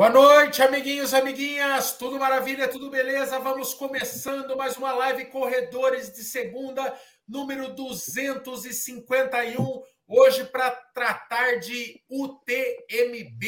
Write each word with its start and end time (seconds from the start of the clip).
Boa 0.00 0.08
noite, 0.08 0.62
amiguinhos, 0.62 1.12
amiguinhas. 1.12 1.92
Tudo 1.92 2.18
maravilha, 2.18 2.66
tudo 2.66 2.88
beleza? 2.88 3.38
Vamos 3.38 3.74
começando 3.74 4.56
mais 4.56 4.78
uma 4.78 4.94
live 4.94 5.26
Corredores 5.26 6.10
de 6.10 6.24
Segunda, 6.24 6.98
número 7.28 7.74
251. 7.74 9.82
Hoje 10.08 10.46
para 10.46 10.70
tratar 10.70 11.58
de 11.58 12.02
UTMB 12.08 13.44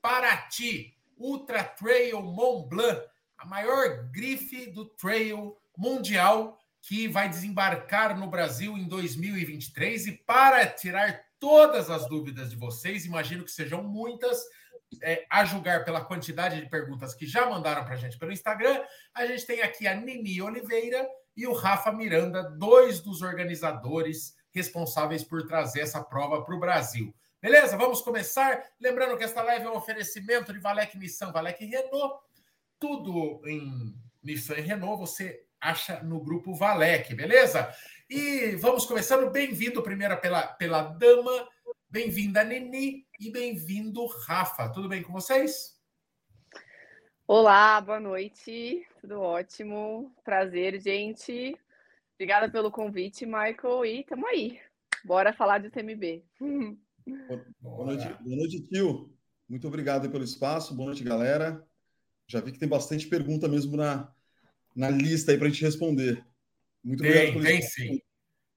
Paraty, 0.00 0.94
Ultra 1.16 1.64
Trail 1.64 2.22
Mont 2.22 2.68
Blanc, 2.68 3.02
a 3.36 3.44
maior 3.44 4.08
grife 4.12 4.70
do 4.70 4.84
trail 4.84 5.58
mundial 5.76 6.60
que 6.80 7.08
vai 7.08 7.28
desembarcar 7.28 8.16
no 8.16 8.28
Brasil 8.28 8.78
em 8.78 8.86
2023 8.86 10.06
e 10.06 10.12
para 10.12 10.64
tirar 10.64 11.24
todas 11.40 11.90
as 11.90 12.08
dúvidas 12.08 12.50
de 12.50 12.56
vocês, 12.56 13.04
imagino 13.04 13.44
que 13.44 13.50
sejam 13.50 13.82
muitas, 13.82 14.44
é, 15.02 15.26
a 15.30 15.44
julgar 15.44 15.84
pela 15.84 16.04
quantidade 16.04 16.60
de 16.60 16.68
perguntas 16.68 17.14
que 17.14 17.26
já 17.26 17.48
mandaram 17.48 17.84
para 17.84 17.94
a 17.94 17.96
gente 17.98 18.18
pelo 18.18 18.32
Instagram, 18.32 18.82
a 19.14 19.26
gente 19.26 19.46
tem 19.46 19.62
aqui 19.62 19.86
a 19.86 19.94
Nini 19.94 20.40
Oliveira 20.40 21.06
e 21.36 21.46
o 21.46 21.52
Rafa 21.52 21.92
Miranda, 21.92 22.42
dois 22.42 23.00
dos 23.00 23.22
organizadores 23.22 24.34
responsáveis 24.50 25.22
por 25.22 25.46
trazer 25.46 25.80
essa 25.80 26.02
prova 26.02 26.44
para 26.44 26.54
o 26.54 26.58
Brasil. 26.60 27.14
Beleza? 27.40 27.76
Vamos 27.76 28.00
começar. 28.00 28.60
Lembrando 28.80 29.16
que 29.16 29.22
esta 29.22 29.42
live 29.42 29.66
é 29.66 29.70
um 29.70 29.76
oferecimento 29.76 30.52
de 30.52 30.58
Valec 30.58 30.98
Nissan, 30.98 31.30
Valec 31.30 31.64
Renault. 31.64 32.20
Tudo 32.80 33.40
em 33.46 33.94
Nissan 34.22 34.54
e 34.54 34.62
Renault 34.62 34.98
você 34.98 35.44
acha 35.60 36.02
no 36.02 36.20
grupo 36.20 36.54
Valec, 36.54 37.14
beleza? 37.14 37.72
E 38.10 38.56
vamos 38.56 38.84
começando. 38.86 39.30
Bem-vindo 39.30 39.82
primeiro 39.82 40.16
pela, 40.16 40.46
pela 40.46 40.82
dama 40.82 41.48
Bem-vinda, 41.90 42.44
Neni, 42.44 43.06
e 43.18 43.32
bem-vindo, 43.32 44.06
Rafa. 44.06 44.68
Tudo 44.68 44.88
bem 44.88 45.02
com 45.02 45.12
vocês? 45.12 45.76
Olá, 47.26 47.80
boa 47.80 47.98
noite. 47.98 48.86
Tudo 49.00 49.20
ótimo. 49.20 50.14
Prazer, 50.24 50.80
gente. 50.80 51.58
Obrigada 52.14 52.48
pelo 52.48 52.70
convite, 52.70 53.26
Michael. 53.26 53.84
E 53.84 54.04
tamo 54.04 54.26
aí. 54.28 54.60
Bora 55.04 55.32
falar 55.32 55.58
de 55.58 55.68
TMB. 55.68 56.22
Boa 57.60 57.86
noite, 57.86 58.06
boa 58.22 58.36
noite, 58.36 58.62
tio. 58.68 59.12
Muito 59.48 59.66
obrigado 59.66 60.08
pelo 60.08 60.24
espaço. 60.24 60.74
Boa 60.74 60.86
noite, 60.86 61.02
galera. 61.02 61.66
Já 62.28 62.40
vi 62.40 62.52
que 62.52 62.58
tem 62.58 62.68
bastante 62.68 63.08
pergunta 63.08 63.48
mesmo 63.48 63.76
na, 63.76 64.12
na 64.76 64.90
lista 64.90 65.32
aí 65.32 65.38
para 65.38 65.48
a 65.48 65.50
gente 65.50 65.64
responder. 65.64 66.24
Muito 66.84 67.02
tem, 67.02 67.10
obrigado. 67.10 67.42
Tem, 67.42 67.58
tem 67.58 67.62
sim. 67.62 68.02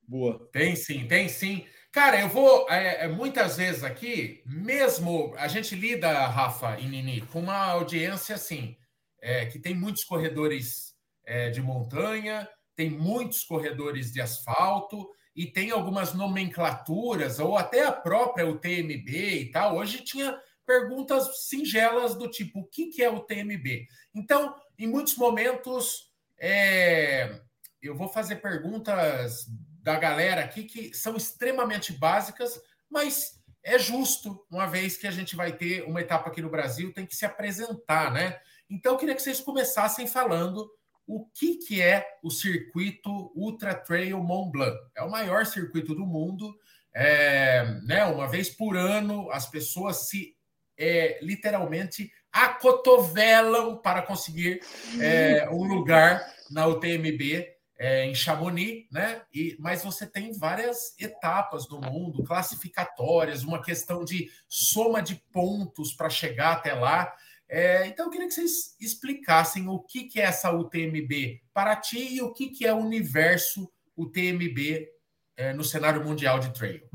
Boa. 0.07 0.49
Tem 0.51 0.75
sim, 0.75 1.07
tem 1.07 1.27
sim. 1.27 1.65
Cara, 1.91 2.21
eu 2.21 2.29
vou 2.29 2.69
é, 2.69 3.03
é, 3.03 3.07
muitas 3.09 3.57
vezes 3.57 3.83
aqui, 3.83 4.41
mesmo 4.45 5.33
a 5.37 5.49
gente 5.49 5.75
lida, 5.75 6.25
Rafa 6.27 6.79
e 6.79 6.87
Nini, 6.87 7.19
com 7.19 7.41
uma 7.41 7.65
audiência 7.65 8.35
assim, 8.35 8.77
é, 9.21 9.45
que 9.47 9.59
tem 9.59 9.75
muitos 9.75 10.05
corredores 10.05 10.95
é, 11.25 11.49
de 11.49 11.61
montanha, 11.61 12.47
tem 12.77 12.89
muitos 12.89 13.43
corredores 13.43 14.13
de 14.13 14.21
asfalto 14.21 15.09
e 15.35 15.45
tem 15.45 15.71
algumas 15.71 16.13
nomenclaturas, 16.13 17.39
ou 17.39 17.57
até 17.57 17.85
a 17.85 17.91
própria 17.91 18.47
UTMB 18.47 19.09
e 19.09 19.51
tal. 19.51 19.75
Hoje 19.75 20.01
tinha 20.01 20.39
perguntas 20.65 21.47
singelas 21.49 22.15
do 22.15 22.29
tipo: 22.29 22.61
o 22.61 22.67
que, 22.67 22.87
que 22.87 23.03
é 23.03 23.09
o 23.09 23.19
TMB? 23.19 23.85
Então, 24.15 24.55
em 24.79 24.87
muitos 24.87 25.17
momentos, 25.17 26.09
é, 26.39 27.41
eu 27.81 27.93
vou 27.97 28.07
fazer 28.07 28.37
perguntas 28.37 29.45
da 29.81 29.97
galera 29.97 30.41
aqui 30.41 30.63
que 30.63 30.93
são 30.93 31.15
extremamente 31.15 31.91
básicas, 31.93 32.59
mas 32.89 33.41
é 33.63 33.77
justo, 33.77 34.45
uma 34.49 34.65
vez 34.65 34.97
que 34.97 35.07
a 35.07 35.11
gente 35.11 35.35
vai 35.35 35.51
ter 35.51 35.83
uma 35.83 36.01
etapa 36.01 36.29
aqui 36.29 36.41
no 36.41 36.49
Brasil, 36.49 36.93
tem 36.93 37.05
que 37.05 37.15
se 37.15 37.25
apresentar, 37.25 38.11
né? 38.11 38.39
Então, 38.69 38.93
eu 38.93 38.97
queria 38.97 39.15
que 39.15 39.21
vocês 39.21 39.39
começassem 39.39 40.07
falando 40.07 40.69
o 41.05 41.25
que, 41.25 41.57
que 41.57 41.81
é 41.81 42.07
o 42.23 42.31
circuito 42.31 43.31
Ultra 43.35 43.75
Trail 43.75 44.17
Mont 44.23 44.51
Blanc. 44.51 44.77
É 44.95 45.03
o 45.03 45.11
maior 45.11 45.45
circuito 45.45 45.93
do 45.93 46.05
mundo. 46.05 46.55
É, 46.93 47.65
né, 47.83 48.05
uma 48.05 48.27
vez 48.27 48.49
por 48.49 48.75
ano, 48.77 49.29
as 49.31 49.45
pessoas 49.45 50.09
se 50.09 50.35
é, 50.77 51.19
literalmente 51.21 52.11
acotovelam 52.31 53.77
para 53.77 54.01
conseguir 54.01 54.61
é, 54.99 55.49
um 55.49 55.63
lugar 55.63 56.25
na 56.49 56.65
UTMB 56.67 57.47
é, 57.81 58.05
em 58.05 58.13
Chamonix, 58.13 58.85
né? 58.91 59.23
E, 59.33 59.57
mas 59.57 59.83
você 59.83 60.05
tem 60.05 60.31
várias 60.33 60.93
etapas 60.99 61.65
do 61.65 61.81
mundo, 61.81 62.23
classificatórias, 62.23 63.43
uma 63.43 63.59
questão 63.59 64.05
de 64.05 64.29
soma 64.47 65.01
de 65.01 65.15
pontos 65.33 65.91
para 65.91 66.07
chegar 66.07 66.51
até 66.51 66.75
lá. 66.75 67.11
É, 67.49 67.87
então, 67.87 68.05
eu 68.05 68.11
queria 68.11 68.27
que 68.27 68.35
vocês 68.35 68.75
explicassem 68.79 69.67
o 69.67 69.79
que, 69.79 70.03
que 70.03 70.21
é 70.21 70.25
essa 70.25 70.51
UTMB 70.51 71.41
para 71.51 71.75
ti 71.75 72.17
e 72.17 72.21
o 72.21 72.31
que, 72.31 72.49
que 72.49 72.67
é 72.67 72.73
o 72.73 72.77
universo 72.77 73.67
UTMB 73.97 74.87
é, 75.35 75.51
no 75.51 75.63
cenário 75.63 76.05
mundial 76.05 76.37
de 76.37 76.53
trail. 76.53 76.87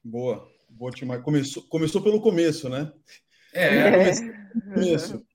Boa, 0.00 0.48
boa, 0.70 0.92
Timar. 0.92 1.22
Começou, 1.22 1.64
começou 1.64 2.00
pelo 2.00 2.20
começo, 2.20 2.68
né? 2.68 2.92
É. 3.52 4.12
Começo. 4.72 5.26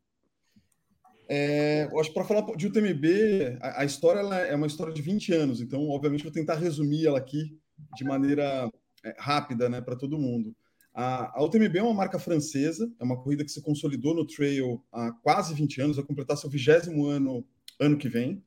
É, 1.32 1.88
eu 1.92 2.00
acho 2.00 2.12
para 2.12 2.26
falar 2.26 2.42
de 2.56 2.66
UTMB, 2.66 3.60
a, 3.62 3.82
a 3.82 3.86
história 3.86 4.20
é 4.20 4.56
uma 4.56 4.66
história 4.66 4.92
de 4.92 5.00
20 5.00 5.32
anos, 5.32 5.62
então, 5.62 5.88
obviamente, 5.90 6.24
vou 6.24 6.34
tentar 6.34 6.56
resumir 6.56 7.06
ela 7.06 7.20
aqui 7.20 7.56
de 7.96 8.04
maneira 8.04 8.68
é, 9.06 9.16
rápida 9.20 9.70
né, 9.70 9.80
para 9.80 9.96
todo 9.96 10.18
mundo. 10.18 10.56
A, 10.92 11.40
a, 11.40 11.44
UTMB 11.44 11.78
é 11.78 11.84
uma 11.84 11.94
marca 11.94 12.18
francesa, 12.18 12.92
é 13.00 13.04
uma 13.04 13.22
corrida 13.22 13.46
que 13.46 13.52
se 13.52 13.62
consolidou 13.62 14.16
no 14.16 14.26
trail 14.26 14.84
há 14.92 15.12
quase 15.22 15.54
20 15.54 15.82
anos, 15.82 15.98
vai 15.98 16.06
completar 16.06 16.36
seu 16.36 16.50
vigésimo 16.50 17.06
ano 17.06 17.46
ano 17.80 17.96
que 17.96 18.10
vem. 18.10 18.44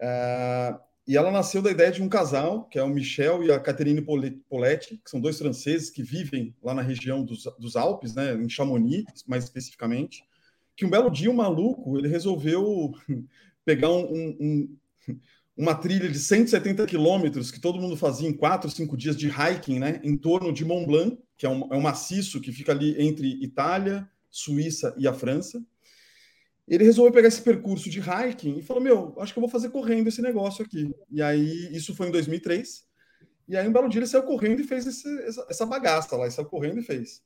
É, 0.00 0.78
e 1.08 1.16
ela 1.16 1.32
nasceu 1.32 1.60
da 1.60 1.72
ideia 1.72 1.90
de 1.90 2.02
um 2.02 2.08
casal, 2.08 2.68
que 2.68 2.78
é 2.78 2.82
o 2.84 2.88
Michel 2.88 3.42
e 3.42 3.50
a 3.50 3.58
Catherine 3.58 4.00
Poletti, 4.48 4.96
que 5.04 5.10
são 5.10 5.20
dois 5.20 5.36
franceses 5.36 5.90
que 5.90 6.04
vivem 6.04 6.54
lá 6.62 6.72
na 6.72 6.82
região 6.82 7.24
dos, 7.24 7.44
dos 7.58 7.74
Alpes, 7.74 8.14
né, 8.14 8.32
em 8.32 8.48
Chamonix, 8.48 9.04
mais 9.26 9.42
especificamente 9.42 10.22
que 10.76 10.84
um 10.84 10.90
belo 10.90 11.10
dia 11.10 11.30
um 11.30 11.34
maluco 11.34 11.98
ele 11.98 12.08
resolveu 12.08 12.92
pegar 13.64 13.90
um, 13.90 14.36
um, 14.40 14.76
uma 15.56 15.74
trilha 15.74 16.08
de 16.08 16.18
170 16.18 16.86
quilômetros 16.86 17.50
que 17.50 17.60
todo 17.60 17.80
mundo 17.80 17.96
fazia 17.96 18.28
em 18.28 18.32
quatro, 18.32 18.70
cinco 18.70 18.96
dias 18.96 19.16
de 19.16 19.28
hiking, 19.28 19.78
né, 19.78 20.00
em 20.02 20.16
torno 20.16 20.52
de 20.52 20.64
Mont 20.64 20.86
Blanc, 20.86 21.18
que 21.36 21.46
é 21.46 21.48
um, 21.48 21.72
é 21.72 21.76
um 21.76 21.80
maciço 21.80 22.40
que 22.40 22.52
fica 22.52 22.72
ali 22.72 23.00
entre 23.00 23.42
Itália, 23.42 24.08
Suíça 24.30 24.94
e 24.98 25.06
a 25.06 25.12
França. 25.12 25.64
Ele 26.66 26.84
resolveu 26.84 27.12
pegar 27.12 27.28
esse 27.28 27.42
percurso 27.42 27.90
de 27.90 28.00
hiking 28.00 28.58
e 28.58 28.62
falou: 28.62 28.82
Meu, 28.82 29.14
acho 29.18 29.32
que 29.32 29.38
eu 29.38 29.42
vou 29.42 29.50
fazer 29.50 29.68
correndo 29.68 30.08
esse 30.08 30.22
negócio 30.22 30.64
aqui. 30.64 30.94
E 31.10 31.20
aí, 31.20 31.68
isso 31.76 31.94
foi 31.94 32.08
em 32.08 32.10
2003. 32.10 32.84
E 33.46 33.56
aí, 33.56 33.68
um 33.68 33.72
belo 33.72 33.88
dia, 33.88 33.98
ele 33.98 34.06
saiu 34.06 34.22
correndo 34.22 34.60
e 34.60 34.64
fez 34.64 34.86
esse, 34.86 35.06
essa, 35.24 35.46
essa 35.50 35.66
bagaça 35.66 36.16
lá. 36.16 36.24
Ele 36.24 36.32
saiu 36.32 36.46
correndo 36.46 36.80
e 36.80 36.82
fez. 36.82 37.22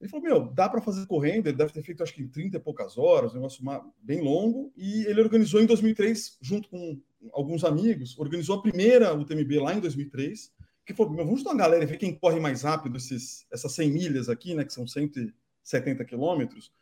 Ele 0.00 0.08
falou: 0.08 0.24
Meu, 0.24 0.52
dá 0.52 0.68
para 0.68 0.80
fazer 0.80 1.06
correndo. 1.06 1.48
Ele 1.48 1.56
deve 1.56 1.72
ter 1.72 1.82
feito, 1.82 2.02
acho 2.02 2.14
que 2.14 2.22
em 2.22 2.28
30 2.28 2.56
e 2.56 2.60
poucas 2.60 2.96
horas, 2.96 3.32
um 3.32 3.36
negócio 3.36 3.62
bem 4.00 4.20
longo. 4.20 4.72
E 4.76 5.04
ele 5.06 5.20
organizou 5.20 5.60
em 5.60 5.66
2003, 5.66 6.38
junto 6.40 6.68
com 6.68 7.00
alguns 7.32 7.64
amigos, 7.64 8.16
organizou 8.18 8.58
a 8.58 8.62
primeira 8.62 9.14
UTMB 9.14 9.60
lá 9.60 9.74
em 9.74 9.80
2003. 9.80 10.52
Que 10.86 10.94
falou: 10.94 11.12
Meu, 11.12 11.24
vamos 11.24 11.42
dar 11.42 11.50
uma 11.50 11.58
galera 11.58 11.84
ver 11.84 11.98
quem 11.98 12.14
corre 12.14 12.38
mais 12.38 12.62
rápido 12.62 12.96
esses, 12.96 13.46
essas 13.52 13.72
100 13.72 13.90
milhas 13.90 14.28
aqui, 14.28 14.54
né, 14.54 14.64
que 14.64 14.72
são 14.72 14.86
170 14.86 16.04
quilômetros. 16.04 16.72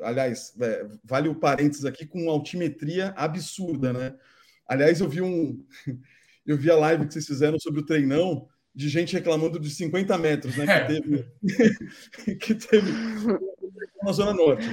Aliás, 0.00 0.54
é, 0.60 0.86
vale 1.04 1.28
o 1.28 1.34
parênteses 1.34 1.84
aqui 1.84 2.06
com 2.06 2.30
altimetria 2.30 3.14
absurda, 3.16 3.92
né? 3.92 4.14
Aliás, 4.66 5.00
eu 5.00 5.08
vi 5.08 5.22
um. 5.22 5.64
Eu 6.48 6.56
vi 6.56 6.70
a 6.70 6.76
live 6.76 7.08
que 7.08 7.12
vocês 7.12 7.26
fizeram 7.26 7.58
sobre 7.58 7.80
o 7.80 7.84
treinão 7.84 8.48
de 8.76 8.90
gente 8.90 9.14
reclamando 9.14 9.58
de 9.58 9.70
50 9.70 10.18
metros, 10.18 10.54
né? 10.58 10.66
Que 10.66 10.72
é. 10.72 10.84
teve, 10.84 11.26
que 12.36 12.54
teve 12.54 12.92
na 14.02 14.12
Zona 14.12 14.34
Norte. 14.34 14.68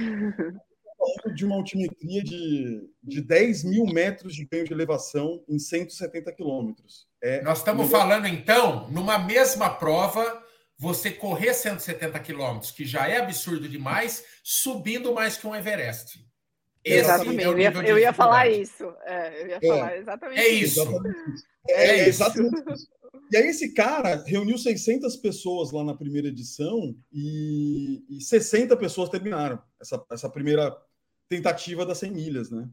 De 1.34 1.44
uma 1.44 1.56
altimetria 1.56 2.22
de, 2.22 2.86
de 3.02 3.22
10 3.22 3.64
mil 3.64 3.86
metros 3.86 4.34
de 4.34 4.44
ganho 4.44 4.66
de 4.66 4.72
elevação 4.72 5.42
em 5.48 5.58
170 5.58 6.32
quilômetros. 6.32 7.06
É 7.22 7.40
Nós 7.42 7.58
estamos 7.58 7.90
falando, 7.90 8.26
então, 8.26 8.90
numa 8.90 9.18
mesma 9.18 9.70
prova, 9.70 10.42
você 10.78 11.10
correr 11.10 11.54
170 11.54 12.18
quilômetros, 12.20 12.72
que 12.72 12.84
já 12.84 13.08
é 13.08 13.18
absurdo 13.18 13.66
demais, 13.68 14.22
subindo 14.42 15.14
mais 15.14 15.38
que 15.38 15.46
um 15.46 15.54
Everest. 15.54 16.22
Esse 16.84 16.98
exatamente, 16.98 17.42
é 17.42 17.46
eu 17.46 17.58
ia, 17.58 17.70
eu 17.70 17.98
ia 17.98 18.12
falar 18.12 18.48
isso. 18.48 18.84
É, 19.06 19.42
eu 19.42 19.46
ia 19.48 19.60
falar 19.60 19.92
é, 19.92 19.98
exatamente 19.98 20.40
é 20.40 20.48
isso. 20.48 20.82
isso. 20.82 21.02
É, 21.70 21.86
é, 21.86 22.08
exatamente 22.08 22.72
isso. 22.72 22.86
E 23.30 23.36
aí 23.36 23.48
esse 23.48 23.72
cara 23.72 24.22
reuniu 24.26 24.58
600 24.58 25.16
pessoas 25.16 25.72
lá 25.72 25.82
na 25.82 25.94
primeira 25.94 26.28
edição 26.28 26.96
e, 27.12 28.04
e 28.08 28.20
60 28.20 28.76
pessoas 28.76 29.08
terminaram 29.08 29.60
essa, 29.80 30.04
essa 30.10 30.28
primeira 30.28 30.76
tentativa 31.28 31.84
das 31.86 31.98
100 31.98 32.10
milhas, 32.12 32.50
né? 32.50 32.68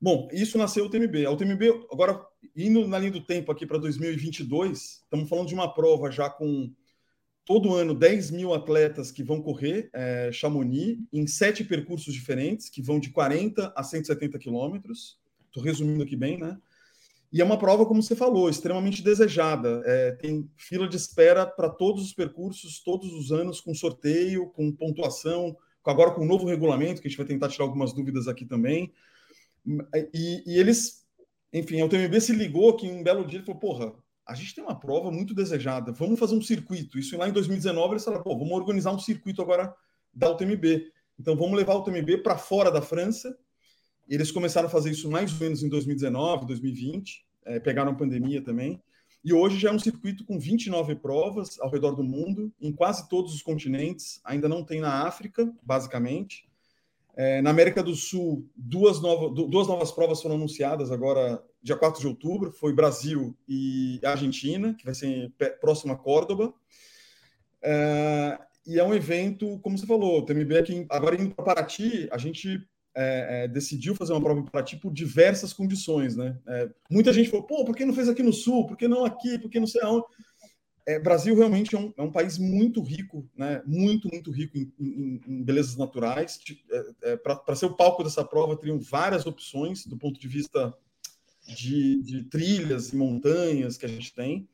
Bom, 0.00 0.28
isso 0.32 0.56
nasceu 0.56 0.84
o 0.84 0.88
TMB. 0.88 1.26
A 1.26 1.30
UTMB, 1.32 1.86
agora, 1.92 2.24
indo 2.54 2.86
na 2.86 2.98
linha 3.00 3.10
do 3.10 3.24
tempo 3.24 3.50
aqui 3.50 3.66
para 3.66 3.78
2022, 3.78 5.00
estamos 5.02 5.28
falando 5.28 5.48
de 5.48 5.54
uma 5.54 5.72
prova 5.74 6.08
já 6.10 6.30
com 6.30 6.72
todo 7.44 7.74
ano 7.74 7.94
10 7.94 8.30
mil 8.30 8.54
atletas 8.54 9.10
que 9.10 9.24
vão 9.24 9.42
correr 9.42 9.90
é, 9.92 10.30
Chamonix 10.30 10.98
em 11.12 11.26
sete 11.26 11.64
percursos 11.64 12.14
diferentes, 12.14 12.68
que 12.68 12.80
vão 12.80 13.00
de 13.00 13.10
40 13.10 13.72
a 13.74 13.82
170 13.82 14.38
quilômetros. 14.38 15.18
Estou 15.46 15.62
resumindo 15.62 16.04
aqui 16.04 16.14
bem, 16.14 16.38
né? 16.38 16.56
E 17.30 17.42
é 17.42 17.44
uma 17.44 17.58
prova, 17.58 17.84
como 17.84 18.02
você 18.02 18.16
falou, 18.16 18.48
extremamente 18.48 19.02
desejada. 19.02 19.82
É, 19.84 20.12
tem 20.12 20.50
fila 20.56 20.88
de 20.88 20.96
espera 20.96 21.46
para 21.46 21.68
todos 21.68 22.02
os 22.02 22.12
percursos, 22.12 22.82
todos 22.82 23.12
os 23.12 23.30
anos, 23.30 23.60
com 23.60 23.74
sorteio, 23.74 24.48
com 24.50 24.72
pontuação, 24.72 25.56
agora 25.84 26.10
com 26.10 26.22
o 26.22 26.24
um 26.24 26.26
novo 26.26 26.46
regulamento, 26.46 27.00
que 27.00 27.08
a 27.08 27.10
gente 27.10 27.18
vai 27.18 27.26
tentar 27.26 27.48
tirar 27.48 27.64
algumas 27.64 27.92
dúvidas 27.92 28.28
aqui 28.28 28.44
também. 28.44 28.92
E, 30.14 30.42
e 30.46 30.58
eles, 30.58 31.06
enfim, 31.52 31.80
a 31.80 31.86
UTMB 31.86 32.20
se 32.20 32.32
ligou 32.32 32.76
que 32.76 32.88
um 32.88 33.02
belo 33.02 33.26
dia 33.26 33.40
e 33.40 33.42
falou: 33.42 33.60
porra, 33.60 33.94
a 34.26 34.34
gente 34.34 34.54
tem 34.54 34.64
uma 34.64 34.78
prova 34.78 35.10
muito 35.10 35.34
desejada, 35.34 35.92
vamos 35.92 36.18
fazer 36.18 36.34
um 36.34 36.42
circuito. 36.42 36.98
Isso 36.98 37.16
lá 37.16 37.28
em 37.28 37.32
2019 37.32 37.94
eles 37.94 38.04
falaram: 38.04 38.24
pô, 38.24 38.36
vamos 38.38 38.52
organizar 38.52 38.92
um 38.92 38.98
circuito 38.98 39.42
agora 39.42 39.74
da 40.12 40.30
UTMB. 40.30 40.90
Então 41.18 41.36
vamos 41.36 41.56
levar 41.56 41.74
a 41.74 41.78
UTMB 41.78 42.18
para 42.22 42.38
fora 42.38 42.70
da 42.70 42.80
França 42.80 43.36
eles 44.08 44.30
começaram 44.30 44.68
a 44.68 44.70
fazer 44.70 44.90
isso 44.90 45.10
mais 45.10 45.32
ou 45.32 45.38
menos 45.38 45.62
em 45.62 45.68
2019, 45.68 46.46
2020, 46.46 47.24
é, 47.44 47.60
pegaram 47.60 47.92
a 47.92 47.94
pandemia 47.94 48.42
também. 48.42 48.82
E 49.24 49.32
hoje 49.32 49.58
já 49.58 49.70
é 49.70 49.72
um 49.72 49.78
circuito 49.78 50.24
com 50.24 50.38
29 50.38 50.94
provas 50.96 51.58
ao 51.60 51.70
redor 51.70 51.92
do 51.92 52.04
mundo, 52.04 52.52
em 52.60 52.72
quase 52.72 53.08
todos 53.08 53.34
os 53.34 53.42
continentes. 53.42 54.20
Ainda 54.24 54.48
não 54.48 54.64
tem 54.64 54.80
na 54.80 55.06
África, 55.06 55.52
basicamente. 55.62 56.48
É, 57.16 57.42
na 57.42 57.50
América 57.50 57.82
do 57.82 57.94
Sul, 57.96 58.48
duas, 58.56 59.00
nova, 59.00 59.28
duas 59.28 59.66
novas 59.66 59.90
provas 59.90 60.22
foram 60.22 60.36
anunciadas 60.36 60.92
agora, 60.92 61.42
dia 61.60 61.76
4 61.76 62.00
de 62.00 62.06
outubro. 62.06 62.52
Foi 62.52 62.72
Brasil 62.72 63.36
e 63.48 64.00
Argentina, 64.04 64.72
que 64.74 64.84
vai 64.84 64.94
ser 64.94 65.32
próximo 65.60 65.92
a 65.92 65.96
Córdoba. 65.96 66.54
É, 67.60 68.38
e 68.64 68.78
é 68.78 68.84
um 68.84 68.94
evento, 68.94 69.58
como 69.60 69.76
você 69.76 69.86
falou, 69.86 70.20
o 70.20 70.24
TMB 70.24 70.58
aqui, 70.58 70.86
agora 70.88 71.20
indo 71.20 71.34
para 71.34 71.44
Paraty, 71.44 72.08
a 72.12 72.18
gente 72.18 72.64
é, 73.00 73.44
é, 73.44 73.48
decidiu 73.48 73.94
fazer 73.94 74.12
uma 74.12 74.20
prova 74.20 74.42
para 74.42 74.62
ti 74.62 74.76
por 74.76 74.92
diversas 74.92 75.52
condições, 75.52 76.16
né? 76.16 76.36
É, 76.48 76.68
muita 76.90 77.12
gente 77.12 77.30
falou, 77.30 77.46
pô, 77.46 77.64
por 77.64 77.76
que 77.76 77.84
não 77.84 77.94
fez 77.94 78.08
aqui 78.08 78.24
no 78.24 78.32
Sul? 78.32 78.66
Por 78.66 78.76
que 78.76 78.88
não 78.88 79.04
aqui? 79.04 79.38
Por 79.38 79.48
que 79.48 79.60
não 79.60 79.68
sei 79.68 79.80
aonde? 79.82 80.04
É, 80.84 80.98
Brasil 80.98 81.36
realmente 81.36 81.76
é 81.76 81.78
um, 81.78 81.92
é 81.96 82.02
um, 82.02 82.10
país 82.10 82.38
muito 82.38 82.82
rico, 82.82 83.28
né? 83.36 83.62
Muito, 83.64 84.08
muito 84.10 84.32
rico 84.32 84.58
em, 84.58 84.72
em, 84.80 85.20
em 85.28 85.42
belezas 85.44 85.76
naturais. 85.76 86.40
É, 87.02 87.16
para 87.16 87.54
ser 87.54 87.66
o 87.66 87.76
palco 87.76 88.02
dessa 88.02 88.24
prova, 88.24 88.56
teriam 88.56 88.80
várias 88.80 89.26
opções 89.26 89.86
do 89.86 89.96
ponto 89.96 90.18
de 90.18 90.26
vista 90.26 90.74
de, 91.46 92.02
de 92.02 92.24
trilhas 92.24 92.92
e 92.92 92.96
montanhas 92.96 93.76
que 93.76 93.86
a 93.86 93.88
gente 93.88 94.12
tem 94.12 94.48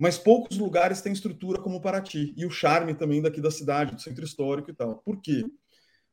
mas 0.00 0.16
poucos 0.16 0.56
lugares 0.56 1.02
têm 1.02 1.12
estrutura 1.12 1.60
como 1.60 1.78
Paraty 1.78 2.32
e 2.34 2.46
o 2.46 2.50
charme 2.50 2.94
também 2.94 3.20
daqui 3.20 3.38
da 3.38 3.50
cidade, 3.50 3.94
do 3.94 4.00
centro 4.00 4.24
histórico 4.24 4.70
e 4.70 4.74
tal. 4.74 4.96
Por 4.96 5.20
quê? 5.20 5.44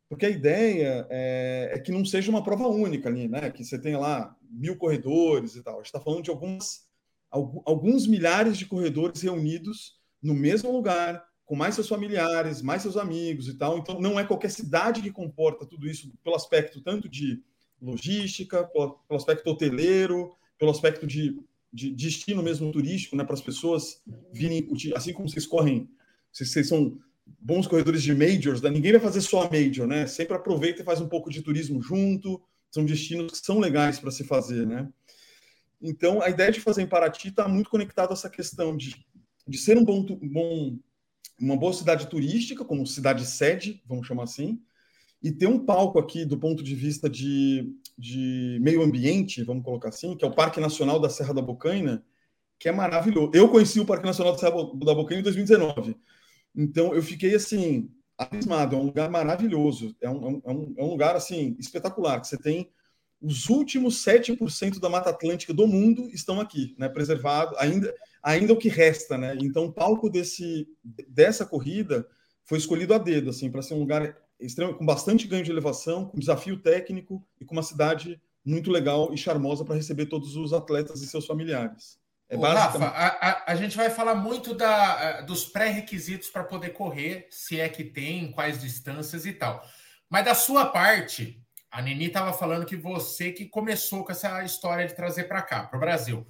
Porque 0.09 0.25
a 0.25 0.29
ideia 0.29 1.05
é, 1.09 1.71
é, 1.73 1.79
que 1.79 1.91
não 1.91 2.05
seja 2.05 2.31
uma 2.31 2.43
prova 2.43 2.67
única 2.67 3.09
ali, 3.09 3.27
né? 3.27 3.49
Que 3.49 3.63
você 3.63 3.77
tenha 3.77 3.99
lá 3.99 4.35
mil 4.49 4.77
corredores 4.77 5.55
e 5.55 5.63
tal. 5.63 5.75
A 5.75 5.77
gente 5.77 5.87
está 5.87 5.99
falando 5.99 6.23
de 6.23 6.29
algumas, 6.29 6.87
alguns 7.29 8.07
milhares 8.07 8.57
de 8.57 8.65
corredores 8.65 9.21
reunidos 9.21 9.97
no 10.21 10.33
mesmo 10.33 10.71
lugar, 10.71 11.25
com 11.45 11.55
mais 11.55 11.75
seus 11.75 11.89
familiares, 11.89 12.61
mais 12.61 12.81
seus 12.81 12.95
amigos 12.95 13.49
e 13.49 13.57
tal. 13.57 13.77
Então, 13.77 13.99
não 13.99 14.19
é 14.19 14.23
qualquer 14.23 14.49
cidade 14.49 15.01
que 15.01 15.11
comporta 15.11 15.65
tudo 15.65 15.87
isso 15.87 16.11
pelo 16.23 16.35
aspecto 16.35 16.81
tanto 16.81 17.09
de 17.09 17.43
logística, 17.81 18.63
pelo, 18.63 18.99
aspecto 19.11 19.49
hoteleiro, 19.49 20.35
pelo 20.57 20.71
aspecto 20.71 21.05
de, 21.05 21.37
de 21.71 21.91
destino 21.91 22.41
mesmo 22.41 22.71
turístico, 22.71 23.15
né? 23.17 23.25
Para 23.25 23.35
as 23.35 23.41
pessoas 23.41 24.01
virem, 24.31 24.67
assim 24.95 25.11
como 25.11 25.27
vocês 25.27 25.45
correm, 25.45 25.89
vocês, 26.31 26.51
vocês 26.51 26.67
são 26.69 26.97
bons 27.39 27.67
corredores 27.67 28.01
de 28.01 28.13
majors, 28.13 28.61
né? 28.61 28.69
ninguém 28.69 28.91
vai 28.91 29.01
fazer 29.01 29.21
só 29.21 29.49
major, 29.49 29.87
né? 29.87 30.07
Sempre 30.07 30.35
aproveita 30.35 30.81
e 30.81 30.85
faz 30.85 30.99
um 31.01 31.07
pouco 31.07 31.29
de 31.29 31.41
turismo 31.41 31.81
junto. 31.81 32.41
São 32.69 32.85
destinos 32.85 33.39
que 33.39 33.45
são 33.45 33.59
legais 33.59 33.99
para 33.99 34.11
se 34.11 34.23
fazer, 34.23 34.65
né? 34.65 34.89
Então, 35.81 36.21
a 36.21 36.29
ideia 36.29 36.51
de 36.51 36.59
fazer 36.59 36.81
em 36.81 36.87
Paraty 36.87 37.29
está 37.29 37.47
muito 37.47 37.69
conectada 37.69 38.11
a 38.11 38.13
essa 38.13 38.29
questão 38.29 38.75
de, 38.75 38.95
de 39.47 39.57
ser 39.57 39.77
um 39.77 39.83
bom, 39.83 40.03
bom, 40.03 40.77
uma 41.39 41.55
boa 41.55 41.73
cidade 41.73 42.07
turística, 42.07 42.65
como 42.65 42.85
cidade 42.85 43.25
sede, 43.25 43.81
vamos 43.85 44.07
chamar 44.07 44.23
assim, 44.23 44.59
e 45.21 45.31
ter 45.31 45.47
um 45.47 45.65
palco 45.65 45.99
aqui 45.99 46.25
do 46.25 46.37
ponto 46.37 46.63
de 46.63 46.75
vista 46.75 47.09
de, 47.09 47.73
de 47.97 48.59
meio 48.61 48.81
ambiente, 48.81 49.43
vamos 49.43 49.63
colocar 49.63 49.89
assim, 49.89 50.15
que 50.15 50.25
é 50.25 50.27
o 50.27 50.33
Parque 50.33 50.59
Nacional 50.59 50.99
da 50.99 51.09
Serra 51.09 51.33
da 51.33 51.41
Bocaina, 51.41 52.03
que 52.59 52.67
é 52.67 52.71
maravilhoso. 52.71 53.31
Eu 53.33 53.49
conheci 53.49 53.79
o 53.79 53.85
Parque 53.85 54.05
Nacional 54.05 54.33
da 54.33 54.39
Serra 54.39 54.51
da 54.51 54.93
Bocaina 54.93 55.21
em 55.21 55.23
2019. 55.23 55.95
Então 56.57 56.93
eu 56.95 57.03
fiquei 57.03 57.35
assim, 57.35 57.89
abismado. 58.17 58.75
É 58.75 58.79
um 58.79 58.85
lugar 58.85 59.09
maravilhoso. 59.09 59.95
É 60.01 60.09
um, 60.09 60.41
é 60.43 60.51
um, 60.51 60.73
é 60.77 60.83
um 60.83 60.89
lugar 60.89 61.15
assim 61.15 61.55
espetacular. 61.59 62.19
Que 62.19 62.27
você 62.27 62.37
tem 62.37 62.69
os 63.21 63.49
últimos 63.49 64.03
7% 64.03 64.79
da 64.79 64.89
Mata 64.89 65.09
Atlântica 65.09 65.53
do 65.53 65.67
mundo 65.67 66.09
estão 66.11 66.39
aqui, 66.39 66.75
né? 66.77 66.87
Preservado, 66.89 67.55
ainda, 67.57 67.93
ainda 68.21 68.53
o 68.53 68.57
que 68.57 68.69
resta, 68.69 69.17
né? 69.17 69.35
Então 69.41 69.65
o 69.65 69.73
palco 69.73 70.09
desse, 70.09 70.67
dessa 71.07 71.45
corrida 71.45 72.07
foi 72.43 72.57
escolhido 72.57 72.93
a 72.93 72.97
dedo, 72.97 73.29
assim, 73.29 73.51
para 73.51 73.61
ser 73.61 73.73
um 73.73 73.79
lugar 73.79 74.17
extremo, 74.39 74.75
com 74.75 74.85
bastante 74.85 75.27
ganho 75.27 75.43
de 75.43 75.51
elevação, 75.51 76.05
com 76.05 76.19
desafio 76.19 76.57
técnico 76.57 77.25
e 77.41 77.45
com 77.45 77.53
uma 77.53 77.63
cidade 77.63 78.21
muito 78.45 78.71
legal 78.71 79.13
e 79.13 79.17
charmosa 79.17 79.65
para 79.65 79.75
receber 79.75 80.05
todos 80.05 80.35
os 80.35 80.53
atletas 80.53 81.01
e 81.01 81.07
seus 81.07 81.25
familiares. 81.25 81.99
É 82.29 82.35
Rafa, 82.35 82.85
a, 82.85 83.07
a, 83.07 83.51
a, 83.53 83.55
gente 83.55 83.77
vai 83.77 83.89
falar 83.89 84.13
muito 84.15 84.53
da, 84.53 85.21
dos 85.21 85.45
pré-requisitos 85.45 86.27
para 86.27 86.43
poder 86.43 86.71
correr, 86.71 87.25
se 87.31 87.57
é 87.57 87.69
que 87.69 87.85
tem, 87.85 88.31
quais 88.33 88.59
distâncias 88.59 89.25
e 89.25 89.31
tal. 89.31 89.65
Mas 90.09 90.25
da 90.25 90.35
sua 90.35 90.65
parte, 90.65 91.41
a 91.71 91.81
Nini 91.81 92.07
estava 92.07 92.33
falando 92.33 92.65
que 92.65 92.75
você 92.75 93.31
que 93.31 93.45
começou 93.45 94.03
com 94.03 94.11
essa 94.11 94.43
história 94.43 94.85
de 94.85 94.93
trazer 94.93 95.23
para 95.23 95.41
cá, 95.41 95.63
para 95.63 95.77
o 95.77 95.79
Brasil. 95.79 96.27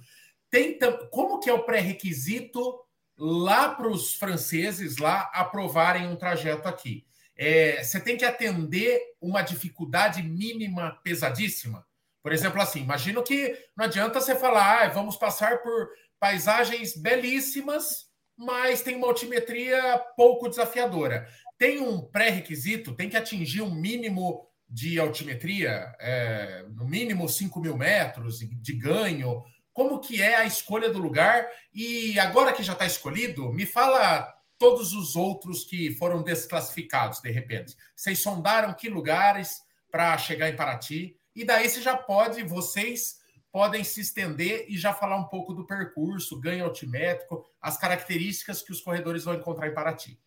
Tem, 0.48 0.78
como 1.10 1.40
que 1.40 1.50
é 1.50 1.52
o 1.52 1.64
pré-requisito 1.64 2.78
lá 3.16 3.74
para 3.74 3.88
os 3.88 4.14
franceses 4.14 4.98
lá 4.98 5.30
aprovarem 5.34 6.06
um 6.06 6.16
trajeto 6.16 6.68
aqui? 6.68 7.04
É, 7.36 7.82
você 7.82 7.98
tem 7.98 8.16
que 8.16 8.24
atender 8.24 9.00
uma 9.20 9.42
dificuldade 9.42 10.22
mínima 10.22 11.00
pesadíssima? 11.02 11.87
Por 12.28 12.34
exemplo, 12.34 12.60
assim, 12.60 12.80
imagino 12.80 13.22
que 13.22 13.56
não 13.74 13.86
adianta 13.86 14.20
você 14.20 14.36
falar, 14.36 14.82
ah, 14.82 14.88
vamos 14.90 15.16
passar 15.16 15.62
por 15.62 15.88
paisagens 16.20 16.94
belíssimas, 16.94 18.04
mas 18.36 18.82
tem 18.82 18.96
uma 18.96 19.06
altimetria 19.06 19.98
pouco 20.14 20.46
desafiadora. 20.46 21.26
Tem 21.56 21.80
um 21.80 22.02
pré-requisito, 22.02 22.94
tem 22.94 23.08
que 23.08 23.16
atingir 23.16 23.62
um 23.62 23.74
mínimo 23.74 24.46
de 24.68 25.00
altimetria, 25.00 25.90
é, 25.98 26.66
no 26.68 26.84
mínimo 26.84 27.26
5 27.26 27.58
mil 27.60 27.78
metros 27.78 28.40
de 28.40 28.72
ganho. 28.74 29.42
Como 29.72 29.98
que 29.98 30.20
é 30.20 30.36
a 30.36 30.44
escolha 30.44 30.90
do 30.90 30.98
lugar? 30.98 31.48
E 31.72 32.20
agora 32.20 32.52
que 32.52 32.62
já 32.62 32.74
está 32.74 32.84
escolhido, 32.84 33.50
me 33.54 33.64
fala 33.64 34.30
todos 34.58 34.92
os 34.92 35.16
outros 35.16 35.64
que 35.64 35.94
foram 35.94 36.22
desclassificados 36.22 37.22
de 37.22 37.30
repente. 37.30 37.74
Vocês 37.96 38.18
sondaram 38.18 38.74
que 38.74 38.90
lugares 38.90 39.62
para 39.90 40.18
chegar 40.18 40.50
em 40.50 40.56
Paraty? 40.56 41.17
E 41.38 41.44
daí 41.44 41.68
você 41.68 41.80
já 41.80 41.96
pode, 41.96 42.42
vocês 42.42 43.20
podem 43.52 43.84
se 43.84 44.00
estender 44.00 44.66
e 44.68 44.76
já 44.76 44.92
falar 44.92 45.16
um 45.16 45.28
pouco 45.28 45.54
do 45.54 45.64
percurso, 45.64 46.40
ganho 46.40 46.64
altimétrico, 46.64 47.48
as 47.62 47.78
características 47.78 48.60
que 48.60 48.72
os 48.72 48.80
corredores 48.80 49.22
vão 49.22 49.34
encontrar 49.34 49.68
em 49.68 49.72
Paraty. 49.72 50.18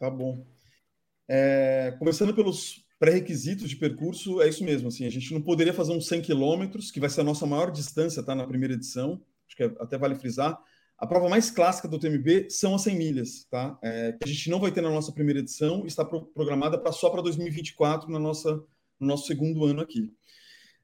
Tá 0.00 0.10
bom. 0.10 0.44
É, 1.28 1.94
começando 2.00 2.34
pelos 2.34 2.84
pré-requisitos 2.98 3.70
de 3.70 3.76
percurso, 3.76 4.42
é 4.42 4.48
isso 4.48 4.64
mesmo. 4.64 4.88
Assim, 4.88 5.06
a 5.06 5.10
gente 5.10 5.32
não 5.32 5.40
poderia 5.40 5.72
fazer 5.72 5.92
uns 5.92 6.08
100 6.08 6.22
quilômetros, 6.22 6.90
que 6.90 6.98
vai 6.98 7.08
ser 7.08 7.20
a 7.20 7.24
nossa 7.24 7.46
maior 7.46 7.70
distância, 7.70 8.20
tá? 8.20 8.34
Na 8.34 8.48
primeira 8.48 8.74
edição. 8.74 9.22
Acho 9.46 9.56
que 9.56 9.62
é, 9.62 9.66
até 9.78 9.96
vale 9.96 10.16
frisar. 10.16 10.60
A 10.98 11.06
prova 11.06 11.28
mais 11.28 11.52
clássica 11.52 11.86
do 11.86 12.00
TMB 12.00 12.50
são 12.50 12.74
as 12.74 12.82
100 12.82 12.96
milhas, 12.96 13.44
tá? 13.48 13.78
É, 13.80 14.10
que 14.10 14.24
a 14.24 14.32
gente 14.32 14.50
não 14.50 14.58
vai 14.58 14.72
ter 14.72 14.80
na 14.80 14.90
nossa 14.90 15.12
primeira 15.12 15.38
edição, 15.38 15.86
está 15.86 16.04
programada 16.04 16.76
para 16.76 16.90
só 16.90 17.10
para 17.10 17.22
2024 17.22 18.10
na 18.10 18.18
nossa 18.18 18.60
no 18.98 19.06
nosso 19.06 19.26
segundo 19.26 19.64
ano 19.64 19.80
aqui. 19.80 20.12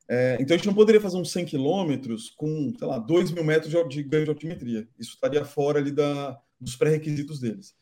É, 0.09 0.37
então 0.41 0.55
a 0.55 0.59
gente 0.59 0.67
não 0.67 0.75
poderia 0.75 1.01
fazer 1.01 1.17
uns 1.17 1.31
100 1.33 1.47
quilômetros 1.47 2.31
com, 2.31 2.73
sei 2.79 2.87
lá, 2.87 2.99
2 2.99 3.31
mil 3.31 3.45
metros 3.45 3.73
de, 3.89 4.03
ganho 4.03 4.25
de 4.25 4.31
altimetria. 4.31 4.89
Isso 4.99 5.15
estaria 5.15 5.45
fora 5.45 5.79
ali 5.79 5.91
da, 5.91 6.39
dos 6.61 6.77
pré-requisitos 6.77 7.41
deles. 7.41 7.75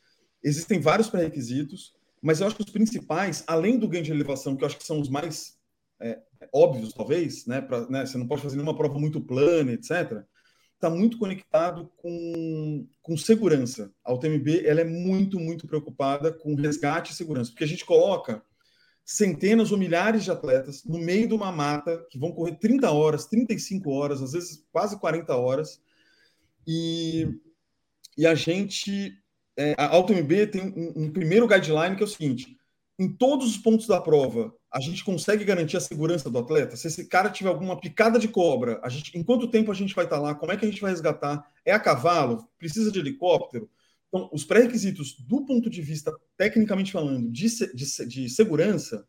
Existem 0.43 0.81
vários 0.81 1.09
pré-requisitos, 1.09 1.93
mas 2.23 2.41
eu 2.41 2.47
acho 2.47 2.57
que 2.57 2.63
os 2.63 2.71
principais, 2.71 3.43
além 3.47 3.79
do 3.79 3.89
ganho 3.89 4.05
de 4.05 4.13
elevação, 4.13 4.57
que 4.57 4.63
eu 4.63 4.67
acho 4.67 4.79
que 4.79 4.87
são 4.87 5.01
os 5.01 5.09
mais 5.09 5.59
é, 6.01 6.21
óbvios, 6.53 6.93
talvez, 6.93 7.47
né, 7.47 7.61
pra, 7.61 7.89
né, 7.89 8.07
você 8.07 8.17
não 8.17 8.27
pode 8.27 8.43
fazer 8.43 8.57
nenhuma 8.57 8.77
prova 8.77 8.99
muito 8.99 9.21
plana, 9.21 9.73
etc., 9.73 10.25
está 10.75 10.89
muito 10.89 11.19
conectado 11.19 11.91
com, 11.97 12.87
com 13.03 13.17
segurança. 13.17 13.93
A 14.03 14.15
UTMB 14.15 14.65
ela 14.65 14.81
é 14.81 14.85
muito, 14.85 15.39
muito 15.39 15.67
preocupada 15.67 16.33
com 16.33 16.55
resgate 16.55 17.13
e 17.13 17.15
segurança, 17.15 17.51
porque 17.51 17.65
a 17.65 17.69
gente 17.69 17.85
coloca 17.85 18.43
centenas 19.05 19.73
ou 19.73 19.79
milhares 19.79 20.25
de 20.25 20.31
atletas 20.31 20.85
no 20.85 20.99
meio 20.99 21.27
de 21.27 21.35
uma 21.35 21.51
mata 21.51 22.05
que 22.11 22.19
vão 22.19 22.33
correr 22.33 22.57
30 22.57 22.91
horas, 22.91 23.27
35 23.27 23.91
horas, 23.91 24.23
às 24.23 24.33
vezes 24.33 24.65
quase 24.73 24.99
40 24.99 25.35
horas. 25.37 25.81
E, 26.67 27.29
e 28.17 28.27
a 28.27 28.35
gente 28.35 29.21
é, 29.57 29.75
a 29.77 29.89
AutoMB 29.95 30.47
tem 30.47 30.63
um, 30.63 31.05
um 31.05 31.13
primeiro 31.13 31.47
guideline 31.47 31.97
que 31.97 32.03
é 32.03 32.07
o 32.07 32.09
seguinte: 32.09 32.57
em 32.99 33.09
todos 33.09 33.49
os 33.49 33.59
pontos 33.59 33.87
da 33.87 34.01
prova, 34.01 34.55
a 34.73 34.81
gente 34.81 35.05
consegue 35.05 35.45
garantir 35.45 35.77
a 35.77 35.81
segurança 35.81 36.31
do 36.31 36.39
atleta? 36.39 36.77
Se 36.77 36.87
esse 36.87 37.07
cara 37.07 37.29
tiver 37.29 37.51
alguma 37.51 37.79
picada 37.79 38.19
de 38.19 38.29
cobra, 38.29 38.81
a 38.83 38.89
gente, 38.89 39.17
em 39.19 39.23
quanto 39.23 39.51
tempo 39.51 39.71
a 39.71 39.75
gente 39.75 39.95
vai 39.95 40.05
estar 40.05 40.19
lá? 40.19 40.35
Como 40.35 40.53
é 40.53 40.57
que 40.57 40.65
a 40.65 40.69
gente 40.71 40.81
vai 40.81 40.91
resgatar? 40.91 41.51
É 41.65 41.73
a 41.73 41.81
cavalo? 41.81 42.49
Precisa 42.59 42.91
de 42.91 42.99
helicóptero? 42.99 43.69
Então, 44.11 44.29
os 44.33 44.45
pré-requisitos, 44.45 45.17
do 45.21 45.47
ponto 45.47 45.71
de 45.71 45.81
vista, 45.81 46.13
tecnicamente 46.37 46.91
falando, 46.91 47.31
de, 47.31 47.47
de, 47.75 48.07
de, 48.07 48.29
segurança, 48.29 49.07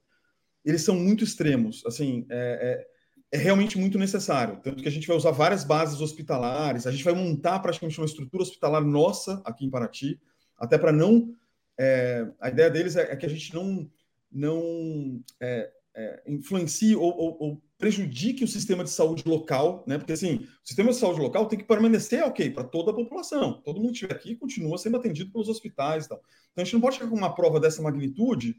eles 0.64 0.84
são 0.84 0.96
muito 0.96 1.24
extremos. 1.24 1.84
Assim, 1.88 2.26
é, 2.30 2.86
é, 3.32 3.38
é, 3.38 3.42
realmente 3.42 3.80
muito 3.80 3.98
necessário. 3.98 4.60
Tanto 4.62 4.82
que 4.82 4.88
a 4.88 4.92
gente 4.92 5.08
vai 5.08 5.18
usar 5.18 5.32
várias 5.32 5.64
bases 5.64 6.00
hospitalares, 6.02 6.86
a 6.86 6.92
gente 6.92 7.04
vai 7.04 7.14
montar 7.14 7.60
praticamente 7.60 8.00
uma 8.00 8.06
estrutura 8.06 8.44
hospitalar 8.44 8.86
nossa 8.86 9.42
aqui 9.44 9.66
em 9.66 9.72
Paraty, 9.72 10.22
até 10.56 10.78
para 10.78 10.92
não 10.92 11.36
é, 11.80 12.28
a 12.40 12.50
ideia 12.50 12.70
deles 12.70 12.96
é, 12.96 13.12
é, 13.12 13.16
que 13.16 13.26
a 13.26 13.30
gente 13.30 13.56
não, 13.56 13.90
não 14.32 15.24
é, 15.40 15.72
é, 15.96 16.24
influencie 16.28 16.96
ou, 16.96 17.12
ou, 17.18 17.38
ou, 17.40 17.62
prejudique 17.82 18.44
o 18.44 18.48
sistema 18.48 18.84
de 18.84 18.92
saúde 18.92 19.24
local, 19.26 19.84
né? 19.88 19.98
Porque 19.98 20.14
assim, 20.14 20.36
o 20.36 20.68
sistema 20.68 20.92
de 20.92 20.98
saúde 20.98 21.20
local 21.20 21.48
tem 21.48 21.60
que 21.60 21.66
permanecer 21.66 22.24
ok 22.24 22.50
para 22.52 22.64
toda 22.64 22.92
a 22.92 22.94
população. 22.94 23.62
Todo 23.62 23.78
mundo 23.82 23.88
que 23.88 23.96
estiver 23.96 24.14
aqui 24.14 24.36
continua 24.36 24.78
sendo 24.78 24.96
atendido 24.96 25.32
pelos 25.32 25.50
hospitais 25.50 26.06
e 26.06 26.10
tal. 26.10 26.20
Então 26.52 26.62
a 26.62 26.64
gente 26.64 26.74
não 26.74 26.82
pode 26.82 26.96
chegar 26.96 27.10
com 27.10 27.18
uma 27.18 27.36
prova 27.36 27.60
dessa 27.60 27.82
magnitude 27.82 28.56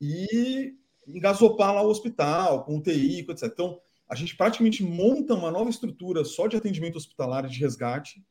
e 0.00 0.74
engasopar 1.06 1.72
lá 1.72 1.82
o 1.82 1.88
hospital, 1.88 2.64
com 2.64 2.76
UTI, 2.76 3.20
etc. 3.20 3.44
Então, 3.44 3.78
a 4.08 4.14
gente 4.14 4.36
praticamente 4.36 4.82
monta 4.82 5.34
uma 5.34 5.50
nova 5.50 5.70
estrutura 5.70 6.24
só 6.24 6.46
de 6.46 6.56
atendimento 6.56 6.96
hospitalar 6.96 7.46
e 7.46 7.48
de 7.48 7.60
resgate, 7.60 8.22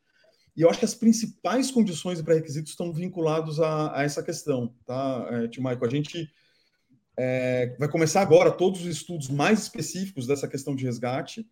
e 0.55 0.61
eu 0.61 0.69
acho 0.69 0.79
que 0.79 0.85
as 0.85 0.93
principais 0.93 1.71
condições 1.71 2.19
e 2.19 2.23
pré-requisitos 2.23 2.71
estão 2.71 2.93
vinculados 2.93 3.59
a, 3.59 3.97
a, 3.97 4.03
essa 4.03 4.21
questão, 4.21 4.73
tá, 4.85 5.27
é, 5.31 5.47
Tio 5.47 5.63
Michael? 5.63 5.85
A 5.85 5.89
gente 5.89 6.31
é, 7.17 7.75
vai 7.77 7.87
começar 7.87 8.21
agora 8.21 8.51
todos 8.51 8.81
os 8.81 8.87
estudos 8.87 9.29
mais 9.29 9.61
específicos 9.63 10.25
dessa 10.25 10.47
questão 10.47 10.75
de 10.75 10.83
resgate. 10.83 11.47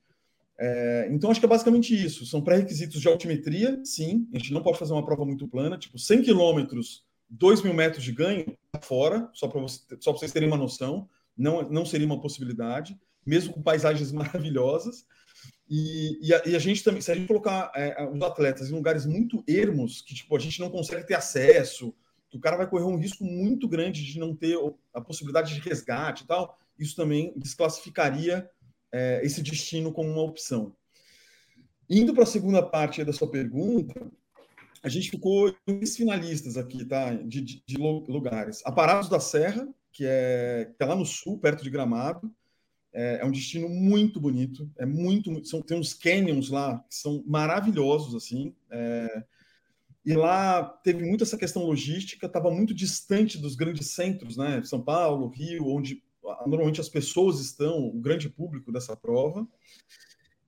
É, 0.60 1.08
então, 1.12 1.32
acho 1.32 1.40
que 1.40 1.46
é 1.46 1.50
basicamente 1.50 1.94
isso. 1.94 2.26
São 2.26 2.42
pré-requisitos 2.42 3.02
de 3.02 3.08
altimetria, 3.08 3.80
sim. 3.84 4.28
A 4.34 4.38
gente 4.38 4.54
não 4.54 4.62
pode 4.62 4.80
fazer 4.80 4.94
uma 4.94 5.06
prova 5.06 5.26
muito 5.26 5.48
plana, 5.48 5.78
tipo 5.78 5.98
100 5.98 6.24
quilômetros, 6.24 7.04
2 7.30 7.62
mil 7.62 7.74
metros 7.74 8.04
de 8.04 8.12
ganho 8.12 8.46
fora, 8.82 9.30
só 9.34 9.48
para 9.48 9.62
vocês 9.62 10.32
terem 10.32 10.48
uma 10.48 10.58
noção. 10.58 11.08
Não, 11.38 11.68
não 11.70 11.86
seria 11.86 12.06
uma 12.06 12.22
possibilidade, 12.22 13.00
mesmo 13.26 13.54
com 13.54 13.62
paisagens 13.62 14.12
maravilhosas. 14.14 15.06
E, 15.70 16.28
e, 16.28 16.34
a, 16.34 16.44
e, 16.46 16.56
a, 16.56 16.60
gente 16.60 16.84
também, 16.84 17.02
se 17.02 17.12
a 17.12 17.16
gente 17.16 17.28
colocar 17.28 17.72
é, 17.74 18.06
os 18.06 18.22
atletas 18.22 18.70
em 18.70 18.74
lugares 18.74 19.06
muito 19.06 19.42
ermos, 19.48 20.02
que 20.02 20.14
tipo, 20.14 20.36
a 20.36 20.40
gente 20.40 20.60
não 20.60 20.70
consegue 20.70 21.08
ter 21.08 21.14
acesso, 21.14 21.96
o 22.38 22.40
cara 22.40 22.58
vai 22.58 22.70
correr 22.70 22.86
um 22.86 22.98
risco 22.98 23.24
muito 23.24 23.68
grande 23.68 24.04
de 24.04 24.20
não 24.20 24.36
ter 24.36 24.58
a 24.94 25.02
possibilidade 25.02 25.54
de 25.54 25.60
resgate 25.60 26.24
e 26.24 26.28
tal, 26.28 26.58
isso 26.78 26.96
também 26.96 27.34
desclassificaria 27.36 28.50
é, 28.92 29.22
esse 29.24 29.42
destino 29.42 29.92
como 29.92 30.10
uma 30.10 30.24
opção. 30.24 30.76
Indo 31.90 32.14
para 32.14 32.24
a 32.24 32.28
segunda 32.28 32.64
parte 32.64 33.04
da 33.04 33.14
sua 33.14 33.30
pergunta, 33.30 34.10
a 34.84 34.90
gente 34.90 35.10
ficou 35.10 35.54
em 35.68 35.86
finalistas 35.86 36.58
aqui, 36.58 36.86
tá? 36.86 37.14
De, 37.14 37.42
de, 37.42 37.64
de 37.66 37.78
lugares. 37.78 38.62
Aparados 38.66 39.10
da 39.10 39.20
Serra, 39.20 39.68
que 39.92 40.06
é, 40.06 40.72
que 40.76 40.84
é 40.84 40.86
lá 40.86 40.96
no 40.96 41.06
sul, 41.06 41.38
perto 41.38 41.64
de 41.64 41.70
Gramado, 41.70 42.34
é, 42.94 43.20
é, 43.22 43.26
um 43.26 43.32
destino 43.32 43.70
muito 43.70 44.20
bonito, 44.20 44.70
é 44.78 44.86
muito, 44.86 45.46
são, 45.46 45.62
tem 45.62 45.80
uns 45.80 45.94
canyons 45.94 46.50
lá 46.50 46.80
que 46.90 46.96
são 46.96 47.24
maravilhosos 47.26 48.16
assim. 48.16 48.56
É, 48.70 49.24
e 50.06 50.14
lá 50.14 50.64
teve 50.64 51.04
muito 51.04 51.24
essa 51.24 51.38
questão 51.38 51.64
logística, 51.64 52.26
estava 52.26 52.50
muito 52.50 52.74
distante 52.74 53.38
dos 53.38 53.56
grandes 53.56 53.92
centros, 53.92 54.38
né? 54.38 54.62
São 54.64 54.82
Paulo, 54.82 55.30
Rio, 55.30 55.68
onde 55.68 56.04
normalmente 56.46 56.82
as 56.82 56.90
pessoas 56.90 57.40
estão, 57.40 57.88
o 57.88 58.00
grande 58.00 58.30
público 58.30 58.72
dessa 58.72 58.96
prova. 58.96 59.48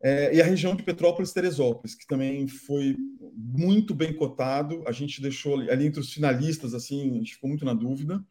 É, 0.01 0.35
e 0.35 0.41
a 0.41 0.45
região 0.45 0.75
de 0.75 0.83
Petrópolis 0.83 1.31
Teresópolis, 1.31 1.95
que 1.95 2.05
também 2.05 2.47
foi 2.47 2.97
muito 3.33 3.95
bem 3.95 4.13
cotado. 4.13 4.83
A 4.85 4.91
gente 4.91 5.21
deixou 5.21 5.55
ali, 5.55 5.71
ali 5.71 5.85
entre 5.85 5.99
os 5.99 6.11
finalistas, 6.11 6.73
assim, 6.73 7.11
a 7.11 7.13
gente 7.13 7.35
ficou 7.35 7.47
muito 7.49 7.63
na 7.63 7.73
dúvida 7.73 8.23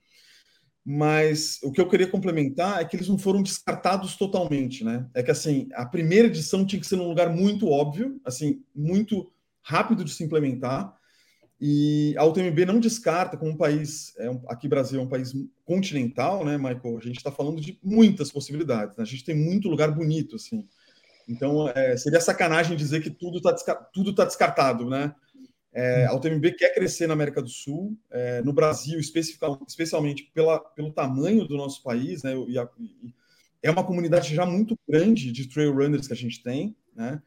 mas 0.84 1.60
o 1.62 1.70
que 1.70 1.80
eu 1.80 1.88
queria 1.88 2.08
complementar 2.08 2.80
é 2.80 2.84
que 2.84 2.96
eles 2.96 3.08
não 3.08 3.16
foram 3.16 3.42
descartados 3.42 4.16
totalmente, 4.16 4.82
né? 4.82 5.08
É 5.14 5.22
que 5.22 5.30
assim, 5.30 5.68
a 5.74 5.86
primeira 5.86 6.26
edição 6.26 6.66
tinha 6.66 6.80
que 6.80 6.86
ser 6.86 6.96
num 6.96 7.08
lugar 7.08 7.30
muito 7.30 7.68
óbvio, 7.68 8.20
assim, 8.24 8.62
muito 8.74 9.32
rápido 9.62 10.04
de 10.04 10.12
se 10.12 10.24
implementar. 10.24 10.92
E 11.64 12.12
a 12.18 12.24
UTMB 12.24 12.66
não 12.66 12.80
descarta 12.80 13.36
como 13.36 13.52
um 13.52 13.56
país, 13.56 14.12
é 14.18 14.28
um, 14.28 14.42
aqui 14.48 14.66
Brasil 14.66 14.98
é 14.98 15.02
um 15.04 15.08
país 15.08 15.32
continental, 15.64 16.44
né, 16.44 16.58
Michael? 16.58 16.98
A 16.98 17.00
gente 17.00 17.18
está 17.18 17.30
falando 17.30 17.60
de 17.60 17.78
muitas 17.80 18.32
possibilidades. 18.32 18.96
Né? 18.96 19.04
A 19.04 19.06
gente 19.06 19.24
tem 19.24 19.36
muito 19.36 19.68
lugar 19.68 19.92
bonito, 19.92 20.34
assim. 20.34 20.66
Então, 21.28 21.68
é, 21.68 21.96
seria 21.96 22.20
sacanagem 22.20 22.76
dizer 22.76 23.00
que 23.00 23.10
tudo 23.10 23.38
está 23.38 23.76
tudo 23.76 24.12
tá 24.12 24.24
descartado, 24.24 24.90
né? 24.90 25.14
É, 25.72 26.06
a 26.06 26.14
UTMB 26.16 26.50
quer 26.56 26.74
crescer 26.74 27.06
na 27.06 27.14
América 27.14 27.40
do 27.40 27.48
Sul, 27.48 27.96
é, 28.10 28.42
no 28.42 28.52
Brasil, 28.52 28.98
especialmente 28.98 30.32
pela, 30.34 30.58
pelo 30.58 30.92
tamanho 30.92 31.46
do 31.46 31.56
nosso 31.56 31.80
país, 31.84 32.24
né? 32.24 32.34
E, 32.48 32.58
a, 32.58 32.68
e 32.80 33.14
é 33.62 33.70
uma 33.70 33.86
comunidade 33.86 34.34
já 34.34 34.44
muito 34.44 34.76
grande 34.88 35.30
de 35.30 35.48
trail 35.48 35.72
runners 35.72 36.08
que 36.08 36.12
a 36.12 36.16
gente 36.16 36.42
tem, 36.42 36.76
né? 36.92 37.22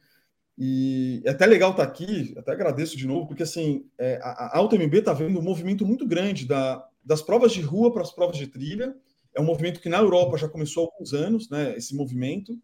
E 0.57 1.21
é 1.25 1.31
até 1.31 1.45
legal 1.45 1.71
estar 1.71 1.83
aqui, 1.83 2.33
até 2.37 2.53
agradeço 2.53 2.95
de 2.95 3.05
novo, 3.05 3.27
porque 3.27 3.43
assim, 3.43 3.85
é, 3.97 4.19
a, 4.21 4.57
a 4.57 4.61
UTMB 4.61 4.97
está 4.97 5.11
vendo 5.13 5.37
um 5.37 5.43
movimento 5.43 5.85
muito 5.85 6.07
grande 6.07 6.45
da, 6.45 6.85
das 7.03 7.21
provas 7.21 7.51
de 7.51 7.61
rua 7.61 7.91
para 7.91 8.01
as 8.01 8.11
provas 8.11 8.37
de 8.37 8.47
trilha. 8.47 8.95
É 9.33 9.41
um 9.41 9.45
movimento 9.45 9.81
que 9.81 9.89
na 9.89 9.97
Europa 9.97 10.37
já 10.37 10.47
começou 10.47 10.85
há 10.85 10.87
alguns 10.87 11.13
anos, 11.13 11.49
né? 11.49 11.75
Esse 11.75 11.93
movimento, 11.93 12.57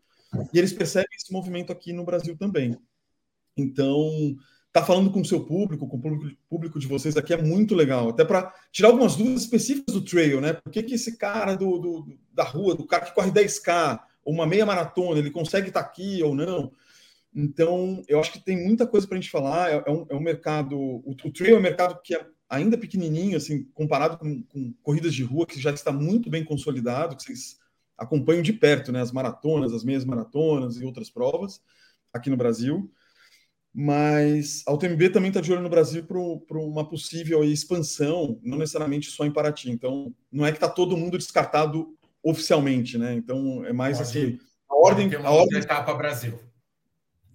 e 0.53 0.57
eles 0.57 0.73
percebem 0.73 1.09
esse 1.13 1.31
movimento 1.31 1.71
aqui 1.71 1.91
no 1.91 2.05
Brasil 2.05 2.37
também. 2.37 2.77
Então, 3.57 4.09
tá 4.71 4.81
falando 4.81 5.11
com 5.11 5.19
o 5.21 5.25
seu 5.25 5.45
público, 5.45 5.87
com 5.87 5.97
o 5.97 6.01
público, 6.01 6.37
público 6.49 6.79
de 6.79 6.87
vocês 6.87 7.17
aqui 7.17 7.33
é 7.33 7.41
muito 7.41 7.75
legal, 7.75 8.09
até 8.09 8.23
para 8.23 8.53
tirar 8.71 8.89
algumas 8.89 9.15
dúvidas 9.15 9.41
específicas 9.41 9.93
do 9.93 10.01
trail, 10.03 10.39
né? 10.39 10.53
Por 10.53 10.71
que, 10.71 10.83
que 10.83 10.95
esse 10.95 11.17
cara 11.17 11.55
do, 11.55 11.77
do, 11.77 12.17
da 12.33 12.43
rua, 12.43 12.75
do 12.75 12.87
cara 12.87 13.05
que 13.05 13.13
corre 13.13 13.31
10K, 13.31 13.99
ou 14.23 14.33
uma 14.33 14.47
meia 14.47 14.65
maratona, 14.65 15.19
ele 15.19 15.31
consegue 15.31 15.67
estar 15.67 15.83
tá 15.83 15.89
aqui 15.89 16.23
ou 16.23 16.33
não? 16.33 16.71
Então, 17.33 18.03
eu 18.07 18.19
acho 18.19 18.31
que 18.33 18.43
tem 18.43 18.65
muita 18.65 18.85
coisa 18.85 19.07
para 19.07 19.17
a 19.17 19.21
gente 19.21 19.31
falar. 19.31 19.71
É, 19.71 19.83
é, 19.85 19.91
um, 19.91 20.05
é 20.09 20.15
um 20.15 20.19
mercado. 20.19 20.77
O, 20.77 21.11
o, 21.11 21.31
trail 21.31 21.55
é 21.55 21.59
um 21.59 21.61
mercado 21.61 22.01
que 22.03 22.15
é 22.15 22.25
ainda 22.49 22.77
pequenininho, 22.77 23.37
assim, 23.37 23.63
comparado 23.73 24.17
com, 24.17 24.43
com 24.43 24.73
corridas 24.83 25.13
de 25.13 25.23
rua, 25.23 25.45
que 25.45 25.59
já 25.59 25.71
está 25.71 25.91
muito 25.91 26.29
bem 26.29 26.43
consolidado, 26.43 27.15
que 27.15 27.23
vocês 27.23 27.57
acompanham 27.97 28.41
de 28.41 28.53
perto, 28.53 28.91
né? 28.91 29.01
As 29.01 29.11
maratonas, 29.11 29.73
as 29.73 29.83
meias 29.83 30.03
maratonas 30.03 30.77
e 30.77 30.85
outras 30.85 31.09
provas 31.09 31.61
aqui 32.13 32.29
no 32.29 32.37
Brasil 32.37 32.91
mas 33.73 34.63
a 34.67 34.73
UTMB 34.73 35.09
também 35.09 35.29
está 35.29 35.39
de 35.39 35.51
olho 35.51 35.61
no 35.61 35.69
Brasil 35.69 36.03
para 36.03 36.57
uma 36.59 36.87
possível 36.87 37.43
expansão, 37.43 38.39
não 38.43 38.57
necessariamente 38.57 39.09
só 39.09 39.25
em 39.25 39.31
Paraty. 39.31 39.71
Então, 39.71 40.13
não 40.31 40.45
é 40.45 40.51
que 40.51 40.57
está 40.57 40.67
todo 40.67 40.97
mundo 40.97 41.17
descartado 41.17 41.95
oficialmente, 42.21 42.97
né? 42.97 43.13
Então, 43.13 43.63
é 43.65 43.71
mais 43.71 43.97
pode, 43.97 44.09
assim, 44.09 44.39
a 44.69 44.75
ordem... 44.75 45.15
A 45.15 45.31
ordem 45.31 45.59
etapa 45.59 45.93
Brasil. 45.93 46.37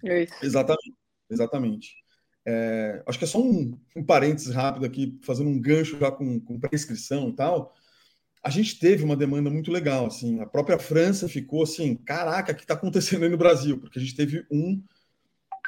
Isso. 0.03 0.33
Exatamente, 0.41 0.95
exatamente. 1.29 1.95
É, 2.45 3.03
acho 3.05 3.19
que 3.19 3.25
é 3.25 3.27
só 3.27 3.39
um, 3.39 3.77
um 3.95 4.03
parênteses 4.03 4.53
rápido 4.53 4.85
aqui, 4.85 5.19
fazendo 5.23 5.49
um 5.49 5.59
gancho 5.59 5.99
já 5.99 6.11
com, 6.11 6.39
com 6.39 6.59
prescrição 6.59 7.29
e 7.29 7.35
tal. 7.35 7.73
A 8.43 8.49
gente 8.49 8.79
teve 8.79 9.03
uma 9.03 9.15
demanda 9.15 9.49
muito 9.49 9.71
legal, 9.71 10.05
assim, 10.05 10.39
a 10.39 10.45
própria 10.45 10.79
França 10.79 11.27
ficou 11.27 11.63
assim, 11.63 11.95
caraca, 11.95 12.53
o 12.53 12.55
que 12.55 12.61
está 12.61 12.75
acontecendo 12.75 13.23
aí 13.23 13.29
no 13.29 13.37
Brasil? 13.37 13.79
Porque 13.79 13.99
a 13.99 14.01
gente 14.01 14.15
teve 14.15 14.45
um 14.49 14.81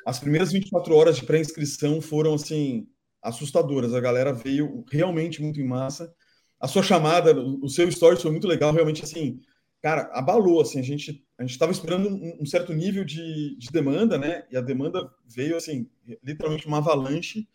as 0.05 0.19
primeiras 0.19 0.51
24 0.51 0.95
horas 0.95 1.17
de 1.17 1.25
pré-inscrição 1.25 2.01
foram 2.01 2.33
assim 2.33 2.87
assustadoras. 3.21 3.93
A 3.93 3.99
galera 3.99 4.33
veio 4.33 4.83
realmente 4.91 5.41
muito 5.41 5.59
em 5.59 5.67
massa. 5.67 6.13
A 6.59 6.67
sua 6.67 6.83
chamada, 6.83 7.39
o 7.39 7.69
seu 7.69 7.87
story 7.89 8.19
foi 8.19 8.31
muito 8.31 8.47
legal, 8.47 8.73
realmente 8.73 9.03
assim, 9.03 9.39
cara, 9.81 10.09
abalou 10.13 10.61
assim. 10.61 10.79
A 10.79 10.83
gente 10.83 11.25
a 11.39 11.43
gente 11.43 11.51
estava 11.51 11.71
esperando 11.71 12.09
um, 12.09 12.37
um, 12.41 12.45
certo 12.45 12.73
nível 12.73 13.05
de, 13.05 13.57
de 13.57 13.71
demanda, 13.71 14.17
né? 14.17 14.43
E 14.51 14.57
a 14.57 14.61
demanda 14.61 15.09
veio 15.25 15.55
assim, 15.55 15.89
literalmente 16.21 16.67
uma 16.67 16.79
avalanche. 16.79 17.47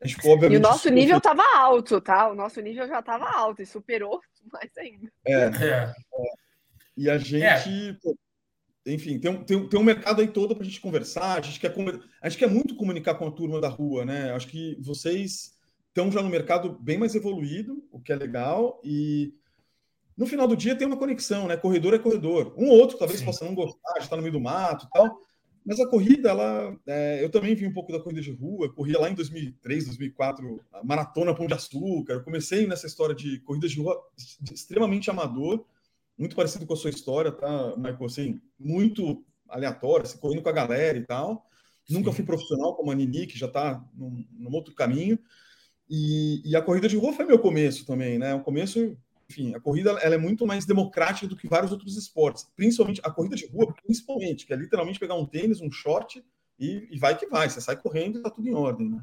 A 0.00 0.06
gente 0.06 0.16
ficou, 0.16 0.32
obviamente, 0.32 0.56
e 0.56 0.64
o 0.64 0.68
nosso 0.68 0.88
nível 0.88 1.18
estava 1.18 1.42
alto, 1.58 2.00
tá? 2.00 2.30
O 2.30 2.34
nosso 2.34 2.58
nível 2.62 2.88
já 2.88 3.00
estava 3.00 3.30
alto 3.30 3.60
e 3.60 3.66
superou 3.66 4.18
mais 4.50 4.70
ainda. 4.78 5.12
É. 5.26 5.32
é. 5.34 5.68
é. 5.68 5.92
E 6.96 7.10
a 7.10 7.18
gente, 7.18 7.44
é 7.44 7.94
enfim, 8.86 9.18
tem 9.18 9.30
um, 9.30 9.44
tem, 9.44 9.68
tem 9.68 9.78
um 9.78 9.84
mercado 9.84 10.22
aí 10.22 10.28
todo 10.28 10.54
para 10.54 10.64
a 10.64 10.66
gente 10.66 10.80
conversar. 10.80 11.38
A 11.38 11.42
gente, 11.42 11.60
quer, 11.60 11.74
a 12.20 12.28
gente 12.28 12.38
quer 12.38 12.48
muito 12.48 12.74
comunicar 12.76 13.14
com 13.14 13.26
a 13.26 13.30
turma 13.30 13.60
da 13.60 13.68
rua, 13.68 14.06
né? 14.06 14.32
Acho 14.32 14.48
que 14.48 14.78
vocês 14.80 15.52
estão 15.88 16.10
já 16.10 16.22
no 16.22 16.30
mercado 16.30 16.78
bem 16.80 16.96
mais 16.96 17.14
evoluído, 17.14 17.86
o 17.92 18.00
que 18.00 18.10
é 18.10 18.16
legal. 18.16 18.80
E 18.82 19.34
no 20.16 20.26
final 20.26 20.46
do 20.46 20.56
dia 20.56 20.76
tem 20.76 20.86
uma 20.86 20.96
conexão, 20.96 21.48
né? 21.48 21.56
Corredor 21.56 21.94
é 21.94 21.98
corredor. 21.98 22.54
Um 22.56 22.68
ou 22.68 22.78
outro 22.78 22.98
talvez 22.98 23.20
Sim. 23.20 23.26
possa 23.26 23.44
não 23.44 23.54
gostar, 23.54 23.98
está 23.98 24.16
no 24.16 24.22
meio 24.22 24.32
do 24.32 24.40
mato 24.40 24.86
e 24.86 24.90
tal. 24.90 25.18
Mas 25.64 25.78
a 25.78 25.88
corrida, 25.88 26.30
ela, 26.30 26.76
é, 26.86 27.22
eu 27.22 27.30
também 27.30 27.54
vi 27.54 27.66
um 27.66 27.72
pouco 27.72 27.92
da 27.92 28.00
corrida 28.00 28.20
de 28.20 28.32
rua, 28.32 28.72
corria 28.72 28.98
lá 28.98 29.08
em 29.08 29.14
2003, 29.14 29.86
2004, 29.86 30.60
maratona 30.82 31.34
Pão 31.34 31.46
de 31.46 31.54
Açúcar. 31.54 32.14
Eu 32.14 32.24
comecei 32.24 32.66
nessa 32.66 32.86
história 32.86 33.14
de 33.14 33.38
corridas 33.40 33.70
de 33.70 33.80
rua 33.80 33.96
extremamente 34.52 35.08
amador, 35.08 35.64
muito 36.18 36.34
parecido 36.34 36.66
com 36.66 36.74
a 36.74 36.76
sua 36.76 36.90
história, 36.90 37.30
tá, 37.30 37.76
Michael? 37.76 38.04
Assim, 38.04 38.40
muito 38.58 39.24
aleatório, 39.48 40.04
assim, 40.04 40.18
correndo 40.18 40.42
com 40.42 40.48
a 40.48 40.52
galera 40.52 40.98
e 40.98 41.04
tal. 41.04 41.46
Sim. 41.84 41.94
Nunca 41.94 42.12
fui 42.12 42.24
profissional 42.24 42.74
como 42.74 42.90
a 42.90 42.94
Nini, 42.94 43.26
que 43.26 43.38
já 43.38 43.46
está 43.46 43.84
num, 43.94 44.24
num, 44.32 44.52
outro 44.52 44.74
caminho. 44.74 45.18
E, 45.88 46.42
e, 46.44 46.56
a 46.56 46.62
corrida 46.62 46.88
de 46.88 46.96
rua 46.96 47.12
foi 47.12 47.24
meu 47.24 47.38
começo 47.38 47.86
também, 47.86 48.18
né? 48.18 48.34
O 48.34 48.40
começo 48.40 48.96
enfim, 49.32 49.54
a 49.54 49.60
corrida 49.60 49.90
ela 50.02 50.14
é 50.14 50.18
muito 50.18 50.46
mais 50.46 50.66
democrática 50.66 51.26
do 51.26 51.36
que 51.36 51.48
vários 51.48 51.72
outros 51.72 51.96
esportes, 51.96 52.46
principalmente 52.54 53.00
a 53.02 53.10
corrida 53.10 53.34
de 53.34 53.46
rua, 53.46 53.72
principalmente, 53.82 54.46
que 54.46 54.52
é 54.52 54.56
literalmente 54.56 55.00
pegar 55.00 55.14
um 55.14 55.26
tênis, 55.26 55.60
um 55.60 55.70
short 55.70 56.22
e, 56.58 56.88
e 56.90 56.98
vai 56.98 57.16
que 57.16 57.26
vai, 57.26 57.48
você 57.48 57.60
sai 57.60 57.76
correndo 57.76 58.18
e 58.18 58.22
tá 58.22 58.30
tudo 58.30 58.46
em 58.46 58.54
ordem, 58.54 58.90
né? 58.90 59.02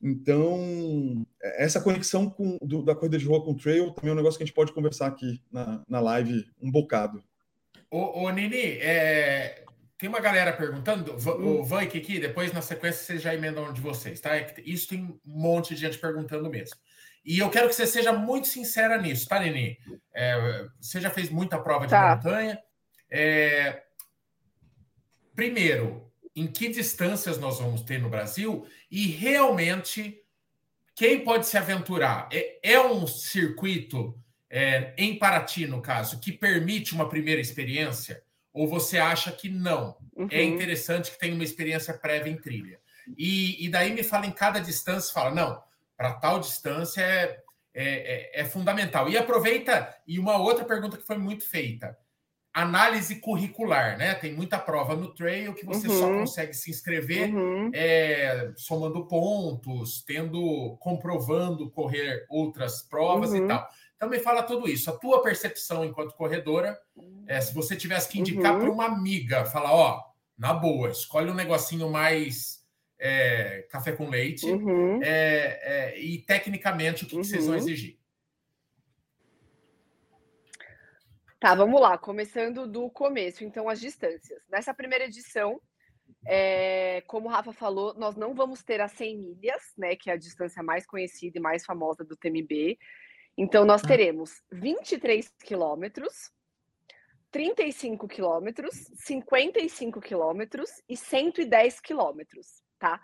Então, 0.00 1.26
é, 1.42 1.64
essa 1.64 1.80
conexão 1.80 2.30
com, 2.30 2.58
do, 2.62 2.82
da 2.82 2.94
corrida 2.94 3.18
de 3.18 3.26
rua 3.26 3.42
com 3.42 3.50
o 3.50 3.56
trail 3.56 3.90
também 3.90 4.10
é 4.10 4.12
um 4.12 4.16
negócio 4.16 4.38
que 4.38 4.44
a 4.44 4.46
gente 4.46 4.54
pode 4.54 4.72
conversar 4.72 5.06
aqui 5.06 5.42
na, 5.50 5.82
na 5.88 6.00
live 6.00 6.46
um 6.62 6.70
bocado. 6.70 7.24
Ô, 7.90 8.24
ô 8.24 8.30
Nini, 8.30 8.78
é, 8.80 9.64
tem 9.98 10.08
uma 10.08 10.20
galera 10.20 10.52
perguntando, 10.52 11.12
hum. 11.12 11.60
o 11.60 11.64
Van 11.64 11.82
e 11.82 11.86
Kiki, 11.88 12.20
depois 12.20 12.52
na 12.52 12.62
sequência 12.62 13.02
vocês 13.02 13.22
já 13.22 13.34
emendam 13.34 13.72
de 13.72 13.80
vocês, 13.80 14.20
tá? 14.20 14.36
É 14.36 14.54
isso 14.64 14.88
tem 14.88 15.02
um 15.02 15.18
monte 15.24 15.74
de 15.74 15.80
gente 15.80 15.98
perguntando 15.98 16.48
mesmo. 16.50 16.76
E 17.26 17.40
eu 17.40 17.50
quero 17.50 17.68
que 17.68 17.74
você 17.74 17.88
seja 17.88 18.12
muito 18.12 18.46
sincera 18.46 18.96
nisso, 19.02 19.28
tá, 19.28 19.40
Nini? 19.40 19.76
É, 20.14 20.68
você 20.80 21.00
já 21.00 21.10
fez 21.10 21.28
muita 21.28 21.58
prova 21.58 21.84
de 21.84 21.90
tá. 21.90 22.14
montanha. 22.14 22.56
É, 23.10 23.82
primeiro, 25.34 26.08
em 26.36 26.46
que 26.46 26.68
distâncias 26.68 27.36
nós 27.36 27.58
vamos 27.58 27.80
ter 27.82 28.00
no 28.00 28.08
Brasil? 28.08 28.64
E 28.88 29.08
realmente, 29.08 30.22
quem 30.94 31.24
pode 31.24 31.46
se 31.46 31.58
aventurar? 31.58 32.28
É, 32.32 32.60
é 32.62 32.80
um 32.80 33.08
circuito, 33.08 34.16
é, 34.48 34.94
em 34.96 35.18
Paraty, 35.18 35.66
no 35.66 35.82
caso, 35.82 36.20
que 36.20 36.30
permite 36.30 36.94
uma 36.94 37.08
primeira 37.08 37.40
experiência? 37.40 38.22
Ou 38.52 38.68
você 38.68 38.98
acha 38.98 39.32
que 39.32 39.48
não? 39.48 39.96
É 40.16 40.20
uhum. 40.20 40.28
É 40.30 40.42
interessante 40.44 41.10
que 41.10 41.18
tenha 41.18 41.34
uma 41.34 41.44
experiência 41.44 41.92
prévia 41.92 42.30
em 42.30 42.36
trilha. 42.36 42.78
E, 43.18 43.66
e 43.66 43.68
daí 43.68 43.92
me 43.92 44.04
fala 44.04 44.26
em 44.26 44.32
cada 44.32 44.60
distância, 44.60 45.12
fala, 45.12 45.34
não, 45.34 45.65
para 45.96 46.12
tal 46.12 46.38
distância 46.38 47.00
é, 47.00 47.42
é, 47.74 47.84
é, 47.84 48.40
é, 48.40 48.44
fundamental. 48.44 49.08
E 49.08 49.16
aproveita, 49.16 49.94
e 50.06 50.18
uma 50.18 50.36
outra 50.36 50.64
pergunta 50.64 50.96
que 50.96 51.06
foi 51.06 51.18
muito 51.18 51.48
feita: 51.48 51.96
análise 52.52 53.16
curricular, 53.16 53.98
né? 53.98 54.14
Tem 54.14 54.32
muita 54.32 54.58
prova 54.58 54.94
no 54.94 55.14
trail 55.14 55.54
que 55.54 55.66
você 55.66 55.88
uhum. 55.88 55.98
só 55.98 56.08
consegue 56.08 56.54
se 56.54 56.70
inscrever 56.70 57.34
uhum. 57.34 57.70
é, 57.74 58.52
somando 58.56 59.06
pontos, 59.06 60.02
tendo, 60.04 60.76
comprovando 60.80 61.70
correr 61.70 62.26
outras 62.28 62.82
provas 62.82 63.30
uhum. 63.30 63.44
e 63.44 63.48
tal. 63.48 63.68
Então 63.96 64.10
me 64.10 64.18
fala 64.18 64.42
tudo 64.42 64.68
isso. 64.68 64.90
A 64.90 64.96
tua 64.96 65.22
percepção 65.22 65.84
enquanto 65.84 66.14
corredora, 66.14 66.78
é, 67.26 67.40
se 67.40 67.54
você 67.54 67.74
tivesse 67.74 68.08
que 68.08 68.20
indicar 68.20 68.54
uhum. 68.54 68.60
para 68.60 68.70
uma 68.70 68.84
amiga, 68.86 69.46
fala, 69.46 69.72
ó, 69.72 70.02
na 70.36 70.52
boa, 70.52 70.90
escolhe 70.90 71.30
um 71.30 71.34
negocinho 71.34 71.90
mais 71.90 72.65
é, 72.98 73.62
café 73.70 73.92
com 73.92 74.08
leite 74.08 74.46
uhum. 74.46 75.02
é, 75.02 75.60
é, 75.62 76.00
e 76.00 76.18
tecnicamente 76.18 77.04
o 77.04 77.06
que, 77.06 77.14
uhum. 77.14 77.22
que, 77.22 77.28
vocês 77.28 77.44
vão 77.44 77.54
uhum. 77.54 77.60
exigir? 77.60 77.98
Tá, 81.38 81.54
vamos 81.54 81.80
lá. 81.80 81.98
Começando 81.98 82.66
do 82.66 82.90
começo, 82.90 83.44
então 83.44 83.68
as 83.68 83.80
distâncias. 83.80 84.42
Nessa 84.48 84.72
primeira 84.72 85.04
edição, 85.04 85.60
é, 86.26 87.02
como 87.06 87.28
o 87.28 87.30
Rafa 87.30 87.52
falou, 87.52 87.94
nós 87.94 88.16
não 88.16 88.34
vamos 88.34 88.62
ter 88.62 88.80
as 88.80 88.92
100 88.92 89.18
milhas, 89.18 89.62
né, 89.76 89.94
que 89.94 90.08
é 90.10 90.14
a 90.14 90.18
distância 90.18 90.62
mais 90.62 90.86
conhecida 90.86 91.38
e 91.38 91.40
mais 91.40 91.64
famosa 91.64 92.02
do 92.02 92.16
TMB. 92.16 92.78
Então 93.36 93.66
nós 93.66 93.84
hum. 93.84 93.86
teremos 93.86 94.42
23 94.50 95.30
quilômetros, 95.44 96.32
35 97.30 98.08
quilômetros, 98.08 98.90
55 98.94 100.00
quilômetros 100.00 100.70
e 100.88 100.96
110 100.96 101.80
quilômetros 101.80 102.65
tá? 102.78 103.00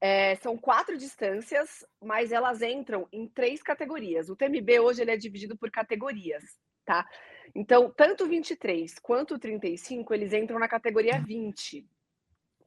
É, 0.00 0.36
são 0.36 0.56
quatro 0.56 0.96
distâncias, 0.96 1.84
mas 2.00 2.30
elas 2.30 2.62
entram 2.62 3.08
em 3.12 3.26
três 3.26 3.62
categorias. 3.62 4.28
O 4.28 4.36
TMB 4.36 4.80
hoje 4.80 5.02
ele 5.02 5.10
é 5.10 5.16
dividido 5.16 5.56
por 5.56 5.70
categorias, 5.70 6.44
tá? 6.84 7.06
Então, 7.54 7.90
tanto 7.90 8.26
23 8.26 8.98
quanto 9.00 9.38
35, 9.38 10.14
eles 10.14 10.32
entram 10.32 10.58
na 10.58 10.68
categoria 10.68 11.18
20, 11.20 11.84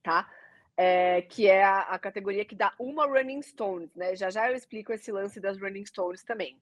tá? 0.04 0.30
É, 0.76 1.22
que 1.22 1.48
é 1.48 1.64
a, 1.64 1.82
a, 1.82 2.00
categoria 2.00 2.44
que 2.44 2.56
dá 2.56 2.74
uma 2.80 3.06
Running 3.06 3.42
Stones, 3.42 3.94
né? 3.96 4.16
Já 4.16 4.30
já 4.30 4.50
eu 4.50 4.56
explico 4.56 4.92
esse 4.92 5.12
lance 5.12 5.40
das 5.40 5.58
Running 5.60 5.86
Stones 5.86 6.24
também. 6.24 6.60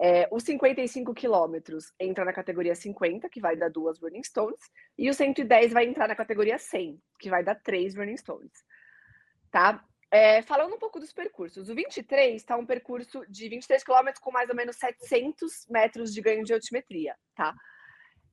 É, 0.00 0.26
os 0.32 0.42
55 0.44 1.12
quilômetros 1.14 1.92
entra 2.00 2.24
na 2.24 2.32
categoria 2.32 2.74
50, 2.74 3.28
que 3.28 3.40
vai 3.40 3.54
dar 3.54 3.68
duas 3.68 4.00
Running 4.00 4.24
Stones, 4.24 4.60
e 4.98 5.10
o 5.10 5.14
110 5.14 5.72
vai 5.72 5.84
entrar 5.84 6.08
na 6.08 6.16
categoria 6.16 6.58
100, 6.58 6.98
que 7.18 7.28
vai 7.28 7.44
dar 7.44 7.54
três 7.56 7.94
Running 7.94 8.16
Stones 8.16 8.64
tá? 9.50 9.84
É, 10.10 10.42
falando 10.42 10.74
um 10.74 10.78
pouco 10.78 10.98
dos 10.98 11.12
percursos, 11.12 11.68
o 11.68 11.74
23 11.74 12.34
está 12.34 12.56
um 12.56 12.66
percurso 12.66 13.24
de 13.28 13.48
23 13.48 13.84
quilômetros 13.84 14.22
com 14.22 14.32
mais 14.32 14.48
ou 14.48 14.56
menos 14.56 14.76
700 14.76 15.66
metros 15.68 16.12
de 16.12 16.20
ganho 16.20 16.44
de 16.44 16.52
altimetria, 16.52 17.16
tá? 17.34 17.54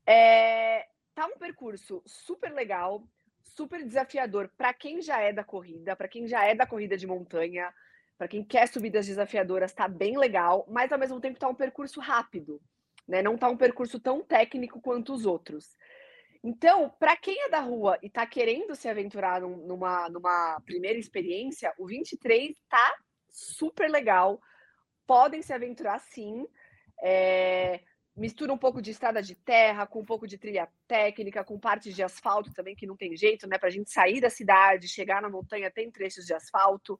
É, 0.05 0.87
tá 1.13 1.27
um 1.27 1.37
percurso 1.37 2.01
super 2.05 2.51
legal, 2.51 3.03
super 3.43 3.83
desafiador 3.83 4.49
para 4.57 4.73
quem 4.73 5.01
já 5.01 5.19
é 5.21 5.31
da 5.31 5.43
corrida, 5.43 5.95
para 5.95 6.07
quem 6.07 6.27
já 6.27 6.43
é 6.45 6.55
da 6.55 6.65
corrida 6.65 6.97
de 6.97 7.05
montanha, 7.05 7.71
para 8.17 8.27
quem 8.27 8.43
quer 8.43 8.67
subidas 8.67 9.05
desafiadoras, 9.05 9.73
tá 9.73 9.87
bem 9.87 10.17
legal, 10.17 10.65
mas 10.67 10.91
ao 10.91 10.97
mesmo 10.97 11.21
tempo 11.21 11.39
tá 11.39 11.47
um 11.47 11.53
percurso 11.53 11.99
rápido, 11.99 12.59
né? 13.07 13.21
Não 13.21 13.37
tá 13.37 13.47
um 13.49 13.57
percurso 13.57 13.99
tão 13.99 14.23
técnico 14.23 14.81
quanto 14.81 15.13
os 15.13 15.27
outros. 15.27 15.75
Então, 16.49 16.89
para 16.97 17.13
quem 17.17 17.37
é 17.41 17.49
da 17.49 17.59
rua 17.59 17.99
e 18.01 18.07
está 18.07 18.25
querendo 18.25 18.73
se 18.73 18.87
aventurar 18.87 19.41
numa, 19.41 20.07
numa 20.07 20.61
primeira 20.61 20.97
experiência, 20.97 21.73
o 21.77 21.85
23 21.85 22.55
tá 22.69 22.95
super 23.27 23.91
legal. 23.91 24.39
Podem 25.05 25.41
se 25.41 25.51
aventurar 25.51 25.99
sim. 25.99 26.47
É, 27.03 27.81
mistura 28.15 28.53
um 28.53 28.57
pouco 28.57 28.81
de 28.81 28.91
estrada 28.91 29.21
de 29.21 29.35
terra 29.35 29.85
com 29.85 29.99
um 29.99 30.05
pouco 30.05 30.25
de 30.25 30.37
trilha 30.37 30.69
técnica, 30.87 31.43
com 31.43 31.59
partes 31.59 31.93
de 31.93 32.01
asfalto 32.01 32.53
também, 32.53 32.77
que 32.77 32.87
não 32.87 32.95
tem 32.95 33.13
jeito, 33.13 33.45
né? 33.45 33.57
Para 33.57 33.67
a 33.67 33.71
gente 33.71 33.91
sair 33.91 34.21
da 34.21 34.29
cidade, 34.29 34.87
chegar 34.87 35.21
na 35.21 35.29
montanha, 35.29 35.69
tem 35.69 35.91
trechos 35.91 36.25
de 36.25 36.33
asfalto. 36.33 36.97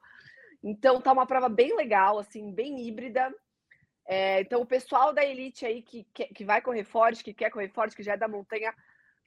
Então, 0.62 1.00
tá 1.00 1.14
uma 1.14 1.26
prova 1.26 1.48
bem 1.48 1.74
legal, 1.74 2.20
assim, 2.20 2.52
bem 2.52 2.86
híbrida. 2.86 3.34
É, 4.06 4.42
então, 4.42 4.60
o 4.60 4.66
pessoal 4.66 5.14
da 5.14 5.24
elite 5.24 5.66
aí 5.66 5.82
que, 5.82 6.06
que, 6.14 6.26
que 6.26 6.44
vai 6.44 6.62
correr 6.62 6.84
forte, 6.84 7.24
que 7.24 7.34
quer 7.34 7.50
correr 7.50 7.70
forte, 7.70 7.96
que 7.96 8.04
já 8.04 8.16
é 8.16 8.18
da 8.18 8.28
montanha, 8.28 8.76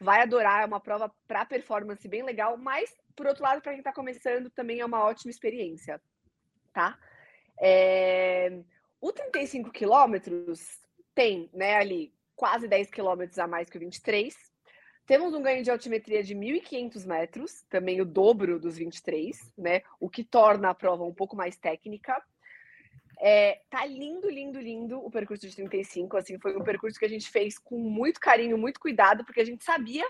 vai 0.00 0.22
adorar, 0.22 0.62
é 0.62 0.66
uma 0.66 0.80
prova 0.80 1.14
para 1.28 1.44
performance 1.44 2.08
bem 2.08 2.22
legal, 2.22 2.56
mas 2.56 2.90
por 3.14 3.26
outro 3.26 3.42
lado, 3.42 3.60
para 3.60 3.72
quem 3.72 3.80
está 3.80 3.92
começando, 3.92 4.48
também 4.50 4.80
é 4.80 4.86
uma 4.86 5.04
ótima 5.04 5.30
experiência, 5.30 6.00
tá? 6.72 6.98
É... 7.60 8.60
O 9.00 9.12
35 9.12 9.70
quilômetros 9.70 10.80
tem, 11.14 11.50
né, 11.52 11.76
ali 11.76 12.14
quase 12.34 12.66
10 12.66 12.90
quilômetros 12.90 13.38
a 13.38 13.46
mais 13.46 13.68
que 13.68 13.76
o 13.76 13.80
23. 13.80 14.34
Temos 15.06 15.34
um 15.34 15.42
ganho 15.42 15.62
de 15.62 15.70
altimetria 15.70 16.22
de 16.22 16.34
1.500 16.34 17.06
metros, 17.06 17.62
também 17.68 18.00
o 18.00 18.06
dobro 18.06 18.58
dos 18.58 18.78
23, 18.78 19.52
né? 19.58 19.82
O 19.98 20.08
que 20.08 20.24
torna 20.24 20.70
a 20.70 20.74
prova 20.74 21.04
um 21.04 21.12
pouco 21.12 21.36
mais 21.36 21.56
técnica. 21.56 22.22
É, 23.22 23.60
tá 23.68 23.84
lindo, 23.84 24.30
lindo, 24.30 24.58
lindo 24.58 24.98
o 25.04 25.10
percurso 25.10 25.46
de 25.46 25.54
35. 25.54 26.16
Assim, 26.16 26.38
foi 26.38 26.56
um 26.56 26.64
percurso 26.64 26.98
que 26.98 27.04
a 27.04 27.08
gente 27.08 27.30
fez 27.30 27.58
com 27.58 27.78
muito 27.78 28.18
carinho, 28.18 28.56
muito 28.56 28.80
cuidado, 28.80 29.24
porque 29.24 29.40
a 29.40 29.44
gente 29.44 29.62
sabia 29.62 30.06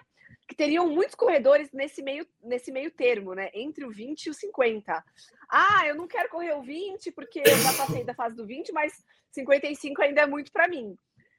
que 0.46 0.54
teriam 0.54 0.88
muitos 0.88 1.14
corredores 1.14 1.70
nesse 1.72 2.02
meio, 2.02 2.26
nesse 2.42 2.70
meio 2.70 2.90
termo, 2.90 3.34
né? 3.34 3.50
Entre 3.52 3.84
o 3.84 3.90
20 3.90 4.26
e 4.26 4.30
o 4.30 4.34
50. 4.34 5.04
Ah, 5.48 5.86
eu 5.86 5.94
não 5.94 6.06
quero 6.06 6.28
correr 6.28 6.52
o 6.52 6.62
20 6.62 7.10
porque 7.12 7.40
eu 7.40 7.58
já 7.58 7.72
passei 7.72 8.04
da 8.04 8.14
fase 8.14 8.36
do 8.36 8.46
20, 8.46 8.72
mas 8.72 9.04
55 9.32 10.02
ainda 10.02 10.22
é 10.22 10.26
muito 10.26 10.52
para 10.52 10.68
mim. 10.68 10.96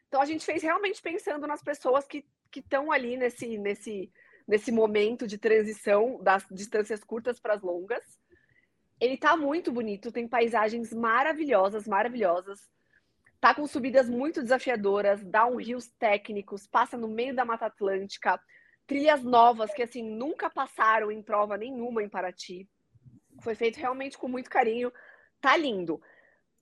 Então 0.07 0.21
a 0.21 0.25
gente 0.25 0.45
fez 0.45 0.61
realmente 0.61 1.01
pensando 1.01 1.47
nas 1.47 1.63
pessoas 1.63 2.05
que 2.05 2.25
estão 2.53 2.91
ali 2.91 3.15
nesse, 3.15 3.57
nesse, 3.57 4.11
nesse 4.45 4.71
momento 4.71 5.25
de 5.25 5.37
transição 5.37 6.21
das 6.21 6.45
distâncias 6.51 7.01
curtas 7.03 7.39
para 7.39 7.53
as 7.53 7.61
longas. 7.61 8.03
Ele 9.01 9.17
tá 9.17 9.35
muito 9.35 9.71
bonito, 9.71 10.11
tem 10.11 10.27
paisagens 10.27 10.93
maravilhosas, 10.93 11.87
maravilhosas. 11.87 12.69
Tá 13.39 13.55
com 13.55 13.65
subidas 13.65 14.07
muito 14.07 14.43
desafiadoras, 14.43 15.23
downhills 15.25 15.89
técnicos, 15.97 16.67
passa 16.67 16.95
no 16.95 17.07
meio 17.07 17.35
da 17.35 17.43
Mata 17.43 17.65
Atlântica, 17.65 18.39
trilhas 18.85 19.23
novas 19.23 19.73
que 19.73 19.81
assim 19.81 20.03
nunca 20.03 20.51
passaram 20.51 21.11
em 21.11 21.23
prova 21.23 21.57
nenhuma 21.57 22.03
em 22.03 22.09
Paraty. 22.09 22.69
Foi 23.41 23.55
feito 23.55 23.77
realmente 23.77 24.19
com 24.19 24.27
muito 24.27 24.51
carinho. 24.51 24.93
Tá 25.41 25.57
lindo. 25.57 25.99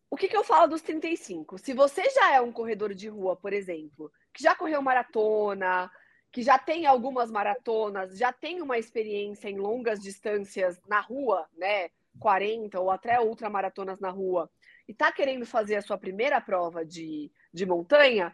O 0.10 0.16
que, 0.16 0.30
que 0.30 0.38
eu 0.38 0.44
falo 0.46 0.68
dos 0.68 0.82
35? 0.82 1.58
Se 1.58 1.74
você 1.74 2.10
já 2.10 2.34
é 2.34 2.40
um 2.40 2.54
corredor 2.54 2.94
de 2.94 3.10
rua, 3.10 3.36
por 3.36 3.52
exemplo, 3.52 4.10
que 4.34 4.42
já 4.42 4.56
correu 4.56 4.82
maratona, 4.82 5.92
que 6.32 6.42
já 6.42 6.58
tem 6.58 6.86
algumas 6.86 7.30
maratonas, 7.30 8.18
já 8.18 8.32
tem 8.32 8.62
uma 8.62 8.78
experiência 8.78 9.50
em 9.50 9.58
longas 9.58 10.00
distâncias 10.00 10.80
na 10.88 11.02
rua, 11.02 11.46
né? 11.58 11.90
40 12.20 12.80
ou 12.80 12.90
até 12.90 13.20
ultramaratonas 13.20 14.00
na 14.00 14.10
rua, 14.10 14.50
e 14.88 14.92
está 14.92 15.12
querendo 15.12 15.46
fazer 15.46 15.76
a 15.76 15.82
sua 15.82 15.98
primeira 15.98 16.42
prova 16.42 16.86
de, 16.86 17.32
de 17.54 17.66
montanha, 17.66 18.34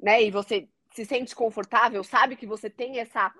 né? 0.00 0.22
E 0.22 0.30
você 0.30 0.68
se 0.92 1.04
sente 1.04 1.34
confortável, 1.34 2.02
sabe 2.04 2.36
que 2.36 2.46
você 2.46 2.70
tem 2.70 2.98
essa. 2.98 3.32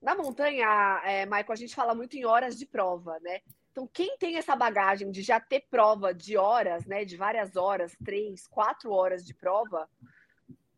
Na 0.00 0.14
montanha, 0.14 1.02
é, 1.04 1.26
Michael, 1.26 1.52
a 1.52 1.56
gente 1.56 1.74
fala 1.74 1.94
muito 1.94 2.16
em 2.16 2.24
horas 2.24 2.58
de 2.58 2.66
prova, 2.66 3.18
né? 3.20 3.40
Então, 3.70 3.86
quem 3.92 4.16
tem 4.16 4.36
essa 4.36 4.56
bagagem 4.56 5.10
de 5.10 5.20
já 5.22 5.38
ter 5.38 5.66
prova 5.70 6.14
de 6.14 6.36
horas, 6.36 6.86
né? 6.86 7.04
De 7.04 7.16
várias 7.16 7.56
horas, 7.56 7.94
três, 8.04 8.46
quatro 8.46 8.90
horas 8.90 9.24
de 9.24 9.34
prova, 9.34 9.88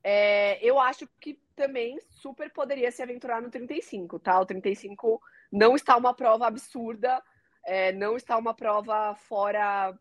é, 0.03 0.59
eu 0.65 0.79
acho 0.79 1.09
que 1.21 1.41
também 1.55 1.99
super 2.11 2.53
poderia 2.53 2.91
se 2.91 3.03
aventurar 3.03 3.43
no 3.43 3.51
35, 3.51 4.19
tá? 4.19 4.41
O 4.41 4.47
35 4.47 5.21
não 5.53 5.77
está 5.77 5.97
uma 5.97 6.15
prova 6.15 6.47
absurda, 6.47 7.23
é, 7.69 7.93
não 7.93 8.17
está 8.17 8.37
uma 8.37 8.55
prova 8.55 9.15
fora 9.15 9.95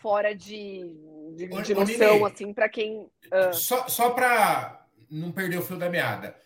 fora 0.00 0.34
de, 0.34 0.96
de, 1.36 1.46
de 1.46 1.74
noção, 1.74 2.26
assim, 2.26 2.52
para 2.52 2.68
quem. 2.68 3.02
Uh... 3.02 3.54
Só, 3.54 3.86
só 3.86 4.10
para 4.10 4.84
não 5.08 5.30
perder 5.30 5.58
o 5.58 5.62
fio 5.62 5.78
da 5.78 5.88
meada. 5.88 6.36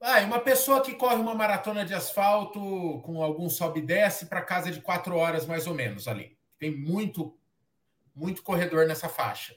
Ah, 0.00 0.20
uma 0.22 0.40
pessoa 0.40 0.82
que 0.82 0.94
corre 0.94 1.14
uma 1.14 1.34
maratona 1.34 1.84
de 1.84 1.94
asfalto 1.94 3.00
com 3.04 3.22
algum 3.22 3.48
sobe 3.48 3.80
e 3.80 3.86
desce 3.86 4.26
para 4.26 4.42
casa 4.42 4.70
de 4.70 4.80
quatro 4.80 5.16
horas, 5.16 5.46
mais 5.46 5.66
ou 5.66 5.74
menos, 5.74 6.08
ali. 6.08 6.36
Tem 6.58 6.76
muito, 6.76 7.38
muito 8.14 8.42
corredor 8.42 8.86
nessa 8.86 9.08
faixa. 9.08 9.54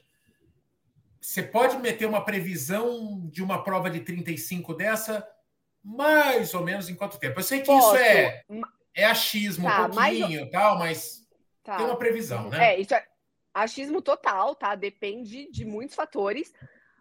Você 1.20 1.42
pode 1.42 1.76
meter 1.78 2.06
uma 2.06 2.24
previsão 2.24 3.28
de 3.28 3.42
uma 3.42 3.62
prova 3.62 3.90
de 3.90 4.00
35 4.00 4.72
dessa, 4.72 5.28
mais 5.82 6.54
ou 6.54 6.62
menos 6.62 6.88
em 6.88 6.94
quanto 6.94 7.18
tempo? 7.18 7.40
Eu 7.40 7.44
sei 7.44 7.60
que 7.60 7.66
Posso. 7.66 7.96
isso 7.96 7.96
é, 7.96 8.44
é 8.98 9.04
achismo 9.04 9.68
tá, 9.68 9.86
um 9.86 9.90
pouquinho 9.90 10.40
e 10.40 10.50
tal, 10.50 10.76
mas 10.76 11.24
tá. 11.62 11.76
tem 11.76 11.86
uma 11.86 11.96
previsão, 11.96 12.48
né? 12.48 12.74
É, 12.74 12.80
isso 12.80 12.92
é 12.92 13.06
achismo 13.54 14.02
total, 14.02 14.56
tá? 14.56 14.74
Depende 14.74 15.48
de 15.52 15.64
muitos 15.64 15.94
fatores. 15.94 16.52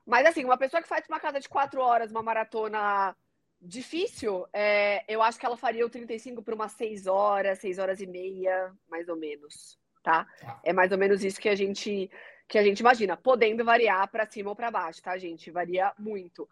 Mas, 0.05 0.27
assim, 0.27 0.45
uma 0.45 0.57
pessoa 0.57 0.81
que 0.81 0.87
faz 0.87 1.07
uma 1.09 1.19
casa 1.19 1.39
de 1.39 1.49
quatro 1.49 1.81
horas, 1.81 2.11
uma 2.11 2.21
maratona 2.21 3.15
difícil, 3.59 4.45
é, 4.53 5.03
eu 5.07 5.23
acho 5.23 5.39
que 5.39 5.45
ela 5.45 5.57
faria 5.57 5.83
o 5.83 5.89
35 5.89 6.43
por 6.43 6.53
umas 6.53 6.73
seis 6.73 7.07
horas, 7.07 7.57
seis 7.57 7.79
horas 7.79 7.99
e 7.99 8.05
meia, 8.05 8.71
mais 8.87 9.09
ou 9.09 9.15
menos, 9.15 9.79
tá? 10.03 10.27
tá? 10.39 10.61
É 10.63 10.71
mais 10.71 10.91
ou 10.91 10.99
menos 10.99 11.23
isso 11.23 11.39
que 11.39 11.49
a 11.49 11.55
gente 11.55 12.11
que 12.47 12.57
a 12.57 12.63
gente 12.63 12.79
imagina, 12.79 13.17
podendo 13.17 13.65
variar 13.65 14.09
para 14.09 14.25
cima 14.25 14.51
ou 14.51 14.55
para 14.55 14.71
baixo, 14.71 15.01
tá, 15.01 15.17
gente? 15.17 15.51
Varia 15.51 15.91
muito. 15.99 16.47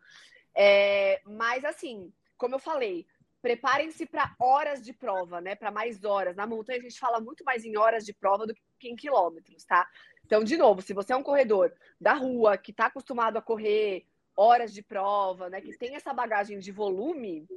É, 0.53 1.21
mas, 1.23 1.63
assim, 1.63 2.12
como 2.38 2.55
eu 2.55 2.60
falei, 2.60 3.08
preparem-se 3.45 4.08
para 4.08 4.34
horas 4.39 4.81
de 4.81 4.91
prova, 4.91 5.39
né? 5.39 5.53
Para 5.53 5.69
mais 5.69 6.03
horas. 6.03 6.36
Na 6.36 6.47
montanha 6.47 6.79
a 6.79 6.81
gente 6.81 6.99
fala 6.99 7.21
muito 7.21 7.43
mais 7.43 7.63
em 7.63 7.77
horas 7.77 8.03
de 8.03 8.12
prova 8.12 8.47
do 8.47 8.55
que 8.79 8.89
em 8.89 8.95
quilômetros, 8.95 9.63
tá? 9.65 9.88
Então, 10.25 10.43
de 10.43 10.58
novo, 10.58 10.81
se 10.81 10.95
você 10.95 11.13
é 11.13 11.15
um 11.15 11.21
corredor 11.21 11.71
da 12.01 12.13
rua 12.13 12.58
que 12.58 12.71
está 12.71 12.88
acostumado 12.88 13.38
a 13.38 13.43
correr 13.43 14.03
horas 14.36 14.73
de 14.73 14.81
prova, 14.81 15.47
né, 15.47 15.62
que 15.62 15.77
tem 15.77 15.95
essa 15.95 16.12
bagagem 16.12 16.58
de 16.58 16.71
volume, 16.71 17.47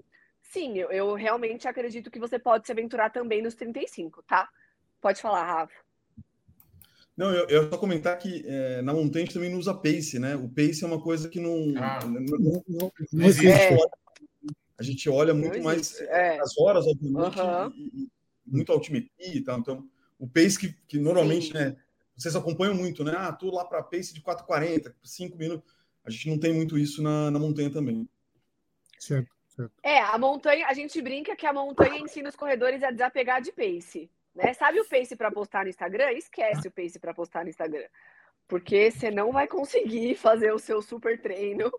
sim, 0.43 0.77
eu, 0.77 0.91
eu 0.91 1.15
realmente 1.15 1.67
acredito 1.67 2.11
que 2.11 2.19
você 2.19 2.39
pode 2.39 2.67
se 2.67 2.73
aventurar 2.73 3.09
também 3.09 3.41
nos 3.41 3.55
35, 3.55 4.23
tá? 4.25 4.47
Pode 5.01 5.23
falar, 5.23 5.43
Rafa. 5.43 5.75
Não, 7.17 7.33
eu, 7.33 7.49
eu 7.49 7.71
só 7.71 7.79
comentar 7.79 8.19
que 8.19 8.45
é, 8.47 8.83
na 8.83 8.93
montanha 8.93 9.23
a 9.23 9.25
gente 9.25 9.35
também 9.35 9.51
não 9.51 9.59
usa 9.59 9.73
pace, 9.73 10.19
né? 10.19 10.37
O 10.37 10.51
pace 10.51 10.85
é 10.85 10.87
uma 10.87 11.01
coisa 11.01 11.31
que 11.31 11.41
não, 11.41 11.73
ah, 11.83 12.01
não, 12.05 12.21
não, 12.21 12.65
não, 12.69 12.93
não 13.11 13.27
existe. 13.27 13.75
É. 13.75 13.77
A 14.79 14.83
gente 14.83 15.09
olha 15.11 15.35
muito 15.35 15.61
mais 15.63 16.01
é. 16.01 16.39
as 16.39 16.57
horas, 16.57 16.87
obviamente, 16.87 17.41
uhum. 17.41 17.73
e, 17.75 18.05
e, 18.05 18.11
muito 18.47 18.73
altimetria 18.73 19.35
e 19.35 19.43
tal. 19.43 19.59
Então, 19.59 19.89
o 20.19 20.29
pace 20.29 20.59
que, 20.59 20.73
que 20.87 20.99
normalmente, 20.99 21.53
né? 21.53 21.77
Vocês 22.17 22.35
acompanham 22.35 22.75
muito, 22.75 23.05
né? 23.05 23.15
Ah, 23.17 23.33
tô 23.33 23.55
lá 23.55 23.65
para 23.65 23.83
pace 23.83 24.13
de 24.13 24.21
4,40, 24.21 24.93
5 25.03 25.37
minutos. 25.37 25.73
A 26.05 26.11
gente 26.11 26.29
não 26.31 26.39
tem 26.39 26.53
muito 26.53 26.77
isso 26.77 27.03
na, 27.03 27.31
na 27.31 27.39
montanha 27.39 27.71
também. 27.71 28.09
Certo, 28.99 29.31
certo. 29.49 29.73
É, 29.83 30.01
a 30.01 30.19
montanha, 30.19 30.67
a 30.67 30.73
gente 30.73 31.01
brinca 31.01 31.37
que 31.37 31.47
a 31.47 31.53
montanha 31.53 32.01
ensina 32.01 32.29
os 32.29 32.35
corredores 32.35 32.83
a 32.83 32.91
desapegar 32.91 33.41
de 33.41 33.53
pace. 33.53 34.11
Né? 34.35 34.53
Sabe 34.55 34.81
o 34.81 34.89
pace 34.89 35.15
para 35.17 35.31
postar 35.31 35.65
no 35.65 35.71
Instagram? 35.71 36.13
Esquece 36.13 36.67
o 36.67 36.71
pace 36.71 36.99
para 36.99 37.15
postar 37.15 37.45
no 37.45 37.51
Instagram. 37.51 37.87
Porque 38.47 38.91
você 38.91 39.11
não 39.11 39.31
vai 39.31 39.47
conseguir 39.47 40.15
fazer 40.17 40.53
o 40.53 40.59
seu 40.59 40.81
super 40.81 41.21
treino, 41.21 41.71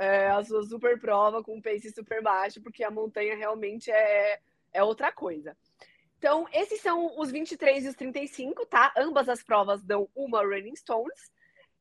é, 0.00 0.28
a 0.30 0.42
sua 0.42 0.64
super 0.64 0.98
prova 0.98 1.42
com 1.42 1.56
um 1.56 1.60
pace 1.60 1.92
super 1.92 2.22
baixo, 2.22 2.60
porque 2.62 2.82
a 2.82 2.90
montanha 2.90 3.36
realmente 3.36 3.90
é, 3.90 4.40
é 4.72 4.82
outra 4.82 5.12
coisa. 5.12 5.54
Então, 6.18 6.48
esses 6.54 6.80
são 6.80 7.18
os 7.18 7.30
23 7.30 7.84
e 7.84 7.88
os 7.88 7.94
35, 7.94 8.64
tá? 8.64 8.92
Ambas 8.96 9.28
as 9.28 9.42
provas 9.42 9.82
dão 9.82 10.08
uma 10.14 10.40
Running 10.42 10.74
Stones. 10.74 11.30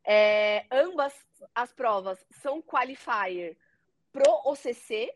É, 0.03 0.65
ambas 0.69 1.13
as 1.55 1.71
provas 1.71 2.25
são 2.41 2.61
qualifier 2.61 3.55
pro 4.11 4.29
OCC, 4.43 5.13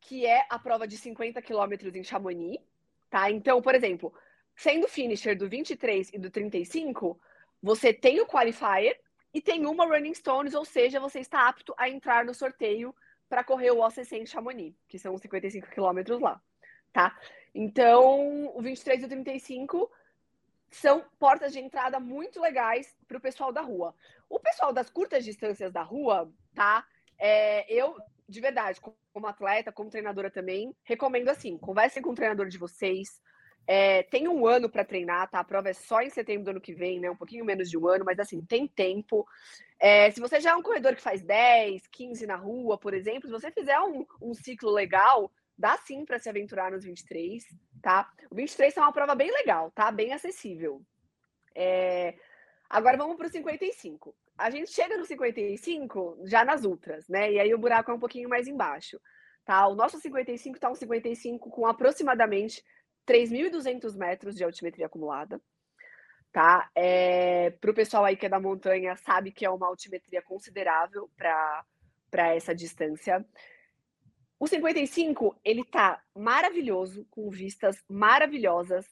que 0.00 0.24
é 0.24 0.46
a 0.48 0.56
prova 0.56 0.86
de 0.86 0.96
50 0.96 1.42
quilômetros 1.42 1.96
em 1.96 2.04
Chamonix, 2.04 2.62
tá? 3.10 3.28
Então, 3.28 3.60
por 3.60 3.74
exemplo, 3.74 4.14
sendo 4.54 4.86
finisher 4.86 5.36
do 5.36 5.48
23 5.48 6.12
e 6.12 6.18
do 6.18 6.30
35, 6.30 7.20
você 7.60 7.92
tem 7.92 8.20
o 8.20 8.26
qualifier 8.26 9.00
e 9.36 9.40
tem 9.42 9.66
uma 9.66 9.84
Running 9.84 10.14
Stones, 10.14 10.54
ou 10.54 10.64
seja, 10.64 10.98
você 10.98 11.20
está 11.20 11.46
apto 11.46 11.74
a 11.76 11.90
entrar 11.90 12.24
no 12.24 12.32
sorteio 12.32 12.96
para 13.28 13.44
correr 13.44 13.70
o 13.70 13.84
OCC 13.84 14.16
em 14.16 14.24
Chamonix, 14.24 14.74
que 14.88 14.98
são 14.98 15.18
55 15.18 15.66
quilômetros 15.68 16.22
lá, 16.22 16.40
tá? 16.90 17.14
Então, 17.54 18.50
o 18.56 18.62
23 18.62 19.02
e 19.02 19.04
o 19.04 19.08
35 19.10 19.92
são 20.70 21.04
portas 21.18 21.52
de 21.52 21.58
entrada 21.58 22.00
muito 22.00 22.40
legais 22.40 22.96
para 23.06 23.18
o 23.18 23.20
pessoal 23.20 23.52
da 23.52 23.60
rua. 23.60 23.94
O 24.26 24.40
pessoal 24.40 24.72
das 24.72 24.88
curtas 24.88 25.22
distâncias 25.22 25.70
da 25.70 25.82
rua, 25.82 26.32
tá? 26.54 26.86
É, 27.18 27.70
eu, 27.70 27.94
de 28.26 28.40
verdade, 28.40 28.80
como 28.80 29.26
atleta, 29.26 29.70
como 29.70 29.90
treinadora 29.90 30.30
também, 30.30 30.74
recomendo 30.82 31.28
assim: 31.28 31.58
conversem 31.58 32.02
com 32.02 32.12
o 32.12 32.14
treinador 32.14 32.48
de 32.48 32.56
vocês. 32.56 33.20
É, 33.66 34.04
tem 34.04 34.28
um 34.28 34.46
ano 34.46 34.68
para 34.68 34.84
treinar, 34.84 35.28
tá? 35.28 35.40
A 35.40 35.44
prova 35.44 35.70
é 35.70 35.72
só 35.72 36.00
em 36.00 36.10
setembro 36.10 36.44
do 36.44 36.50
ano 36.50 36.60
que 36.60 36.72
vem, 36.72 37.00
né? 37.00 37.10
Um 37.10 37.16
pouquinho 37.16 37.44
menos 37.44 37.68
de 37.68 37.76
um 37.76 37.88
ano, 37.88 38.04
mas 38.04 38.18
assim, 38.20 38.40
tem 38.40 38.66
tempo. 38.66 39.26
É, 39.80 40.10
se 40.12 40.20
você 40.20 40.40
já 40.40 40.50
é 40.50 40.54
um 40.54 40.62
corredor 40.62 40.94
que 40.94 41.02
faz 41.02 41.22
10, 41.22 41.86
15 41.88 42.26
na 42.26 42.36
rua, 42.36 42.78
por 42.78 42.94
exemplo, 42.94 43.28
se 43.28 43.32
você 43.32 43.50
fizer 43.50 43.78
um, 43.80 44.06
um 44.22 44.34
ciclo 44.34 44.70
legal, 44.70 45.32
dá 45.58 45.76
sim 45.78 46.04
para 46.04 46.18
se 46.18 46.28
aventurar 46.28 46.70
nos 46.70 46.84
23, 46.84 47.44
tá? 47.82 48.08
O 48.30 48.36
23 48.36 48.76
é 48.76 48.80
uma 48.80 48.92
prova 48.92 49.14
bem 49.14 49.32
legal, 49.32 49.70
tá? 49.72 49.90
Bem 49.90 50.12
acessível. 50.12 50.80
É... 51.54 52.14
Agora 52.70 52.96
vamos 52.96 53.16
para 53.16 53.26
o 53.26 53.30
55. 53.30 54.14
A 54.38 54.50
gente 54.50 54.70
chega 54.70 54.96
no 54.96 55.04
55 55.04 56.18
já 56.24 56.44
nas 56.44 56.64
ultras, 56.64 57.08
né? 57.08 57.32
E 57.32 57.40
aí 57.40 57.54
o 57.54 57.58
buraco 57.58 57.90
é 57.90 57.94
um 57.94 57.98
pouquinho 57.98 58.28
mais 58.28 58.46
embaixo, 58.46 59.00
tá? 59.44 59.66
O 59.66 59.74
nosso 59.74 59.98
55 59.98 60.60
tá 60.60 60.70
um 60.70 60.74
55 60.74 61.50
com 61.50 61.66
aproximadamente 61.66 62.62
3.200 63.06 63.96
metros 63.96 64.34
de 64.34 64.44
altimetria 64.44 64.86
acumulada, 64.86 65.40
tá? 66.32 66.70
É... 66.74 67.50
Para 67.50 67.70
o 67.70 67.74
pessoal 67.74 68.04
aí 68.04 68.16
que 68.16 68.26
é 68.26 68.28
da 68.28 68.40
montanha, 68.40 68.96
sabe 68.96 69.30
que 69.32 69.44
é 69.44 69.50
uma 69.50 69.68
altimetria 69.68 70.22
considerável 70.22 71.10
para 71.16 72.34
essa 72.34 72.54
distância. 72.54 73.24
O 74.38 74.46
55, 74.46 75.40
ele 75.42 75.64
tá 75.64 76.02
maravilhoso, 76.14 77.06
com 77.10 77.30
vistas 77.30 77.82
maravilhosas, 77.88 78.86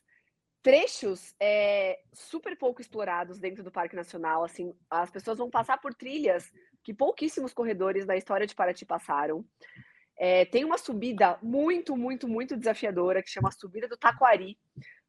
trechos 0.62 1.34
é, 1.38 2.00
super 2.14 2.56
pouco 2.56 2.80
explorados 2.80 3.38
dentro 3.38 3.62
do 3.62 3.70
Parque 3.70 3.94
Nacional. 3.94 4.42
Assim, 4.42 4.74
as 4.88 5.10
pessoas 5.10 5.36
vão 5.36 5.50
passar 5.50 5.78
por 5.78 5.92
trilhas 5.92 6.50
que 6.82 6.94
pouquíssimos 6.94 7.52
corredores 7.52 8.06
da 8.06 8.16
história 8.16 8.46
de 8.46 8.54
Paraty 8.54 8.86
passaram. 8.86 9.44
É, 10.16 10.44
tem 10.44 10.64
uma 10.64 10.78
subida 10.78 11.38
muito, 11.42 11.96
muito, 11.96 12.28
muito 12.28 12.56
desafiadora 12.56 13.22
que 13.22 13.30
chama 13.30 13.50
Subida 13.50 13.88
do 13.88 13.96
Taquari. 13.96 14.56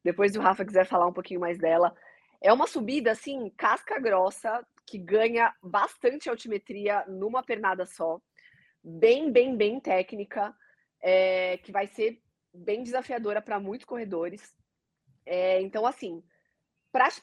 Depois 0.02 0.34
o 0.36 0.40
Rafa 0.40 0.64
quiser 0.64 0.86
falar 0.86 1.06
um 1.06 1.12
pouquinho 1.12 1.40
mais 1.40 1.58
dela. 1.58 1.94
É 2.40 2.52
uma 2.52 2.66
subida 2.66 3.12
assim, 3.12 3.50
casca 3.56 3.98
grossa, 3.98 4.64
que 4.86 4.98
ganha 4.98 5.52
bastante 5.62 6.28
altimetria 6.28 7.04
numa 7.08 7.42
pernada 7.42 7.84
só 7.84 8.20
bem, 8.82 9.32
bem, 9.32 9.56
bem 9.56 9.80
técnica, 9.80 10.54
é, 11.02 11.58
que 11.58 11.72
vai 11.72 11.88
ser 11.88 12.22
bem 12.54 12.82
desafiadora 12.82 13.42
para 13.42 13.58
muitos 13.58 13.84
corredores. 13.84 14.54
É, 15.24 15.60
então, 15.60 15.84
assim, 15.84 16.22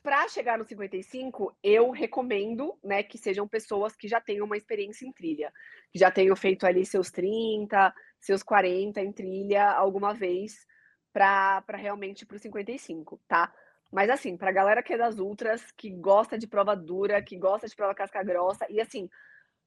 para 0.04 0.28
chegar 0.28 0.58
no 0.58 0.66
55, 0.66 1.58
eu 1.64 1.90
recomendo 1.90 2.78
né, 2.84 3.02
que 3.02 3.18
sejam 3.18 3.48
pessoas 3.48 3.96
que 3.96 4.08
já 4.08 4.22
tenham 4.22 4.46
uma 4.46 4.56
experiência 4.56 5.06
em 5.06 5.12
trilha, 5.12 5.52
que 5.92 5.98
já 5.98 6.12
tenham 6.12 6.36
feito 6.36 6.68
ali 6.68 6.86
seus 6.86 7.10
30, 7.10 7.94
seus 8.20 8.44
40 8.44 9.02
em 9.02 9.12
trilha 9.12 9.72
alguma 9.72 10.14
vez 10.14 10.68
para 11.12 11.64
realmente 11.76 12.26
para 12.26 12.38
o 12.38 12.40
55, 12.40 13.20
tá? 13.28 13.52
Mas 13.92 14.10
assim, 14.10 14.38
para 14.38 14.50
a 14.50 14.54
galera 14.54 14.84
que 14.84 14.94
é 14.94 14.98
das 14.98 15.18
ultras, 15.18 15.72
que 15.72 15.90
gosta 15.90 16.38
de 16.38 16.48
prova 16.48 16.76
dura, 16.76 17.22
que 17.22 17.38
gosta 17.38 17.68
de 17.68 17.76
prova 17.76 17.96
casca 17.96 18.24
grossa, 18.24 18.68
e 18.70 18.80
assim, 18.80 19.10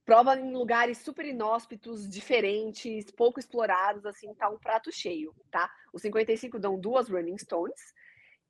prova 0.05 0.37
em 0.37 0.53
lugares 0.53 0.99
super 0.99 1.27
inóspitos, 1.27 2.09
diferentes, 2.09 3.11
pouco 3.11 3.41
explorados, 3.41 4.07
assim, 4.07 4.33
tá 4.35 4.49
um 4.49 4.59
prato 4.59 4.93
cheio, 4.93 5.35
tá? 5.51 5.69
Os 5.93 6.03
55 6.03 6.61
dão 6.61 6.79
duas 6.79 7.09
running 7.09 7.39
stones 7.39 7.95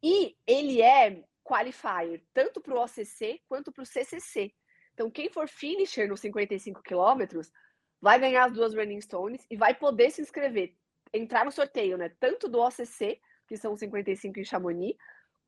e 0.03 0.37
ele 0.47 0.83
é 0.83 1.23
qualifier 1.47 2.21
tanto 2.35 2.61
para 2.61 2.75
o 2.75 2.83
OCC 2.83 3.41
quanto 3.49 3.71
para 3.71 3.83
o 3.83 3.87
CCC. 3.87 4.53
Então, 4.93 5.09
quem 5.09 5.31
for 5.31 5.49
finisher 5.49 6.09
nos 6.09 6.21
55 6.21 6.83
quilômetros 6.83 7.53
vai 8.01 8.19
ganhar 8.19 8.47
as 8.47 8.53
duas 8.53 8.75
running 8.75 9.01
stones 9.01 9.47
e 9.49 9.57
vai 9.57 9.73
poder 9.73 10.11
se 10.11 10.21
inscrever, 10.21 10.75
entrar 11.13 11.45
no 11.45 11.53
sorteio, 11.53 11.97
né? 11.97 12.11
Tanto 12.19 12.49
do 12.49 12.61
OCC, 12.61 13.21
que 13.47 13.57
são 13.57 13.77
55 13.77 14.41
em 14.41 14.45
Chamonix, 14.45 14.99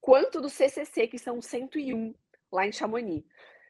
quanto 0.01 0.41
do 0.41 0.49
CCC, 0.49 1.09
que 1.09 1.19
são 1.19 1.43
101 1.43 2.15
lá 2.53 2.65
em 2.65 2.73
Chamonix. 2.73 3.27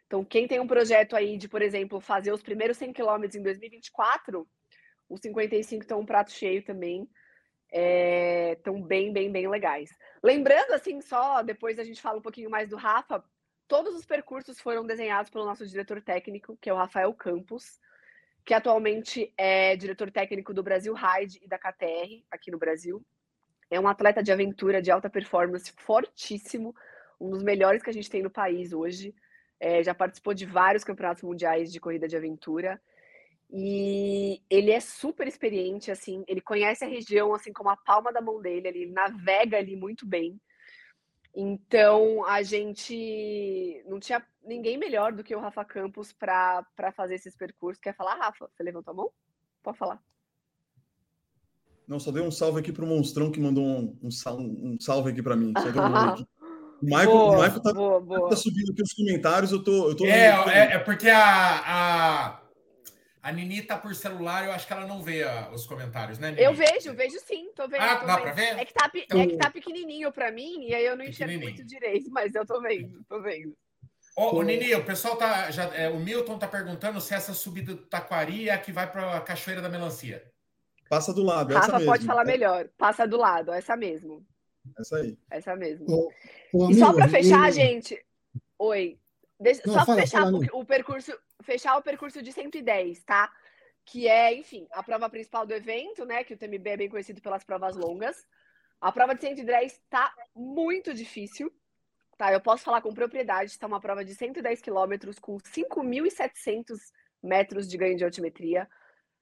Então, 0.07 0.23
quem 0.25 0.47
tem 0.47 0.61
um 0.61 0.67
projeto 0.67 1.17
aí 1.17 1.38
de, 1.38 1.49
por 1.49 1.62
exemplo, 1.62 2.01
fazer 2.01 2.33
os 2.33 2.43
primeiros 2.43 2.77
100 2.77 2.93
quilômetros 2.93 3.37
em 3.37 3.43
2024, 3.43 4.47
os 5.09 5.21
55 5.21 5.83
estão 5.83 6.01
um 6.01 6.07
prato 6.07 6.31
cheio 6.31 6.62
também. 6.62 7.09
Estão 7.71 8.77
é, 8.77 8.83
bem, 8.83 9.13
bem, 9.13 9.31
bem 9.31 9.49
legais. 9.49 9.91
Lembrando, 10.23 10.73
assim, 10.73 11.01
só 11.01 11.43
depois 11.43 11.79
a 11.79 11.85
gente 11.85 12.01
fala 12.01 12.19
um 12.19 12.23
pouquinho 12.23 12.51
mais 12.51 12.69
do 12.71 12.77
Rafa, 12.77 13.23
todos 13.67 13.95
os 13.95 14.07
percursos 14.07 14.61
foram 14.61 14.87
desenhados 14.87 15.31
pelo 15.31 15.45
nosso 15.45 15.67
diretor 15.67 16.01
técnico, 16.01 16.57
que 16.61 16.71
é 16.71 16.73
o 16.73 16.77
Rafael 16.77 17.13
Campos, 17.15 17.79
que 18.45 18.55
atualmente 18.55 19.33
é 19.37 19.77
diretor 19.77 20.11
técnico 20.11 20.55
do 20.55 20.63
Brasil 20.63 20.95
Ride 20.95 21.39
e 21.43 21.49
da 21.49 21.59
KTR 21.59 22.25
aqui 22.31 22.51
no 22.51 22.59
Brasil. 22.59 23.05
É 23.71 23.79
um 23.79 23.87
atleta 23.87 24.23
de 24.23 24.33
aventura 24.33 24.81
de 24.81 24.91
alta 24.91 25.11
performance 25.11 25.71
fortíssimo, 25.77 26.75
um 27.21 27.29
dos 27.29 27.43
melhores 27.43 27.83
que 27.83 27.91
a 27.91 27.93
gente 27.93 28.09
tem 28.09 28.23
no 28.23 28.31
país 28.31 28.73
hoje 28.73 29.15
é, 29.61 29.83
já 29.83 29.95
participou 29.95 30.35
de 30.35 30.47
vários 30.47 30.85
campeonatos 30.85 31.23
mundiais 31.23 31.73
de 31.73 31.81
corrida 31.81 32.07
de 32.07 32.17
aventura. 32.17 32.81
E 33.51 34.43
ele 34.51 34.71
é 34.71 34.81
super 34.81 35.27
experiente, 35.27 35.91
assim, 35.91 36.23
ele 36.29 36.41
conhece 36.41 36.85
a 36.85 36.89
região 36.89 37.35
assim 37.35 37.53
como 37.53 37.71
a 37.71 37.77
palma 37.77 38.13
da 38.13 38.21
mão 38.21 38.43
dele, 38.43 38.69
ele 38.69 38.87
navega 38.87 39.57
ali 39.57 39.75
muito 39.75 40.07
bem. 40.07 40.39
Então 41.35 42.27
a 42.27 42.43
gente 42.43 43.83
não 43.87 44.01
tinha 44.01 44.23
ninguém 44.45 44.77
melhor 44.77 45.13
do 45.13 45.23
que 45.23 45.35
o 45.35 45.41
Rafa 45.41 45.65
Campos 45.65 46.13
para 46.13 46.65
fazer 46.95 47.15
esses 47.15 47.37
percursos. 47.37 47.81
Quer 47.81 47.95
falar, 47.95 48.17
Rafa? 48.17 48.51
Você 48.53 48.63
levantou 48.63 48.93
a 48.93 48.97
mão? 48.97 49.11
Pode 49.63 49.79
falar. 49.79 50.03
Não, 51.87 51.99
só 51.99 52.11
dei 52.11 52.23
um 52.23 52.31
salve 52.31 52.61
aqui 52.61 52.71
para 52.71 52.85
o 52.85 52.89
Monstrão 52.89 53.31
que 53.31 53.41
mandou 53.41 53.65
um, 53.65 53.99
um, 54.03 54.75
um 54.75 54.81
salve 54.81 55.11
aqui 55.11 55.23
para 55.23 55.37
mim. 55.37 55.55
Só 55.57 55.71
deu 55.71 55.83
um 55.83 55.97
aqui. 55.97 56.27
O 56.83 56.85
Michael, 56.85 57.07
boa, 57.07 57.31
o 57.31 57.43
Michael 57.43 57.63
tá, 57.63 57.73
boa, 57.73 58.01
boa. 58.01 58.31
tá, 58.31 58.37
subindo 58.37 58.71
aqui 58.71 58.83
os 58.83 58.93
comentários, 58.93 59.51
eu 59.51 59.63
tô. 59.63 59.89
Eu 59.89 59.97
tô 59.97 60.05
é, 60.05 60.29
é, 60.29 60.75
é, 60.75 60.79
porque 60.79 61.09
a, 61.09 61.63
a, 61.67 62.41
a 63.23 63.33
Nini 63.33 63.63
tá 63.63 63.77
por 63.77 63.95
celular, 63.95 64.45
eu 64.45 64.53
acho 64.53 64.67
que 64.67 64.73
ela 64.73 64.87
não 64.87 65.03
vê 65.03 65.23
a, 65.23 65.51
os 65.51 65.67
comentários, 65.67 66.19
né, 66.19 66.31
Nini? 66.31 66.43
Eu 66.43 66.55
vejo, 66.55 66.95
vejo 66.95 67.19
sim, 67.21 67.51
tô 67.55 67.69
vendo. 67.69 67.83
Ah, 67.83 67.97
tô 67.97 68.07
dá 68.07 68.17
vendo. 68.17 68.23
pra 68.23 68.33
ver? 68.33 68.59
É 68.59 68.65
que, 68.65 68.73
tá, 68.73 68.91
então... 68.95 69.21
é 69.21 69.27
que 69.27 69.37
tá 69.37 69.51
pequenininho 69.51 70.13
pra 70.13 70.31
mim, 70.31 70.67
e 70.67 70.75
aí 70.75 70.85
eu 70.85 70.97
não 70.97 71.05
enxergo 71.05 71.41
muito 71.41 71.65
direito, 71.65 72.11
mas 72.11 72.35
eu 72.35 72.47
tô 72.47 72.61
vendo, 72.61 73.05
tô 73.09 73.21
vendo. 73.21 73.57
Ô, 74.17 74.37
ô 74.37 74.43
Nini, 74.43 74.75
o 74.75 74.85
pessoal 74.85 75.17
tá. 75.17 75.49
Já, 75.51 75.73
é, 75.75 75.89
o 75.89 76.01
Milton 76.01 76.39
tá 76.39 76.49
perguntando 76.49 77.01
se 77.01 77.15
essa 77.15 77.33
subida 77.33 77.73
do 77.73 77.87
Taquari 77.87 78.49
é 78.49 78.53
a 78.53 78.59
que 78.59 78.73
vai 78.73 78.91
pra 78.91 79.21
Cachoeira 79.21 79.63
da 79.63 79.69
Melancia. 79.69 80.25
Passa 80.89 81.15
do 81.15 81.23
lado, 81.23 81.55
Rafa 81.55 81.77
essa 81.77 81.85
pode 81.85 82.05
falar 82.05 82.25
melhor. 82.25 82.69
Passa 82.77 83.07
do 83.07 83.17
lado, 83.17 83.53
essa 83.53 83.77
mesmo. 83.77 84.27
Essa 84.77 84.97
aí. 84.97 85.17
Essa 85.31 85.55
mesmo. 85.55 85.87
Ô, 85.89 86.11
ô, 86.53 86.65
amigo, 86.65 86.73
e 86.73 86.81
só 86.81 86.93
para 86.93 87.09
fechar, 87.09 87.53
gente. 87.53 87.97
Oi. 88.59 88.99
Deixa, 89.40 89.62
Não, 89.64 89.74
só 89.74 89.85
para 89.85 89.94
fechar 89.96 90.22
fala, 90.22 90.38
o, 90.38 90.61
o, 90.61 90.64
percurso, 90.64 91.18
fechar 91.42 91.77
o 91.77 91.83
percurso 91.83 92.20
de 92.20 92.33
110, 92.33 93.05
tá? 93.05 93.33
Que 93.85 94.09
é, 94.09 94.35
enfim, 94.35 94.66
a 94.72 94.83
prova 94.83 95.09
principal 95.09 95.46
do 95.46 95.55
evento, 95.55 96.05
né? 96.05 96.24
Que 96.24 96.35
o 96.35 96.37
TMB 96.37 96.66
é 96.66 96.77
bem 96.77 96.88
conhecido 96.88 97.20
pelas 97.20 97.44
provas 97.44 97.77
longas. 97.77 98.27
A 98.81 98.92
prova 98.92 99.14
de 99.14 99.20
110 99.20 99.81
tá 99.88 100.12
muito 100.35 100.92
difícil. 100.92 101.53
Tá, 102.16 102.33
eu 102.33 102.40
posso 102.40 102.64
falar 102.64 102.81
com 102.81 102.92
propriedade, 102.92 103.53
está 103.53 103.66
uma 103.68 103.81
prova 103.81 104.05
de 104.05 104.12
110 104.12 104.61
quilômetros 104.61 105.20
com 105.20 105.37
5.700 105.37 106.77
metros 107.22 107.68
de 107.68 107.77
ganho 107.77 107.96
de 107.96 108.05
altimetria, 108.05 108.68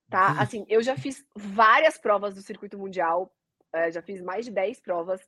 tá? 0.09 0.41
Assim, 0.41 0.65
eu 0.67 0.83
já 0.83 0.97
fiz 0.97 1.23
várias 1.35 1.99
provas 1.99 2.35
do 2.35 2.41
circuito 2.41 2.79
mundial, 2.79 3.31
é, 3.71 3.91
já 3.91 4.01
fiz 4.01 4.23
mais 4.23 4.47
de 4.47 4.51
10 4.51 4.81
provas. 4.81 5.21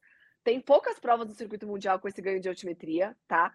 Tem 0.43 0.59
poucas 0.63 0.99
provas 0.99 1.27
do 1.27 1.35
circuito 1.35 1.67
mundial 1.67 1.99
com 1.99 2.09
esse 2.09 2.23
ganho 2.23 2.41
de 2.41 2.49
altimetria, 2.49 3.15
tá? 3.27 3.53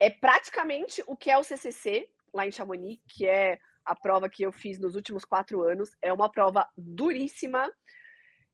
É 0.00 0.08
praticamente 0.08 1.04
o 1.06 1.14
que 1.14 1.30
é 1.30 1.36
o 1.36 1.44
CCC 1.44 2.08
lá 2.32 2.46
em 2.46 2.52
Chamonix, 2.52 3.00
que 3.06 3.26
é 3.26 3.58
a 3.84 3.94
prova 3.94 4.30
que 4.30 4.42
eu 4.42 4.50
fiz 4.50 4.78
nos 4.78 4.94
últimos 4.94 5.26
quatro 5.26 5.62
anos. 5.62 5.90
É 6.00 6.10
uma 6.10 6.30
prova 6.30 6.66
duríssima. 6.76 7.70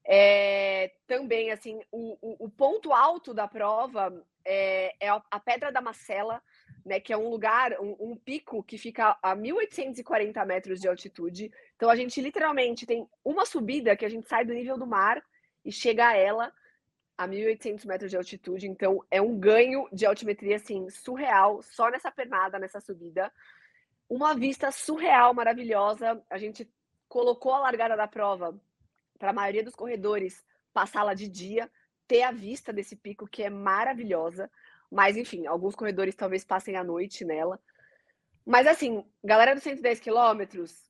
É, 0.05 0.93
também, 1.07 1.51
assim, 1.51 1.81
o, 1.91 2.17
o, 2.21 2.47
o, 2.47 2.51
ponto 2.51 2.93
alto 2.93 3.35
da 3.35 3.49
prova 3.49 4.13
é, 4.45 4.95
é 5.01 5.09
a 5.09 5.41
Pedra 5.41 5.73
da 5.73 5.81
Macela, 5.81 6.41
né, 6.85 7.01
que 7.01 7.13
é 7.13 7.17
um 7.17 7.29
lugar, 7.29 7.73
um, 7.81 7.97
um, 7.99 8.17
pico 8.17 8.63
que 8.63 8.79
fica 8.79 9.19
a 9.21 9.35
1.840 9.35 10.47
metros 10.47 10.81
de 10.81 10.87
altitude. 10.87 11.51
Então, 11.75 11.91
a 11.91 11.97
gente 11.97 12.21
literalmente 12.21 12.87
tem 12.87 13.09
uma 13.25 13.45
subida 13.45 13.97
que 13.97 14.05
a 14.05 14.09
gente 14.09 14.29
sai 14.29 14.45
do 14.45 14.55
nível 14.55 14.79
do 14.79 14.87
mar 14.87 15.21
e 15.65 15.73
chega 15.73 16.09
a 16.09 16.17
ela 16.17 16.53
a 17.17 17.27
1.800 17.27 17.87
metros 17.87 18.11
de 18.11 18.17
altitude. 18.17 18.69
Então, 18.69 19.03
é 19.11 19.21
um 19.21 19.39
ganho 19.39 19.89
de 19.93 20.05
altimetria, 20.05 20.57
assim, 20.57 20.89
surreal, 20.91 21.63
só 21.63 21.91
nessa 21.91 22.11
pernada, 22.11 22.59
nessa 22.59 22.81
subida. 22.81 23.33
Uma 24.09 24.35
vista 24.35 24.71
surreal, 24.71 25.33
maravilhosa. 25.33 26.23
A 26.29 26.39
gente 26.39 26.71
colocou 27.09 27.55
a 27.55 27.61
largada 27.61 27.97
da 27.97 28.07
prova 28.07 28.59
para 29.19 29.31
a 29.31 29.33
maioria 29.33 29.65
dos 29.65 29.75
corredores 29.75 30.45
passar 30.73 31.03
lá 31.03 31.15
de 31.15 31.29
dia, 31.29 31.71
ter 32.07 32.23
a 32.23 32.31
vista 32.31 32.73
desse 32.73 32.95
pico 32.95 33.27
que 33.27 33.43
é 33.43 33.51
maravilhosa. 33.51 34.51
Mas, 34.91 35.17
enfim, 35.17 35.47
alguns 35.47 35.75
corredores 35.75 36.15
talvez 36.15 36.45
passem 36.45 36.77
a 36.77 36.85
noite 36.85 37.25
nela. 37.25 37.59
Mas, 38.45 38.67
assim, 38.67 39.05
galera 39.25 39.55
dos 39.55 39.65
110 39.65 39.99
quilômetros, 40.01 40.89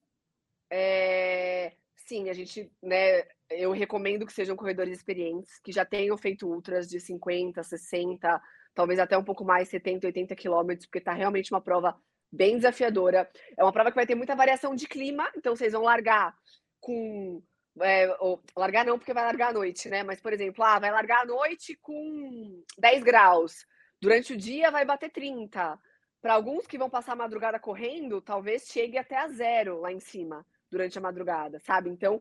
é... 0.68 1.72
sim, 2.06 2.30
a 2.30 2.32
gente, 2.32 2.70
né, 2.82 3.24
eu 3.50 3.72
recomendo 3.72 4.24
que 4.24 4.32
sejam 4.32 4.56
corredores 4.56 4.96
experientes, 4.96 5.58
que 5.58 5.72
já 5.72 5.84
tenham 5.84 6.16
feito 6.16 6.48
ultras 6.48 6.88
de 6.88 7.00
50, 7.00 7.62
60, 7.62 8.40
talvez 8.74 8.98
até 8.98 9.18
um 9.18 9.24
pouco 9.24 9.44
mais, 9.44 9.68
70, 9.68 10.06
80 10.06 10.36
quilômetros, 10.36 10.86
porque 10.86 10.98
está 10.98 11.12
realmente 11.12 11.52
uma 11.52 11.60
prova 11.60 11.98
bem 12.30 12.56
desafiadora. 12.56 13.28
É 13.56 13.62
uma 13.62 13.72
prova 13.72 13.90
que 13.90 13.96
vai 13.96 14.06
ter 14.06 14.14
muita 14.14 14.36
variação 14.36 14.74
de 14.74 14.86
clima, 14.86 15.30
então 15.36 15.56
vocês 15.56 15.72
vão 15.72 15.82
largar 15.82 16.34
com. 16.80 17.42
É, 17.82 18.08
ou, 18.20 18.42
largar 18.56 18.86
não, 18.86 18.98
porque 18.98 19.12
vai 19.12 19.24
largar 19.24 19.50
à 19.50 19.52
noite, 19.52 19.88
né? 19.90 20.02
Mas, 20.02 20.20
por 20.20 20.32
exemplo, 20.32 20.64
ah, 20.64 20.78
vai 20.78 20.90
largar 20.90 21.22
à 21.22 21.26
noite 21.26 21.76
com 21.82 22.62
10 22.78 23.02
graus. 23.02 23.66
Durante 24.00 24.32
o 24.32 24.36
dia 24.36 24.70
vai 24.70 24.84
bater 24.84 25.10
30. 25.10 25.78
Para 26.22 26.34
alguns 26.34 26.66
que 26.66 26.78
vão 26.78 26.88
passar 26.88 27.12
a 27.12 27.16
madrugada 27.16 27.60
correndo, 27.60 28.22
talvez 28.22 28.66
chegue 28.66 28.96
até 28.96 29.16
a 29.16 29.28
zero 29.28 29.80
lá 29.80 29.92
em 29.92 30.00
cima 30.00 30.44
durante 30.70 30.98
a 30.98 31.00
madrugada, 31.00 31.58
sabe? 31.60 31.90
Então, 31.90 32.20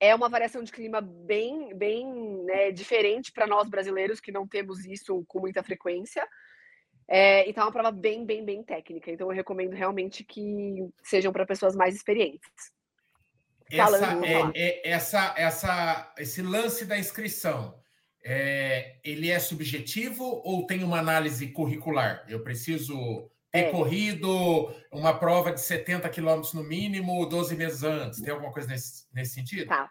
é 0.00 0.14
uma 0.14 0.28
variação 0.28 0.62
de 0.62 0.72
clima 0.72 1.00
bem, 1.00 1.74
bem 1.76 2.06
né, 2.44 2.72
diferente 2.72 3.30
para 3.30 3.46
nós 3.46 3.68
brasileiros 3.68 4.20
que 4.20 4.32
não 4.32 4.48
temos 4.48 4.84
isso 4.84 5.24
com 5.28 5.38
muita 5.38 5.62
frequência. 5.62 6.26
É, 7.08 7.48
então 7.48 7.62
é 7.62 7.66
uma 7.66 7.72
prova 7.72 7.92
bem, 7.92 8.24
bem, 8.26 8.44
bem 8.44 8.64
técnica. 8.64 9.10
Então 9.10 9.28
eu 9.28 9.34
recomendo 9.34 9.74
realmente 9.74 10.24
que 10.24 10.88
sejam 11.04 11.32
para 11.32 11.46
pessoas 11.46 11.76
mais 11.76 11.94
experientes. 11.94 12.50
Essa, 13.70 14.26
é, 14.26 14.50
é, 14.54 14.90
essa, 14.90 15.34
essa, 15.36 16.14
esse 16.18 16.42
lance 16.42 16.84
da 16.84 16.98
inscrição, 16.98 17.80
é, 18.24 18.96
ele 19.02 19.30
é 19.30 19.38
subjetivo 19.38 20.24
ou 20.44 20.66
tem 20.66 20.84
uma 20.84 20.98
análise 20.98 21.46
curricular? 21.48 22.24
Eu 22.28 22.42
preciso 22.42 23.30
ter 23.52 23.66
é. 23.66 23.70
corrido 23.70 24.74
uma 24.90 25.16
prova 25.16 25.52
de 25.52 25.60
70 25.60 26.08
quilômetros 26.08 26.54
no 26.54 26.64
mínimo 26.64 27.26
12 27.26 27.54
meses 27.54 27.82
antes? 27.82 28.20
Tem 28.20 28.32
alguma 28.32 28.50
coisa 28.50 28.68
nesse, 28.68 29.06
nesse 29.12 29.34
sentido? 29.34 29.68
Tá. 29.68 29.90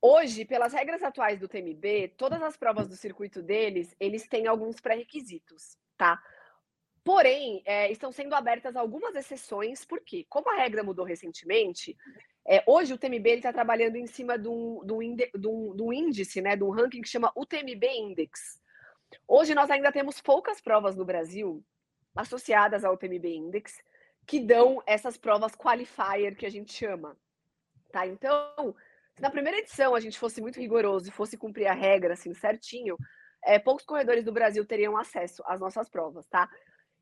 Hoje, 0.00 0.44
pelas 0.44 0.72
regras 0.72 1.02
atuais 1.02 1.40
do 1.40 1.48
TMB, 1.48 2.14
todas 2.16 2.40
as 2.42 2.56
provas 2.56 2.86
do 2.86 2.94
circuito 2.94 3.42
deles, 3.42 3.96
eles 3.98 4.28
têm 4.28 4.46
alguns 4.46 4.80
pré-requisitos, 4.80 5.76
tá? 5.96 6.22
Porém, 7.02 7.62
é, 7.64 7.90
estão 7.90 8.12
sendo 8.12 8.34
abertas 8.34 8.76
algumas 8.76 9.16
exceções, 9.16 9.84
porque, 9.84 10.26
como 10.28 10.50
a 10.52 10.56
regra 10.56 10.84
mudou 10.84 11.04
recentemente, 11.04 11.96
é, 12.46 12.62
hoje 12.66 12.92
o 12.92 12.98
TMB 12.98 13.26
está 13.28 13.52
trabalhando 13.52 13.96
em 13.96 14.06
cima 14.06 14.38
de 14.38 14.48
de, 14.84 15.04
índice, 15.04 15.30
de, 15.34 15.48
um, 15.48 15.74
de 15.74 15.82
um 15.82 15.92
índice, 15.92 16.40
né, 16.42 16.54
de 16.54 16.62
um 16.62 16.70
ranking 16.70 17.00
que 17.00 17.08
chama 17.08 17.32
UTMB 17.34 17.84
Index. 17.86 18.60
Hoje 19.26 19.54
nós 19.54 19.70
ainda 19.70 19.90
temos 19.90 20.20
poucas 20.20 20.60
provas 20.60 20.94
no 20.94 21.04
Brasil 21.04 21.64
associadas 22.14 22.84
ao 22.84 22.96
TMB 22.96 23.26
Index, 23.26 23.82
que 24.26 24.40
dão 24.40 24.82
essas 24.86 25.16
provas 25.16 25.54
qualifier 25.54 26.36
que 26.36 26.46
a 26.46 26.50
gente 26.50 26.72
chama. 26.72 27.16
Tá? 27.90 28.06
Então, 28.06 28.74
se 29.14 29.22
na 29.22 29.30
primeira 29.30 29.58
edição 29.58 29.94
a 29.94 30.00
gente 30.00 30.18
fosse 30.18 30.40
muito 30.40 30.60
rigoroso 30.60 31.08
e 31.08 31.12
fosse 31.12 31.36
cumprir 31.36 31.66
a 31.66 31.72
regra 31.72 32.12
assim 32.12 32.34
certinho, 32.34 32.96
é, 33.44 33.58
poucos 33.58 33.84
corredores 33.84 34.24
do 34.24 34.32
Brasil 34.32 34.64
teriam 34.66 34.96
acesso 34.96 35.42
às 35.46 35.60
nossas 35.60 35.88
provas, 35.88 36.26
tá? 36.26 36.48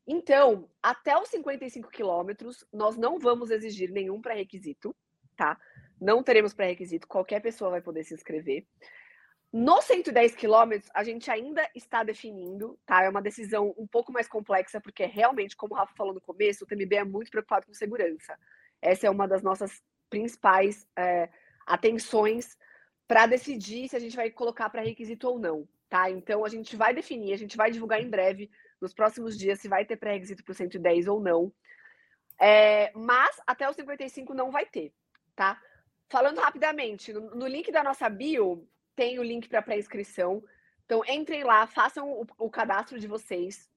Então, 0.07 0.69
até 0.81 1.17
os 1.19 1.27
55 1.27 1.89
quilômetros, 1.89 2.65
nós 2.71 2.95
não 2.95 3.19
vamos 3.19 3.51
exigir 3.51 3.91
nenhum 3.91 4.21
pré-requisito, 4.21 4.95
tá? 5.35 5.59
Não 5.99 6.23
teremos 6.23 6.53
pré-requisito, 6.53 7.07
qualquer 7.07 7.41
pessoa 7.41 7.71
vai 7.71 7.81
poder 7.81 8.03
se 8.03 8.13
inscrever. 8.13 8.65
No 9.51 9.81
110 9.81 10.35
quilômetros, 10.35 10.91
a 10.93 11.03
gente 11.03 11.31
ainda 11.31 11.67
está 11.73 12.03
definindo, 12.03 12.77
tá? 12.85 13.03
É 13.03 13.09
uma 13.09 13.21
decisão 13.21 13.73
um 13.77 13.87
pouco 13.87 14.11
mais 14.11 14.27
complexa, 14.27 14.81
porque 14.81 15.05
realmente, 15.05 15.55
como 15.55 15.73
o 15.73 15.77
Rafa 15.77 15.95
falou 15.95 16.13
no 16.13 16.21
começo, 16.21 16.63
o 16.63 16.67
TMB 16.67 16.95
é 16.95 17.03
muito 17.03 17.31
preocupado 17.31 17.65
com 17.65 17.73
segurança. 17.73 18.37
Essa 18.81 19.07
é 19.07 19.09
uma 19.09 19.27
das 19.27 19.41
nossas 19.41 19.81
principais 20.09 20.85
é, 20.97 21.29
atenções 21.65 22.57
para 23.07 23.25
decidir 23.25 23.87
se 23.87 23.95
a 23.95 23.99
gente 23.99 24.17
vai 24.17 24.29
colocar 24.29 24.69
para 24.69 24.81
requisito 24.81 25.29
ou 25.29 25.39
não, 25.39 25.67
tá? 25.89 26.09
Então, 26.09 26.43
a 26.43 26.49
gente 26.49 26.75
vai 26.75 26.93
definir, 26.93 27.33
a 27.33 27.37
gente 27.37 27.55
vai 27.55 27.71
divulgar 27.71 28.01
em 28.01 28.09
breve, 28.09 28.51
nos 28.81 28.93
próximos 28.93 29.37
dias, 29.37 29.59
se 29.59 29.69
vai 29.69 29.85
ter 29.85 29.95
pré-requisito 29.95 30.43
para 30.43 30.51
o 30.51 30.55
110 30.55 31.07
ou 31.07 31.19
não. 31.19 31.51
É, 32.39 32.91
mas 32.93 33.41
até 33.47 33.67
o 33.67 33.73
55 33.73 34.33
não 34.33 34.51
vai 34.51 34.65
ter, 34.65 34.93
tá? 35.35 35.59
Falando 36.09 36.39
rapidamente, 36.39 37.11
no, 37.11 37.33
no 37.33 37.47
link 37.47 37.71
da 37.71 37.83
nossa 37.83 38.09
bio, 38.09 38.67
tem 38.97 39.19
o 39.19 39.23
link 39.23 39.47
para 39.47 39.61
pré-inscrição. 39.61 40.43
Então, 40.83 41.03
entrem 41.07 41.43
lá, 41.43 41.67
façam 41.67 42.11
o, 42.11 42.25
o 42.39 42.49
cadastro 42.49 42.99
de 42.99 43.07
vocês, 43.07 43.69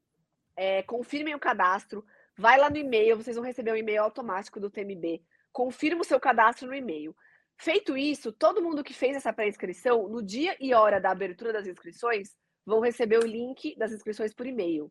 é, 0.57 0.83
confirmem 0.83 1.35
o 1.35 1.39
cadastro, 1.39 2.05
vai 2.37 2.59
lá 2.59 2.71
no 2.71 2.79
e-mail, 2.79 3.17
vocês 3.17 3.37
vão 3.37 3.45
receber 3.45 3.73
um 3.73 3.77
e-mail 3.77 4.03
automático 4.03 4.59
do 4.59 4.71
TMB. 4.71 5.23
Confirma 5.53 6.01
o 6.01 6.05
seu 6.05 6.19
cadastro 6.19 6.67
no 6.67 6.75
e-mail. 6.75 7.15
Feito 7.57 7.97
isso, 7.97 8.33
todo 8.33 8.63
mundo 8.63 8.83
que 8.83 8.95
fez 8.95 9.15
essa 9.15 9.33
pré-inscrição, 9.33 10.09
no 10.09 10.23
dia 10.23 10.57
e 10.59 10.73
hora 10.73 10.99
da 10.99 11.11
abertura 11.11 11.53
das 11.53 11.67
inscrições, 11.67 12.31
vão 12.65 12.81
receber 12.81 13.19
o 13.19 13.27
link 13.27 13.77
das 13.77 13.93
inscrições 13.93 14.33
por 14.33 14.47
e-mail. 14.47 14.91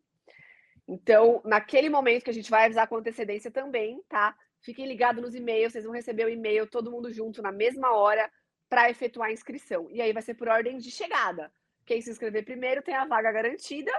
Então, 0.86 1.42
naquele 1.44 1.88
momento 1.88 2.24
que 2.24 2.30
a 2.30 2.34
gente 2.34 2.50
vai 2.50 2.66
avisar 2.66 2.86
com 2.86 2.96
antecedência 2.96 3.50
também, 3.50 4.00
tá? 4.08 4.36
Fiquem 4.60 4.86
ligados 4.86 5.22
nos 5.22 5.34
e-mails, 5.34 5.72
vocês 5.72 5.84
vão 5.84 5.94
receber 5.94 6.26
o 6.26 6.28
e-mail 6.28 6.68
todo 6.68 6.90
mundo 6.90 7.12
junto 7.12 7.42
na 7.42 7.50
mesma 7.50 7.92
hora 7.92 8.30
para 8.70 8.88
efetuar 8.88 9.28
a 9.28 9.32
inscrição. 9.32 9.88
E 9.90 10.00
aí 10.00 10.12
vai 10.12 10.22
ser 10.22 10.34
por 10.34 10.48
ordem 10.48 10.78
de 10.78 10.90
chegada. 10.92 11.52
Quem 11.84 12.00
se 12.00 12.08
inscrever 12.08 12.44
primeiro 12.44 12.80
tem 12.80 12.94
a 12.94 13.04
vaga 13.04 13.32
garantida. 13.32 13.90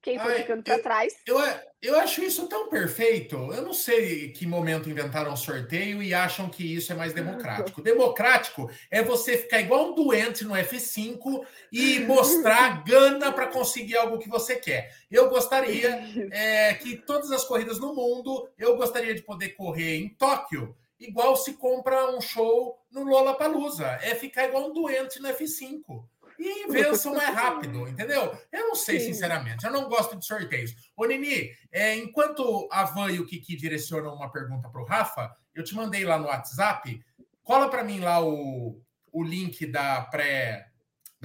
Quem 0.00 0.18
for 0.18 0.30
Ai, 0.30 0.42
ficando 0.42 0.62
para 0.62 0.78
trás. 0.78 1.14
Eu, 1.26 1.38
eu 1.80 1.98
acho 1.98 2.22
isso 2.22 2.46
tão 2.46 2.68
perfeito. 2.68 3.36
Eu 3.36 3.62
não 3.62 3.72
sei 3.72 4.30
que 4.32 4.46
momento 4.46 4.90
inventaram 4.90 5.32
o 5.32 5.36
sorteio 5.36 6.02
e 6.02 6.12
acham 6.12 6.48
que 6.48 6.76
isso 6.76 6.92
é 6.92 6.94
mais 6.94 7.14
democrático. 7.14 7.80
Democrático 7.80 8.70
é 8.90 9.02
você 9.02 9.38
ficar 9.38 9.62
igual 9.62 9.90
um 9.90 9.94
doente 9.94 10.44
no 10.44 10.52
F5 10.52 11.44
e 11.72 12.00
mostrar 12.00 12.84
gana 12.84 13.32
para 13.32 13.46
conseguir 13.46 13.96
algo 13.96 14.18
que 14.18 14.28
você 14.28 14.56
quer. 14.56 14.94
Eu 15.10 15.30
gostaria 15.30 16.06
é, 16.30 16.74
que 16.80 16.98
todas 16.98 17.32
as 17.32 17.42
corridas 17.42 17.80
no 17.80 17.94
mundo, 17.94 18.46
eu 18.58 18.76
gostaria 18.76 19.14
de 19.14 19.22
poder 19.22 19.50
correr 19.54 19.96
em 19.96 20.10
Tóquio 20.10 20.76
igual 21.08 21.36
se 21.36 21.54
compra 21.54 22.10
um 22.10 22.20
show 22.20 22.78
no 22.90 23.04
Lollapalooza. 23.04 23.86
É 24.02 24.14
ficar 24.14 24.48
igual 24.48 24.70
um 24.70 24.72
doente 24.72 25.20
no 25.20 25.28
F5. 25.28 26.04
E 26.38 26.64
invenção 26.64 27.14
mais 27.14 27.34
rápido, 27.34 27.86
entendeu? 27.88 28.36
Eu 28.50 28.68
não 28.68 28.74
sei, 28.74 29.00
sinceramente. 29.00 29.64
Eu 29.64 29.72
não 29.72 29.88
gosto 29.88 30.16
de 30.16 30.26
sorteios. 30.26 30.74
Ô, 30.96 31.04
Nini, 31.04 31.50
é, 31.70 31.96
enquanto 31.96 32.68
a 32.70 32.84
Van 32.84 33.10
e 33.10 33.20
o 33.20 33.26
Kiki 33.26 33.56
direcionam 33.56 34.14
uma 34.14 34.30
pergunta 34.30 34.68
para 34.68 34.80
o 34.80 34.84
Rafa, 34.84 35.34
eu 35.54 35.62
te 35.62 35.74
mandei 35.74 36.04
lá 36.04 36.18
no 36.18 36.26
WhatsApp. 36.26 37.00
Cola 37.42 37.68
para 37.68 37.84
mim 37.84 38.00
lá 38.00 38.24
o, 38.24 38.80
o 39.12 39.22
link 39.22 39.66
da 39.66 40.00
pré. 40.02 40.68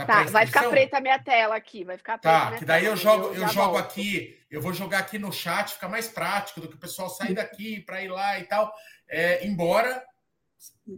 Tá, 0.05 0.23
vai 0.23 0.45
ficar 0.45 0.69
preta 0.69 0.97
a 0.97 1.01
minha 1.01 1.19
tela 1.19 1.55
aqui, 1.55 1.83
vai 1.83 1.97
ficar 1.97 2.17
preta. 2.17 2.51
Tá, 2.51 2.57
que 2.57 2.65
daí 2.65 2.85
eu 2.85 2.95
jogo, 2.95 3.27
eu, 3.27 3.43
eu 3.43 3.47
jogo 3.49 3.77
aqui, 3.77 4.37
eu 4.49 4.61
vou 4.61 4.73
jogar 4.73 4.99
aqui 4.99 5.17
no 5.17 5.31
chat, 5.31 5.73
fica 5.73 5.87
mais 5.87 6.07
prático 6.07 6.61
do 6.61 6.67
que 6.67 6.75
o 6.75 6.79
pessoal 6.79 7.09
sair 7.09 7.33
daqui 7.33 7.81
para 7.81 8.01
ir 8.01 8.09
lá 8.09 8.39
e 8.39 8.43
tal. 8.43 8.73
É, 9.07 9.45
embora 9.45 10.03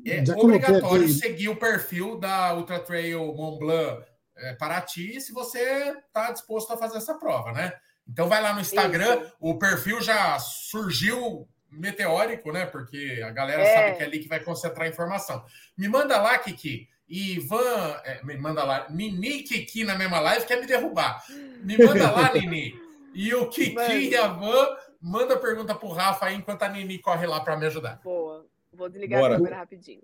é 0.05 0.25
Já 0.25 0.35
obrigatório 0.35 1.07
seguir 1.09 1.49
o 1.49 1.55
perfil 1.55 2.17
da 2.17 2.53
Ultra 2.55 2.79
Trail 2.79 3.33
Mont 3.33 3.59
Blanc 3.59 4.03
é, 4.37 4.53
Paraty 4.55 5.19
se 5.21 5.31
você 5.31 5.95
está 6.07 6.31
disposto 6.31 6.71
a 6.73 6.77
fazer 6.77 6.97
essa 6.97 7.15
prova, 7.15 7.51
né? 7.51 7.73
Então 8.07 8.27
vai 8.27 8.41
lá 8.41 8.53
no 8.53 8.61
Instagram, 8.61 9.21
Isso. 9.21 9.35
o 9.39 9.57
perfil 9.57 10.01
já 10.01 10.37
surgiu 10.39 11.47
meteórico, 11.71 12.51
né? 12.51 12.65
Porque 12.65 13.21
a 13.25 13.31
galera 13.31 13.62
é. 13.62 13.73
sabe 13.73 13.97
que 13.97 14.03
é 14.03 14.05
ali 14.05 14.19
que 14.19 14.27
vai 14.27 14.39
concentrar 14.39 14.88
a 14.88 14.89
informação. 14.89 15.43
Me 15.77 15.88
manda 15.88 16.21
lá, 16.21 16.38
Kiki. 16.38 16.89
Ivan, 17.07 17.99
é, 18.05 18.23
me 18.23 18.38
manda 18.38 18.63
lá. 18.63 18.89
Nini 18.89 19.39
e 19.39 19.43
Kiki 19.43 19.84
na 19.84 19.97
mesma 19.97 20.19
live 20.19 20.45
quer 20.45 20.60
me 20.60 20.65
derrubar. 20.65 21.23
Me 21.63 21.77
manda 21.77 22.12
lá, 22.12 22.31
Nini. 22.36 22.73
E 23.13 23.34
o 23.34 23.49
Kiki 23.49 23.75
Mano. 23.75 23.93
e 23.93 24.15
a 24.15 24.27
Van 24.27 24.77
Manda 25.01 25.36
pergunta 25.39 25.73
pro 25.73 25.89
Rafa 25.89 26.27
aí 26.27 26.36
enquanto 26.36 26.62
a 26.62 26.69
Nini 26.69 26.99
corre 26.99 27.25
lá 27.25 27.39
para 27.39 27.57
me 27.57 27.65
ajudar. 27.65 27.99
Boa. 28.03 28.45
Vou 28.71 28.88
desligar 28.88 29.19
Bora. 29.19 29.34
a 29.34 29.38
câmera 29.38 29.55
rapidinho. 29.57 30.03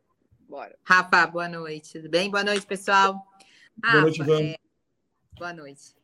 Bora. 0.49 0.75
Rafa, 0.83 1.27
boa 1.27 1.47
noite. 1.47 1.93
Tudo 1.93 2.09
bem? 2.09 2.31
Boa 2.31 2.43
noite, 2.43 2.65
pessoal. 2.65 3.23
Boa 3.77 4.01
noite, 4.01 4.21
Ivan. 4.21 4.41
É... 4.41 4.57
Boa 5.37 5.53
noite. 5.53 5.95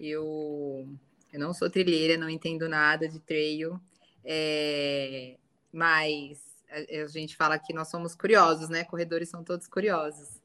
Eu... 0.00 0.88
eu 1.32 1.38
não 1.38 1.54
sou 1.54 1.70
trilheira, 1.70 2.16
não 2.16 2.28
entendo 2.28 2.68
nada 2.68 3.08
de 3.08 3.20
trail, 3.20 3.80
é... 4.24 5.36
mas 5.72 6.42
a 6.70 7.06
gente 7.06 7.36
fala 7.36 7.58
que 7.58 7.72
nós 7.72 7.88
somos 7.88 8.14
curiosos, 8.14 8.68
né? 8.68 8.84
Corredores 8.84 9.28
são 9.28 9.44
todos 9.44 9.66
curiosos. 9.68 10.42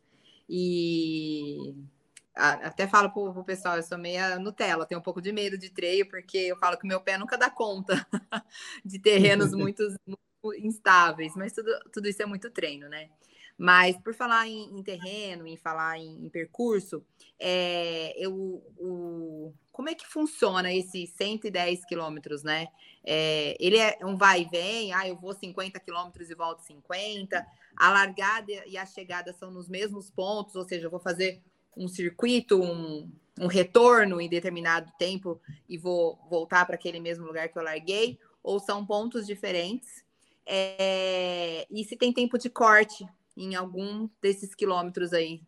E 0.47 1.75
até 2.35 2.87
falo 2.87 3.11
pro, 3.11 3.33
pro 3.33 3.43
pessoal, 3.43 3.77
eu 3.77 3.83
sou 3.83 3.97
meia 3.97 4.39
Nutella, 4.39 4.85
tenho 4.85 4.99
um 4.99 5.03
pouco 5.03 5.21
de 5.21 5.31
medo 5.31 5.57
de 5.57 5.69
treino, 5.69 6.09
porque 6.09 6.37
eu 6.37 6.57
falo 6.57 6.77
que 6.77 6.87
meu 6.87 7.01
pé 7.01 7.17
nunca 7.17 7.37
dá 7.37 7.49
conta 7.49 8.05
de 8.83 8.99
terrenos 8.99 9.51
muito, 9.53 9.83
muito, 10.07 10.19
instáveis, 10.65 11.33
mas 11.35 11.51
tudo, 11.51 11.69
tudo 11.91 12.07
isso 12.07 12.21
é 12.21 12.25
muito 12.25 12.49
treino, 12.49 12.87
né? 12.87 13.09
Mas 13.57 13.97
por 13.97 14.13
falar 14.13 14.47
em, 14.47 14.79
em 14.79 14.81
terreno, 14.81 15.45
em 15.45 15.57
falar 15.57 15.97
em, 15.97 16.25
em 16.25 16.29
percurso, 16.29 17.05
é, 17.37 18.13
eu, 18.17 18.33
o, 18.77 19.53
como 19.79 19.87
é 19.87 19.95
que 19.95 20.05
funciona 20.05 20.73
esses 20.73 21.09
110 21.11 21.85
quilômetros, 21.85 22.43
né? 22.43 22.67
É, 23.01 23.55
ele 23.61 23.77
é 23.77 23.97
um 24.03 24.17
vai 24.17 24.41
e 24.41 24.49
vem, 24.49 24.91
ah, 24.91 25.07
eu 25.07 25.15
vou 25.15 25.33
50 25.33 25.79
quilômetros 25.79 26.29
e 26.29 26.35
volto 26.35 26.59
50, 26.63 27.47
a 27.77 27.89
largada 27.89 28.51
e 28.67 28.77
a 28.77 28.85
chegada 28.85 29.31
são 29.31 29.49
nos 29.49 29.69
mesmos 29.69 30.09
pontos, 30.09 30.53
ou 30.57 30.65
seja, 30.65 30.87
eu 30.87 30.91
vou 30.91 30.99
fazer 30.99 31.41
um 31.77 31.87
circuito, 31.87 32.61
um, 32.61 33.09
um 33.39 33.47
retorno 33.47 34.19
em 34.19 34.27
determinado 34.27 34.91
tempo 34.99 35.39
e 35.69 35.77
vou 35.77 36.19
voltar 36.29 36.65
para 36.65 36.75
aquele 36.75 36.99
mesmo 36.99 37.25
lugar 37.25 37.47
que 37.47 37.57
eu 37.57 37.63
larguei, 37.63 38.19
ou 38.43 38.59
são 38.59 38.85
pontos 38.85 39.25
diferentes. 39.25 40.03
É, 40.45 41.65
e 41.71 41.85
se 41.85 41.95
tem 41.95 42.11
tempo 42.11 42.37
de 42.37 42.49
corte 42.49 43.07
em 43.37 43.55
algum 43.55 44.09
desses 44.21 44.53
quilômetros 44.53 45.13
aí? 45.13 45.41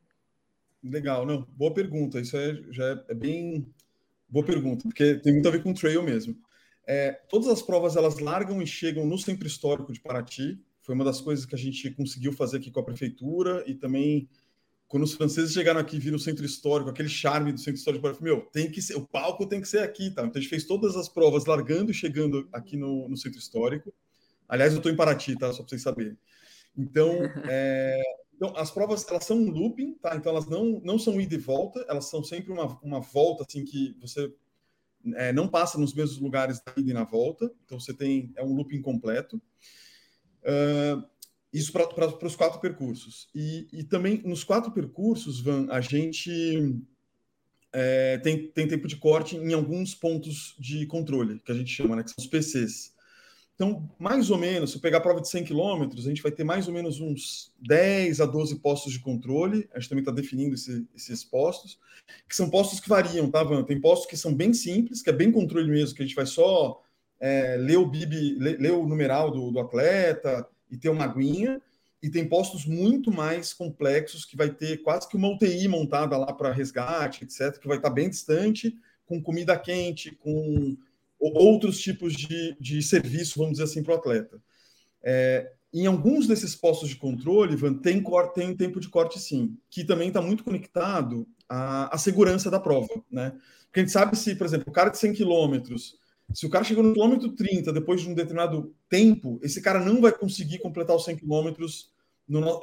Legal, 0.82 1.26
não, 1.26 1.42
boa 1.42 1.74
pergunta. 1.74 2.22
Isso 2.22 2.38
é, 2.38 2.54
já 2.72 3.04
é 3.10 3.14
bem 3.14 3.68
boa 4.32 4.46
pergunta, 4.46 4.84
porque 4.84 5.16
tem 5.16 5.34
muito 5.34 5.48
a 5.48 5.52
ver 5.52 5.62
com 5.62 5.74
trail 5.74 6.02
mesmo. 6.02 6.36
É, 6.88 7.12
todas 7.30 7.48
as 7.50 7.62
provas 7.62 7.96
elas 7.96 8.20
largam 8.20 8.62
e 8.62 8.66
chegam 8.66 9.06
no 9.06 9.18
centro 9.18 9.46
histórico 9.46 9.94
de 9.94 10.00
Paraty. 10.00 10.60
Foi 10.82 10.96
uma 10.96 11.04
das 11.04 11.22
coisas 11.22 11.46
que 11.46 11.54
a 11.54 11.58
gente 11.58 11.92
conseguiu 11.92 12.34
fazer 12.34 12.58
aqui 12.58 12.72
com 12.72 12.80
a 12.80 12.84
prefeitura 12.84 13.64
e 13.68 13.76
também 13.76 14.28
quando 14.92 15.04
os 15.04 15.14
franceses 15.14 15.54
chegaram 15.54 15.80
aqui, 15.80 15.98
viram 15.98 16.18
o 16.18 16.20
centro 16.20 16.46
histórico, 16.46 16.90
aquele 16.90 17.08
charme 17.08 17.54
do 17.54 17.60
centro 17.60 17.76
histórico, 17.76 18.06
eu 18.06 18.14
falei, 18.14 18.34
meu, 18.34 18.42
tem 18.48 18.70
que 18.70 18.82
ser, 18.82 18.96
o 18.96 19.08
palco 19.08 19.46
tem 19.46 19.62
que 19.62 19.68
ser 19.68 19.80
aqui, 19.80 20.12
tá? 20.12 20.22
Então 20.24 20.38
a 20.38 20.42
gente 20.42 20.50
fez 20.50 20.66
todas 20.66 20.98
as 20.98 21.08
provas 21.08 21.46
largando 21.46 21.92
e 21.92 21.94
chegando 21.94 22.50
aqui 22.52 22.76
no, 22.76 23.08
no 23.08 23.16
centro 23.16 23.40
histórico. 23.40 23.94
Aliás, 24.50 24.74
eu 24.74 24.80
estou 24.80 24.92
em 24.92 24.96
Paraty, 24.98 25.38
tá? 25.38 25.54
Só 25.54 25.60
para 25.60 25.70
vocês 25.70 25.82
saberem. 25.82 26.18
Então, 26.78 27.10
é, 27.50 28.02
então, 28.42 28.58
as 28.58 28.72
provas 28.72 29.08
elas 29.08 29.24
são 29.24 29.38
um 29.38 29.52
looping, 29.52 29.94
tá? 30.02 30.16
Então 30.16 30.32
elas 30.32 30.48
não, 30.48 30.82
não 30.84 30.98
são 30.98 31.22
ida 31.22 31.36
e 31.36 31.38
volta, 31.38 31.86
elas 31.88 32.10
são 32.10 32.24
sempre 32.24 32.52
uma, 32.52 32.76
uma 32.82 33.00
volta 33.00 33.46
assim 33.48 33.64
que 33.64 33.96
você 34.02 34.34
é, 35.14 35.32
não 35.32 35.48
passa 35.48 35.78
nos 35.78 35.94
mesmos 35.94 36.18
lugares 36.18 36.60
da 36.60 36.74
ida 36.76 36.90
e 36.90 36.94
na 36.94 37.04
volta. 37.04 37.52
Então 37.64 37.80
você 37.80 37.94
tem 37.94 38.34
é 38.36 38.44
um 38.44 38.56
looping 38.56 38.82
completo. 38.82 39.40
Uh, 40.42 41.06
isso 41.54 41.72
para 41.72 42.26
os 42.26 42.36
quatro 42.36 42.60
percursos. 42.60 43.30
E, 43.36 43.68
e, 43.72 43.84
também 43.84 44.24
nos 44.26 44.44
quatro 44.44 44.72
percursos, 44.72 45.40
Van, 45.40 45.68
a 45.70 45.80
gente 45.80 46.82
é, 47.72 48.18
tem, 48.18 48.48
tem 48.48 48.68
tempo 48.68 48.88
de 48.88 48.96
corte 48.96 49.36
em 49.38 49.54
alguns 49.54 49.94
pontos 49.94 50.56
de 50.58 50.88
controle, 50.88 51.40
que 51.42 51.52
a 51.52 51.56
gente 51.56 51.70
chama, 51.70 51.96
né, 51.96 52.04
que 52.04 52.10
são 52.10 52.24
os 52.24 52.28
PCs. 52.28 52.92
Então, 53.62 53.88
mais 54.00 54.32
ou 54.32 54.40
menos, 54.40 54.72
se 54.72 54.78
eu 54.78 54.82
pegar 54.82 54.98
a 54.98 55.02
prova 55.02 55.22
de 55.22 55.30
100 55.30 55.44
km, 55.44 55.88
a 55.96 56.02
gente 56.02 56.24
vai 56.24 56.32
ter 56.32 56.44
mais 56.44 56.68
ou 56.68 56.74
menos 56.74 57.00
uns 57.00 57.54
10 57.60 58.20
a 58.20 58.26
12 58.26 58.56
postos 58.56 58.92
de 58.92 59.00
controle. 59.00 59.70
A 59.72 59.80
gente 59.80 59.88
também 59.88 60.02
está 60.02 60.12
definindo 60.12 60.56
esse, 60.56 60.88
esses 60.96 61.24
postos, 61.24 61.80
que 62.28 62.36
são 62.36 62.50
postos 62.50 62.80
que 62.80 62.90
variam, 62.90 63.30
tá, 63.30 63.44
Van? 63.44 63.64
Tem 63.64 63.80
postos 63.80 64.10
que 64.10 64.18
são 64.18 64.34
bem 64.34 64.52
simples, 64.52 65.04
que 65.04 65.12
é 65.12 65.14
bem 65.14 65.32
controle 65.32 65.70
mesmo, 65.70 65.96
que 65.96 66.02
a 66.02 66.06
gente 66.08 66.16
vai 66.16 66.26
só 66.26 66.82
é, 67.20 67.56
ler 67.56 67.78
o 67.78 67.86
BIB, 67.86 68.40
ler, 68.40 68.60
ler 68.60 68.72
o 68.72 68.88
numeral 68.88 69.30
do, 69.30 69.52
do 69.52 69.60
atleta, 69.60 70.48
e 70.68 70.76
ter 70.76 70.90
uma 70.90 71.04
aguinha, 71.04 71.62
e 72.02 72.10
tem 72.10 72.28
postos 72.28 72.66
muito 72.66 73.12
mais 73.12 73.54
complexos 73.54 74.26
que 74.26 74.36
vai 74.36 74.50
ter 74.50 74.82
quase 74.82 75.08
que 75.08 75.16
uma 75.16 75.30
UTI 75.30 75.68
montada 75.68 76.18
lá 76.18 76.34
para 76.34 76.52
resgate, 76.52 77.26
etc., 77.26 77.60
que 77.60 77.68
vai 77.68 77.78
estar 77.78 77.92
bem 77.92 78.10
distante, 78.10 78.76
com 79.06 79.22
comida 79.22 79.56
quente, 79.56 80.16
com 80.16 80.76
outros 81.22 81.80
tipos 81.80 82.14
de, 82.14 82.58
de 82.60 82.82
serviço, 82.82 83.38
vamos 83.38 83.54
dizer 83.54 83.66
assim, 83.66 83.84
para 83.84 83.94
o 83.94 83.98
atleta. 83.98 84.42
É, 85.04 85.52
em 85.74 85.86
alguns 85.86 86.28
desses 86.28 86.56
postos 86.56 86.90
de 86.90 86.96
controle, 86.96 87.54
Ivan, 87.54 87.76
tem, 87.76 88.04
tem 88.34 88.50
um 88.50 88.58
tempo 88.58 88.80
de 88.80 88.90
corte 88.90 89.20
sim, 89.20 89.58
que 89.70 89.84
também 89.84 90.10
está 90.10 90.22
muito 90.22 90.44
conectado 90.44 91.28
à, 91.48 91.94
à, 91.96 91.98
segurança 91.98 92.50
da 92.52 92.60
prova, 92.60 92.90
né? 93.10 93.34
Porque 93.66 93.80
a 93.80 93.84
gente 93.84 93.92
sabe 93.92 94.18
se, 94.18 94.36
por 94.36 94.46
exemplo, 94.46 94.66
o 94.68 94.74
cara 94.74 94.90
de 94.90 94.98
100 94.98 95.14
quilômetros, 95.14 95.98
se 96.34 96.46
o 96.46 96.50
cara 96.50 96.66
chegou 96.66 96.84
no 96.84 96.94
quilômetro 96.94 97.32
30 97.32 97.72
depois 97.72 98.02
de 98.02 98.10
um 98.10 98.14
determinado 98.14 98.76
tempo, 98.90 99.40
esse 99.42 99.62
cara 99.62 99.80
não 99.80 100.02
vai 100.02 100.12
conseguir 100.12 100.60
completar 100.60 100.96
os 100.96 101.06
100 101.06 101.18
quilômetros, 101.18 101.90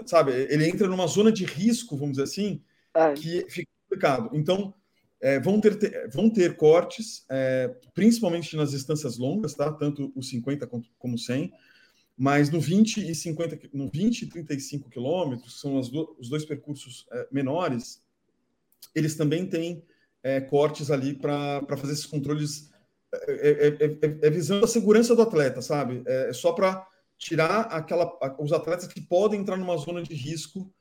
sabe? 0.04 0.32
Ele 0.32 0.68
entra 0.68 0.86
numa 0.86 1.06
zona 1.06 1.32
de 1.32 1.44
risco, 1.44 1.96
vamos 1.96 2.12
dizer 2.12 2.24
assim, 2.24 2.62
é. 2.94 3.14
que 3.14 3.46
fica 3.48 3.70
complicado. 3.84 4.30
Então, 4.34 4.74
é, 5.20 5.40
vão, 5.40 5.60
ter, 5.60 5.76
ter, 5.76 6.08
vão 6.10 6.30
ter 6.30 6.56
cortes, 6.56 7.24
é, 7.28 7.74
principalmente 7.94 8.56
nas 8.56 8.70
distâncias 8.70 9.18
longas, 9.18 9.54
tá? 9.54 9.72
Tanto 9.72 10.12
os 10.14 10.28
50 10.28 10.68
como 10.98 11.18
100 11.18 11.52
mas 12.18 12.50
no 12.50 12.60
20 12.60 13.08
e 13.08 13.14
50, 13.14 13.60
no 13.72 13.88
20 13.88 14.22
e 14.22 14.26
35 14.26 14.90
quilômetros, 14.90 15.60
são 15.60 15.80
do, 15.80 16.16
os 16.18 16.28
dois 16.28 16.44
percursos 16.44 17.06
é, 17.12 17.28
menores, 17.30 18.02
eles 18.92 19.14
também 19.14 19.46
têm 19.46 19.84
é, 20.20 20.40
cortes 20.40 20.90
ali 20.90 21.14
para 21.14 21.64
fazer 21.76 21.92
esses 21.92 22.06
controles. 22.06 22.72
É, 23.14 23.68
é, 23.68 24.26
é 24.26 24.30
visando 24.30 24.64
a 24.64 24.68
segurança 24.68 25.14
do 25.14 25.22
atleta, 25.22 25.62
sabe? 25.62 26.02
É, 26.06 26.32
só 26.32 26.52
para 26.52 26.84
tirar 27.16 27.60
aquela, 27.66 28.10
os 28.40 28.52
atletas 28.52 28.88
que 28.88 29.00
podem 29.00 29.40
entrar 29.40 29.56
numa 29.56 29.76
zona 29.76 30.02
de 30.02 30.14
risco 30.14 30.72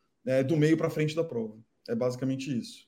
do 0.45 0.57
meio 0.57 0.75
para 0.75 0.89
frente 0.89 1.15
da 1.15 1.23
prova. 1.23 1.57
É 1.87 1.95
basicamente 1.95 2.55
isso. 2.55 2.85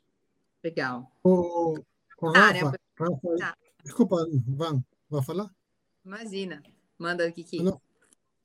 Legal. 0.63 1.11
O, 1.23 1.77
o 2.21 2.27
Rafa, 2.31 2.67
ah, 2.67 2.73
Rafa, 2.99 3.37
tá. 3.37 3.57
desculpa, 3.83 4.17
Van, 4.47 4.83
vai 5.09 5.23
falar? 5.23 5.49
Imagina. 6.05 6.61
Manda, 6.97 7.31
Kiki. 7.31 7.63
Não. 7.63 7.81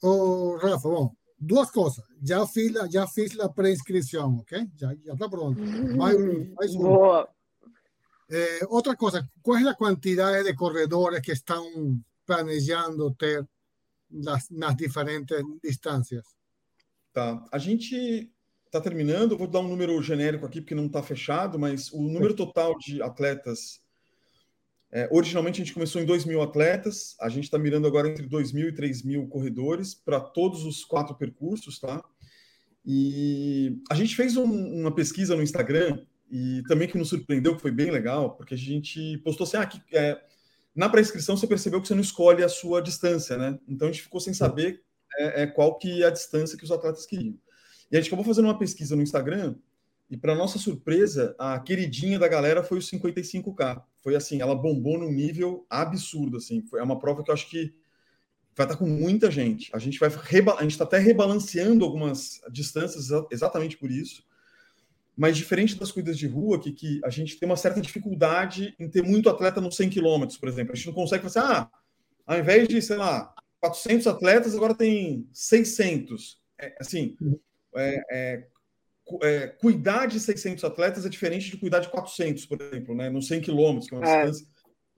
Oh, 0.03 0.57
Rafa, 0.57 0.89
bom, 0.89 1.15
duas 1.39 1.71
coisas. 1.71 2.05
Já 2.23 2.47
fiz, 2.47 2.73
já 2.91 3.07
fiz 3.07 3.39
a 3.41 3.49
pré-inscrição, 3.49 4.39
ok? 4.39 4.69
Já, 4.77 4.95
já 5.05 5.13
está 5.15 5.29
pronto. 5.29 5.61
Mais, 5.97 6.17
mais 6.55 6.75
Boa. 6.75 7.29
Eh, 8.31 8.67
outra 8.69 8.97
coisa, 8.97 9.29
qual 9.43 9.59
é 9.59 9.69
a 9.69 9.75
quantidade 9.75 10.45
de 10.45 10.55
corredores 10.55 11.21
que 11.21 11.33
estão 11.33 11.65
planejando 12.27 13.15
ter 13.15 13.47
nas, 14.11 14.49
nas 14.51 14.77
diferentes 14.77 15.37
distâncias? 15.63 16.25
Tá. 17.13 17.45
A 17.53 17.59
gente 17.59 18.34
está 18.77 18.81
terminando, 18.81 19.39
vou 19.39 19.47
dar 19.47 19.61
um 19.61 19.69
número 19.69 20.03
genérico 20.03 20.45
aqui, 20.45 20.61
porque 20.61 20.75
não 20.75 20.87
está 20.87 21.03
fechado, 21.03 21.59
mas 21.59 21.93
o 21.93 22.03
número 22.03 22.35
total 22.35 22.77
de 22.79 23.01
atletas 23.01 23.85
é, 24.95 25.09
originalmente 25.11 25.61
a 25.61 25.65
gente 25.65 25.75
começou 25.75 26.01
em 26.01 26.05
2 26.05 26.25
mil 26.25 26.41
atletas, 26.41 27.17
a 27.21 27.29
gente 27.29 27.45
está 27.45 27.59
mirando 27.59 27.85
agora 27.85 28.09
entre 28.09 28.29
2 28.29 28.53
mil 28.53 28.69
e 28.69 28.73
3 28.73 29.03
mil 29.03 29.27
corredores 29.27 29.93
para 29.93 30.21
todos 30.21 30.65
os 30.65 30.85
quatro 30.85 31.17
percursos, 31.17 31.81
tá? 31.81 32.01
E 32.87 33.77
a 33.91 33.95
gente 33.97 34.15
fez 34.15 34.37
um, 34.37 34.45
uma 34.45 34.95
pesquisa 34.95 35.35
no 35.35 35.43
Instagram 35.43 35.99
e 36.31 36.63
também 36.69 36.87
que 36.87 36.97
nos 36.97 37.09
surpreendeu, 37.09 37.57
que 37.57 37.63
foi 37.63 37.73
bem 37.73 37.91
legal, 37.91 38.37
porque 38.37 38.55
a 38.55 38.59
gente 38.59 39.19
postou 39.19 39.45
assim, 39.45 39.57
ah, 39.57 39.67
que, 39.67 39.81
é, 39.97 40.21
na 40.77 40.89
pré-inscrição 40.89 41.37
você 41.37 41.47
percebeu 41.49 41.81
que 41.81 41.89
você 41.89 41.95
não 41.95 42.01
escolhe 42.01 42.45
a 42.45 42.49
sua 42.49 42.81
distância, 42.81 43.37
né? 43.37 43.59
Então 43.67 43.89
a 43.89 43.91
gente 43.91 44.03
ficou 44.03 44.21
sem 44.21 44.33
saber 44.33 44.81
é, 45.19 45.43
é, 45.43 45.47
qual 45.49 45.77
que 45.77 46.05
é 46.05 46.07
a 46.07 46.11
distância 46.11 46.57
que 46.57 46.65
os 46.65 46.71
atletas 46.71 47.05
queriam. 47.05 47.37
E 47.91 47.97
a 47.97 48.01
gente 48.01 48.09
acabou 48.09 48.25
fazendo 48.25 48.47
uma 48.47 48.59
pesquisa 48.59 48.97
no 48.97 49.03
Instagram 49.03 49.55
e, 50.11 50.17
para 50.17 50.35
nossa 50.35 50.59
surpresa, 50.59 51.35
a 51.39 51.59
queridinha 51.59 52.19
da 52.19 52.29
galera 52.29 52.63
foi 52.63 52.79
o 52.79 52.81
55K. 52.81 53.83
Foi 54.03 54.15
assim, 54.15 54.41
ela 54.41 54.55
bombou 54.55 54.99
num 54.99 55.11
nível 55.11 55.67
absurdo. 55.69 56.37
Assim. 56.37 56.63
Foi 56.67 56.81
uma 56.83 56.99
prova 56.99 57.23
que 57.23 57.31
eu 57.31 57.35
acho 57.35 57.49
que 57.49 57.75
vai 58.55 58.67
estar 58.67 58.77
com 58.77 58.87
muita 58.87 59.31
gente. 59.31 59.71
A 59.75 59.79
gente 59.79 59.99
vai 59.99 60.09
a 60.09 60.63
gente 60.63 60.73
está 60.73 60.85
até 60.85 60.99
rebalanceando 60.99 61.85
algumas 61.85 62.41
distâncias 62.51 63.09
exatamente 63.31 63.77
por 63.77 63.91
isso. 63.91 64.23
Mas 65.17 65.37
diferente 65.37 65.77
das 65.77 65.93
corridas 65.93 66.19
de 66.19 66.27
rua, 66.27 66.59
que, 66.59 66.73
que 66.73 67.01
a 67.05 67.11
gente 67.11 67.39
tem 67.39 67.49
uma 67.49 67.57
certa 67.57 67.81
dificuldade 67.81 68.75
em 68.79 68.89
ter 68.89 69.03
muito 69.03 69.29
atleta 69.29 69.61
nos 69.61 69.77
100 69.77 69.91
km, 69.91 70.27
por 70.41 70.49
exemplo. 70.49 70.73
A 70.73 70.77
gente 70.77 70.87
não 70.87 70.95
consegue 70.95 71.23
fazer, 71.23 71.39
ah, 71.39 71.71
ao 72.27 72.39
invés 72.39 72.67
de, 72.67 72.83
sei 72.83 72.97
lá, 72.97 73.33
400 73.61 74.07
atletas, 74.09 74.55
agora 74.55 74.75
tem 74.75 75.29
600. 75.33 76.41
É, 76.61 76.77
assim, 76.81 77.17
uhum. 77.21 77.39
É, 77.77 78.03
é, 78.11 78.47
é, 79.23 79.47
cuidar 79.49 80.07
de 80.07 80.19
600 80.19 80.65
atletas 80.65 81.05
é 81.05 81.09
diferente 81.09 81.51
de 81.51 81.57
cuidar 81.57 81.81
de 81.81 81.89
400, 81.89 82.47
por 82.47 82.61
exemplo, 82.61 82.95
né? 82.95 83.11
Nos 83.11 83.27
100 83.27 83.41
quilômetros, 83.41 83.89
que 83.89 83.95
é 83.95 83.99
uma 83.99 84.09
é. 84.09 84.27
distância. 84.27 84.47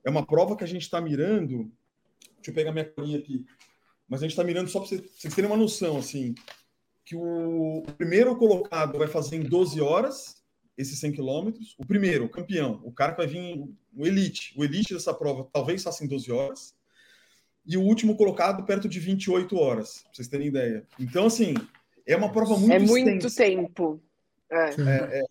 É 0.03 0.09
uma 0.09 0.25
prova 0.25 0.55
que 0.55 0.63
a 0.63 0.67
gente 0.67 0.83
está 0.83 1.01
mirando. 1.01 1.71
Deixa 2.35 2.51
eu 2.51 2.53
pegar 2.53 2.71
minha 2.71 2.85
colinha 2.85 3.19
aqui. 3.19 3.45
Mas 4.07 4.21
a 4.21 4.23
gente 4.23 4.31
está 4.31 4.43
mirando 4.43 4.69
só 4.69 4.79
para 4.79 4.89
vocês 4.89 5.33
terem 5.35 5.49
uma 5.49 5.57
noção, 5.57 5.97
assim, 5.97 6.33
que 7.03 7.15
o 7.15 7.83
primeiro 7.97 8.35
colocado 8.37 8.97
vai 8.97 9.07
fazer 9.07 9.35
em 9.35 9.43
12 9.43 9.81
horas 9.81 10.41
esses 10.77 10.99
100 10.99 11.13
quilômetros. 11.13 11.75
O 11.77 11.85
primeiro, 11.85 12.25
o 12.25 12.29
campeão, 12.29 12.81
o 12.83 12.91
cara 12.91 13.11
que 13.11 13.17
vai 13.17 13.27
vir, 13.27 13.67
o 13.95 14.05
elite, 14.05 14.53
o 14.55 14.63
elite 14.63 14.93
dessa 14.93 15.13
prova, 15.13 15.49
talvez 15.51 15.83
faça 15.83 16.05
em 16.05 16.07
12 16.07 16.31
horas. 16.31 16.75
E 17.65 17.75
o 17.75 17.81
último 17.81 18.15
colocado 18.15 18.63
perto 18.63 18.87
de 18.87 18.99
28 18.99 19.57
horas, 19.57 20.03
para 20.03 20.13
vocês 20.13 20.27
terem 20.29 20.47
ideia. 20.47 20.87
Então, 20.97 21.25
assim, 21.25 21.53
é 22.07 22.17
uma 22.17 22.31
prova 22.31 22.57
muito 22.57 22.71
É 22.73 22.79
muito 22.79 23.27
extensa. 23.27 23.43
tempo. 23.43 24.01
É. 24.49 24.69
É, 24.69 25.19
é, 25.19 25.23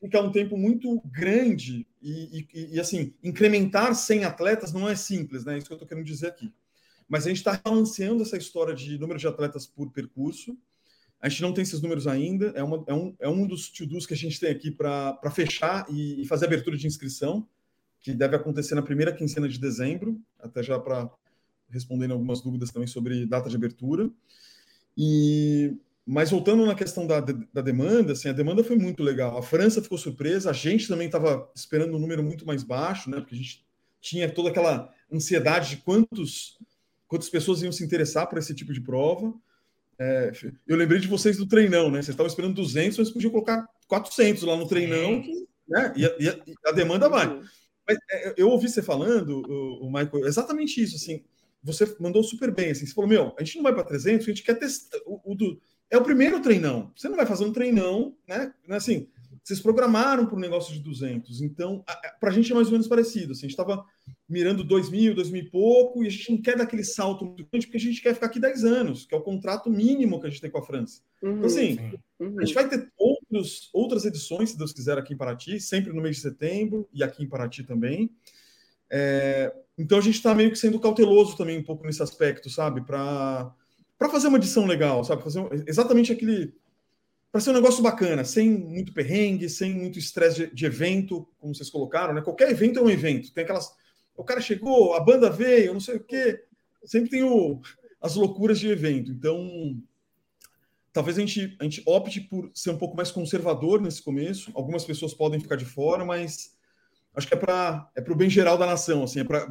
fica 0.00 0.20
um 0.22 0.30
tempo 0.30 0.56
muito 0.56 1.00
grande 1.06 1.86
e, 2.00 2.46
e, 2.54 2.74
e, 2.74 2.80
assim, 2.80 3.12
incrementar 3.22 3.94
100 3.94 4.24
atletas 4.24 4.72
não 4.72 4.88
é 4.88 4.94
simples, 4.94 5.44
né? 5.44 5.58
Isso 5.58 5.66
que 5.66 5.72
eu 5.72 5.76
estou 5.76 5.88
querendo 5.88 6.04
dizer 6.04 6.28
aqui. 6.28 6.52
Mas 7.08 7.26
a 7.26 7.28
gente 7.28 7.38
está 7.38 7.60
balanceando 7.62 8.22
essa 8.22 8.36
história 8.36 8.74
de 8.74 8.98
número 8.98 9.18
de 9.18 9.26
atletas 9.26 9.66
por 9.66 9.90
percurso. 9.90 10.56
A 11.20 11.28
gente 11.28 11.42
não 11.42 11.52
tem 11.52 11.62
esses 11.62 11.80
números 11.80 12.06
ainda. 12.06 12.52
É, 12.56 12.62
uma, 12.62 12.82
é, 12.86 12.94
um, 12.94 13.14
é 13.20 13.28
um 13.28 13.46
dos 13.46 13.68
to-dos 13.70 14.06
que 14.06 14.14
a 14.14 14.16
gente 14.16 14.40
tem 14.40 14.50
aqui 14.50 14.70
para 14.70 15.30
fechar 15.30 15.86
e, 15.90 16.22
e 16.22 16.26
fazer 16.26 16.46
abertura 16.46 16.76
de 16.76 16.86
inscrição, 16.86 17.46
que 18.00 18.12
deve 18.12 18.34
acontecer 18.34 18.74
na 18.74 18.82
primeira 18.82 19.12
quinzena 19.12 19.48
de 19.48 19.58
dezembro, 19.58 20.20
até 20.40 20.62
já 20.62 20.78
para 20.78 21.10
respondendo 21.68 22.12
algumas 22.12 22.40
dúvidas 22.40 22.70
também 22.70 22.88
sobre 22.88 23.26
data 23.26 23.48
de 23.48 23.56
abertura. 23.56 24.10
E 24.96 25.76
mas 26.04 26.30
voltando 26.30 26.66
na 26.66 26.74
questão 26.74 27.06
da, 27.06 27.20
da 27.20 27.62
demanda, 27.62 28.12
assim, 28.12 28.28
a 28.28 28.32
demanda 28.32 28.64
foi 28.64 28.76
muito 28.76 29.02
legal. 29.02 29.38
A 29.38 29.42
França 29.42 29.82
ficou 29.82 29.96
surpresa, 29.96 30.50
a 30.50 30.52
gente 30.52 30.88
também 30.88 31.06
estava 31.06 31.50
esperando 31.54 31.96
um 31.96 31.98
número 31.98 32.22
muito 32.22 32.44
mais 32.44 32.62
baixo, 32.64 33.08
né? 33.08 33.20
Porque 33.20 33.34
a 33.34 33.38
gente 33.38 33.64
tinha 34.00 34.28
toda 34.28 34.50
aquela 34.50 34.92
ansiedade 35.12 35.70
de 35.70 35.76
quantos, 35.78 36.58
quantas 37.06 37.30
pessoas 37.30 37.62
iam 37.62 37.70
se 37.70 37.84
interessar 37.84 38.28
por 38.28 38.38
esse 38.38 38.52
tipo 38.52 38.72
de 38.72 38.80
prova. 38.80 39.32
É, 39.98 40.32
eu 40.66 40.76
lembrei 40.76 40.98
de 40.98 41.06
vocês 41.06 41.36
do 41.36 41.46
treinão, 41.46 41.88
né? 41.88 41.98
Vocês 41.98 42.08
estavam 42.08 42.26
esperando 42.26 42.54
200, 42.54 42.98
mas 42.98 43.10
podiam 43.10 43.30
colocar 43.30 43.68
400 43.86 44.42
lá 44.42 44.56
no 44.56 44.66
treinão, 44.66 45.22
né? 45.68 45.92
E 45.96 46.04
a, 46.04 46.16
e 46.18 46.28
a, 46.28 46.32
e 46.46 46.54
a 46.66 46.72
demanda 46.72 47.08
vai. 47.08 47.28
Uhum. 47.28 47.44
Mas 47.86 47.98
é, 48.10 48.34
eu 48.36 48.48
ouvi 48.48 48.68
você 48.68 48.82
falando, 48.82 49.42
o, 49.48 49.86
o 49.86 49.92
Michael, 49.92 50.26
exatamente 50.26 50.82
isso, 50.82 50.96
assim. 50.96 51.22
Você 51.62 51.94
mandou 52.00 52.24
super 52.24 52.50
bem, 52.50 52.72
assim. 52.72 52.86
Você 52.86 52.92
falou, 52.92 53.08
meu, 53.08 53.34
a 53.38 53.44
gente 53.44 53.56
não 53.56 53.62
vai 53.62 53.72
para 53.72 53.84
300, 53.84 54.26
a 54.26 54.30
gente 54.30 54.42
quer 54.42 54.54
testar. 54.54 54.98
O, 55.06 55.32
o 55.32 55.34
do, 55.36 55.60
é 55.92 55.98
o 55.98 56.02
primeiro 56.02 56.40
treinão. 56.40 56.90
Você 56.96 57.06
não 57.06 57.16
vai 57.16 57.26
fazer 57.26 57.44
um 57.44 57.52
treinão, 57.52 58.16
né? 58.26 58.52
É 58.66 58.74
assim, 58.74 59.06
vocês 59.44 59.60
programaram 59.60 60.24
para 60.24 60.36
um 60.36 60.40
negócio 60.40 60.72
de 60.72 60.80
200. 60.80 61.42
Então, 61.42 61.84
para 62.18 62.30
a 62.30 62.32
gente 62.32 62.50
é 62.50 62.54
mais 62.54 62.68
ou 62.68 62.72
menos 62.72 62.88
parecido. 62.88 63.32
Assim, 63.32 63.40
a 63.40 63.48
gente 63.48 63.58
estava 63.58 63.84
mirando 64.26 64.64
2 64.64 64.88
mil, 64.88 65.14
2 65.14 65.30
mil 65.30 65.42
e 65.42 65.50
pouco, 65.50 66.02
e 66.02 66.06
a 66.06 66.10
gente 66.10 66.30
não 66.30 66.40
quer 66.40 66.56
dar 66.56 66.64
aquele 66.64 66.82
salto 66.82 67.26
muito 67.26 67.46
grande, 67.50 67.66
porque 67.66 67.76
a 67.76 67.80
gente 67.80 68.00
quer 68.00 68.14
ficar 68.14 68.26
aqui 68.26 68.40
10 68.40 68.64
anos, 68.64 69.04
que 69.04 69.14
é 69.14 69.18
o 69.18 69.22
contrato 69.22 69.68
mínimo 69.68 70.18
que 70.18 70.26
a 70.26 70.30
gente 70.30 70.40
tem 70.40 70.50
com 70.50 70.58
a 70.58 70.62
França. 70.62 71.02
Uhum, 71.22 71.32
então, 71.32 71.46
assim, 71.46 71.78
uhum. 72.18 72.36
a 72.38 72.44
gente 72.44 72.54
vai 72.54 72.66
ter 72.66 72.90
outros, 72.96 73.68
outras 73.74 74.06
edições, 74.06 74.50
se 74.50 74.56
Deus 74.56 74.72
quiser, 74.72 74.96
aqui 74.96 75.12
em 75.12 75.16
Paraty, 75.18 75.60
sempre 75.60 75.92
no 75.92 76.00
mês 76.00 76.16
de 76.16 76.22
setembro, 76.22 76.88
e 76.90 77.02
aqui 77.02 77.22
em 77.22 77.28
Paraty 77.28 77.64
também. 77.64 78.10
É, 78.88 79.52
então, 79.76 79.98
a 79.98 80.02
gente 80.02 80.14
está 80.14 80.34
meio 80.34 80.50
que 80.50 80.58
sendo 80.58 80.80
cauteloso 80.80 81.36
também 81.36 81.58
um 81.58 81.64
pouco 81.64 81.84
nesse 81.84 82.02
aspecto, 82.02 82.48
sabe? 82.48 82.80
Para 82.80 83.52
para 84.02 84.10
fazer 84.10 84.26
uma 84.26 84.38
edição 84.38 84.66
legal, 84.66 85.04
sabe? 85.04 85.22
Fazer 85.22 85.48
exatamente 85.64 86.10
aquele. 86.10 86.52
Para 87.30 87.40
ser 87.40 87.50
um 87.50 87.54
negócio 87.54 87.80
bacana, 87.80 88.24
sem 88.24 88.50
muito 88.50 88.92
perrengue, 88.92 89.48
sem 89.48 89.72
muito 89.72 89.96
estresse 89.96 90.48
de, 90.48 90.54
de, 90.54 90.66
evento, 90.66 91.28
como 91.38 91.54
vocês 91.54 91.70
colocaram, 91.70 92.12
né? 92.12 92.20
Qualquer 92.20 92.50
evento 92.50 92.80
é 92.80 92.82
um 92.82 92.90
evento. 92.90 93.32
Tem 93.32 93.44
aquelas. 93.44 93.72
O 94.16 94.24
cara 94.24 94.40
chegou, 94.40 94.94
a 94.94 95.00
banda 95.00 95.30
veio, 95.30 95.72
não 95.72 95.80
sei 95.80 95.96
o 95.96 96.00
quê. 96.00 96.42
Sempre 96.84 97.10
tem 97.10 97.22
o, 97.22 97.60
as 98.00 98.16
loucuras 98.16 98.58
de 98.58 98.68
evento. 98.68 99.12
Então, 99.12 99.80
talvez 100.92 101.16
a 101.16 101.20
gente, 101.20 101.56
a 101.60 101.64
gente 101.64 101.80
opte 101.86 102.20
por 102.22 102.50
ser 102.52 102.70
um 102.70 102.78
pouco 102.78 102.96
mais 102.96 103.12
conservador 103.12 103.80
nesse 103.80 104.02
começo. 104.02 104.50
Algumas 104.52 104.84
pessoas 104.84 105.14
podem 105.14 105.38
ficar 105.38 105.54
de 105.54 105.64
fora, 105.64 106.04
mas 106.04 106.56
acho 107.14 107.28
que 107.28 107.34
é 107.34 107.36
para 107.36 107.88
é 107.94 108.00
o 108.00 108.16
bem 108.16 108.28
geral 108.28 108.58
da 108.58 108.66
nação. 108.66 109.04
Assim, 109.04 109.20
é 109.20 109.24
para 109.24 109.46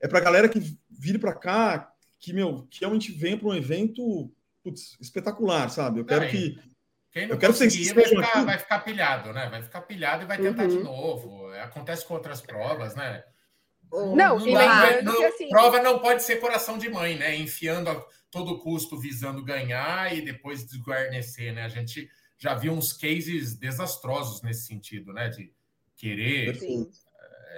é 0.00 0.06
a 0.06 0.20
galera 0.20 0.48
que 0.48 0.78
vire 0.88 1.18
para 1.18 1.34
cá, 1.34 1.92
que, 2.18 2.32
meu, 2.32 2.66
que 2.70 2.80
realmente 2.80 3.12
venha 3.12 3.36
para 3.36 3.48
um 3.48 3.54
evento 3.54 4.32
putz, 4.62 4.96
espetacular, 5.00 5.70
sabe? 5.70 6.00
Eu 6.00 6.04
quero 6.04 6.24
é, 6.24 6.28
que. 6.28 6.58
Quem 7.12 7.26
não 7.26 7.34
eu 7.34 7.38
quero 7.38 7.52
que 7.52 7.58
vocês 7.58 7.92
vai 7.92 8.04
ficar, 8.04 8.44
vai 8.44 8.58
ficar 8.58 8.78
pilhado, 8.80 9.32
né? 9.32 9.48
Vai 9.48 9.62
ficar 9.62 9.80
pilhado 9.82 10.24
e 10.24 10.26
vai 10.26 10.38
tentar 10.38 10.64
uhum. 10.64 10.68
de 10.68 10.82
novo. 10.82 11.48
Acontece 11.62 12.04
com 12.04 12.14
outras 12.14 12.40
provas, 12.40 12.94
né? 12.94 13.24
Não, 13.90 14.16
não, 14.16 14.38
não, 14.38 15.02
não 15.02 15.26
assim... 15.26 15.48
prova 15.48 15.80
não 15.80 16.00
pode 16.00 16.22
ser 16.22 16.40
coração 16.40 16.76
de 16.76 16.88
mãe, 16.90 17.16
né? 17.16 17.36
Enfiando 17.36 17.88
a 17.88 18.04
todo 18.30 18.58
custo 18.58 18.98
visando 18.98 19.44
ganhar 19.44 20.14
e 20.14 20.20
depois 20.20 20.66
desguarnecer, 20.66 21.54
né? 21.54 21.64
A 21.64 21.68
gente 21.68 22.10
já 22.36 22.54
viu 22.54 22.72
uns 22.72 22.92
cases 22.92 23.56
desastrosos 23.56 24.42
nesse 24.42 24.66
sentido, 24.66 25.12
né? 25.12 25.28
De 25.28 25.52
querer 25.96 26.56
Sim. 26.56 26.90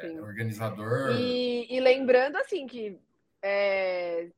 É, 0.03 0.21
organizador. 0.21 1.17
E, 1.19 1.67
e, 1.69 1.81
lembrando 1.81 2.37
assim 2.37 2.67
que 2.69 2.97
é, 3.43 4.29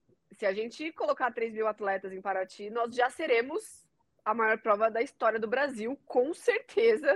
se 0.41 0.47
a 0.47 0.55
gente 0.55 0.91
colocar 0.93 1.31
3 1.31 1.53
mil 1.53 1.69
atletas 1.69 2.15
em 2.15 2.21
Paraty, 2.23 2.71
nós 2.71 2.95
já 2.95 3.11
seremos 3.11 3.87
a 4.25 4.33
maior 4.33 4.57
prova 4.57 4.91
da 4.91 5.03
história 5.03 5.39
do 5.39 5.47
Brasil, 5.47 6.01
com 6.07 6.33
certeza. 6.33 7.15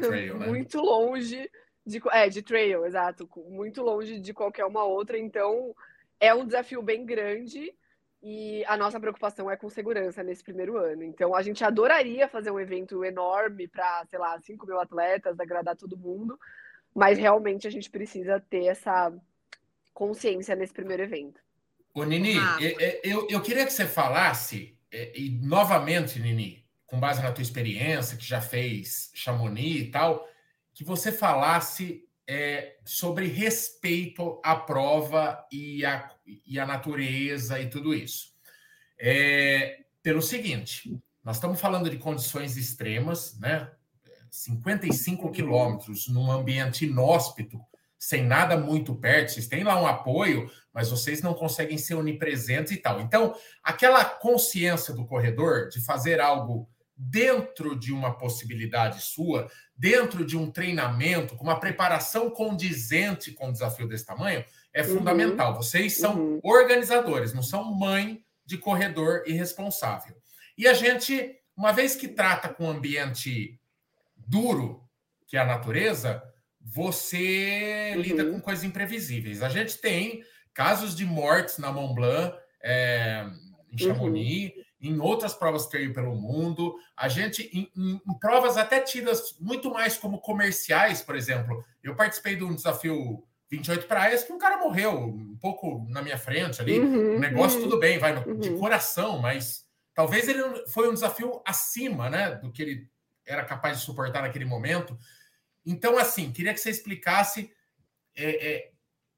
Trail, 0.00 0.38
né? 0.38 0.46
Muito 0.46 0.80
longe 0.80 1.50
de, 1.84 2.00
é, 2.12 2.28
de 2.28 2.40
trail, 2.40 2.86
exato. 2.86 3.28
Muito 3.48 3.82
longe 3.82 4.20
de 4.20 4.32
qualquer 4.32 4.64
uma 4.64 4.84
outra. 4.84 5.18
Então, 5.18 5.74
é 6.20 6.32
um 6.32 6.46
desafio 6.46 6.80
bem 6.80 7.04
grande. 7.04 7.74
E 8.22 8.64
a 8.66 8.76
nossa 8.76 9.00
preocupação 9.00 9.50
é 9.50 9.56
com 9.56 9.68
segurança 9.68 10.22
nesse 10.22 10.44
primeiro 10.44 10.76
ano. 10.76 11.02
Então, 11.02 11.34
a 11.34 11.42
gente 11.42 11.64
adoraria 11.64 12.28
fazer 12.28 12.52
um 12.52 12.60
evento 12.60 13.04
enorme 13.04 13.66
para, 13.66 14.06
sei 14.08 14.20
lá, 14.20 14.40
5 14.40 14.64
mil 14.68 14.78
atletas, 14.78 15.40
agradar 15.40 15.74
todo 15.74 15.98
mundo, 15.98 16.38
mas 16.94 17.18
realmente 17.18 17.66
a 17.66 17.70
gente 17.70 17.90
precisa 17.90 18.38
ter 18.38 18.66
essa 18.66 19.12
consciência 19.92 20.54
nesse 20.54 20.72
primeiro 20.72 21.02
evento. 21.02 21.40
Ô, 21.92 22.04
Nini, 22.04 22.38
ah. 22.38 22.58
eu, 23.02 23.26
eu 23.28 23.40
queria 23.40 23.66
que 23.66 23.72
você 23.72 23.86
falasse, 23.86 24.78
e 24.92 25.30
novamente, 25.42 26.18
Nini, 26.18 26.64
com 26.86 26.98
base 26.98 27.22
na 27.22 27.32
tua 27.32 27.42
experiência, 27.42 28.16
que 28.16 28.24
já 28.24 28.40
fez 28.40 29.10
Chamonix 29.14 29.80
e 29.80 29.90
tal, 29.90 30.26
que 30.74 30.84
você 30.84 31.12
falasse 31.12 32.04
é, 32.28 32.76
sobre 32.84 33.26
respeito 33.26 34.40
à 34.44 34.54
prova 34.54 35.44
e 35.52 35.84
à, 35.84 36.10
e 36.26 36.58
à 36.58 36.66
natureza 36.66 37.60
e 37.60 37.68
tudo 37.68 37.92
isso. 37.92 38.28
É, 38.98 39.80
pelo 40.02 40.22
seguinte, 40.22 40.96
nós 41.24 41.36
estamos 41.36 41.60
falando 41.60 41.90
de 41.90 41.98
condições 41.98 42.56
extremas, 42.56 43.38
né? 43.38 43.70
55 44.30 45.30
quilômetros 45.32 46.06
num 46.08 46.30
ambiente 46.30 46.86
inóspito, 46.86 47.60
sem 48.00 48.24
nada 48.24 48.56
muito 48.56 48.94
perto, 48.94 49.32
vocês 49.32 49.46
têm 49.46 49.62
lá 49.62 49.78
um 49.78 49.86
apoio, 49.86 50.50
mas 50.72 50.88
vocês 50.88 51.20
não 51.20 51.34
conseguem 51.34 51.76
ser 51.76 51.96
onipresentes 51.96 52.72
e 52.72 52.78
tal. 52.78 52.98
Então, 52.98 53.36
aquela 53.62 54.02
consciência 54.02 54.94
do 54.94 55.04
corredor 55.04 55.68
de 55.68 55.84
fazer 55.84 56.18
algo 56.18 56.66
dentro 56.96 57.78
de 57.78 57.92
uma 57.92 58.16
possibilidade 58.16 59.02
sua, 59.02 59.50
dentro 59.76 60.24
de 60.24 60.34
um 60.34 60.50
treinamento, 60.50 61.36
com 61.36 61.44
uma 61.44 61.60
preparação 61.60 62.30
condizente 62.30 63.32
com 63.32 63.48
um 63.48 63.52
desafio 63.52 63.86
desse 63.86 64.06
tamanho, 64.06 64.44
é 64.72 64.80
uhum. 64.80 64.96
fundamental. 64.96 65.54
Vocês 65.54 65.98
são 65.98 66.18
uhum. 66.18 66.40
organizadores, 66.42 67.34
não 67.34 67.42
são 67.42 67.64
mãe 67.74 68.24
de 68.46 68.56
corredor 68.56 69.24
irresponsável. 69.26 70.16
E 70.56 70.66
a 70.66 70.72
gente, 70.72 71.36
uma 71.54 71.72
vez 71.72 71.94
que 71.94 72.08
trata 72.08 72.48
com 72.48 72.64
um 72.64 72.70
ambiente 72.70 73.60
duro, 74.16 74.88
que 75.26 75.36
é 75.36 75.40
a 75.40 75.46
natureza, 75.46 76.22
você 76.60 77.92
uhum. 77.94 78.02
lida 78.02 78.24
com 78.26 78.40
coisas 78.40 78.64
imprevisíveis. 78.64 79.42
A 79.42 79.48
gente 79.48 79.78
tem 79.78 80.22
casos 80.52 80.94
de 80.94 81.04
mortes 81.04 81.58
na 81.58 81.72
Mont 81.72 81.94
Blanc, 81.94 82.36
é, 82.62 83.26
em 83.72 83.78
Chamonix, 83.78 84.54
uhum 84.54 84.62
em 84.80 84.98
outras 84.98 85.34
provas 85.34 85.66
trail 85.66 85.92
pelo 85.92 86.14
mundo, 86.14 86.74
a 86.96 87.06
gente, 87.08 87.50
em, 87.52 87.70
em, 87.76 88.00
em, 88.06 88.18
provas 88.18 88.56
até 88.56 88.80
tidas 88.80 89.36
muito 89.38 89.70
mais 89.70 89.98
como 89.98 90.20
comerciais, 90.20 91.02
por 91.02 91.14
exemplo, 91.14 91.62
eu 91.82 91.94
participei 91.94 92.34
de 92.34 92.44
um 92.44 92.54
desafio 92.54 93.22
28 93.50 93.86
praias 93.86 94.24
que 94.24 94.32
um 94.32 94.38
cara 94.38 94.56
morreu 94.56 94.92
um 94.92 95.36
pouco 95.38 95.86
na 95.90 96.00
minha 96.00 96.16
frente 96.16 96.62
ali, 96.62 96.78
uhum, 96.78 97.16
o 97.16 97.18
negócio 97.18 97.58
uhum, 97.58 97.64
tudo 97.64 97.78
bem, 97.78 97.98
vai 97.98 98.14
no, 98.14 98.26
uhum. 98.26 98.38
de 98.38 98.50
coração, 98.56 99.18
mas 99.18 99.66
talvez 99.94 100.26
ele 100.28 100.42
foi 100.68 100.88
um 100.88 100.94
desafio 100.94 101.42
acima, 101.44 102.08
né, 102.08 102.36
do 102.36 102.50
que 102.50 102.62
ele 102.62 102.88
era 103.26 103.44
capaz 103.44 103.78
de 103.78 103.84
suportar 103.84 104.22
naquele 104.22 104.46
momento. 104.46 104.98
Então, 105.64 105.98
assim, 105.98 106.32
queria 106.32 106.52
que 106.52 106.60
você 106.60 106.70
explicasse 106.70 107.50
é, 108.16 108.52
é, 108.52 108.70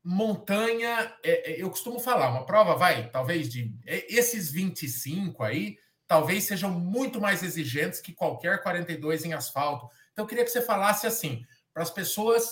montanha, 0.05 1.15
é, 1.23 1.53
é, 1.53 1.63
eu 1.63 1.71
costumo 1.71 1.99
falar, 1.99 2.31
uma 2.31 2.47
prova 2.47 2.75
vai, 2.75 3.09
talvez 3.11 3.49
de 3.49 3.75
é, 3.87 4.07
esses 4.13 4.51
25 4.51 5.43
aí, 5.43 5.79
talvez 6.07 6.45
sejam 6.45 6.71
muito 6.71 7.21
mais 7.21 7.43
exigentes 7.43 8.01
que 8.01 8.13
qualquer 8.13 8.63
42 8.63 9.25
em 9.25 9.33
asfalto. 9.33 9.89
Então, 10.13 10.25
eu 10.25 10.29
queria 10.29 10.45
que 10.45 10.51
você 10.51 10.63
falasse 10.63 11.07
assim, 11.07 11.45
para 11.73 11.83
as 11.83 11.91
pessoas 11.91 12.51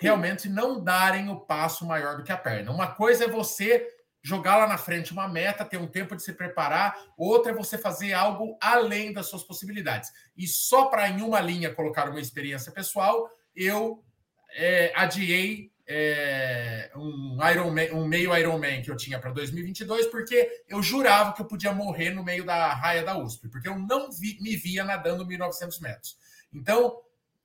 realmente 0.00 0.48
não 0.48 0.82
darem 0.82 1.28
o 1.28 1.40
passo 1.40 1.86
maior 1.86 2.16
do 2.16 2.24
que 2.24 2.32
a 2.32 2.36
perna. 2.36 2.70
Uma 2.70 2.88
coisa 2.88 3.24
é 3.24 3.28
você 3.28 3.95
jogar 4.26 4.56
lá 4.56 4.66
na 4.66 4.76
frente 4.76 5.12
uma 5.12 5.28
meta, 5.28 5.64
ter 5.64 5.76
um 5.76 5.86
tempo 5.86 6.16
de 6.16 6.22
se 6.22 6.32
preparar, 6.32 6.98
outra 7.16 7.52
é 7.52 7.54
você 7.54 7.78
fazer 7.78 8.12
algo 8.12 8.58
além 8.60 9.12
das 9.12 9.28
suas 9.28 9.44
possibilidades. 9.44 10.10
E 10.36 10.48
só 10.48 10.86
para 10.86 11.08
em 11.08 11.22
uma 11.22 11.40
linha 11.40 11.72
colocar 11.72 12.10
uma 12.10 12.20
experiência 12.20 12.72
pessoal, 12.72 13.30
eu 13.54 14.04
é, 14.52 14.92
adiei 14.96 15.70
é, 15.86 16.90
um, 16.96 17.38
Iron 17.52 17.70
Man, 17.70 17.92
um 17.92 18.04
meio 18.04 18.36
Ironman 18.36 18.82
que 18.82 18.90
eu 18.90 18.96
tinha 18.96 19.20
para 19.20 19.30
2022, 19.30 20.06
porque 20.06 20.64
eu 20.68 20.82
jurava 20.82 21.32
que 21.32 21.42
eu 21.42 21.46
podia 21.46 21.72
morrer 21.72 22.10
no 22.10 22.24
meio 22.24 22.44
da 22.44 22.74
raia 22.74 23.04
da 23.04 23.16
USP, 23.16 23.48
porque 23.48 23.68
eu 23.68 23.78
não 23.78 24.10
vi, 24.10 24.38
me 24.40 24.56
via 24.56 24.82
nadando 24.82 25.24
1.900 25.24 25.80
metros. 25.80 26.18
Então, 26.52 27.00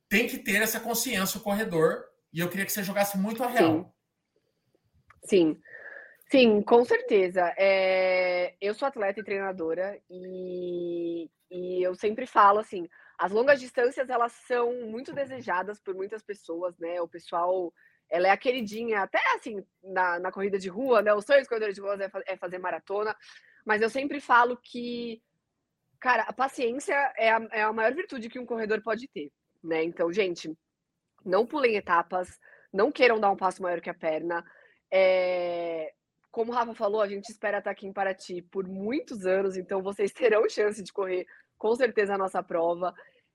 tem 0.10 0.26
que 0.26 0.40
ter 0.40 0.64
essa 0.64 0.80
consciência 0.80 1.38
o 1.38 1.44
corredor, 1.44 2.06
e 2.34 2.40
eu 2.40 2.50
queria 2.50 2.66
que 2.66 2.72
você 2.72 2.82
jogasse 2.82 3.20
muito 3.20 3.44
a 3.44 3.48
real. 3.48 3.94
Sim. 5.26 5.54
Sim. 5.54 5.62
Sim, 6.32 6.62
com 6.62 6.86
certeza. 6.86 7.54
É, 7.58 8.56
eu 8.62 8.74
sou 8.74 8.88
atleta 8.88 9.20
e 9.20 9.24
treinadora 9.24 10.02
e, 10.10 11.30
e 11.50 11.84
eu 11.86 11.94
sempre 11.94 12.26
falo 12.26 12.60
assim, 12.60 12.88
as 13.18 13.34
longas 13.34 13.60
distâncias 13.60 14.10
elas 14.10 14.32
são 14.48 14.72
muito 14.88 15.12
desejadas 15.14 15.78
por 15.82 15.94
muitas 15.94 16.24
pessoas, 16.24 16.78
né? 16.80 17.02
O 17.02 17.08
pessoal 17.08 17.74
ela 18.10 18.28
é 18.28 18.32
a 18.32 18.38
queridinha, 18.38 19.02
até 19.02 19.20
assim, 19.36 19.62
na, 19.84 20.20
na 20.20 20.32
corrida 20.32 20.58
de 20.58 20.70
rua, 20.70 21.02
né? 21.02 21.14
O 21.14 21.22
sonho 21.22 21.40
dos 21.40 21.50
corredores 21.50 21.76
de 21.76 21.82
rua 21.82 21.98
é, 22.02 22.34
é 22.34 22.38
fazer 22.38 22.60
maratona, 22.60 23.14
mas 23.66 23.82
eu 23.82 23.90
sempre 23.90 24.22
falo 24.22 24.56
que, 24.56 25.22
cara, 26.00 26.24
a 26.24 26.34
paciência 26.34 26.96
é 27.18 27.32
a, 27.32 27.48
é 27.52 27.62
a 27.64 27.74
maior 27.74 27.94
virtude 27.94 28.30
que 28.30 28.40
um 28.40 28.46
corredor 28.46 28.82
pode 28.82 29.08
ter, 29.10 29.32
né? 29.64 29.84
Então, 29.84 30.12
gente, 30.14 30.54
não 31.26 31.46
pulem 31.46 31.76
etapas, 31.76 32.40
não 32.74 32.92
queiram 32.92 33.20
dar 33.20 33.32
um 33.32 33.38
passo 33.38 33.62
maior 33.62 33.82
que 33.82 33.90
a 33.90 33.94
perna. 33.94 34.46
É... 34.92 35.94
Como 36.32 36.52
o 36.52 36.56
Rafa 36.56 36.74
falou, 36.74 37.02
a 37.02 37.08
gente 37.08 37.30
espera 37.30 37.58
estar 37.58 37.72
aqui 37.72 37.86
em 37.86 37.94
Paraty 37.94 38.42
por 38.44 38.68
muitos 38.68 39.26
anos, 39.26 39.58
então 39.58 39.82
vocês 39.82 40.12
terão 40.14 40.48
chance 40.50 40.82
de 40.82 40.94
correr 40.94 41.26
com 41.58 41.76
certeza 41.76 42.16
a 42.16 42.18
nossa 42.18 42.42
prova. 42.42 42.94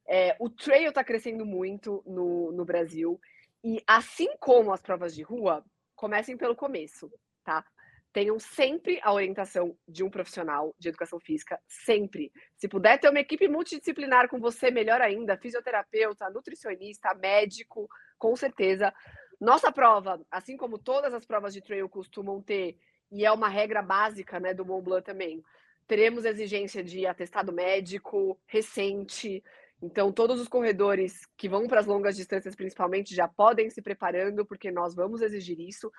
É, 0.09 0.37
o 0.41 0.49
trail 0.49 0.89
está 0.89 1.05
crescendo 1.05 1.45
muito 1.45 2.03
no, 2.07 2.53
no 2.53 2.65
Brasil. 2.65 3.21
E 3.63 3.83
assim 3.87 4.29
como 4.39 4.73
as 4.73 4.81
provas 4.81 5.15
de 5.15 5.23
rua, 5.23 5.65
comecem 5.95 6.37
pelo 6.37 6.55
começo, 6.55 7.11
tá? 7.45 7.65
Tenham 8.13 8.39
sempre 8.39 8.99
a 9.03 9.13
orientação 9.13 9.77
de 9.87 10.03
um 10.03 10.09
profissional 10.09 10.75
de 10.79 10.89
educação 10.89 11.21
física, 11.21 11.61
sempre. 11.67 12.33
Se 12.57 12.67
puder 12.67 12.99
ter 12.99 13.11
uma 13.11 13.21
equipe 13.21 13.47
multidisciplinar 13.47 14.29
com 14.29 14.39
você, 14.39 14.71
melhor 14.71 15.01
ainda, 15.03 15.37
fisioterapeuta, 15.37 16.31
nutricionista, 16.31 17.13
médico, 17.15 17.89
com 18.19 18.35
certeza. 18.35 18.93
Nossa 19.41 19.71
prova, 19.71 20.21
assim 20.31 20.57
como 20.57 20.79
todas 20.79 21.13
as 21.13 21.25
provas 21.25 21.53
de 21.53 21.61
trail 21.61 21.89
costumam 21.89 22.41
ter, 22.41 22.79
e 23.11 23.25
é 23.25 23.31
uma 23.31 23.49
regra 23.49 23.83
básica, 23.83 24.41
né, 24.41 24.55
do 24.55 24.65
Mont 24.65 24.85
Blanc 24.85 25.05
também, 25.05 25.45
teremos 25.87 26.25
exigência 26.25 26.83
de 26.83 27.07
atestado 27.07 27.53
médico 27.53 28.39
recente, 28.47 29.43
então, 29.83 30.11
todos 30.11 30.41
os 30.41 30.49
corredores 30.49 31.27
que 31.37 31.49
vão 31.49 31.67
para 31.67 31.81
as 31.81 31.87
longas 31.87 32.17
distâncias, 32.17 32.55
principalmente, 32.55 33.15
já 33.15 33.29
podem 33.29 33.69
se 33.69 33.83
preparando, 33.83 34.45
porque 34.45 34.71
nós 34.71 34.95
vamos 34.95 35.21
exigir 35.21 35.61
isso. 35.61 35.93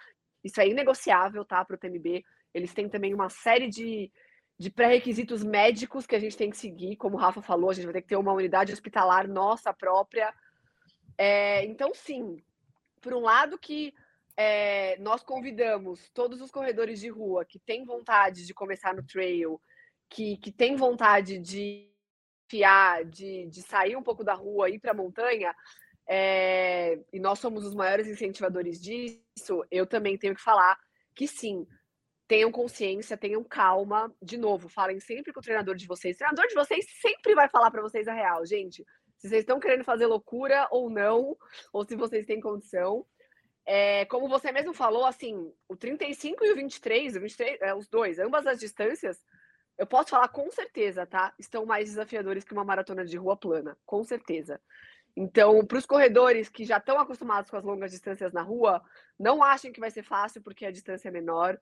Isso 0.43 0.59
é 0.59 0.67
inegociável, 0.67 1.45
tá, 1.45 1.63
para 1.63 1.75
o 1.75 1.77
TMB. 1.77 2.23
Eles 2.53 2.73
têm 2.73 2.89
também 2.89 3.13
uma 3.13 3.29
série 3.29 3.69
de, 3.69 4.11
de 4.57 4.71
pré-requisitos 4.71 5.43
médicos 5.43 6.07
que 6.07 6.15
a 6.15 6.19
gente 6.19 6.35
tem 6.35 6.49
que 6.49 6.57
seguir. 6.57 6.95
Como 6.95 7.17
o 7.17 7.19
Rafa 7.19 7.41
falou, 7.41 7.69
a 7.69 7.73
gente 7.73 7.85
vai 7.85 7.93
ter 7.93 8.01
que 8.01 8.07
ter 8.07 8.15
uma 8.15 8.33
unidade 8.33 8.73
hospitalar 8.73 9.27
nossa 9.27 9.71
própria. 9.71 10.33
É, 11.15 11.63
então, 11.65 11.93
sim, 11.93 12.41
por 13.07 13.13
um 13.13 13.21
lado 13.21 13.57
que 13.57 13.93
é, 14.35 14.97
nós 14.99 15.23
convidamos 15.23 16.09
todos 16.09 16.41
os 16.41 16.51
corredores 16.51 16.99
de 16.99 17.07
rua 17.07 17.45
que 17.45 17.57
têm 17.57 17.85
vontade 17.85 18.45
de 18.45 18.53
começar 18.53 18.93
no 18.93 19.01
trail, 19.01 19.61
que, 20.09 20.35
que 20.35 20.51
têm 20.51 20.75
vontade 20.75 21.39
de 21.39 21.89
fiar, 22.49 23.05
de, 23.05 23.45
de 23.45 23.61
sair 23.61 23.95
um 23.95 24.03
pouco 24.03 24.25
da 24.25 24.33
rua, 24.33 24.69
ir 24.69 24.77
para 24.79 24.91
a 24.91 24.93
montanha, 24.93 25.55
é, 26.05 26.99
e 27.13 27.17
nós 27.17 27.39
somos 27.39 27.65
os 27.65 27.73
maiores 27.73 28.09
incentivadores 28.09 28.81
disso, 28.81 29.65
eu 29.71 29.87
também 29.87 30.17
tenho 30.17 30.35
que 30.35 30.41
falar 30.41 30.77
que 31.15 31.29
sim, 31.29 31.65
tenham 32.27 32.51
consciência, 32.51 33.15
tenham 33.15 33.41
calma. 33.41 34.13
De 34.21 34.35
novo, 34.35 34.67
falem 34.67 34.99
sempre 34.99 35.31
com 35.31 35.39
o 35.39 35.43
treinador 35.43 35.75
de 35.75 35.87
vocês. 35.87 36.17
O 36.17 36.19
treinador 36.19 36.45
de 36.47 36.55
vocês 36.55 36.85
sempre 37.01 37.33
vai 37.33 37.47
falar 37.47 37.71
para 37.71 37.81
vocês 37.81 38.05
a 38.05 38.13
real, 38.13 38.45
gente. 38.45 38.85
Se 39.17 39.29
vocês 39.29 39.41
estão 39.41 39.59
querendo 39.59 39.83
fazer 39.83 40.05
loucura 40.05 40.67
ou 40.71 40.89
não, 40.89 41.35
ou 41.73 41.85
se 41.85 41.95
vocês 41.95 42.25
têm 42.25 42.39
condição. 42.39 43.05
É, 43.65 44.05
como 44.05 44.29
você 44.29 44.51
mesmo 44.51 44.73
falou, 44.73 45.05
assim, 45.05 45.53
o 45.67 45.75
35 45.75 46.45
e 46.45 46.51
o 46.51 46.55
23, 46.55 47.15
o 47.17 47.19
23 47.19 47.61
é, 47.61 47.73
os 47.73 47.87
dois, 47.89 48.17
ambas 48.17 48.47
as 48.47 48.59
distâncias, 48.59 49.21
eu 49.77 49.85
posso 49.85 50.09
falar 50.09 50.29
com 50.29 50.49
certeza, 50.49 51.05
tá? 51.05 51.33
Estão 51.37 51.65
mais 51.65 51.89
desafiadores 51.89 52.43
que 52.43 52.53
uma 52.53 52.63
maratona 52.63 53.05
de 53.05 53.17
rua 53.17 53.35
plana, 53.35 53.77
com 53.85 54.03
certeza. 54.03 54.59
Então, 55.15 55.65
para 55.65 55.77
os 55.77 55.85
corredores 55.85 56.47
que 56.47 56.63
já 56.63 56.77
estão 56.77 56.99
acostumados 56.99 57.49
com 57.49 57.57
as 57.57 57.63
longas 57.63 57.91
distâncias 57.91 58.31
na 58.31 58.41
rua, 58.41 58.83
não 59.19 59.43
achem 59.43 59.71
que 59.71 59.79
vai 59.79 59.91
ser 59.91 60.03
fácil 60.03 60.41
porque 60.41 60.65
a 60.65 60.71
distância 60.71 61.09
é 61.09 61.11
menor. 61.11 61.59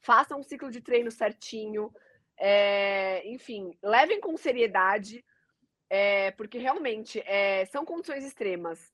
Façam 0.00 0.40
um 0.40 0.42
ciclo 0.42 0.70
de 0.70 0.80
treino 0.80 1.10
certinho. 1.10 1.92
É, 2.38 3.26
enfim, 3.28 3.76
levem 3.82 4.20
com 4.20 4.36
seriedade, 4.36 5.24
é, 5.90 6.30
porque 6.32 6.58
realmente 6.58 7.20
é, 7.26 7.64
são 7.66 7.84
condições 7.84 8.24
extremas. 8.24 8.92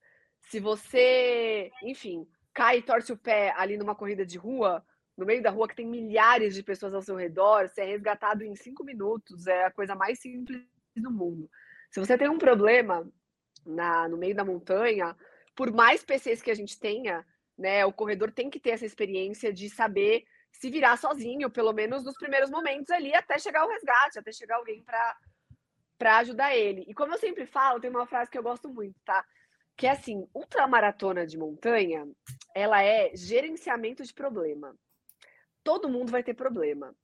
Se 0.51 0.61
você, 0.61 1.71
enfim, 1.83 2.27
cai 2.53 2.79
e 2.79 2.83
torce 2.83 3.13
o 3.13 3.17
pé 3.17 3.53
ali 3.57 3.77
numa 3.77 3.95
corrida 3.95 4.25
de 4.25 4.39
rua, 4.39 4.85
no 5.17 5.27
meio 5.27 5.43
da 5.43 5.51
rua 5.51 5.69
que 5.69 5.77
tem 5.77 5.87
milhares 5.87 6.55
de 6.55 6.63
pessoas 6.63 6.95
ao 6.95 7.03
seu 7.03 7.17
redor, 7.17 7.69
você 7.69 7.83
é 7.83 7.85
resgatado 7.85 8.45
em 8.45 8.55
cinco 8.55 8.85
minutos, 8.85 9.47
é 9.47 9.65
a 9.65 9.71
coisa 9.71 9.95
mais 9.95 10.21
simples 10.21 10.63
do 10.97 11.11
mundo. 11.11 11.49
Se 11.91 12.01
você 12.01 12.19
tem 12.19 12.29
um 12.29 12.39
problema 12.39 13.09
na, 13.65 14.09
no 14.09 14.17
meio 14.17 14.35
da 14.35 14.45
montanha, 14.45 15.17
por 15.55 15.73
mais 15.73 16.05
PCs 16.05 16.43
que 16.43 16.51
a 16.51 16.55
gente 16.55 16.79
tenha, 16.79 17.25
né, 17.57 17.87
o 17.87 17.93
corredor 17.93 18.33
tem 18.33 18.51
que 18.51 18.59
ter 18.59 18.71
essa 18.71 18.87
experiência 18.87 19.53
de 19.53 19.71
saber 19.71 20.25
se 20.51 20.71
virar 20.71 20.97
sozinho, 20.97 21.51
pelo 21.51 21.73
menos 21.73 22.05
nos 22.05 22.17
primeiros 22.17 22.51
momentos 22.51 22.91
ali, 22.91 23.15
até 23.15 23.39
chegar 23.39 23.65
o 23.65 23.69
resgate, 23.69 24.19
até 24.19 24.33
chegar 24.33 24.57
alguém 24.57 24.83
para 24.83 25.17
ajudar 26.13 26.57
ele. 26.57 26.85
E 26.89 26.95
como 26.95 27.15
eu 27.15 27.19
sempre 27.19 27.47
falo, 27.47 27.81
tem 27.81 27.91
uma 27.91 28.07
frase 28.07 28.31
que 28.31 28.39
eu 28.39 28.43
gosto 28.43 28.69
muito, 28.69 28.99
tá? 29.05 29.25
Que 29.77 29.87
é 29.87 29.91
assim, 29.91 30.29
ultramaratona 30.35 31.27
de 31.27 31.37
montanha, 31.37 32.07
ela 32.55 32.83
é 32.83 33.15
gerenciamento 33.15 34.03
de 34.05 34.15
problema. 34.15 34.75
Todo 35.63 35.89
mundo 35.89 36.11
vai 36.11 36.23
ter 36.23 36.35
problema. 36.35 36.95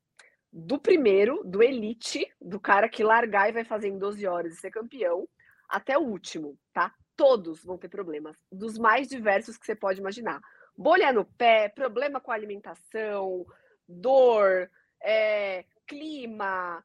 Do 0.53 0.79
primeiro, 0.79 1.43
do 1.45 1.63
elite, 1.63 2.31
do 2.41 2.59
cara 2.59 2.89
que 2.89 3.05
largar 3.05 3.49
e 3.49 3.53
vai 3.53 3.65
fazer 3.65 3.89
em 3.89 3.99
12 3.99 4.27
horas 4.27 4.53
e 4.53 4.57
ser 4.57 4.71
campeão, 4.71 5.29
até 5.69 5.97
o 5.97 6.03
último, 6.03 6.59
tá? 6.73 6.93
Todos 7.17 7.65
vão 7.65 7.79
ter 7.79 7.89
problemas, 7.89 8.37
dos 8.51 8.77
mais 8.77 9.09
diversos 9.09 9.57
que 9.57 9.65
você 9.65 9.75
pode 9.75 10.01
imaginar. 10.01 10.41
Bolha 10.77 11.13
no 11.13 11.25
pé, 11.25 11.69
problema 11.69 12.21
com 12.21 12.33
alimentação, 12.33 13.47
dor, 13.87 14.71
é, 15.03 15.65
clima, 15.87 16.85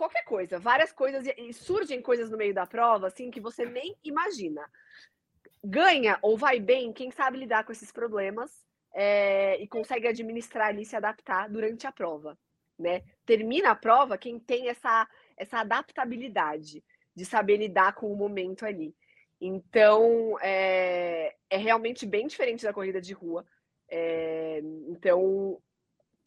qualquer 0.00 0.24
coisa, 0.24 0.58
várias 0.58 0.92
coisas, 0.92 1.26
e 1.36 1.52
surgem 1.52 2.00
coisas 2.00 2.30
no 2.30 2.38
meio 2.38 2.54
da 2.54 2.66
prova, 2.66 3.08
assim, 3.08 3.30
que 3.30 3.38
você 3.38 3.66
nem 3.66 3.94
imagina. 4.02 4.66
Ganha 5.62 6.18
ou 6.22 6.38
vai 6.38 6.58
bem 6.58 6.90
quem 6.90 7.10
sabe 7.10 7.36
lidar 7.36 7.64
com 7.64 7.72
esses 7.72 7.92
problemas 7.92 8.50
é, 8.94 9.60
e 9.60 9.68
consegue 9.68 10.08
administrar 10.08 10.68
ali, 10.68 10.86
se 10.86 10.96
adaptar 10.96 11.50
durante 11.50 11.86
a 11.86 11.92
prova, 11.92 12.38
né? 12.78 13.02
Termina 13.26 13.72
a 13.72 13.74
prova 13.74 14.16
quem 14.16 14.40
tem 14.40 14.70
essa, 14.70 15.06
essa 15.36 15.58
adaptabilidade 15.58 16.82
de 17.14 17.24
saber 17.26 17.58
lidar 17.58 17.94
com 17.94 18.10
o 18.10 18.16
momento 18.16 18.64
ali. 18.64 18.96
Então, 19.38 20.38
é, 20.40 21.34
é 21.50 21.58
realmente 21.58 22.06
bem 22.06 22.26
diferente 22.26 22.64
da 22.64 22.72
corrida 22.72 23.02
de 23.02 23.12
rua. 23.12 23.44
É, 23.86 24.62
então, 24.88 25.60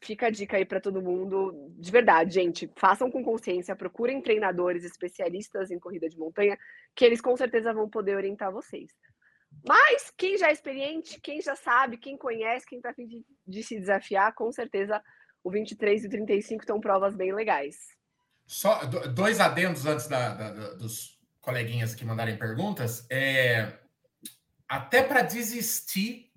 fica 0.04 0.28
a 0.28 0.30
dica 0.30 0.58
aí 0.58 0.66
para 0.66 0.82
todo 0.82 1.02
mundo. 1.02 1.72
De 1.78 1.92
verdade, 1.92 2.34
gente, 2.34 2.72
façam 2.76 3.10
com 3.10 3.24
consciência, 3.24 3.76
procurem 3.76 4.22
treinadores 4.22 4.84
especialistas 4.84 5.72
em 5.72 5.80
corrida 5.80 6.10
de 6.10 6.18
montanha, 6.18 6.58
que 6.96 7.06
eles 7.06 7.22
com 7.22 7.36
certeza 7.36 7.74
vão 7.74 7.90
poder 7.90 8.16
orientar 8.16 8.52
vocês. 8.52 8.92
Mas 9.68 10.12
quem 10.18 10.38
já 10.38 10.50
é 10.50 10.52
experiente, 10.52 11.20
quem 11.22 11.42
já 11.42 11.56
sabe, 11.56 11.98
quem 11.98 12.18
conhece, 12.18 12.66
quem 12.66 12.80
está 12.80 12.90
a 12.90 12.94
fim 12.94 13.08
de, 13.08 13.26
de 13.48 13.64
se 13.64 13.80
desafiar, 13.80 14.34
com 14.34 14.52
certeza 14.52 15.02
o 15.44 15.52
23 15.52 16.04
e 16.04 16.08
o 16.08 16.10
35 16.10 16.64
estão 16.64 16.80
provas 16.80 17.16
bem 17.16 17.34
legais. 17.34 17.78
Só 18.46 18.86
dois 18.86 19.40
adendos 19.40 19.86
antes 19.86 20.08
da, 20.08 20.34
da, 20.34 20.74
dos 20.74 21.20
coleguinhas 21.40 21.94
que 21.94 22.06
mandarem 22.06 22.38
perguntas. 22.38 23.06
É, 23.10 23.78
até 24.68 25.04
para 25.04 25.22
desistir 25.22 26.33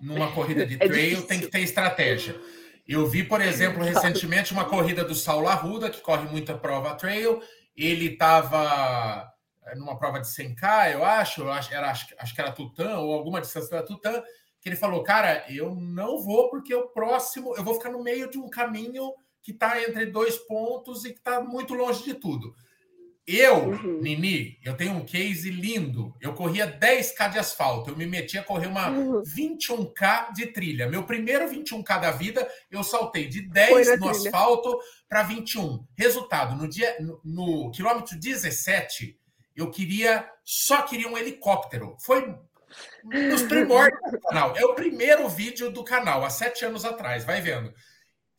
numa 0.00 0.32
corrida 0.32 0.66
de 0.66 0.74
é 0.74 0.78
trail 0.78 1.18
é 1.18 1.22
tem 1.22 1.40
que 1.40 1.48
ter 1.48 1.60
estratégia. 1.60 2.40
Eu 2.88 3.06
vi, 3.06 3.22
por 3.22 3.40
exemplo, 3.40 3.82
recentemente 3.84 4.52
uma 4.52 4.64
corrida 4.64 5.04
do 5.04 5.14
Saulo 5.14 5.48
Arruda, 5.48 5.90
que 5.90 6.00
corre 6.00 6.28
muita 6.28 6.58
prova 6.58 6.94
trail. 6.94 7.40
Ele 7.76 8.06
estava 8.06 9.30
é, 9.66 9.74
numa 9.76 9.98
prova 9.98 10.20
de 10.20 10.26
100K, 10.26 10.94
eu 10.94 11.04
acho, 11.04 11.42
eu 11.42 11.52
acho, 11.52 11.72
era, 11.72 11.90
acho, 11.90 12.14
acho 12.18 12.34
que 12.34 12.40
era 12.40 12.52
Tutã, 12.52 12.98
ou 12.98 13.12
alguma 13.12 13.40
distância 13.40 13.76
da 13.76 13.82
Tutã, 13.82 14.22
que 14.60 14.68
ele 14.68 14.76
falou, 14.76 15.02
cara, 15.02 15.44
eu 15.48 15.74
não 15.74 16.18
vou 16.18 16.50
porque 16.50 16.74
o 16.74 16.88
próximo, 16.88 17.54
eu 17.56 17.62
vou 17.62 17.74
ficar 17.74 17.90
no 17.90 18.02
meio 18.02 18.30
de 18.30 18.38
um 18.38 18.48
caminho 18.48 19.12
que 19.42 19.52
está 19.52 19.80
entre 19.82 20.06
dois 20.06 20.36
pontos 20.36 21.04
e 21.04 21.12
que 21.12 21.18
está 21.18 21.40
muito 21.40 21.74
longe 21.74 22.02
de 22.04 22.14
tudo. 22.14 22.54
Eu, 23.32 23.68
uhum. 23.68 24.00
Nini, 24.00 24.58
eu 24.64 24.76
tenho 24.76 24.92
um 24.92 25.04
case 25.04 25.50
lindo. 25.50 26.12
Eu 26.20 26.34
corria 26.34 26.66
10K 26.66 27.30
de 27.30 27.38
asfalto. 27.38 27.90
Eu 27.90 27.96
me 27.96 28.04
meti 28.04 28.36
a 28.36 28.42
correr 28.42 28.66
uma 28.66 28.90
uhum. 28.90 29.22
21K 29.22 30.32
de 30.32 30.46
trilha. 30.46 30.88
Meu 30.88 31.04
primeiro 31.04 31.48
21K 31.48 32.00
da 32.00 32.10
vida, 32.10 32.48
eu 32.68 32.82
saltei 32.82 33.28
de 33.28 33.42
10 33.42 34.00
no 34.00 34.10
trilha. 34.10 34.10
asfalto 34.10 34.76
para 35.08 35.22
21. 35.22 35.86
Resultado, 35.96 36.56
no 36.56 36.68
dia 36.68 36.96
no, 36.98 37.20
no 37.24 37.70
quilômetro 37.70 38.18
17, 38.18 39.16
eu 39.54 39.70
queria 39.70 40.28
só 40.44 40.82
queria 40.82 41.06
um 41.06 41.16
helicóptero. 41.16 41.96
Foi 42.00 42.34
nos 43.04 43.42
primórdios 43.44 44.10
do 44.10 44.20
canal. 44.20 44.56
É 44.56 44.64
o 44.64 44.74
primeiro 44.74 45.28
vídeo 45.28 45.70
do 45.70 45.84
canal, 45.84 46.24
há 46.24 46.30
sete 46.30 46.64
anos 46.64 46.84
atrás, 46.84 47.24
vai 47.24 47.40
vendo. 47.40 47.72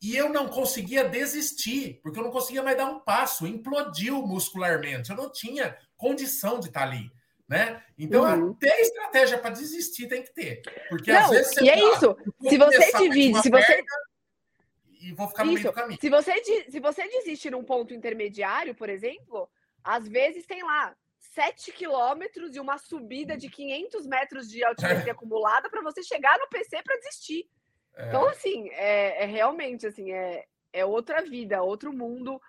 E 0.02 0.16
eu 0.16 0.28
não 0.28 0.48
conseguia 0.48 1.04
desistir, 1.08 2.00
porque 2.02 2.18
eu 2.18 2.24
não 2.24 2.32
conseguia 2.32 2.62
mais 2.62 2.76
dar 2.76 2.86
um 2.86 2.98
passo, 2.98 3.46
implodiu 3.46 4.26
muscularmente. 4.26 5.10
Eu 5.10 5.16
não 5.16 5.30
tinha 5.30 5.78
condição 5.96 6.58
de 6.58 6.66
estar 6.66 6.82
ali. 6.82 7.08
Né? 7.48 7.80
Então, 7.96 8.24
uhum. 8.24 8.52
até 8.52 8.80
estratégia 8.80 9.38
para 9.38 9.50
desistir 9.50 10.08
tem 10.08 10.22
que 10.22 10.32
ter. 10.32 10.62
Porque 10.88 11.12
não, 11.12 11.20
às 11.20 11.30
vezes 11.30 11.54
você. 11.54 11.64
E 11.64 11.70
é 11.70 11.78
isso. 11.78 12.16
Se 12.48 12.58
você 12.58 12.92
divide, 12.98 13.42
se 13.42 13.50
você. 13.50 13.84
E 15.00 15.12
vou 15.12 15.28
ficar 15.28 15.44
no 15.44 15.52
isso. 15.52 15.62
meio 15.62 15.72
do 15.72 15.76
caminho. 15.76 16.00
Se 16.00 16.10
você, 16.10 16.64
se 16.68 16.80
você 16.80 17.08
desiste 17.08 17.50
num 17.50 17.62
ponto 17.62 17.94
intermediário, 17.94 18.74
por 18.74 18.88
exemplo, 18.88 19.48
às 19.84 20.08
vezes 20.08 20.46
tem 20.46 20.64
lá 20.64 20.96
7 21.18 21.72
quilômetros 21.72 22.56
e 22.56 22.60
uma 22.60 22.78
subida 22.78 23.36
de 23.36 23.48
500 23.48 24.06
metros 24.06 24.50
de 24.50 24.64
altitude 24.64 25.08
é. 25.08 25.12
acumulada 25.12 25.70
para 25.70 25.82
você 25.82 26.02
chegar 26.02 26.38
no 26.38 26.48
PC 26.48 26.82
para 26.82 26.96
desistir. 26.96 27.48
É. 27.96 28.08
Então, 28.08 28.26
assim, 28.28 28.68
é, 28.70 29.24
é, 29.24 29.26
realmente 29.26 29.86
assim, 29.86 30.12
é, 30.12 30.44
é 30.72 30.84
outra 30.84 31.22
vida, 31.22 31.62
outro 31.62 31.92
mundo 31.92 32.40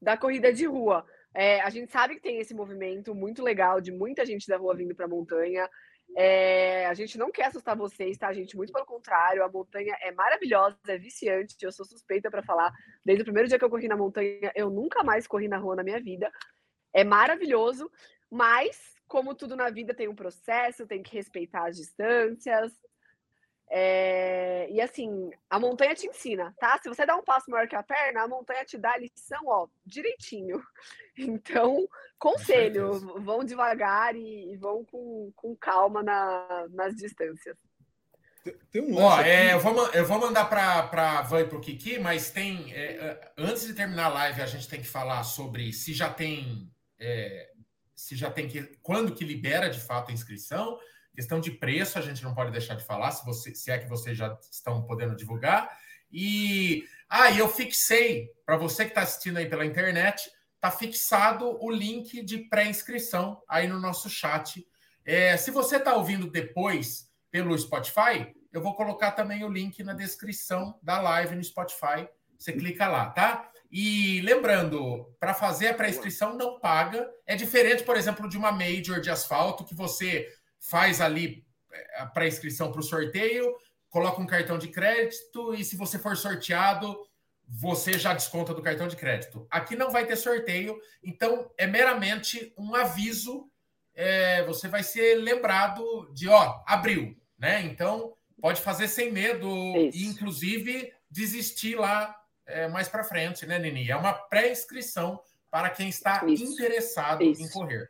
da 0.00 0.16
corrida 0.16 0.52
de 0.52 0.66
rua. 0.66 1.04
É, 1.34 1.60
a 1.62 1.70
gente 1.70 1.90
sabe 1.90 2.16
que 2.16 2.20
tem 2.20 2.38
esse 2.38 2.54
movimento 2.54 3.14
muito 3.14 3.42
legal 3.42 3.80
de 3.80 3.90
muita 3.90 4.24
gente 4.26 4.46
da 4.46 4.56
rua 4.56 4.74
vindo 4.74 4.94
para 4.94 5.06
a 5.06 5.08
montanha. 5.08 5.68
É, 6.14 6.86
a 6.86 6.94
gente 6.94 7.16
não 7.16 7.32
quer 7.32 7.46
assustar 7.46 7.76
vocês, 7.76 8.18
tá, 8.18 8.32
gente? 8.32 8.54
Muito 8.54 8.72
pelo 8.72 8.84
contrário, 8.84 9.42
a 9.42 9.48
montanha 9.48 9.96
é 10.02 10.12
maravilhosa, 10.12 10.76
é 10.88 10.98
viciante. 10.98 11.56
Eu 11.62 11.72
sou 11.72 11.86
suspeita 11.86 12.30
para 12.30 12.42
falar. 12.42 12.72
Desde 13.04 13.22
o 13.22 13.24
primeiro 13.24 13.48
dia 13.48 13.58
que 13.58 13.64
eu 13.64 13.70
corri 13.70 13.88
na 13.88 13.96
montanha, 13.96 14.52
eu 14.54 14.68
nunca 14.68 15.02
mais 15.02 15.26
corri 15.26 15.48
na 15.48 15.56
rua 15.56 15.76
na 15.76 15.82
minha 15.82 16.00
vida. 16.00 16.30
É 16.92 17.02
maravilhoso, 17.02 17.90
mas 18.30 18.92
como 19.08 19.34
tudo 19.34 19.56
na 19.56 19.70
vida 19.70 19.94
tem 19.94 20.08
um 20.08 20.14
processo, 20.14 20.86
tem 20.86 21.02
que 21.02 21.14
respeitar 21.14 21.68
as 21.68 21.76
distâncias, 21.76 22.72
é, 23.74 24.68
e 24.70 24.82
assim, 24.82 25.30
a 25.48 25.58
montanha 25.58 25.94
te 25.94 26.06
ensina, 26.06 26.54
tá? 26.60 26.78
Se 26.82 26.90
você 26.90 27.06
dá 27.06 27.16
um 27.16 27.24
passo 27.24 27.50
maior 27.50 27.66
que 27.66 27.74
a 27.74 27.82
perna, 27.82 28.22
a 28.22 28.28
montanha 28.28 28.66
te 28.66 28.76
dá 28.76 28.92
a 28.92 28.98
lição, 28.98 29.40
ó, 29.46 29.66
direitinho. 29.84 30.62
Então, 31.14 31.86
conselho, 32.18 32.98
vão 33.20 33.44
devagar 33.44 34.16
e, 34.16 34.56
vão 34.56 34.82
com, 34.82 35.30
com 35.36 35.54
calma 35.54 36.02
na, 36.02 36.66
nas 36.70 36.96
distâncias. 36.96 37.54
Tem 38.70 38.80
um 38.80 38.96
Ó, 38.96 39.20
é, 39.20 39.52
eu, 39.52 39.60
vou, 39.60 39.88
eu 39.90 40.06
vou 40.06 40.18
mandar 40.18 40.46
para 40.46 41.18
a 41.18 41.22
Van 41.22 41.42
e 41.42 41.44
para 41.44 41.58
o 41.58 41.60
Kiki, 41.60 41.98
mas 41.98 42.30
tem. 42.30 42.72
É, 42.72 42.96
é, 42.96 43.32
antes 43.36 43.66
de 43.66 43.74
terminar 43.74 44.06
a 44.06 44.14
live, 44.14 44.40
a 44.40 44.46
gente 44.46 44.66
tem 44.66 44.80
que 44.80 44.88
falar 44.88 45.22
sobre 45.22 45.70
se 45.70 45.92
já 45.92 46.08
tem. 46.08 46.72
É, 46.98 47.50
se 47.94 48.16
já 48.16 48.30
tem 48.30 48.48
que. 48.48 48.62
Quando 48.82 49.14
que 49.14 49.24
libera 49.24 49.68
de 49.68 49.78
fato 49.78 50.10
a 50.10 50.14
inscrição 50.14 50.78
Questão 51.14 51.40
de 51.40 51.50
preço, 51.50 51.98
a 51.98 52.02
gente 52.02 52.22
não 52.22 52.34
pode 52.34 52.50
deixar 52.50 52.74
de 52.74 52.84
falar, 52.84 53.10
se, 53.10 53.24
você, 53.24 53.54
se 53.54 53.70
é 53.70 53.78
que 53.78 53.88
vocês 53.88 54.16
já 54.16 54.38
estão 54.50 54.82
podendo 54.82 55.14
divulgar. 55.14 55.70
E 56.10 56.84
ah, 57.08 57.30
eu 57.32 57.48
fixei, 57.48 58.30
para 58.46 58.56
você 58.56 58.84
que 58.84 58.90
está 58.90 59.02
assistindo 59.02 59.36
aí 59.36 59.46
pela 59.46 59.66
internet, 59.66 60.30
está 60.54 60.70
fixado 60.70 61.58
o 61.62 61.70
link 61.70 62.22
de 62.22 62.38
pré-inscrição 62.38 63.42
aí 63.48 63.66
no 63.66 63.80
nosso 63.80 64.08
chat. 64.08 64.66
É, 65.04 65.36
se 65.36 65.50
você 65.50 65.76
está 65.76 65.94
ouvindo 65.94 66.30
depois 66.30 67.10
pelo 67.30 67.56
Spotify, 67.58 68.32
eu 68.52 68.62
vou 68.62 68.74
colocar 68.74 69.12
também 69.12 69.42
o 69.44 69.48
link 69.48 69.82
na 69.82 69.92
descrição 69.92 70.78
da 70.82 71.00
live 71.00 71.34
no 71.34 71.42
Spotify. 71.42 72.08
Você 72.38 72.52
clica 72.52 72.86
lá, 72.86 73.10
tá? 73.10 73.50
E 73.70 74.20
lembrando, 74.20 75.06
para 75.18 75.32
fazer 75.32 75.68
a 75.68 75.74
pré-inscrição 75.74 76.36
não 76.36 76.60
paga. 76.60 77.10
É 77.26 77.34
diferente, 77.34 77.82
por 77.82 77.96
exemplo, 77.96 78.28
de 78.28 78.36
uma 78.36 78.52
major 78.52 79.00
de 79.00 79.10
asfalto 79.10 79.64
que 79.64 79.74
você 79.74 80.28
faz 80.62 81.00
ali 81.00 81.44
a 81.96 82.06
pré-inscrição 82.06 82.70
para 82.70 82.80
o 82.80 82.84
sorteio, 82.84 83.54
coloca 83.90 84.20
um 84.20 84.26
cartão 84.26 84.58
de 84.58 84.68
crédito 84.68 85.54
e 85.54 85.64
se 85.64 85.76
você 85.76 85.98
for 85.98 86.16
sorteado, 86.16 86.96
você 87.46 87.98
já 87.98 88.14
desconta 88.14 88.54
do 88.54 88.62
cartão 88.62 88.88
de 88.88 88.96
crédito. 88.96 89.46
Aqui 89.50 89.76
não 89.76 89.90
vai 89.90 90.06
ter 90.06 90.16
sorteio, 90.16 90.78
então 91.02 91.50
é 91.58 91.66
meramente 91.66 92.54
um 92.56 92.74
aviso. 92.74 93.50
É, 93.94 94.42
você 94.44 94.68
vai 94.68 94.82
ser 94.82 95.16
lembrado 95.16 96.10
de, 96.14 96.28
ó, 96.28 96.62
abriu, 96.66 97.14
né? 97.38 97.62
Então 97.62 98.14
pode 98.40 98.60
fazer 98.62 98.88
sem 98.88 99.12
medo 99.12 99.48
Isso. 99.76 99.98
e 99.98 100.06
inclusive 100.06 100.92
desistir 101.10 101.76
lá 101.76 102.16
é, 102.46 102.68
mais 102.68 102.88
para 102.88 103.04
frente, 103.04 103.44
né, 103.44 103.58
Nini? 103.58 103.90
É 103.90 103.96
uma 103.96 104.14
pré-inscrição 104.14 105.20
para 105.50 105.68
quem 105.68 105.90
está 105.90 106.24
Isso. 106.26 106.44
interessado 106.44 107.22
Isso. 107.22 107.42
em 107.42 107.50
correr. 107.50 107.88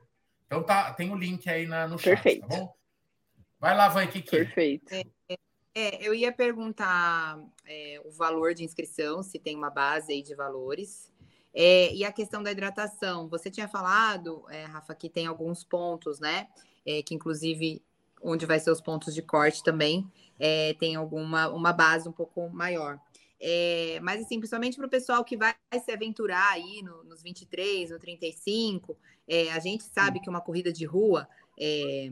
Então 0.52 0.62
tá, 0.62 0.92
tem 0.92 1.10
o 1.10 1.16
link 1.16 1.48
aí 1.48 1.66
na, 1.66 1.88
no 1.88 1.98
chat, 1.98 2.10
Perfeito. 2.10 2.46
tá 2.46 2.58
bom? 2.58 2.74
Vai 3.58 3.74
lá, 3.74 3.88
vai, 3.88 4.06
Kiki. 4.06 4.28
Perfeito. 4.28 4.92
É, 4.92 5.02
é, 5.74 6.06
eu 6.06 6.12
ia 6.12 6.30
perguntar 6.30 7.40
é, 7.64 7.98
o 8.04 8.10
valor 8.10 8.52
de 8.52 8.62
inscrição, 8.62 9.22
se 9.22 9.38
tem 9.38 9.56
uma 9.56 9.70
base 9.70 10.12
aí 10.12 10.22
de 10.22 10.34
valores. 10.34 11.10
É, 11.54 11.90
e 11.94 12.04
a 12.04 12.12
questão 12.12 12.42
da 12.42 12.52
hidratação. 12.52 13.30
Você 13.30 13.50
tinha 13.50 13.66
falado, 13.66 14.44
é, 14.50 14.64
Rafa, 14.64 14.94
que 14.94 15.08
tem 15.08 15.26
alguns 15.26 15.64
pontos, 15.64 16.20
né? 16.20 16.48
É, 16.84 17.02
que 17.02 17.14
inclusive 17.14 17.82
onde 18.20 18.44
vai 18.44 18.60
ser 18.60 18.72
os 18.72 18.80
pontos 18.82 19.14
de 19.14 19.22
corte 19.22 19.64
também 19.64 20.06
é, 20.38 20.74
tem 20.74 20.96
alguma 20.96 21.48
uma 21.48 21.72
base 21.72 22.08
um 22.08 22.12
pouco 22.12 22.50
maior. 22.50 22.98
É, 23.44 23.98
mas, 24.00 24.22
assim, 24.22 24.38
principalmente 24.38 24.76
para 24.76 24.86
o 24.86 24.90
pessoal 24.90 25.24
que 25.24 25.36
vai 25.36 25.52
se 25.84 25.90
aventurar 25.90 26.52
aí 26.52 26.80
no, 26.80 27.02
nos 27.02 27.24
23, 27.24 27.90
no 27.90 27.98
35, 27.98 28.96
é, 29.26 29.50
a 29.50 29.58
gente 29.58 29.82
sabe 29.82 30.20
que 30.20 30.30
uma 30.30 30.40
corrida 30.40 30.72
de 30.72 30.84
rua, 30.84 31.28
é, 31.58 32.08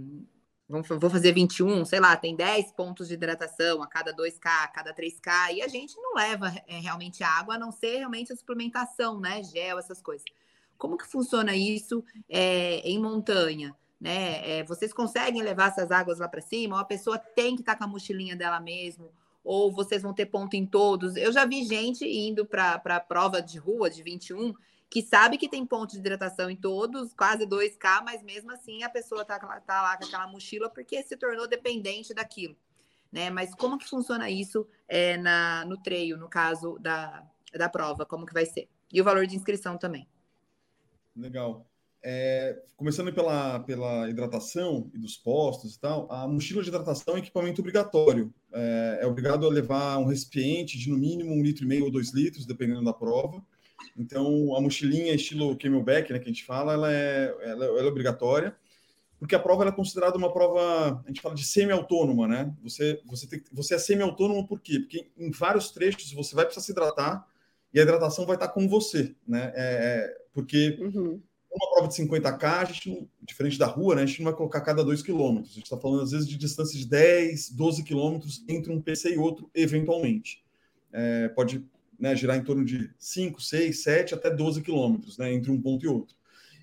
vou 0.69 1.09
fazer 1.09 1.33
21, 1.33 1.85
sei 1.85 2.01
lá, 2.01 2.17
tem 2.17 2.35
10 2.35 2.73
pontos 2.73 3.07
de 3.07 3.15
hidratação 3.15 3.81
a 3.81 3.87
cada 3.87 4.13
2K, 4.13 4.65
a 4.65 4.69
cada 4.69 4.93
3K, 4.93 5.55
e 5.55 5.63
a 5.63 5.69
gente 5.69 5.97
não 5.99 6.15
leva 6.15 6.53
é, 6.67 6.81
realmente 6.81 7.23
água, 7.23 7.55
a 7.55 7.59
não 7.59 7.71
ser 7.71 7.99
realmente 7.99 8.33
a 8.33 8.37
suplementação, 8.37 9.21
né? 9.21 9.41
Gel, 9.45 9.79
essas 9.79 10.03
coisas. 10.03 10.25
Como 10.77 10.97
que 10.99 11.07
funciona 11.07 11.55
isso 11.55 12.03
é, 12.29 12.81
em 12.81 12.99
montanha? 12.99 13.73
Né? 14.01 14.59
É, 14.59 14.65
vocês 14.65 14.93
conseguem 14.93 15.43
levar 15.43 15.69
essas 15.69 15.93
águas 15.93 16.19
lá 16.19 16.27
para 16.27 16.41
cima? 16.41 16.75
Ou 16.75 16.81
a 16.81 16.87
pessoa 16.87 17.19
tem 17.19 17.55
que 17.55 17.63
estar 17.63 17.75
tá 17.75 17.79
com 17.79 17.85
a 17.85 17.87
mochilinha 17.87 18.35
dela 18.35 18.59
mesmo? 18.59 19.13
Ou 19.45 19.73
vocês 19.73 20.03
vão 20.03 20.13
ter 20.13 20.27
ponto 20.27 20.55
em 20.55 20.67
todos. 20.67 21.17
Eu 21.17 21.33
já 21.33 21.45
vi 21.45 21.65
gente 21.65 22.05
indo 22.05 22.45
para 22.45 22.75
a 22.75 23.01
prova 23.01 23.41
de 23.41 23.59
rua 23.59 23.91
de 23.91 24.03
21 24.03 24.55
que 24.89 25.03
sabe 25.03 25.39
que 25.39 25.49
tem 25.49 25.65
ponto 25.65 25.93
de 25.93 25.99
hidratação 25.99 26.51
em 26.51 26.57
todos, 26.57 27.15
quase 27.15 27.47
2K, 27.47 28.03
mas 28.05 28.23
mesmo 28.25 28.51
assim 28.51 28.83
a 28.83 28.91
pessoa 28.91 29.25
tá, 29.25 29.39
tá 29.39 29.83
lá 29.83 29.97
com 29.97 30.05
aquela 30.05 30.27
mochila 30.27 30.69
porque 30.69 31.01
se 31.05 31.17
tornou 31.17 31.47
dependente 31.47 32.13
daquilo. 32.13 32.57
Né? 33.13 33.31
Mas 33.31 33.55
como 33.55 33.79
que 33.79 33.89
funciona 33.89 34.29
isso 34.29 34.67
é, 34.89 35.17
na, 35.17 35.65
no 35.65 35.77
treio, 35.77 36.17
no 36.17 36.29
caso 36.29 36.77
da, 36.81 37.25
da 37.55 37.69
prova? 37.69 38.05
Como 38.05 38.27
que 38.27 38.35
vai 38.35 38.47
ser? 38.47 38.69
E 38.93 39.01
o 39.01 39.05
valor 39.05 39.27
de 39.27 39.37
inscrição 39.37 39.79
também. 39.79 40.09
Legal. 41.15 41.70
É, 42.03 42.59
começando 42.77 43.13
pela, 43.13 43.61
pela 43.61 44.09
hidratação 44.09 44.91
e 44.95 44.99
dos 44.99 45.19
postos 45.19 45.75
e 45.75 45.81
tal, 45.81 46.11
a 46.11 46.27
mochila 46.27 46.63
de 46.63 46.69
hidratação 46.69 47.15
é 47.15 47.19
equipamento 47.19 47.61
obrigatório. 47.61 48.33
É, 48.53 49.01
é, 49.03 49.07
obrigado 49.07 49.47
a 49.47 49.51
levar 49.51 49.99
um 49.99 50.07
recipiente 50.07 50.79
de 50.79 50.89
no 50.89 50.97
mínimo 50.97 51.35
um 51.35 51.43
litro 51.43 51.65
e 51.65 51.69
meio 51.69 51.85
ou 51.85 51.91
dois 51.91 52.11
litros, 52.13 52.47
dependendo 52.47 52.83
da 52.83 52.93
prova. 52.93 53.45
Então, 53.97 54.57
a 54.57 54.61
mochilinha 54.61 55.15
estilo 55.15 55.57
camelback, 55.57 56.11
né, 56.11 56.19
que 56.19 56.25
a 56.25 56.33
gente 56.33 56.45
fala, 56.45 56.73
ela 56.73 56.93
é, 56.93 57.35
ela, 57.43 57.65
ela 57.67 57.81
é 57.81 57.91
obrigatória, 57.91 58.57
porque 59.19 59.35
a 59.35 59.39
prova 59.39 59.69
é 59.69 59.73
considerada 59.73 60.17
uma 60.17 60.33
prova, 60.33 61.03
a 61.05 61.09
gente 61.09 61.21
fala 61.21 61.35
de 61.35 61.45
semi-autônoma, 61.45 62.27
né? 62.27 62.55
Você, 62.63 62.99
você, 63.05 63.27
tem, 63.27 63.43
você 63.53 63.75
é 63.75 63.79
semi-autônomo 63.79 64.49
por 64.49 64.59
quê? 64.61 64.81
Porque 64.81 65.11
em 65.19 65.31
vários 65.31 65.71
trechos 65.71 66.11
você 66.13 66.35
vai 66.35 66.47
precisar 66.47 66.65
se 66.65 66.73
hidratar 66.73 67.27
e 67.75 67.79
a 67.79 67.83
hidratação 67.83 68.25
vai 68.25 68.37
estar 68.37 68.49
com 68.49 68.67
você, 68.67 69.15
né? 69.29 69.53
É, 69.55 70.07
é 70.15 70.21
porque 70.33 70.79
uhum 70.81 71.21
uma 71.53 71.71
prova 71.71 71.89
de 71.89 71.95
50K, 71.95 72.45
a 72.45 72.65
gente, 72.65 73.09
diferente 73.23 73.59
da 73.59 73.67
rua, 73.67 73.97
né, 73.97 74.03
a 74.03 74.07
gente 74.07 74.21
não 74.21 74.31
vai 74.31 74.37
colocar 74.37 74.61
cada 74.61 74.85
dois 74.85 75.03
quilômetros. 75.03 75.53
A 75.53 75.55
gente 75.55 75.65
está 75.65 75.77
falando, 75.77 76.03
às 76.03 76.13
vezes, 76.13 76.29
de 76.29 76.37
distância 76.37 76.79
de 76.79 76.87
10, 76.87 77.51
12 77.51 77.83
quilômetros 77.83 78.45
entre 78.49 78.73
um 78.73 78.81
PC 78.81 79.15
e 79.15 79.19
outro, 79.19 79.51
eventualmente. 79.55 80.45
É, 80.93 81.29
pode 81.29 81.65
né, 81.99 82.15
girar 82.15 82.37
em 82.37 82.45
torno 82.45 82.65
de 82.65 82.91
5, 82.99 83.43
6, 83.43 83.83
7 83.83 84.15
até 84.15 84.31
12 84.31 84.63
quilômetros 84.63 85.19
né, 85.19 85.33
entre 85.33 85.51
um 85.51 85.61
ponto 85.61 85.85
e 85.85 85.89
outro. 85.89 86.17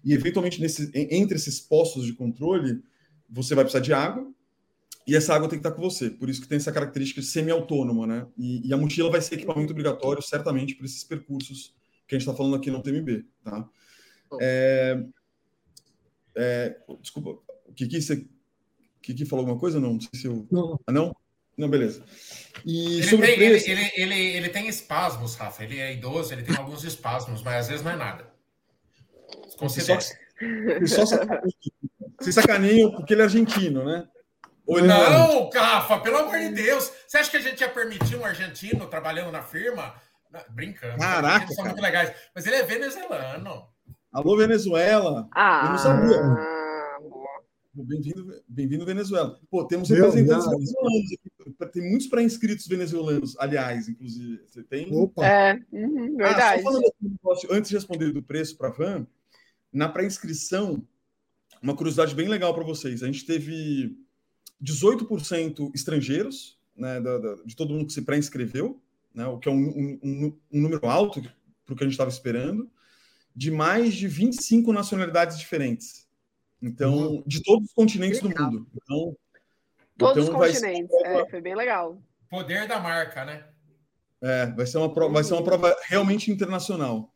E, 0.03 0.13
eventualmente, 0.13 0.61
nesse, 0.61 0.89
entre 0.93 1.35
esses 1.35 1.59
postos 1.59 2.05
de 2.05 2.13
controle, 2.13 2.81
você 3.29 3.53
vai 3.53 3.65
precisar 3.65 3.83
de 3.83 3.93
água, 3.93 4.31
e 5.05 5.15
essa 5.15 5.33
água 5.33 5.47
tem 5.47 5.57
que 5.57 5.65
estar 5.65 5.75
com 5.75 5.81
você. 5.81 6.09
Por 6.09 6.29
isso 6.29 6.41
que 6.41 6.47
tem 6.47 6.57
essa 6.57 6.71
característica 6.71 7.21
semi-autônoma, 7.21 8.05
né? 8.05 8.27
E, 8.37 8.67
e, 8.67 8.73
a 8.73 8.77
mochila 8.77 9.09
vai 9.09 9.21
ser 9.21 9.35
equipamento 9.35 9.71
obrigatório, 9.71 10.21
certamente, 10.21 10.75
para 10.75 10.85
esses 10.85 11.03
percursos 11.03 11.73
que 12.05 12.15
a 12.15 12.19
gente 12.19 12.27
está 12.27 12.35
falando 12.35 12.55
aqui 12.57 12.69
no 12.69 12.81
TMB, 12.81 13.25
tá? 13.41 13.67
É, 14.41 14.99
é, 16.35 16.77
desculpa, 17.01 17.39
o 17.65 17.73
Kiki, 17.73 18.01
você, 18.01 18.25
Kiki 19.01 19.25
falou 19.25 19.43
alguma 19.43 19.59
coisa? 19.59 19.79
Não, 19.79 19.93
não 19.93 20.01
sei 20.01 20.09
se 20.13 20.27
eu. 20.27 20.47
Não. 20.51 20.79
Ah, 20.85 20.91
não? 20.91 21.15
Não, 21.57 21.67
beleza. 21.67 22.03
E 22.63 22.99
ele, 22.99 23.09
tem, 23.09 23.35
preço... 23.35 23.69
ele, 23.69 23.81
ele, 23.81 23.91
ele, 23.95 24.37
ele, 24.37 24.49
tem 24.49 24.67
espasmos, 24.67 25.35
Rafa. 25.35 25.63
Ele 25.63 25.79
é 25.79 25.93
idoso, 25.93 26.31
ele 26.31 26.43
tem 26.43 26.55
alguns 26.55 26.83
espasmos, 26.83 27.41
mas 27.41 27.61
às 27.61 27.67
vezes 27.67 27.83
não 27.83 27.91
é 27.91 27.95
nada. 27.95 28.27
Considere. 29.57 29.99
Só, 30.85 31.05
só 31.05 31.17
se 32.21 32.33
sacaninho 32.33 32.91
porque 32.91 33.13
ele 33.13 33.21
é 33.21 33.25
argentino, 33.25 33.83
né? 33.83 34.07
Ou 34.67 34.81
não, 34.81 35.49
é 35.53 35.57
Rafa, 35.57 35.99
pelo 35.99 36.17
amor 36.17 36.37
de 36.37 36.49
Deus. 36.49 36.91
Você 37.07 37.17
acha 37.17 37.31
que 37.31 37.37
a 37.37 37.41
gente 37.41 37.61
ia 37.61 37.69
permitir 37.69 38.17
um 38.17 38.25
argentino 38.25 38.85
trabalhando 38.87 39.31
na 39.31 39.41
firma? 39.41 39.95
Brincando. 40.49 40.97
Caraca. 40.97 41.47
São 41.53 41.65
muito 41.65 41.81
legais. 41.81 42.13
Mas 42.35 42.45
ele 42.45 42.57
é 42.57 42.63
venezuelano. 42.63 43.67
Alô, 44.17 44.35
Venezuela! 44.35 45.29
Ah, 45.31 45.61
eu 45.63 45.69
não 45.69 45.77
sabia. 45.77 46.19
Bem-vindo, 47.71 48.41
bem-vindo, 48.47 48.83
Venezuela. 48.83 49.39
Pô, 49.47 49.63
temos 49.63 49.91
Meu 49.91 50.05
representantes 50.05 50.49
Deus. 50.49 50.57
venezuelanos 50.57 51.13
aqui. 51.13 51.71
Tem 51.71 51.87
muitos 51.87 52.07
pré-inscritos 52.07 52.65
venezuelanos, 52.65 53.37
aliás, 53.37 53.87
inclusive. 53.87 54.41
Você 54.47 54.63
tem? 54.63 54.91
Opa. 54.91 55.23
É, 55.23 55.59
uhum, 55.71 56.17
verdade. 56.17 56.41
Ah, 56.41 56.63
só 56.63 56.63
falando 56.63 57.51
antes 57.51 57.69
de 57.69 57.75
responder 57.75 58.11
do 58.11 58.23
preço 58.23 58.57
para 58.57 58.69
a 58.69 58.71
van, 58.71 59.05
na 59.71 59.87
pré-inscrição, 59.87 60.81
uma 61.61 61.75
curiosidade 61.75 62.15
bem 62.15 62.27
legal 62.27 62.55
para 62.55 62.63
vocês. 62.63 63.03
A 63.03 63.05
gente 63.05 63.23
teve 63.23 63.95
18% 64.63 65.69
estrangeiros, 65.75 66.57
né, 66.75 66.99
da, 66.99 67.19
da, 67.19 67.35
de 67.45 67.55
todo 67.55 67.71
mundo 67.71 67.85
que 67.85 67.93
se 67.93 68.01
pré-inscreveu, 68.01 68.81
né, 69.13 69.27
o 69.27 69.37
que 69.37 69.47
é 69.47 69.51
um, 69.51 69.57
um, 69.57 69.99
um, 70.01 70.37
um 70.53 70.61
número 70.61 70.87
alto 70.87 71.21
para 71.63 71.73
o 71.75 71.77
que 71.77 71.83
a 71.83 71.85
gente 71.85 71.93
estava 71.93 72.09
esperando 72.09 72.67
de 73.37 73.51
mais 73.51 73.93
de 73.93 74.07
25 74.07 74.73
nacionalidades 74.73 75.37
diferentes. 75.37 76.07
Então, 76.59 76.95
uhum. 76.95 77.23
de 77.27 77.43
todos 77.43 77.67
os 77.67 77.73
continentes 77.73 78.19
do 78.19 78.29
mundo. 78.29 78.67
Então, 78.73 79.15
todos 79.95 80.27
então 80.27 80.39
os 80.39 80.47
continentes. 80.47 80.91
É, 81.05 81.29
foi 81.29 81.39
bem 81.39 81.55
legal. 81.55 82.01
Poder 82.31 82.67
da 82.67 82.79
marca, 82.79 83.23
né? 83.23 83.45
É, 84.19 84.47
vai 84.47 84.65
ser 84.65 84.79
uma 84.79 84.91
prova, 84.91 85.13
vai 85.13 85.23
ser 85.23 85.35
uma 85.35 85.43
prova 85.43 85.75
realmente 85.83 86.31
internacional. 86.31 87.13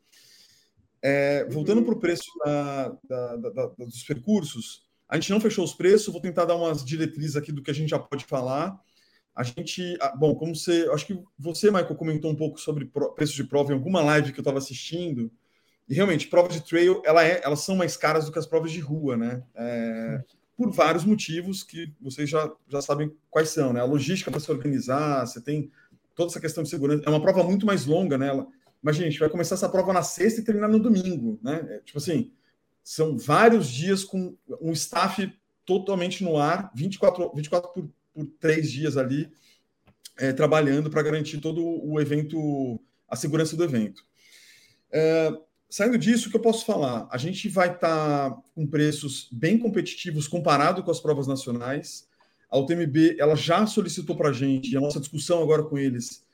É, 1.01 1.43
voltando 1.45 1.80
uhum. 1.80 1.86
para 1.86 1.95
o 1.95 1.99
preço 1.99 2.30
da, 2.45 2.89
da, 3.03 3.36
da, 3.38 3.65
dos 3.80 4.03
percursos, 4.03 4.88
a 5.09 5.15
gente 5.15 5.32
não 5.32 5.41
fechou 5.41 5.65
os 5.65 5.74
preços, 5.74 6.13
vou 6.13 6.22
tentar 6.22 6.45
dar 6.45 6.55
umas 6.55 6.86
diretrizes 6.86 7.36
aqui 7.36 7.51
do 7.51 7.63
que 7.63 7.72
a 7.72 7.74
gente 7.74 7.89
já 7.89 7.97
pode 7.97 8.26
falar. 8.26 8.80
A 9.36 9.41
gente, 9.41 9.97
bom, 10.19 10.36
como 10.36 10.55
você, 10.55 10.88
acho 10.93 11.07
que 11.07 11.19
você, 11.39 11.72
Michael, 11.72 11.95
comentou 11.95 12.30
um 12.30 12.36
pouco 12.36 12.59
sobre 12.59 12.91
preço 13.15 13.34
de 13.34 13.43
prova 13.43 13.72
em 13.72 13.76
alguma 13.76 14.03
live 14.03 14.32
que 14.32 14.39
eu 14.39 14.43
estava 14.43 14.59
assistindo. 14.59 15.32
E 15.91 15.93
realmente, 15.93 16.29
provas 16.29 16.53
de 16.53 16.61
trail, 16.61 17.01
ela 17.03 17.21
é, 17.21 17.41
elas 17.43 17.59
são 17.65 17.75
mais 17.75 17.97
caras 17.97 18.23
do 18.23 18.31
que 18.31 18.39
as 18.39 18.47
provas 18.47 18.71
de 18.71 18.79
rua, 18.79 19.17
né? 19.17 19.43
É, 19.53 20.23
por 20.55 20.71
vários 20.71 21.03
motivos 21.03 21.63
que 21.63 21.93
vocês 21.99 22.29
já, 22.29 22.49
já 22.69 22.81
sabem 22.81 23.13
quais 23.29 23.49
são, 23.49 23.73
né? 23.73 23.81
A 23.81 23.83
logística 23.83 24.31
para 24.31 24.39
se 24.39 24.49
organizar, 24.49 25.27
você 25.27 25.41
tem 25.41 25.69
toda 26.15 26.31
essa 26.31 26.39
questão 26.39 26.63
de 26.63 26.69
segurança. 26.69 27.03
É 27.05 27.09
uma 27.09 27.21
prova 27.21 27.43
muito 27.43 27.65
mais 27.65 27.85
longa, 27.85 28.17
né? 28.17 28.29
Ela, 28.29 28.47
a 28.85 28.91
gente 28.93 29.19
vai 29.19 29.27
começar 29.27 29.55
essa 29.55 29.67
prova 29.67 29.91
na 29.91 30.01
sexta 30.01 30.39
e 30.39 30.45
terminar 30.45 30.69
no 30.69 30.79
domingo, 30.79 31.37
né? 31.43 31.61
É, 31.69 31.79
tipo 31.79 31.97
assim, 31.97 32.31
são 32.81 33.17
vários 33.17 33.67
dias 33.67 34.05
com 34.05 34.33
um 34.61 34.71
staff 34.71 35.29
totalmente 35.65 36.23
no 36.23 36.37
ar, 36.37 36.71
24, 36.73 37.33
24 37.35 37.69
por, 37.69 37.89
por 38.13 38.25
três 38.39 38.71
dias 38.71 38.95
ali, 38.95 39.29
é, 40.17 40.31
trabalhando 40.31 40.89
para 40.89 41.03
garantir 41.03 41.41
todo 41.41 41.61
o 41.61 41.99
evento, 41.99 42.79
a 43.09 43.17
segurança 43.17 43.57
do 43.57 43.63
evento. 43.65 44.05
É, 44.89 45.33
Saindo 45.72 45.97
disso, 45.97 46.28
o 46.28 46.32
que 46.32 46.36
eu 46.36 46.41
posso 46.41 46.65
falar? 46.65 47.07
A 47.09 47.17
gente 47.17 47.47
vai 47.47 47.72
estar 47.72 48.30
tá 48.30 48.38
com 48.53 48.67
preços 48.67 49.30
bem 49.32 49.57
competitivos 49.57 50.28
comparado 50.28 50.84
com 50.84 50.91
as 50.91 50.99
provas 50.99 51.28
nacionais. 51.28 52.09
A 52.49 52.57
UTMB 52.57 53.15
ela 53.17 53.38
já 53.38 53.65
solicitou 53.65 54.13
para 54.17 54.30
a 54.30 54.34
gente, 54.34 54.69
e 54.69 54.76
a 54.76 54.82
nossa 54.82 54.99
discussão 54.99 55.41
agora 55.41 55.63
com 55.63 55.78
eles, 55.78 56.26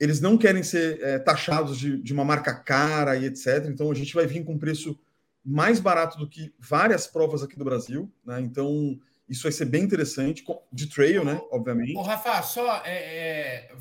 eles 0.00 0.22
não 0.22 0.38
querem 0.38 0.62
ser 0.62 1.02
é, 1.02 1.18
taxados 1.18 1.78
de, 1.78 1.98
de, 1.98 2.14
uma 2.14 2.24
marca 2.24 2.54
cara 2.54 3.14
e 3.14 3.26
etc. 3.26 3.66
Então 3.66 3.90
a 3.90 3.94
gente 3.94 4.14
vai 4.14 4.26
vir 4.26 4.42
com 4.42 4.56
preço 4.56 4.98
mais 5.44 5.80
barato 5.80 6.16
do 6.16 6.26
que 6.26 6.50
várias 6.58 7.06
provas 7.06 7.42
aqui 7.42 7.58
do 7.58 7.66
Brasil. 7.66 8.10
Né? 8.24 8.40
Então, 8.40 8.98
Isso 9.28 9.42
vai 9.42 9.52
ser 9.52 9.66
bem 9.66 9.82
interessante, 9.82 10.42
de 10.72 10.86
trail, 10.86 11.26
né? 11.26 11.38
Obviamente. 11.50 11.94
Ô, 11.94 12.00
Rafa, 12.00 12.40
só 12.40 12.82
é, 12.86 13.66
é, 13.66 13.72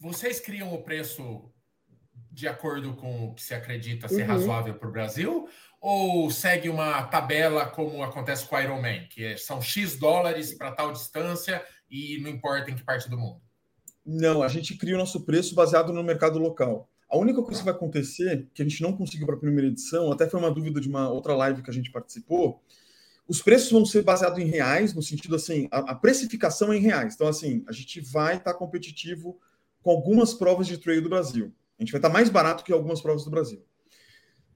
vocês 0.00 0.40
criam 0.40 0.72
o 0.72 0.82
preço 0.82 1.44
de 2.36 2.46
acordo 2.46 2.92
com 2.92 3.28
o 3.28 3.34
que 3.34 3.42
se 3.42 3.54
acredita 3.54 4.08
ser 4.08 4.20
uhum. 4.20 4.28
razoável 4.28 4.74
para 4.74 4.88
o 4.88 4.92
Brasil? 4.92 5.48
Ou 5.80 6.30
segue 6.30 6.68
uma 6.68 7.02
tabela 7.04 7.64
como 7.64 8.02
acontece 8.02 8.44
com 8.44 8.56
o 8.56 8.60
Ironman, 8.60 9.08
que 9.08 9.24
é, 9.24 9.36
são 9.38 9.62
X 9.62 9.96
dólares 9.96 10.52
para 10.52 10.70
tal 10.70 10.92
distância 10.92 11.64
e 11.90 12.20
não 12.20 12.28
importa 12.28 12.70
em 12.70 12.74
que 12.74 12.84
parte 12.84 13.08
do 13.08 13.16
mundo? 13.16 13.40
Não, 14.04 14.42
a 14.42 14.48
gente 14.48 14.76
cria 14.76 14.94
o 14.94 14.98
nosso 14.98 15.24
preço 15.24 15.54
baseado 15.54 15.94
no 15.94 16.04
mercado 16.04 16.38
local. 16.38 16.90
A 17.08 17.16
única 17.16 17.42
coisa 17.42 17.60
que 17.60 17.64
vai 17.64 17.74
acontecer, 17.74 18.46
que 18.52 18.60
a 18.60 18.66
gente 18.66 18.82
não 18.82 18.92
conseguiu 18.92 19.26
para 19.26 19.36
a 19.36 19.40
primeira 19.40 19.68
edição, 19.68 20.12
até 20.12 20.28
foi 20.28 20.38
uma 20.38 20.50
dúvida 20.50 20.78
de 20.78 20.88
uma 20.88 21.08
outra 21.08 21.34
live 21.34 21.62
que 21.62 21.70
a 21.70 21.74
gente 21.74 21.90
participou, 21.90 22.62
os 23.26 23.40
preços 23.40 23.72
vão 23.72 23.86
ser 23.86 24.02
baseados 24.02 24.38
em 24.38 24.44
reais, 24.44 24.92
no 24.92 25.02
sentido 25.02 25.36
assim, 25.36 25.68
a, 25.70 25.92
a 25.92 25.94
precificação 25.94 26.70
é 26.70 26.76
em 26.76 26.80
reais. 26.80 27.14
Então, 27.14 27.26
assim, 27.26 27.64
a 27.66 27.72
gente 27.72 27.98
vai 28.00 28.36
estar 28.36 28.52
tá 28.52 28.58
competitivo 28.58 29.40
com 29.82 29.90
algumas 29.90 30.34
provas 30.34 30.66
de 30.66 30.76
trail 30.76 31.00
do 31.00 31.08
Brasil. 31.08 31.50
A 31.78 31.82
gente 31.82 31.92
vai 31.92 31.98
estar 31.98 32.08
mais 32.08 32.28
barato 32.30 32.64
que 32.64 32.72
algumas 32.72 33.00
provas 33.00 33.24
do 33.24 33.30
Brasil. 33.30 33.62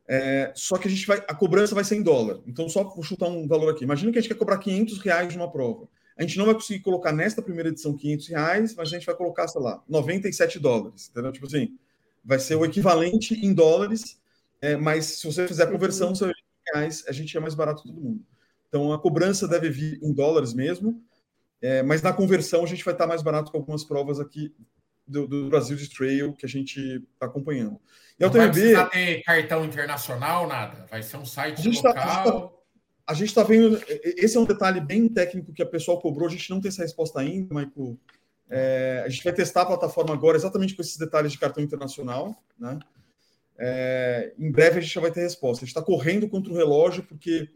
É, 0.08 0.52
só 0.56 0.76
que 0.76 0.88
a 0.88 0.90
gente 0.90 1.06
vai, 1.06 1.18
a 1.18 1.34
cobrança 1.34 1.74
vai 1.74 1.84
ser 1.84 1.96
em 1.96 2.02
dólar. 2.02 2.40
Então, 2.46 2.68
só 2.68 2.82
vou 2.82 3.02
chutar 3.02 3.28
um 3.28 3.46
valor 3.46 3.70
aqui. 3.72 3.84
Imagina 3.84 4.10
que 4.10 4.18
a 4.18 4.20
gente 4.20 4.32
quer 4.32 4.38
cobrar 4.38 4.58
500 4.58 4.98
reais 4.98 5.28
de 5.28 5.36
uma 5.36 5.50
prova. 5.50 5.88
A 6.16 6.22
gente 6.22 6.36
não 6.36 6.46
vai 6.46 6.54
conseguir 6.54 6.80
colocar 6.80 7.12
nesta 7.12 7.40
primeira 7.40 7.68
edição 7.68 7.96
500 7.96 8.28
reais, 8.28 8.74
mas 8.74 8.88
a 8.88 8.92
gente 8.92 9.06
vai 9.06 9.14
colocar, 9.14 9.46
sei 9.48 9.60
lá, 9.60 9.82
97 9.88 10.58
dólares. 10.58 11.08
Entendeu? 11.08 11.32
Tipo 11.32 11.46
assim, 11.46 11.78
vai 12.24 12.38
ser 12.38 12.56
o 12.56 12.64
equivalente 12.64 13.34
em 13.34 13.54
dólares, 13.54 14.20
é, 14.60 14.76
mas 14.76 15.06
se 15.06 15.26
você 15.26 15.46
fizer 15.46 15.64
a 15.64 15.70
conversão, 15.70 16.12
uhum. 16.12 16.32
reais, 16.74 17.04
a 17.08 17.12
gente 17.12 17.36
é 17.36 17.40
mais 17.40 17.54
barato 17.54 17.82
todo 17.82 18.00
mundo. 18.00 18.24
Então 18.68 18.92
a 18.92 18.98
cobrança 18.98 19.48
deve 19.48 19.70
vir 19.70 19.98
em 20.02 20.12
dólares 20.12 20.52
mesmo, 20.54 21.02
é, 21.60 21.82
mas 21.82 22.02
na 22.02 22.12
conversão 22.12 22.62
a 22.62 22.66
gente 22.66 22.84
vai 22.84 22.94
estar 22.94 23.06
mais 23.06 23.22
barato 23.22 23.50
com 23.50 23.58
algumas 23.58 23.84
provas 23.84 24.20
aqui 24.20 24.54
do, 25.10 25.26
do 25.26 25.48
Brasil 25.48 25.76
de 25.76 25.88
Trail 25.90 26.32
que 26.34 26.46
a 26.46 26.48
gente 26.48 26.78
está 27.12 27.26
acompanhando. 27.26 27.80
E 28.18 28.22
Não 28.22 28.30
vai 28.30 28.50
ter 28.90 29.22
cartão 29.22 29.64
internacional, 29.64 30.46
nada. 30.46 30.86
Vai 30.90 31.02
ser 31.02 31.16
um 31.16 31.24
site 31.24 31.68
a 31.68 31.82
tá- 31.82 32.24
local. 32.24 32.64
a 33.06 33.14
gente 33.14 33.28
está 33.28 33.42
tá 33.42 33.48
vendo. 33.48 33.80
Esse 34.02 34.36
é 34.36 34.40
um 34.40 34.44
detalhe 34.44 34.80
bem 34.80 35.08
técnico 35.08 35.52
que 35.52 35.62
a 35.62 35.66
pessoa 35.66 36.00
cobrou. 36.00 36.28
A 36.28 36.30
gente 36.30 36.50
não 36.50 36.60
tem 36.60 36.68
essa 36.68 36.82
resposta 36.82 37.18
ainda, 37.18 37.54
Michael. 37.54 37.98
É, 38.48 39.02
a 39.06 39.08
gente 39.08 39.24
vai 39.24 39.32
testar 39.32 39.62
a 39.62 39.66
plataforma 39.66 40.12
agora 40.12 40.36
exatamente 40.36 40.74
com 40.74 40.82
esses 40.82 40.96
detalhes 40.96 41.32
de 41.32 41.38
cartão 41.38 41.62
internacional. 41.62 42.42
Né? 42.58 42.78
É, 43.58 44.32
em 44.38 44.50
breve 44.50 44.78
a 44.78 44.80
gente 44.80 44.94
já 44.94 45.00
vai 45.00 45.10
ter 45.10 45.20
resposta. 45.20 45.64
A 45.64 45.66
gente 45.66 45.76
está 45.76 45.82
correndo 45.82 46.28
contra 46.28 46.52
o 46.52 46.56
relógio, 46.56 47.02
porque 47.04 47.48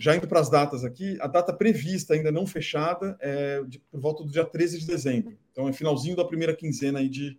já 0.00 0.16
indo 0.16 0.26
para 0.26 0.40
as 0.40 0.48
datas 0.48 0.82
aqui, 0.82 1.18
a 1.20 1.26
data 1.26 1.52
prevista, 1.52 2.14
ainda 2.14 2.32
não 2.32 2.46
fechada, 2.46 3.18
é 3.20 3.62
de, 3.68 3.78
por 3.78 4.00
volta 4.00 4.24
do 4.24 4.30
dia 4.30 4.46
13 4.46 4.78
de 4.78 4.86
dezembro. 4.86 5.36
Então, 5.52 5.68
é 5.68 5.72
finalzinho 5.74 6.16
da 6.16 6.24
primeira 6.24 6.56
quinzena 6.56 7.00
aí 7.00 7.08
de, 7.08 7.38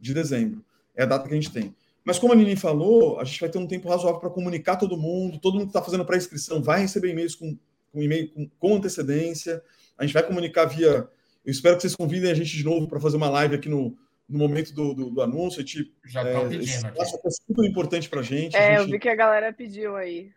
de 0.00 0.12
dezembro. 0.12 0.64
É 0.96 1.04
a 1.04 1.06
data 1.06 1.28
que 1.28 1.32
a 1.32 1.36
gente 1.36 1.52
tem. 1.52 1.72
Mas 2.04 2.18
como 2.18 2.32
a 2.32 2.36
Nini 2.36 2.56
falou, 2.56 3.20
a 3.20 3.24
gente 3.24 3.40
vai 3.40 3.48
ter 3.48 3.58
um 3.58 3.66
tempo 3.66 3.88
razoável 3.88 4.18
para 4.18 4.28
comunicar 4.28 4.74
todo 4.74 4.96
mundo. 4.96 5.38
Todo 5.38 5.54
mundo 5.54 5.66
que 5.66 5.70
está 5.70 5.82
fazendo 5.82 6.04
pré-inscrição 6.04 6.60
vai 6.60 6.80
receber 6.80 7.10
e-mails 7.10 7.36
com, 7.36 7.56
com 7.92 8.02
e-mail 8.02 8.28
com, 8.30 8.48
com, 8.58 8.74
antecedência. 8.74 9.62
A 9.96 10.04
gente 10.04 10.12
vai 10.12 10.26
comunicar 10.26 10.64
via. 10.64 11.08
Eu 11.44 11.52
espero 11.52 11.76
que 11.76 11.82
vocês 11.82 11.94
convidem 11.94 12.28
a 12.28 12.34
gente 12.34 12.56
de 12.56 12.64
novo 12.64 12.88
para 12.88 12.98
fazer 12.98 13.18
uma 13.18 13.30
live 13.30 13.54
aqui 13.54 13.68
no, 13.68 13.96
no 14.30 14.38
momento 14.38 14.72
do, 14.72 14.94
do, 14.94 15.10
do 15.10 15.22
anúncio. 15.22 15.60
A 15.60 15.64
gente, 15.64 15.92
Já 16.04 16.22
estão 16.22 16.46
é, 16.46 16.48
pedindo 16.48 16.86
aqui. 16.86 17.00
É 17.00 17.30
super 17.30 17.64
importante 17.64 18.08
para 18.08 18.20
a 18.20 18.22
gente. 18.22 18.56
É, 18.56 18.70
gente... 18.70 18.78
eu 18.78 18.86
vi 18.86 18.98
que 18.98 19.08
a 19.08 19.14
galera 19.14 19.52
pediu 19.52 19.96
aí. 19.96 20.30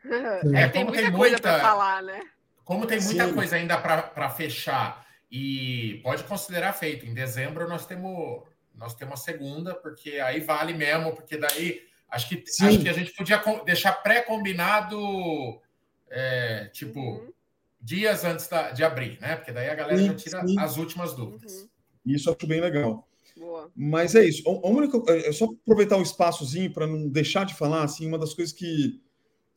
É, 0.53 0.63
é 0.63 0.67
tem 0.67 0.83
muita 0.83 1.01
tem 1.01 1.11
coisa 1.11 1.39
para 1.39 1.59
falar, 1.59 2.01
né? 2.01 2.21
Como 2.65 2.87
tem 2.87 2.99
muita 2.99 3.27
Sim. 3.27 3.33
coisa 3.33 3.55
ainda 3.55 3.77
para 3.77 4.29
fechar 4.29 5.05
e 5.31 5.99
pode 6.03 6.23
considerar 6.23 6.73
feito. 6.73 7.05
Em 7.05 7.13
dezembro 7.13 7.67
nós 7.69 7.85
temos 7.85 8.43
nós 8.75 8.95
temos 8.95 9.19
a 9.19 9.23
segunda, 9.23 9.75
porque 9.75 10.19
aí 10.19 10.39
vale 10.39 10.73
mesmo, 10.73 11.15
porque 11.15 11.37
daí 11.37 11.81
acho 12.09 12.27
que, 12.27 12.43
acho 12.65 12.81
que 12.81 12.89
a 12.89 12.93
gente 12.93 13.11
podia 13.13 13.41
deixar 13.63 13.93
pré-combinado, 13.93 15.61
é, 16.09 16.69
tipo, 16.73 16.99
uhum. 16.99 17.31
dias 17.79 18.23
antes 18.23 18.47
da, 18.47 18.71
de 18.71 18.83
abrir, 18.83 19.19
né? 19.21 19.35
Porque 19.35 19.51
daí 19.51 19.69
a 19.69 19.75
galera 19.75 19.99
sim, 19.99 20.07
já 20.07 20.15
tira 20.15 20.47
sim. 20.47 20.59
as 20.59 20.77
últimas 20.77 21.13
dúvidas. 21.13 21.61
Uhum. 21.61 21.69
Isso 22.05 22.29
acho 22.29 22.47
bem 22.47 22.59
legal. 22.59 23.07
Boa. 23.37 23.71
Mas 23.75 24.15
é 24.15 24.25
isso. 24.25 24.43
A 24.47 24.67
única, 24.67 25.01
é 25.11 25.31
só 25.31 25.45
aproveitar 25.45 25.97
o 25.97 26.03
espaçozinho 26.03 26.71
para 26.71 26.87
não 26.87 27.07
deixar 27.07 27.45
de 27.45 27.55
falar 27.55 27.83
assim, 27.83 28.07
uma 28.07 28.17
das 28.17 28.33
coisas 28.33 28.53
que 28.53 29.01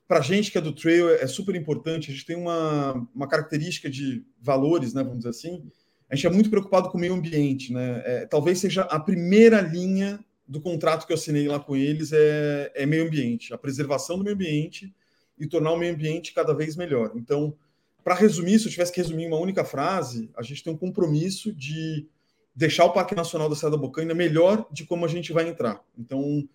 para 0.09 0.19
a 0.19 0.23
gente 0.23 0.53
que 0.53 0.59
é 0.59 0.61
do 0.61 0.73
trail 0.73 1.09
é 1.09 1.27
super 1.27 1.55
importante. 1.55 2.11
A 2.11 2.15
gente 2.15 2.27
tem 2.27 2.37
uma, 2.37 3.09
uma 3.15 3.29
característica 3.29 3.91
de 3.91 4.25
valores, 4.41 4.95
né? 4.95 5.03
Vamos 5.03 5.19
dizer 5.19 5.31
assim. 5.31 5.65
A 6.09 6.15
gente 6.15 6.27
é 6.27 6.31
muito 6.31 6.51
preocupado 6.51 6.89
com 6.89 6.97
o 6.99 7.01
meio 7.01 7.15
ambiente, 7.15 7.73
né? 7.73 8.03
É, 8.05 8.27
talvez 8.27 8.61
seja 8.61 8.83
a 8.83 9.01
primeira 9.01 9.61
linha 9.61 10.25
do 10.47 10.61
contrato 10.61 11.07
que 11.07 11.13
eu 11.13 11.17
assinei 11.17 11.49
lá 11.49 11.59
com 11.59 11.75
eles 11.75 12.13
é, 12.13 12.71
é 12.75 12.87
meio 12.87 13.05
ambiente, 13.05 13.53
a 13.53 13.59
preservação 13.59 14.17
do 14.17 14.23
meio 14.23 14.37
ambiente 14.37 14.95
e 15.37 15.47
tornar 15.47 15.73
o 15.73 15.77
meio 15.77 15.93
ambiente 15.93 16.33
cada 16.33 16.55
vez 16.55 16.77
melhor. 16.77 17.11
Então, 17.17 17.57
para 18.05 18.15
resumir, 18.15 18.61
se 18.61 18.67
eu 18.67 18.71
tivesse 18.71 18.93
que 18.93 19.01
resumir 19.01 19.27
uma 19.27 19.39
única 19.39 19.65
frase, 19.65 20.31
a 20.37 20.43
gente 20.43 20.63
tem 20.63 20.73
um 20.73 20.77
compromisso 20.77 21.53
de 21.53 22.07
deixar 22.57 22.87
o 22.87 22.93
Parque 22.93 23.15
Nacional 23.15 23.51
da 23.51 23.55
Serra 23.55 23.73
da 23.73 23.77
Bocaina 23.77 24.15
melhor 24.15 24.67
de 24.73 24.87
como 24.87 25.05
a 25.05 25.09
gente 25.09 25.31
vai 25.31 25.47
entrar. 25.47 25.85
Então, 25.97 26.49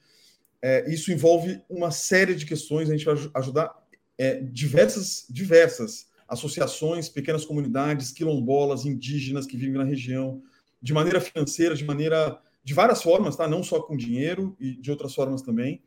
é, 0.60 0.92
isso 0.92 1.12
envolve 1.12 1.62
uma 1.70 1.92
série 1.92 2.34
de 2.34 2.46
questões, 2.46 2.90
a 2.90 2.98
gente 2.98 3.06
vai 3.06 3.16
ajudar 3.36 3.72
é, 4.18 4.42
diversas, 4.42 5.28
diversas 5.30 6.10
associações, 6.28 7.08
pequenas 7.08 7.46
comunidades, 7.46 8.12
quilombolas, 8.12 8.86
indígenas 8.86 9.46
que 9.46 9.56
vivem 9.56 9.78
na 9.78 9.84
região, 9.84 10.42
de 10.82 10.92
maneira 10.92 11.22
financeira, 11.22 11.76
de 11.76 11.86
maneira 11.86 12.42
de 12.64 12.74
várias 12.74 13.04
formas, 13.04 13.36
tá? 13.36 13.48
Não 13.48 13.64
só 13.64 13.82
com 13.82 13.96
dinheiro 13.96 14.56
e 14.60 14.76
de 14.76 14.90
outras 14.90 15.14
formas 15.14 15.42
também. 15.42 15.82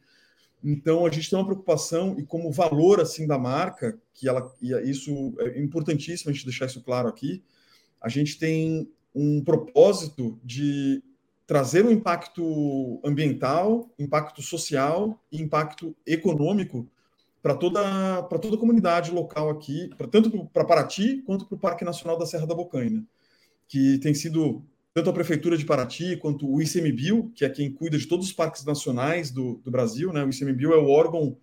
Então 0.63 1.05
a 1.05 1.11
gente 1.11 1.29
tem 1.29 1.39
uma 1.39 1.45
preocupação 1.45 2.17
e 2.19 2.25
como 2.25 2.51
valor 2.53 3.01
assim 3.01 3.27
da 3.27 3.39
marca, 3.39 3.99
que 4.13 4.29
ela 4.29 4.53
e 4.63 4.73
isso 4.89 5.35
é 5.39 5.61
importantíssimo 5.61 6.31
a 6.31 6.35
gente 6.35 6.45
deixar 6.45 6.67
isso 6.67 6.83
claro 6.83 7.09
aqui. 7.09 7.43
A 8.01 8.09
gente 8.09 8.39
tem 8.39 8.89
um 9.15 9.43
propósito 9.43 10.39
de 10.43 11.03
trazer 11.47 11.85
um 11.85 11.91
impacto 11.91 13.01
ambiental, 13.05 13.91
impacto 13.99 14.43
social 14.43 15.23
e 15.31 15.41
impacto 15.41 15.95
econômico 16.07 16.89
para 17.43 17.55
toda, 17.55 18.23
para 18.23 18.39
toda 18.39 18.57
a 18.57 18.59
comunidade 18.59 19.11
local 19.11 19.51
aqui, 19.51 19.91
pra, 19.99 20.09
tanto 20.09 20.47
para 20.47 20.65
Paraty 20.65 21.23
quanto 21.27 21.47
para 21.47 21.57
o 21.57 21.59
Parque 21.59 21.85
Nacional 21.85 22.19
da 22.19 22.25
Serra 22.25 22.47
da 22.47 22.55
Bocaina, 22.55 23.05
que 23.69 23.99
tem 23.99 24.15
sido 24.15 24.65
tanto 24.95 25.11
a 25.11 25.13
Prefeitura 25.13 25.59
de 25.59 25.67
Paraty 25.67 26.17
quanto 26.17 26.51
o 26.51 26.63
ICMBio, 26.63 27.31
que 27.35 27.45
é 27.45 27.51
quem 27.51 27.71
cuida 27.71 27.99
de 27.99 28.07
todos 28.07 28.27
os 28.27 28.33
parques 28.33 28.65
nacionais 28.65 29.31
do, 29.31 29.61
do 29.65 29.71
Brasil. 29.71 30.13
Né? 30.13 30.25
O 30.25 30.31
ICMBio 30.31 30.73
é 30.73 30.79
o 30.79 30.89
órgão 30.89 31.37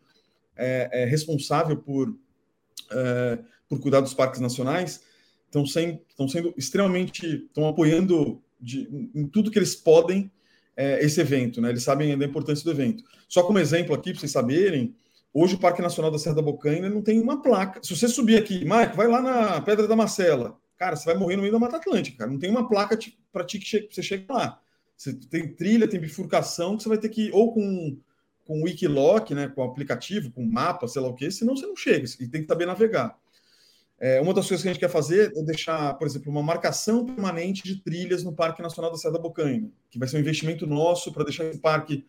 é, 0.55 1.03
é 1.03 1.05
responsável 1.05 1.77
por, 1.77 2.15
é, 2.91 3.39
por 3.69 3.79
cuidar 3.79 4.01
dos 4.01 4.13
parques 4.13 4.39
nacionais 4.39 5.03
estão 5.51 5.65
sendo, 5.65 5.99
sendo 6.29 6.53
extremamente, 6.57 7.45
estão 7.45 7.67
apoiando 7.67 8.41
de, 8.59 8.87
em 9.13 9.27
tudo 9.27 9.51
que 9.51 9.59
eles 9.59 9.75
podem 9.75 10.31
é, 10.75 11.03
esse 11.03 11.19
evento, 11.19 11.61
né? 11.61 11.69
Eles 11.69 11.83
sabem 11.83 12.17
da 12.17 12.25
importância 12.25 12.63
do 12.63 12.71
evento. 12.71 13.03
Só 13.27 13.43
como 13.43 13.59
exemplo 13.59 13.93
aqui, 13.93 14.11
para 14.11 14.21
vocês 14.21 14.31
saberem, 14.31 14.95
hoje 15.33 15.55
o 15.55 15.59
Parque 15.59 15.81
Nacional 15.81 16.09
da 16.09 16.17
Serra 16.17 16.35
da 16.35 16.41
Bocaina 16.41 16.89
não 16.89 17.01
tem 17.01 17.19
uma 17.19 17.41
placa. 17.41 17.81
Se 17.83 17.95
você 17.95 18.07
subir 18.07 18.37
aqui, 18.37 18.59
Mike, 18.59 18.95
vai 18.95 19.07
lá 19.07 19.21
na 19.21 19.61
Pedra 19.61 19.87
da 19.87 19.95
Marcela, 19.95 20.57
cara, 20.77 20.95
você 20.95 21.05
vai 21.05 21.15
morrer 21.15 21.35
no 21.35 21.41
meio 21.41 21.53
da 21.53 21.59
Mata 21.59 21.77
Atlântica, 21.77 22.19
cara. 22.19 22.31
Não 22.31 22.39
tem 22.39 22.49
uma 22.49 22.67
placa 22.67 22.97
para 23.31 23.43
ti 23.43 23.59
que 23.59 23.87
você 23.91 24.01
chega 24.01 24.33
lá. 24.33 24.59
Você 24.95 25.13
tem 25.13 25.53
trilha, 25.53 25.87
tem 25.87 25.99
bifurcação, 25.99 26.77
que 26.77 26.83
você 26.83 26.89
vai 26.89 26.97
ter 26.97 27.09
que 27.09 27.27
ir 27.27 27.31
ou 27.33 27.53
com 27.53 27.97
com 28.51 28.59
o 28.59 28.63
Wikiloc, 28.63 29.31
né, 29.31 29.47
com 29.47 29.61
o 29.61 29.63
aplicativo, 29.63 30.29
com 30.31 30.43
mapa, 30.43 30.85
sei 30.85 31.01
lá 31.01 31.07
o 31.07 31.13
que, 31.13 31.31
senão 31.31 31.55
você 31.55 31.65
não 31.65 31.75
chega, 31.75 32.05
e 32.19 32.27
tem 32.27 32.41
que 32.41 32.47
saber 32.47 32.65
navegar. 32.65 33.17
É, 34.03 34.19
uma 34.19 34.33
das 34.33 34.47
coisas 34.47 34.63
que 34.63 34.67
a 34.67 34.73
gente 34.73 34.79
quer 34.79 34.89
fazer 34.89 35.31
é 35.35 35.43
deixar, 35.43 35.93
por 35.93 36.07
exemplo, 36.07 36.31
uma 36.31 36.41
marcação 36.41 37.05
permanente 37.05 37.61
de 37.61 37.79
trilhas 37.83 38.23
no 38.23 38.33
Parque 38.33 38.59
Nacional 38.59 38.89
da 38.89 38.97
Serra 38.97 39.13
da 39.13 39.19
Bocaina, 39.19 39.69
que 39.91 39.99
vai 39.99 40.07
ser 40.07 40.17
um 40.17 40.21
investimento 40.21 40.65
nosso 40.65 41.13
para 41.13 41.23
deixar 41.23 41.45
esse 41.45 41.59
parque 41.59 42.03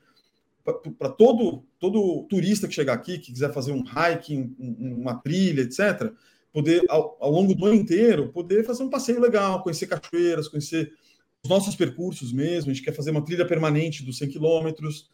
para 0.98 1.10
todo 1.10 1.64
todo 1.78 2.22
turista 2.30 2.66
que 2.66 2.74
chegar 2.74 2.94
aqui, 2.94 3.18
que 3.18 3.30
quiser 3.32 3.52
fazer 3.52 3.72
um 3.72 3.84
hiking, 3.84 4.56
um, 4.58 5.02
uma 5.02 5.16
trilha, 5.16 5.60
etc., 5.60 6.10
poder 6.50 6.82
ao, 6.88 7.18
ao, 7.20 7.30
longo 7.30 7.54
do 7.54 7.66
ano 7.66 7.74
inteiro 7.74 8.32
poder 8.32 8.64
fazer 8.64 8.84
um 8.84 8.88
passeio 8.88 9.20
legal, 9.20 9.62
conhecer 9.62 9.86
cachoeiras, 9.86 10.48
conhecer 10.48 10.94
os 11.44 11.50
nossos 11.50 11.76
percursos 11.76 12.32
mesmo. 12.32 12.70
A 12.70 12.74
gente 12.74 12.84
quer 12.84 12.94
fazer 12.94 13.10
uma 13.10 13.22
trilha 13.24 13.46
permanente 13.46 14.02
dos 14.02 14.16
100 14.16 14.30
quilômetros 14.30 15.10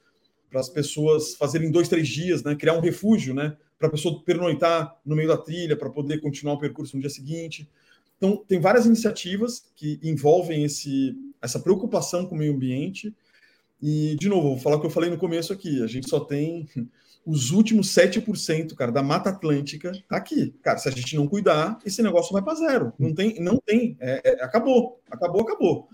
para 0.51 0.61
as 0.61 0.69
pessoas 0.69 1.35
fazerem 1.35 1.71
dois, 1.71 1.89
três 1.89 2.09
dias, 2.09 2.43
né? 2.43 2.55
Criar 2.55 2.75
um 2.75 2.81
refúgio, 2.81 3.35
né? 3.35 3.57
Para 3.79 3.89
a 3.89 3.91
pessoa 3.91 4.23
pernoitar 4.25 4.97
no 5.05 5.15
meio 5.15 5.29
da 5.29 5.37
trilha, 5.37 5.77
para 5.77 5.91
poder 5.91 6.21
continuar 6.21 6.55
o 6.55 6.59
percurso 6.59 6.97
no 6.97 7.01
dia 7.01 7.11
seguinte. 7.11 7.69
Então, 8.17 8.37
tem 8.49 8.61
várias 8.61 8.87
iniciativas 8.87 9.65
que 9.77 10.01
envolvem 10.03 10.65
esse, 10.65 11.17
essa 11.41 11.61
preocupação 11.61 12.27
com 12.27 12.35
o 12.35 12.39
meio 12.39 12.53
ambiente. 12.53 13.15
E, 13.81 14.17
de 14.19 14.29
novo, 14.29 14.49
vou 14.49 14.59
falar 14.59 14.77
o 14.77 14.81
que 14.81 14.87
eu 14.87 14.91
falei 14.91 15.09
no 15.09 15.19
começo 15.19 15.53
aqui: 15.53 15.83
a 15.83 15.87
gente 15.87 16.09
só 16.09 16.19
tem 16.21 16.69
os 17.29 17.51
últimos 17.51 17.95
7%, 17.95 18.75
cara, 18.75 18.91
da 18.91 19.03
Mata 19.03 19.29
Atlântica 19.29 19.93
tá 20.09 20.17
aqui. 20.17 20.55
Cara, 20.63 20.79
se 20.79 20.89
a 20.89 20.91
gente 20.91 21.15
não 21.15 21.29
cuidar, 21.29 21.79
esse 21.85 22.03
negócio 22.03 22.33
vai 22.33 22.43
para 22.43 22.55
zero. 22.55 22.93
Não 22.99 23.15
tem, 23.15 23.39
não 23.39 23.59
tem. 23.59 23.97
É, 24.01 24.23
é, 24.25 24.43
acabou, 24.43 25.01
acabou, 25.11 25.43
acabou. 25.43 25.89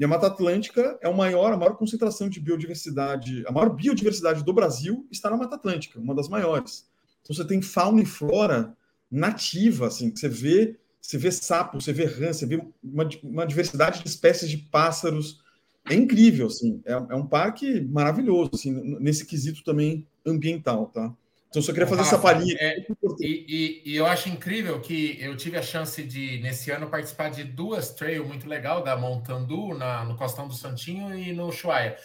E 0.00 0.04
a 0.04 0.08
Mata 0.08 0.28
Atlântica 0.28 0.98
é 1.02 1.08
o 1.10 1.14
maior, 1.14 1.52
a 1.52 1.58
maior 1.58 1.76
concentração 1.76 2.26
de 2.26 2.40
biodiversidade, 2.40 3.44
a 3.46 3.52
maior 3.52 3.68
biodiversidade 3.68 4.42
do 4.42 4.50
Brasil 4.50 5.06
está 5.10 5.28
na 5.28 5.36
Mata 5.36 5.56
Atlântica, 5.56 6.00
uma 6.00 6.14
das 6.14 6.26
maiores. 6.26 6.88
Então 7.20 7.36
você 7.36 7.44
tem 7.44 7.60
fauna 7.60 8.00
e 8.00 8.06
flora 8.06 8.74
nativa, 9.10 9.88
assim, 9.88 10.10
você 10.10 10.26
vê, 10.26 10.78
você 10.98 11.18
vê 11.18 11.30
sapo, 11.30 11.78
você 11.78 11.92
vê 11.92 12.06
rã, 12.06 12.32
você 12.32 12.46
vê 12.46 12.64
uma, 12.82 13.06
uma 13.22 13.46
diversidade 13.46 14.02
de 14.02 14.08
espécies 14.08 14.48
de 14.48 14.56
pássaros. 14.56 15.42
É 15.84 15.94
incrível, 15.94 16.46
assim. 16.46 16.80
É, 16.86 16.92
é 16.92 17.14
um 17.14 17.26
parque 17.26 17.82
maravilhoso, 17.82 18.52
assim, 18.54 18.72
nesse 19.00 19.26
quesito 19.26 19.62
também 19.62 20.06
ambiental, 20.24 20.86
tá? 20.86 21.14
Então, 21.50 21.60
só 21.60 21.72
queria 21.72 21.86
fazer 21.86 22.02
Rafa, 22.02 22.14
essa 22.14 22.22
palhinha. 22.22 22.56
É, 22.60 22.86
e, 23.18 23.82
e, 23.84 23.92
e, 23.92 23.96
eu 23.96 24.06
acho 24.06 24.28
incrível 24.28 24.80
que 24.80 25.18
eu 25.20 25.36
tive 25.36 25.58
a 25.58 25.62
chance 25.62 26.00
de, 26.00 26.38
nesse 26.40 26.70
ano, 26.70 26.88
participar 26.88 27.28
de 27.28 27.42
duas 27.42 27.90
trails 27.90 28.24
muito 28.24 28.48
legal, 28.48 28.84
da 28.84 28.96
Montandu, 28.96 29.76
na, 29.76 30.04
no 30.04 30.16
Costão 30.16 30.46
do 30.46 30.54
Santinho 30.54 31.12
e 31.18 31.32
no 31.32 31.50
Chuaia. 31.50 31.96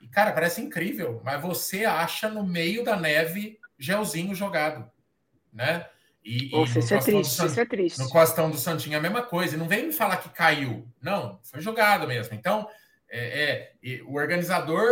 E, 0.00 0.06
cara, 0.06 0.30
parece 0.30 0.60
incrível, 0.60 1.20
mas 1.24 1.42
você 1.42 1.84
acha 1.84 2.28
no 2.28 2.46
meio 2.46 2.84
da 2.84 2.96
neve 2.96 3.58
gelzinho 3.76 4.32
jogado, 4.32 4.88
né? 5.52 5.84
E, 6.24 6.50
Nossa, 6.50 6.78
isso, 6.78 6.94
é 6.94 6.98
triste, 6.98 7.34
San... 7.34 7.46
isso 7.46 7.60
é 7.60 7.64
triste. 7.64 7.98
No 7.98 8.08
Costão 8.08 8.48
do 8.48 8.58
Santinho 8.58 8.94
é 8.94 8.98
a 8.98 9.02
mesma 9.02 9.22
coisa. 9.22 9.56
E 9.56 9.58
não 9.58 9.66
vem 9.66 9.86
me 9.86 9.92
falar 9.92 10.18
que 10.18 10.28
caiu. 10.28 10.86
Não, 11.00 11.40
foi 11.42 11.60
jogado 11.60 12.06
mesmo. 12.06 12.34
Então, 12.34 12.68
é, 13.10 13.72
é 13.82 14.02
o 14.02 14.14
organizador 14.14 14.86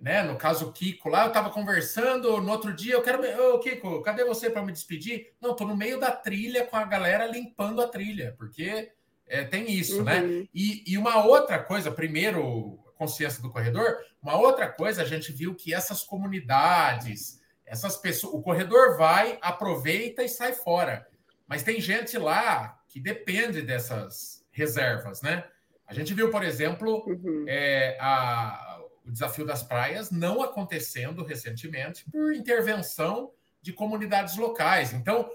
né? 0.00 0.22
No 0.22 0.36
caso, 0.36 0.68
o 0.68 0.72
Kiko 0.72 1.08
lá, 1.08 1.22
eu 1.24 1.28
estava 1.28 1.50
conversando 1.50 2.40
no 2.40 2.52
outro 2.52 2.72
dia, 2.74 2.94
eu 2.94 3.02
quero. 3.02 3.22
Ô, 3.54 3.58
Kiko, 3.58 4.02
cadê 4.02 4.24
você 4.24 4.50
para 4.50 4.62
me 4.62 4.72
despedir? 4.72 5.32
Não, 5.40 5.52
estou 5.52 5.66
no 5.66 5.76
meio 5.76 5.98
da 5.98 6.12
trilha 6.12 6.66
com 6.66 6.76
a 6.76 6.84
galera 6.84 7.26
limpando 7.26 7.82
a 7.82 7.88
trilha, 7.88 8.34
porque 8.36 8.92
é, 9.26 9.44
tem 9.44 9.70
isso, 9.70 10.02
né? 10.04 10.20
uhum. 10.20 10.40
né? 10.40 10.48
E, 10.54 10.84
e 10.86 10.98
uma 10.98 11.24
outra 11.24 11.58
coisa, 11.58 11.90
primeiro, 11.90 12.78
consciência 12.96 13.42
do 13.42 13.50
corredor, 13.50 13.96
uma 14.22 14.36
outra 14.36 14.68
coisa, 14.68 15.02
a 15.02 15.06
gente 15.06 15.32
viu 15.32 15.54
que 15.54 15.72
essas 15.72 16.02
comunidades, 16.02 17.40
essas 17.64 17.96
pessoas, 17.96 18.34
o 18.34 18.42
corredor 18.42 18.96
vai, 18.96 19.38
aproveita 19.40 20.22
e 20.22 20.28
sai 20.28 20.52
fora. 20.52 21.06
Mas 21.46 21.62
tem 21.62 21.80
gente 21.80 22.18
lá 22.18 22.78
que 22.88 23.00
depende 23.00 23.62
dessas 23.62 24.44
reservas, 24.50 25.22
né? 25.22 25.44
A 25.86 25.94
gente 25.94 26.12
viu, 26.12 26.30
por 26.30 26.42
exemplo, 26.42 27.04
uhum. 27.06 27.44
é, 27.46 27.96
a, 28.00 28.65
o 29.06 29.12
desafio 29.12 29.46
das 29.46 29.62
praias 29.62 30.10
não 30.10 30.42
acontecendo 30.42 31.24
recentemente 31.24 32.04
por 32.10 32.34
intervenção 32.34 33.30
de 33.62 33.72
comunidades 33.72 34.36
locais. 34.36 34.92
Então, 34.92 35.30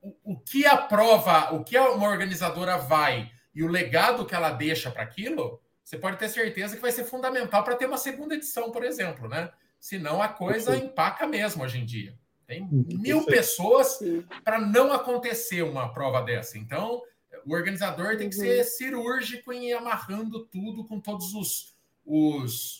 o, 0.00 0.32
o 0.32 0.38
que 0.38 0.66
a 0.66 0.76
prova, 0.76 1.52
o 1.52 1.64
que 1.64 1.78
uma 1.78 2.08
organizadora 2.08 2.78
vai 2.78 3.30
e 3.54 3.62
o 3.62 3.68
legado 3.68 4.24
que 4.24 4.34
ela 4.34 4.50
deixa 4.50 4.90
para 4.90 5.02
aquilo, 5.02 5.60
você 5.82 5.98
pode 5.98 6.18
ter 6.18 6.28
certeza 6.28 6.76
que 6.76 6.82
vai 6.82 6.92
ser 6.92 7.04
fundamental 7.04 7.64
para 7.64 7.76
ter 7.76 7.86
uma 7.86 7.98
segunda 7.98 8.34
edição, 8.34 8.70
por 8.70 8.84
exemplo, 8.84 9.28
né? 9.28 9.50
Senão 9.78 10.22
a 10.22 10.28
coisa 10.28 10.76
empaca 10.76 11.26
mesmo 11.26 11.64
hoje 11.64 11.78
em 11.78 11.84
dia. 11.84 12.16
Tem 12.46 12.68
mil 12.70 13.24
pessoas 13.24 13.98
para 14.44 14.60
não 14.60 14.92
acontecer 14.92 15.62
uma 15.62 15.92
prova 15.92 16.20
dessa. 16.20 16.58
Então, 16.58 17.02
o 17.46 17.54
organizador 17.54 18.16
tem 18.16 18.28
que 18.28 18.34
ser 18.34 18.58
uhum. 18.58 18.64
cirúrgico 18.64 19.52
em 19.52 19.68
ir 19.68 19.72
amarrando 19.72 20.46
tudo 20.46 20.84
com 20.84 21.00
todos 21.00 21.32
os, 21.34 21.74
os 22.04 22.79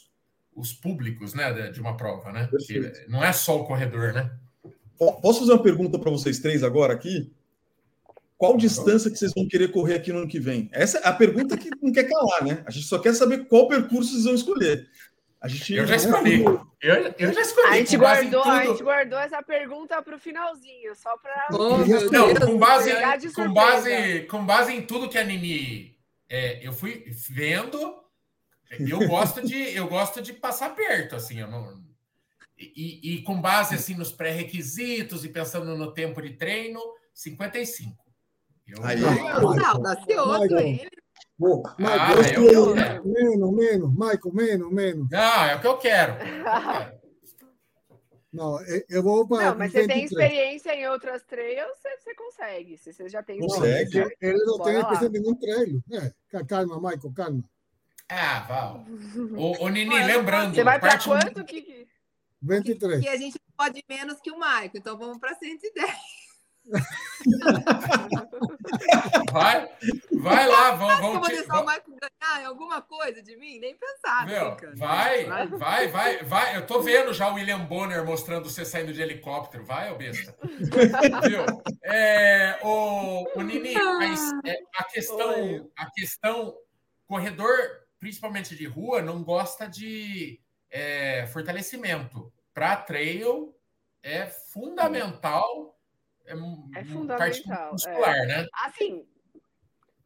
os 0.54 0.72
públicos 0.72 1.34
né, 1.34 1.70
de 1.70 1.80
uma 1.80 1.96
prova, 1.96 2.32
né? 2.32 2.48
não 3.08 3.22
é 3.22 3.32
só 3.32 3.60
o 3.60 3.64
corredor, 3.64 4.12
né? 4.12 4.30
Posso 5.22 5.40
fazer 5.40 5.52
uma 5.52 5.62
pergunta 5.62 5.98
para 5.98 6.10
vocês 6.10 6.38
três 6.38 6.62
agora 6.62 6.92
aqui? 6.92 7.32
Qual 8.36 8.56
distância 8.56 9.10
que 9.10 9.18
vocês 9.18 9.32
vão 9.34 9.46
querer 9.46 9.70
correr 9.70 9.94
aqui 9.94 10.12
no 10.12 10.20
ano 10.20 10.28
que 10.28 10.40
vem? 10.40 10.68
Essa 10.72 10.98
é 10.98 11.08
a 11.08 11.12
pergunta 11.12 11.56
que 11.56 11.70
não 11.82 11.92
quer 11.92 12.08
calar, 12.08 12.44
né? 12.44 12.62
A 12.66 12.70
gente 12.70 12.86
só 12.86 12.98
quer 12.98 13.14
saber 13.14 13.46
qual 13.46 13.68
percurso 13.68 14.12
vocês 14.12 14.24
vão 14.24 14.34
escolher. 14.34 14.88
A 15.40 15.48
gente 15.48 15.74
eu 15.74 15.86
já 15.86 15.96
escolhi. 15.96 16.44
Eu, 16.82 17.14
eu 17.18 17.32
já 17.32 17.40
escolhi. 17.40 17.68
A 17.68 17.76
gente, 17.76 17.96
guardou, 17.96 18.42
a 18.42 18.66
gente 18.66 18.82
guardou 18.82 19.18
essa 19.18 19.42
pergunta 19.42 20.02
para 20.02 20.16
o 20.16 20.18
finalzinho, 20.18 20.94
só 20.94 21.16
para. 21.16 21.48
Não, 21.50 22.34
com 22.46 22.58
base, 22.58 22.90
com, 23.34 23.52
base, 23.52 24.20
com 24.22 24.44
base 24.44 24.72
em 24.74 24.82
tudo 24.82 25.08
que 25.08 25.16
a 25.16 25.24
Nini. 25.24 25.96
É, 26.28 26.66
eu 26.66 26.72
fui 26.72 27.04
vendo 27.30 27.99
eu 28.78 29.08
gosto 29.08 29.42
de, 29.42 29.74
eu 29.74 29.88
gosto 29.88 30.22
de 30.22 30.32
passar 30.32 30.74
perto, 30.74 31.16
assim, 31.16 31.40
eu 31.40 31.48
não. 31.48 31.82
E, 32.58 33.14
e 33.14 33.22
com 33.22 33.40
base 33.40 33.74
assim 33.74 33.94
nos 33.94 34.12
pré-requisitos 34.12 35.24
e 35.24 35.30
pensando 35.30 35.76
no 35.76 35.94
tempo 35.94 36.20
de 36.20 36.34
treino, 36.34 36.80
55. 37.14 37.96
Eu... 38.66 38.84
Aí, 38.84 39.02
audacioso 39.64 40.56
ele. 40.58 40.88
Michael, 41.38 41.62
ah, 41.78 42.12
eu, 42.34 42.44
eu 42.44 42.74
menos, 42.74 43.52
menos, 43.52 43.90
Michael, 43.92 44.34
menos, 44.34 44.72
menos. 44.72 45.08
Não, 45.10 45.44
é 45.46 45.56
o 45.56 45.60
que 45.60 45.66
eu 45.66 45.78
quero. 45.78 46.14
Não, 48.32 48.60
eu 48.88 49.02
vou 49.02 49.26
para. 49.26 49.50
Não, 49.50 49.58
mas 49.58 49.72
você 49.72 49.88
tem 49.88 50.04
experiência 50.04 50.72
em 50.72 50.86
outras 50.86 51.24
trails, 51.24 51.76
você, 51.82 51.96
você 51.96 52.14
consegue. 52.14 52.78
Se 52.78 52.92
você 52.92 53.08
já 53.08 53.24
tem. 53.24 53.40
Consegue. 53.40 54.06
Ele 54.20 54.44
não 54.44 54.58
tem 54.60 54.78
experiência 54.78 55.06
em 55.06 55.10
nenhum 55.10 55.34
trail. 55.34 55.82
É, 55.92 56.44
calma, 56.44 56.76
Michael, 56.76 57.12
calma. 57.12 57.42
Ah, 58.10 58.40
Val. 58.48 58.84
O, 59.36 59.64
o 59.64 59.68
Nini, 59.68 60.02
lembrando. 60.02 60.54
Você 60.54 60.64
vai 60.64 60.80
para 60.80 60.98
quanto, 60.98 61.44
Kiki? 61.44 61.88
23. 62.42 63.02
E 63.02 63.08
a 63.08 63.16
gente 63.16 63.38
pode 63.56 63.84
menos 63.88 64.20
que 64.20 64.30
o 64.30 64.38
Maico, 64.38 64.76
então 64.76 64.98
vamos 64.98 65.18
para 65.18 65.34
110. 65.34 65.90
Vai, 69.32 69.68
vai 70.12 70.46
lá, 70.46 70.72
vamos. 70.72 71.00
vamos 71.00 71.20
vou 71.20 71.28
deixar 71.28 71.60
o 71.60 71.64
Maico 71.64 71.90
ganhar 71.90 72.42
em 72.42 72.44
alguma 72.44 72.82
coisa 72.82 73.22
de 73.22 73.36
mim? 73.36 73.58
Nem 73.58 73.76
pensar. 73.76 74.26
Meu, 74.26 74.56
vai, 74.76 75.24
vai, 75.56 75.88
vai, 75.88 76.22
vai. 76.24 76.56
Eu 76.56 76.66
tô 76.66 76.80
vendo 76.82 77.14
já 77.14 77.28
o 77.30 77.34
William 77.34 77.64
Bonner 77.64 78.04
mostrando 78.04 78.48
você 78.48 78.64
saindo 78.64 78.92
de 78.92 79.00
helicóptero. 79.00 79.64
Vai, 79.64 79.90
ô 79.90 79.96
besta. 79.96 80.36
Viu? 80.42 81.44
É, 81.82 82.58
o, 82.62 83.26
o 83.38 83.42
Nini, 83.42 83.74
mas 83.74 84.20
é, 84.44 84.56
a 84.74 84.84
questão, 84.84 85.70
a 85.76 85.90
questão, 85.90 86.54
corredor 87.06 87.80
principalmente 88.00 88.56
de 88.56 88.66
rua, 88.66 89.02
não 89.02 89.22
gosta 89.22 89.68
de 89.68 90.40
é, 90.70 91.26
fortalecimento. 91.26 92.32
Para 92.52 92.76
trail 92.76 93.54
é 94.02 94.26
fundamental. 94.26 95.78
É, 96.24 96.32
é 96.80 96.84
fundamental. 96.84 97.72
Muscular, 97.72 98.16
é. 98.16 98.26
né? 98.26 98.46
Assim, 98.64 99.06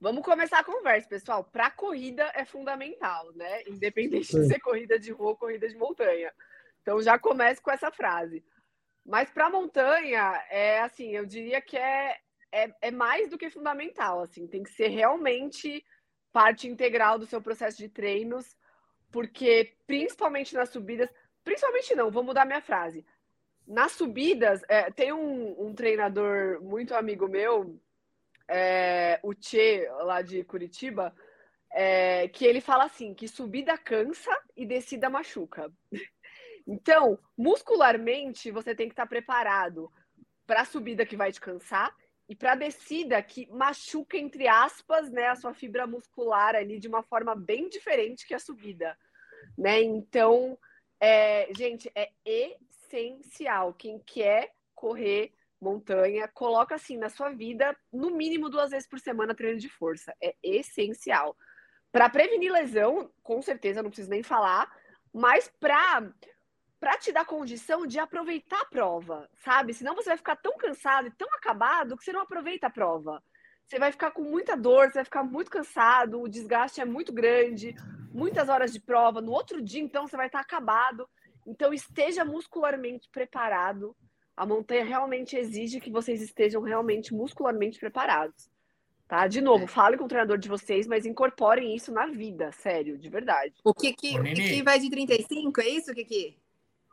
vamos 0.00 0.24
começar 0.24 0.58
a 0.58 0.64
conversa, 0.64 1.08
pessoal. 1.08 1.44
Para 1.44 1.70
corrida 1.70 2.30
é 2.34 2.44
fundamental, 2.44 3.32
né? 3.34 3.62
Independente 3.68 4.26
Sim. 4.26 4.40
de 4.40 4.48
ser 4.48 4.60
corrida 4.60 4.98
de 4.98 5.12
rua 5.12 5.30
ou 5.30 5.36
corrida 5.36 5.68
de 5.68 5.76
montanha. 5.76 6.32
Então 6.82 7.00
já 7.00 7.18
comece 7.18 7.62
com 7.62 7.70
essa 7.70 7.92
frase. 7.92 8.44
Mas 9.06 9.30
para 9.30 9.50
montanha, 9.50 10.42
é 10.50 10.80
assim, 10.80 11.10
eu 11.10 11.24
diria 11.26 11.60
que 11.60 11.76
é, 11.76 12.18
é, 12.50 12.74
é 12.82 12.90
mais 12.90 13.28
do 13.30 13.38
que 13.38 13.50
fundamental. 13.50 14.20
Assim, 14.20 14.46
tem 14.46 14.62
que 14.62 14.70
ser 14.70 14.88
realmente 14.88 15.84
parte 16.34 16.66
integral 16.66 17.16
do 17.16 17.26
seu 17.26 17.40
processo 17.40 17.78
de 17.78 17.88
treinos, 17.88 18.56
porque 19.12 19.76
principalmente 19.86 20.52
nas 20.52 20.68
subidas, 20.68 21.08
principalmente 21.44 21.94
não, 21.94 22.10
vou 22.10 22.24
mudar 22.24 22.44
minha 22.44 22.60
frase. 22.60 23.06
Nas 23.64 23.92
subidas, 23.92 24.60
é, 24.68 24.90
tem 24.90 25.12
um, 25.12 25.54
um, 25.64 25.72
treinador 25.72 26.60
muito 26.60 26.92
amigo 26.92 27.28
meu, 27.28 27.80
é, 28.48 29.20
o 29.22 29.32
Che, 29.32 29.88
lá 30.00 30.22
de 30.22 30.42
Curitiba, 30.42 31.14
é, 31.70 32.26
que 32.26 32.44
ele 32.44 32.60
fala 32.60 32.84
assim, 32.84 33.14
que 33.14 33.28
subida 33.28 33.78
cansa 33.78 34.36
e 34.56 34.66
descida 34.66 35.08
machuca. 35.08 35.72
Então, 36.66 37.18
muscularmente, 37.36 38.50
você 38.50 38.74
tem 38.74 38.88
que 38.88 38.94
estar 38.94 39.06
preparado 39.06 39.92
para 40.46 40.62
a 40.62 40.64
subida 40.64 41.04
que 41.04 41.14
vai 41.14 41.30
te 41.30 41.38
cansar 41.38 41.94
e 42.28 42.34
para 42.34 42.54
descida 42.54 43.22
que 43.22 43.46
machuca 43.50 44.16
entre 44.16 44.48
aspas, 44.48 45.10
né, 45.10 45.28
a 45.28 45.36
sua 45.36 45.52
fibra 45.52 45.86
muscular 45.86 46.54
ali 46.54 46.78
de 46.78 46.88
uma 46.88 47.02
forma 47.02 47.34
bem 47.34 47.68
diferente 47.68 48.26
que 48.26 48.34
a 48.34 48.38
subida, 48.38 48.96
né? 49.56 49.82
Então, 49.82 50.58
é, 50.98 51.48
gente, 51.54 51.90
é 51.94 52.10
essencial 52.24 53.74
quem 53.74 53.98
quer 53.98 54.52
correr 54.74 55.32
montanha, 55.60 56.28
coloca 56.28 56.74
assim 56.74 56.96
na 56.96 57.08
sua 57.08 57.30
vida 57.30 57.76
no 57.92 58.10
mínimo 58.10 58.50
duas 58.50 58.70
vezes 58.70 58.88
por 58.88 58.98
semana 58.98 59.34
treino 59.34 59.58
de 59.58 59.68
força, 59.68 60.14
é 60.20 60.34
essencial. 60.42 61.36
Para 61.90 62.10
prevenir 62.10 62.52
lesão, 62.52 63.10
com 63.22 63.40
certeza 63.40 63.82
não 63.82 63.88
preciso 63.90 64.10
nem 64.10 64.22
falar, 64.22 64.70
mas 65.12 65.50
para 65.60 66.12
para 66.84 66.98
te 66.98 67.10
dar 67.10 67.24
condição 67.24 67.86
de 67.86 67.98
aproveitar 67.98 68.60
a 68.60 68.66
prova, 68.66 69.26
sabe? 69.42 69.72
Senão 69.72 69.94
você 69.94 70.10
vai 70.10 70.18
ficar 70.18 70.36
tão 70.36 70.54
cansado 70.58 71.08
e 71.08 71.10
tão 71.12 71.26
acabado 71.32 71.96
que 71.96 72.04
você 72.04 72.12
não 72.12 72.20
aproveita 72.20 72.66
a 72.66 72.70
prova. 72.70 73.22
Você 73.64 73.78
vai 73.78 73.90
ficar 73.90 74.10
com 74.10 74.22
muita 74.22 74.54
dor, 74.54 74.88
você 74.88 74.98
vai 74.98 75.04
ficar 75.06 75.22
muito 75.22 75.50
cansado, 75.50 76.20
o 76.20 76.28
desgaste 76.28 76.82
é 76.82 76.84
muito 76.84 77.10
grande, 77.10 77.74
muitas 78.12 78.50
horas 78.50 78.70
de 78.70 78.80
prova. 78.80 79.22
No 79.22 79.32
outro 79.32 79.62
dia, 79.62 79.80
então, 79.80 80.06
você 80.06 80.14
vai 80.14 80.26
estar 80.26 80.40
acabado. 80.40 81.08
Então 81.46 81.72
esteja 81.72 82.22
muscularmente 82.22 83.08
preparado. 83.10 83.96
A 84.36 84.44
montanha 84.44 84.84
realmente 84.84 85.38
exige 85.38 85.80
que 85.80 85.90
vocês 85.90 86.20
estejam 86.20 86.60
realmente 86.60 87.14
muscularmente 87.14 87.78
preparados. 87.80 88.50
Tá? 89.08 89.26
De 89.26 89.40
novo, 89.40 89.64
é. 89.64 89.68
fale 89.68 89.96
com 89.96 90.04
o 90.04 90.08
treinador 90.08 90.36
de 90.36 90.50
vocês, 90.50 90.86
mas 90.86 91.06
incorporem 91.06 91.74
isso 91.74 91.90
na 91.90 92.08
vida, 92.08 92.52
sério, 92.52 92.98
de 92.98 93.08
verdade. 93.08 93.54
O 93.64 93.72
Kiki, 93.72 94.20
o 94.20 94.22
Kiki 94.22 94.62
vai 94.62 94.78
de 94.78 94.90
35, 94.90 95.62
é 95.62 95.68
isso, 95.68 95.94
Kiki? 95.94 96.43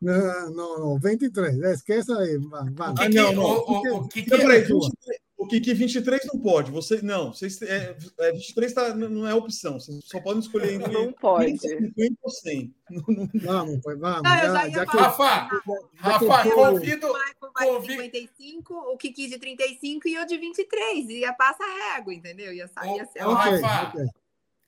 Não, 0.01 0.49
não, 0.49 0.79
não, 0.79 0.99
23, 0.99 1.59
esqueça 1.59 2.17
aí. 2.17 2.37
Vai. 2.39 2.93
Ah, 2.97 3.07
não, 3.07 3.33
não. 3.33 3.43
O, 3.43 3.71
o, 3.71 3.95
o, 3.97 4.07
Kiki, 4.07 4.29
peraí, 4.31 4.61
23, 4.61 5.19
o 5.37 5.47
Kiki 5.47 5.73
23 5.75 6.25
não 6.33 6.41
pode. 6.41 6.71
Você, 6.71 7.03
não, 7.03 7.31
vocês, 7.31 7.61
é, 7.61 7.95
é, 8.19 8.31
23 8.31 8.73
tá, 8.73 8.95
não 8.95 9.27
é 9.27 9.33
opção. 9.35 9.79
Vocês 9.79 9.99
só 10.05 10.19
podem 10.19 10.39
escolher 10.39 10.73
entre 10.73 10.91
não 10.91 11.13
pode. 11.13 11.55
50 11.55 11.93
e 11.95 12.31
100. 12.31 12.75
Vamos, 13.43 13.79
pois 13.83 13.99
vamos. 13.99 14.23
Não, 14.23 14.37
já, 14.37 14.69
já 14.69 14.85
que, 14.87 14.97
Rafa, 14.97 15.49
Rafa, 15.95 16.49
convido. 16.49 17.07
Convido... 17.53 18.01
55, 18.01 18.73
o 18.73 18.97
Kiki 18.97 19.27
de 19.27 19.37
35 19.37 20.07
e 20.07 20.15
eu 20.15 20.25
de 20.25 20.37
23. 20.37 21.09
Ia 21.09 21.33
passar 21.33 21.93
régua, 21.93 22.13
entendeu? 22.13 22.51
Ia 22.51 22.67
sair. 22.67 22.97
Ia 22.97 23.05
ser... 23.05 23.23
okay, 23.25 23.51
Rafa, 23.61 23.89
okay. 23.89 24.05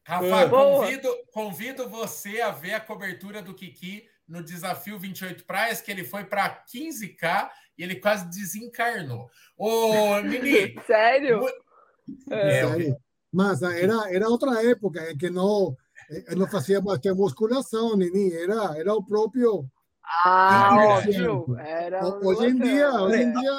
Rafa 0.06 0.50
convido, 0.50 1.18
convido 1.32 1.90
você 1.90 2.42
a 2.42 2.52
ver 2.52 2.74
a 2.74 2.80
cobertura 2.80 3.42
do 3.42 3.54
Kiki 3.54 4.08
no 4.28 4.44
desafio 4.44 5.00
28 5.00 5.46
praias, 5.46 5.82
que 5.82 5.92
ele 5.92 6.04
foi 6.04 6.24
para 6.24 6.64
15K 6.66 7.50
e 7.78 7.84
ele 7.84 7.96
quase 7.96 8.30
desencarnou. 8.30 9.30
Ô, 9.58 10.20
Nini! 10.20 10.76
Sério? 10.86 11.42
É, 12.30 12.68
Sério? 12.68 12.98
Mas 13.32 13.62
era, 13.62 14.14
era 14.14 14.30
outra 14.30 14.64
época 14.64 15.12
em 15.12 15.18
que 15.18 15.30
não, 15.30 15.76
eh, 16.10 16.36
não 16.36 16.48
fazíamos 16.48 16.98
ter 17.00 17.14
musculação, 17.14 17.98
Nini, 17.98 18.34
era, 18.34 18.78
era 18.78 18.94
o 18.94 19.04
próprio. 19.04 19.66
Ah, 20.26 20.76
óbvio. 20.78 21.58
Era 21.58 22.06
hoje 22.06 22.48
em 22.48 22.60
dia, 22.60 22.92
hoje 22.92 23.24
em 23.24 23.32
dia. 23.32 23.52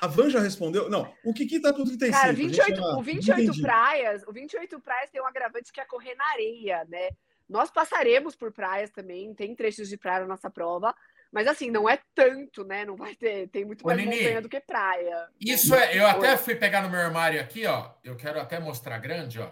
A 0.00 0.06
Van 0.06 0.30
já 0.30 0.40
respondeu? 0.40 0.88
Não, 0.88 1.12
o 1.22 1.34
que 1.34 1.44
que 1.44 1.60
tá 1.60 1.72
com 1.72 1.84
35? 1.84 2.18
Cara, 2.18 2.32
28, 2.32 2.76
já... 2.76 2.96
o 2.96 3.02
28 3.02 3.60
praias, 3.60 4.22
o 4.26 4.32
28 4.32 4.80
praias 4.80 5.10
tem 5.10 5.20
um 5.20 5.26
agravante 5.26 5.70
que 5.70 5.80
é 5.80 5.84
correr 5.84 6.14
na 6.14 6.26
areia, 6.30 6.86
né? 6.88 7.10
Nós 7.50 7.68
passaremos 7.68 8.36
por 8.36 8.52
praias 8.52 8.90
também, 8.90 9.34
tem 9.34 9.56
trechos 9.56 9.88
de 9.88 9.96
praia 9.96 10.20
na 10.20 10.28
nossa 10.28 10.48
prova, 10.48 10.94
mas 11.32 11.48
assim, 11.48 11.68
não 11.68 11.88
é 11.88 11.98
tanto, 12.14 12.64
né? 12.64 12.84
Não 12.84 12.96
vai 12.96 13.16
ter, 13.16 13.48
tem 13.48 13.64
muito 13.64 13.84
mais 13.84 13.98
Ô, 13.98 14.04
montanha 14.04 14.40
do 14.40 14.48
que 14.48 14.60
praia. 14.60 15.28
Isso 15.40 15.74
é, 15.74 15.98
eu 15.98 16.06
até 16.06 16.36
fui 16.36 16.54
pegar 16.54 16.80
no 16.80 16.88
meu 16.88 17.00
armário 17.00 17.40
aqui, 17.40 17.66
ó. 17.66 17.90
Eu 18.04 18.16
quero 18.16 18.40
até 18.40 18.60
mostrar 18.60 18.98
grande, 18.98 19.40
ó. 19.40 19.50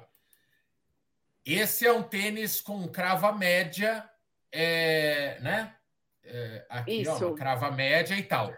Esse 1.44 1.88
é 1.88 1.92
um 1.92 2.02
tênis 2.02 2.60
com 2.60 2.86
crava 2.86 3.32
média, 3.32 4.08
é, 4.52 5.40
né? 5.40 5.74
É, 6.22 6.66
aqui, 6.68 7.02
Isso. 7.02 7.32
ó, 7.32 7.34
crava 7.34 7.68
média 7.72 8.14
e 8.14 8.22
tal. 8.22 8.54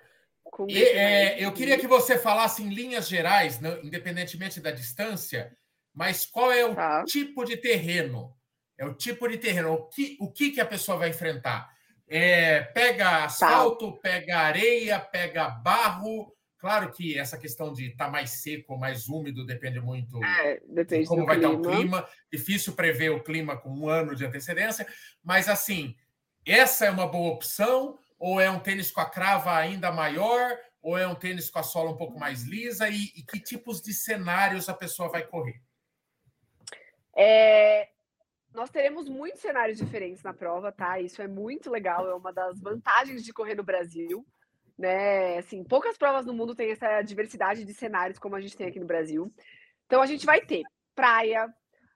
E, 0.68 0.82
é, 0.82 1.43
eu 1.43 1.53
queria 1.53 1.78
que 1.78 1.86
você 1.86 2.18
falasse 2.18 2.62
em 2.62 2.68
linhas 2.68 3.09
gerais, 3.09 3.59
independentemente 3.82 4.61
da 4.61 4.70
distância, 4.70 5.57
mas 5.95 6.26
qual 6.26 6.53
é 6.53 6.64
o 6.64 6.74
tá. 6.74 7.05
tipo 7.05 7.45
de 7.45 7.57
terreno 7.57 8.36
é 8.81 8.87
o 8.87 8.95
tipo 8.95 9.28
de 9.28 9.37
terreno. 9.37 9.74
O 9.74 9.89
que, 9.89 10.16
o 10.18 10.33
que, 10.33 10.53
que 10.53 10.61
a 10.61 10.64
pessoa 10.64 10.97
vai 10.97 11.11
enfrentar? 11.11 11.70
É, 12.09 12.62
pega 12.62 13.24
asfalto, 13.24 13.93
tá. 13.93 13.99
pega 14.01 14.39
areia, 14.39 14.99
pega 14.99 15.51
barro. 15.51 16.35
Claro 16.57 16.91
que 16.91 17.18
essa 17.18 17.37
questão 17.37 17.74
de 17.74 17.89
estar 17.89 18.07
tá 18.07 18.11
mais 18.11 18.31
seco 18.31 18.72
ou 18.72 18.78
mais 18.78 19.07
úmido 19.07 19.45
depende 19.45 19.81
muito 19.81 20.22
é, 20.24 20.61
depende 20.66 21.03
de 21.03 21.09
como 21.09 21.26
vai 21.26 21.39
clima. 21.39 21.55
estar 21.55 21.68
o 21.68 21.76
clima. 21.76 22.09
Difícil 22.33 22.72
prever 22.72 23.11
o 23.11 23.22
clima 23.22 23.55
com 23.55 23.68
um 23.68 23.87
ano 23.87 24.16
de 24.16 24.24
antecedência. 24.24 24.87
Mas, 25.22 25.47
assim, 25.47 25.95
essa 26.47 26.87
é 26.87 26.91
uma 26.91 27.07
boa 27.07 27.35
opção? 27.35 27.99
Ou 28.18 28.41
é 28.41 28.51
um 28.51 28.61
tênis 28.61 28.91
com 28.91 29.03
a 29.03 29.11
crava 29.11 29.55
ainda 29.55 29.93
maior? 29.93 30.57
Ou 30.81 30.97
é 30.97 31.07
um 31.07 31.14
tênis 31.14 31.51
com 31.51 31.59
a 31.59 31.62
sola 31.62 31.91
um 31.91 31.97
pouco 31.99 32.18
mais 32.18 32.45
lisa? 32.45 32.89
E, 32.89 33.12
e 33.14 33.22
que 33.22 33.39
tipos 33.39 33.83
de 33.83 33.93
cenários 33.93 34.70
a 34.70 34.74
pessoa 34.74 35.11
vai 35.11 35.22
correr? 35.26 35.61
É, 37.14 37.91
nós 38.53 38.70
teremos 38.70 39.09
muitos 39.09 39.40
cenários 39.40 39.78
diferentes 39.78 40.22
na 40.22 40.32
prova, 40.32 40.72
tá? 40.72 41.01
Isso 41.01 41.22
é 41.22 41.28
muito 41.28 41.70
legal, 41.70 42.09
é 42.09 42.14
uma 42.14 42.32
das 42.32 42.61
vantagens 42.61 43.24
de 43.24 43.32
correr 43.32 43.55
no 43.55 43.62
Brasil, 43.62 44.26
né? 44.78 45.38
Assim, 45.38 45.62
poucas 45.62 45.96
provas 45.96 46.26
no 46.26 46.34
mundo 46.34 46.55
têm 46.55 46.70
essa 46.70 47.03
diversidade 47.03 47.64
de 47.64 47.74
cenários 47.74 48.18
como 48.18 48.36
a 48.36 48.40
gente 48.40 48.57
tem 48.57 48.66
aqui 48.66 48.80
no 48.80 48.86
Brasil. 48.86 49.32
Então 49.86 50.03
a 50.03 50.07
gente 50.07 50.26
vai 50.26 50.40
ter 50.40 50.62
praia, 50.94 51.53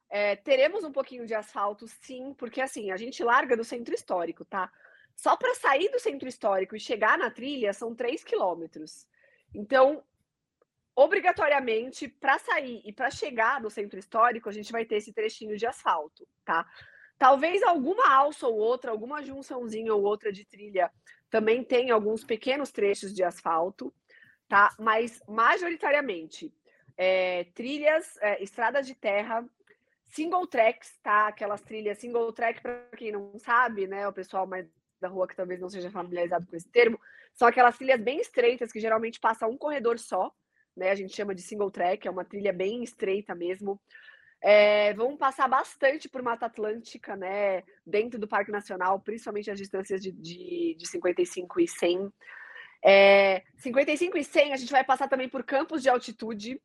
é, 0.09 0.37
teremos 0.37 0.85
um 0.85 0.93
pouquinho 0.93 1.27
de 1.27 1.35
asfalto, 1.35 1.89
sim, 1.89 2.35
porque 2.35 2.61
assim, 2.61 2.91
a 2.91 2.97
gente 2.97 3.23
larga 3.25 3.57
do 3.57 3.65
centro 3.65 3.95
histórico, 3.95 4.45
tá? 4.45 4.71
Só 5.17 5.37
para 5.37 5.55
sair 5.55 5.91
do 5.91 5.99
centro 5.99 6.29
histórico 6.29 6.77
e 6.77 6.81
chegar 6.81 7.19
na 7.19 7.31
trilha 7.31 7.73
são 7.73 7.95
3 7.95 8.23
quilômetros. 8.25 9.07
Então, 9.55 10.03
obrigatoriamente, 10.97 12.09
para 12.09 12.39
sair 12.39 12.81
e 12.85 12.93
para 12.93 13.11
chegar 13.11 13.61
no 13.61 13.71
centro 13.71 13.99
histórico, 13.99 14.49
a 14.49 14.53
gente 14.53 14.71
vai 14.71 14.85
ter 14.85 14.97
esse 14.97 15.13
trechinho 15.13 15.57
de 15.57 15.67
asfalto, 15.67 16.27
tá? 16.45 16.67
Talvez 17.19 17.63
alguma 17.63 18.11
alça 18.13 18.47
ou 18.47 18.57
outra, 18.57 18.91
alguma 18.91 19.23
junçãozinha 19.23 19.95
ou 19.95 20.03
outra 20.03 20.33
de 20.33 20.45
trilha 20.45 20.91
também 21.31 21.65
tenha 21.65 21.95
alguns 21.95 22.25
pequenos 22.25 22.71
trechos 22.71 23.13
de 23.13 23.25
asfalto, 23.25 23.93
tá? 24.49 24.75
Mas 24.79 25.21
majoritariamente 25.29 26.55
é, 26.97 27.45
trilhas, 27.55 28.17
é, 28.21 28.43
estradas 28.43 28.87
de 28.87 28.95
terra, 28.95 29.45
single 30.05 30.47
tracks, 30.47 30.97
tá? 31.03 31.29
Aquelas 31.29 31.61
trilhas 31.61 31.99
single 31.99 32.33
track, 32.33 32.61
para 32.61 32.87
quem 32.97 33.11
não 33.11 33.37
sabe, 33.39 33.87
né? 33.87 34.07
O 34.07 34.13
pessoal 34.13 34.47
mais 34.47 34.69
da 35.01 35.09
rua 35.09 35.27
que 35.27 35.37
talvez 35.37 35.61
não 35.61 35.69
seja 35.69 35.91
familiarizado 35.91 36.47
com 36.47 36.57
esse 36.57 36.69
termo, 36.69 37.01
são 37.35 37.49
aquelas 37.49 37.77
trilhas 37.77 38.01
bem 38.01 38.21
estreitas 38.21 38.73
que 38.73 38.81
geralmente 38.81 39.21
passa 39.21 39.47
um 39.47 39.59
corredor 39.59 39.99
só, 39.99 40.33
né? 40.77 40.91
A 40.91 40.95
gente 40.95 41.15
chama 41.15 41.35
de 41.35 41.43
single 41.43 41.71
track, 41.71 42.07
é 42.07 42.11
uma 42.11 42.25
trilha 42.25 42.53
bem 42.53 42.83
estreita 42.83 43.35
mesmo. 43.35 43.81
É, 44.41 44.93
vamos 44.93 45.19
passar 45.19 45.49
bastante 45.49 46.09
por 46.09 46.23
Mata 46.23 46.47
Atlântica, 46.47 47.17
né? 47.17 47.63
Dentro 47.87 48.19
do 48.19 48.29
Parque 48.29 48.51
Nacional, 48.51 49.01
principalmente 49.01 49.51
as 49.51 49.59
distâncias 49.59 50.03
de, 50.03 50.13
de, 50.13 50.75
de 50.79 50.87
55 50.87 51.61
e 51.61 51.67
100. 51.67 52.13
É, 52.85 53.43
55 53.57 54.19
e 54.19 54.25
100, 54.25 54.53
a 54.53 54.57
gente 54.57 54.71
vai 54.71 54.85
passar 54.85 55.09
também 55.09 55.31
por 55.31 55.43
campos 55.43 55.83
de 55.83 55.89
altitude, 55.89 56.61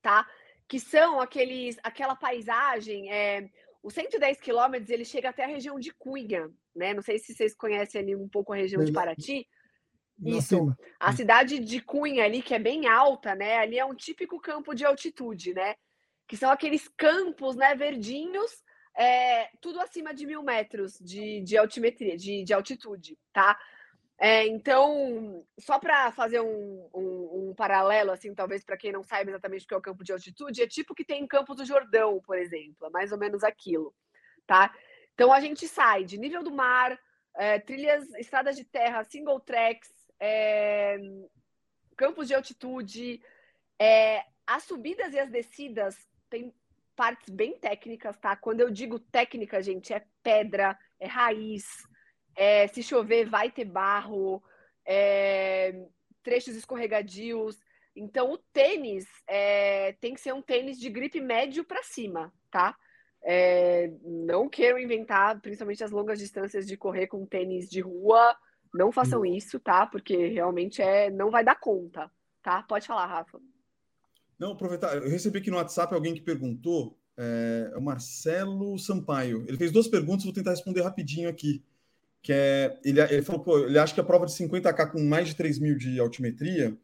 tá? 0.00 0.26
Que 0.66 0.80
são 0.80 1.20
aqueles, 1.20 1.76
aquela 1.82 2.16
paisagem. 2.16 3.12
É, 3.12 3.46
os 3.82 3.92
110 3.92 4.40
quilômetros 4.40 4.88
ele 4.88 5.04
chega 5.04 5.28
até 5.28 5.44
a 5.44 5.48
região 5.48 5.78
de 5.78 5.92
Cunha, 5.92 6.50
né? 6.74 6.94
Não 6.94 7.02
sei 7.02 7.18
se 7.18 7.34
vocês 7.34 7.54
conhecem 7.54 8.00
ali 8.00 8.16
um 8.16 8.28
pouco 8.28 8.54
a 8.54 8.56
região 8.56 8.82
de 8.82 8.92
Paraty. 8.92 9.46
Isso. 10.24 10.74
A 11.00 11.10
hum. 11.10 11.16
cidade 11.16 11.58
de 11.58 11.80
Cunha 11.80 12.24
ali, 12.24 12.42
que 12.42 12.54
é 12.54 12.58
bem 12.58 12.86
alta, 12.86 13.34
né? 13.34 13.58
Ali 13.58 13.78
é 13.78 13.84
um 13.84 13.94
típico 13.94 14.40
campo 14.40 14.74
de 14.74 14.84
altitude, 14.84 15.52
né? 15.52 15.74
Que 16.26 16.36
são 16.36 16.50
aqueles 16.50 16.88
campos, 16.96 17.56
né, 17.56 17.74
verdinhos, 17.74 18.62
é, 18.96 19.50
tudo 19.60 19.80
acima 19.80 20.14
de 20.14 20.26
mil 20.26 20.42
metros 20.42 20.98
de, 21.00 21.40
de 21.42 21.56
altimetria, 21.58 22.16
de, 22.16 22.44
de 22.44 22.54
altitude, 22.54 23.18
tá? 23.32 23.58
É, 24.18 24.46
então, 24.46 25.44
só 25.58 25.78
para 25.80 26.12
fazer 26.12 26.40
um, 26.40 26.88
um, 26.94 27.48
um, 27.48 27.54
paralelo, 27.56 28.12
assim, 28.12 28.32
talvez 28.34 28.62
para 28.62 28.76
quem 28.76 28.92
não 28.92 29.02
saiba 29.02 29.30
exatamente 29.30 29.64
o 29.64 29.68
que 29.68 29.74
é 29.74 29.76
o 29.76 29.82
campo 29.82 30.04
de 30.04 30.12
altitude, 30.12 30.62
é 30.62 30.66
tipo 30.66 30.94
que 30.94 31.04
tem 31.04 31.22
em 31.22 31.26
Campos 31.26 31.56
do 31.56 31.64
Jordão, 31.64 32.20
por 32.24 32.38
exemplo, 32.38 32.86
é 32.86 32.90
mais 32.90 33.10
ou 33.10 33.18
menos 33.18 33.42
aquilo, 33.42 33.92
tá? 34.46 34.72
Então 35.14 35.32
a 35.32 35.40
gente 35.40 35.66
sai 35.66 36.04
de 36.04 36.18
nível 36.18 36.42
do 36.42 36.52
mar, 36.52 36.96
é, 37.34 37.58
trilhas, 37.58 38.08
estradas 38.14 38.56
de 38.56 38.64
terra, 38.64 39.02
single 39.04 39.40
tracks, 39.40 39.90
é, 40.22 40.98
campos 41.96 42.28
de 42.28 42.34
altitude, 42.34 43.20
é, 43.76 44.24
as 44.46 44.62
subidas 44.62 45.12
e 45.12 45.18
as 45.18 45.28
descidas 45.28 45.96
têm 46.30 46.54
partes 46.94 47.28
bem 47.28 47.58
técnicas, 47.58 48.16
tá? 48.18 48.36
Quando 48.36 48.60
eu 48.60 48.70
digo 48.70 49.00
técnica, 49.00 49.60
gente, 49.60 49.92
é 49.92 50.04
pedra, 50.22 50.78
é 51.00 51.08
raiz, 51.08 51.66
é, 52.36 52.68
se 52.68 52.84
chover 52.84 53.28
vai 53.28 53.50
ter 53.50 53.64
barro, 53.64 54.40
é, 54.86 55.86
trechos 56.22 56.54
escorregadios. 56.54 57.58
Então, 57.96 58.30
o 58.30 58.38
tênis 58.38 59.04
é, 59.26 59.92
tem 59.94 60.14
que 60.14 60.20
ser 60.20 60.32
um 60.32 60.40
tênis 60.40 60.78
de 60.78 60.88
gripe 60.88 61.20
médio 61.20 61.64
para 61.64 61.82
cima, 61.82 62.32
tá? 62.48 62.78
É, 63.24 63.90
não 64.02 64.48
quero 64.48 64.78
inventar, 64.78 65.40
principalmente 65.40 65.82
as 65.82 65.90
longas 65.90 66.20
distâncias, 66.20 66.64
de 66.64 66.76
correr 66.76 67.08
com 67.08 67.26
tênis 67.26 67.68
de 67.68 67.80
rua 67.80 68.36
não 68.72 68.90
façam 68.90 69.20
hum. 69.20 69.26
isso, 69.26 69.60
tá? 69.60 69.86
Porque 69.86 70.28
realmente 70.28 70.80
é, 70.80 71.10
não 71.10 71.30
vai 71.30 71.44
dar 71.44 71.58
conta, 71.58 72.10
tá? 72.42 72.62
Pode 72.62 72.86
falar, 72.86 73.06
Rafa. 73.06 73.38
Não, 74.38 74.52
aproveitar. 74.52 74.96
Eu 74.96 75.08
recebi 75.08 75.38
aqui 75.38 75.50
no 75.50 75.56
WhatsApp 75.56 75.94
alguém 75.94 76.14
que 76.14 76.20
perguntou, 76.20 76.98
é, 77.16 77.70
é, 77.72 77.76
o 77.76 77.82
Marcelo 77.82 78.78
Sampaio. 78.78 79.44
Ele 79.46 79.56
fez 79.56 79.70
duas 79.70 79.88
perguntas, 79.88 80.24
vou 80.24 80.32
tentar 80.32 80.50
responder 80.50 80.82
rapidinho 80.82 81.28
aqui. 81.28 81.62
Que 82.22 82.32
é, 82.32 82.80
ele, 82.84 83.00
ele 83.00 83.22
falou, 83.22 83.42
pô, 83.42 83.58
ele 83.58 83.78
acha 83.78 83.92
que 83.92 84.00
a 84.00 84.04
prova 84.04 84.26
de 84.26 84.32
50K 84.32 84.92
com 84.92 85.02
mais 85.02 85.28
de 85.28 85.36
3 85.36 85.58
mil 85.58 85.76
de 85.76 86.00
altimetria 86.00 86.76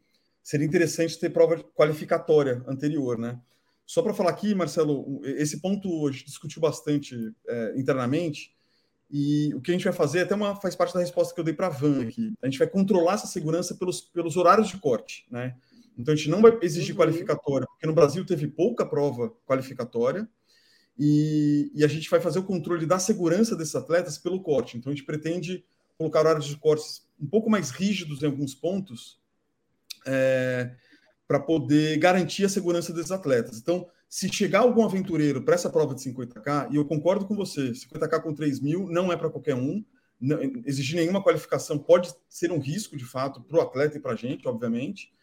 seria 0.43 0.65
interessante 0.65 1.19
ter 1.19 1.29
prova 1.29 1.57
qualificatória 1.75 2.63
anterior, 2.67 3.17
né? 3.17 3.39
Só 3.85 4.01
para 4.01 4.13
falar 4.13 4.29
aqui, 4.31 4.53
Marcelo, 4.53 5.19
esse 5.23 5.59
ponto 5.59 6.07
a 6.07 6.11
gente 6.11 6.25
discutiu 6.25 6.61
bastante 6.61 7.15
é, 7.47 7.73
internamente 7.75 8.53
E 9.09 9.53
o 9.55 9.61
que 9.61 9.71
a 9.71 9.73
gente 9.73 9.83
vai 9.83 9.93
fazer, 9.93 10.21
até 10.21 10.35
uma, 10.35 10.55
faz 10.55 10.75
parte 10.75 10.93
da 10.93 10.99
resposta 10.99 11.33
que 11.33 11.39
eu 11.39 11.43
dei 11.43 11.53
para 11.53 11.67
a 11.67 11.71
Van 11.71 12.01
aqui. 12.01 12.33
A 12.41 12.45
gente 12.45 12.59
vai 12.59 12.67
controlar 12.67 13.13
essa 13.13 13.27
segurança 13.27 13.73
pelos, 13.75 14.01
pelos 14.01 14.37
horários 14.37 14.67
de 14.67 14.77
corte, 14.77 15.25
né? 15.31 15.55
Então 15.97 16.13
a 16.13 16.15
gente 16.17 16.29
não 16.29 16.41
vai 16.41 16.57
exigir 16.61 16.95
uhum. 16.95 17.01
qualificatória, 17.01 17.67
porque 17.67 17.87
no 17.87 17.93
Brasil 17.93 18.25
teve 18.25 18.47
pouca 18.47 18.85
prova 18.85 19.33
qualificatória, 19.45 20.27
e, 20.97 21.71
e, 21.73 21.83
a 21.83 21.87
gente 21.87 22.09
vai 22.09 22.19
fazer 22.19 22.39
o 22.39 22.43
controle 22.43 22.85
da 22.85 22.99
segurança 22.99 23.55
desses 23.55 23.73
atletas 23.73 24.17
pelo 24.17 24.41
corte. 24.41 24.77
Então 24.77 24.91
a 24.91 24.95
gente 24.95 25.05
pretende 25.05 25.63
colocar 25.97 26.19
horários 26.19 26.45
de 26.45 26.57
cortes 26.57 27.07
um 27.19 27.25
pouco 27.25 27.49
mais 27.49 27.69
rígidos 27.69 28.21
em 28.21 28.25
alguns 28.25 28.53
pontos, 28.53 29.17
é, 30.05 30.71
para 31.27 31.39
poder 31.39 31.97
garantir 31.97 32.45
a 32.45 32.49
segurança 32.49 32.91
desses 32.91 33.11
atletas. 33.11 33.59
Então, 33.59 33.87
se 34.09 34.27
chegar 34.33 34.61
algum 34.61 34.83
aventureiro 34.83 35.43
para 35.43 35.53
essa 35.53 35.69
prova 35.69 35.93
de 35.93 36.01
50K, 36.01 36.71
e 36.71 36.77
eu 36.77 36.85
concordo 36.85 37.27
com 37.27 37.35
você, 37.35 37.71
50K 37.71 38.21
com 38.23 38.33
3 38.33 38.59
mil 38.59 38.87
não 38.87 39.11
é 39.11 39.15
para 39.15 39.29
qualquer 39.29 39.53
um, 39.53 39.85
não, 40.19 40.41
exigir 40.65 40.95
nenhuma 40.95 41.23
qualificação 41.23 41.77
pode 41.77 42.13
ser 42.27 42.51
um 42.51 42.59
risco, 42.59 42.97
de 42.97 43.05
fato, 43.05 43.41
para 43.41 43.57
o 43.57 43.61
atleta 43.61 43.97
e 43.97 44.01
para 44.01 44.13
a 44.13 44.15
gente, 44.15 44.47
obviamente. 44.47 45.13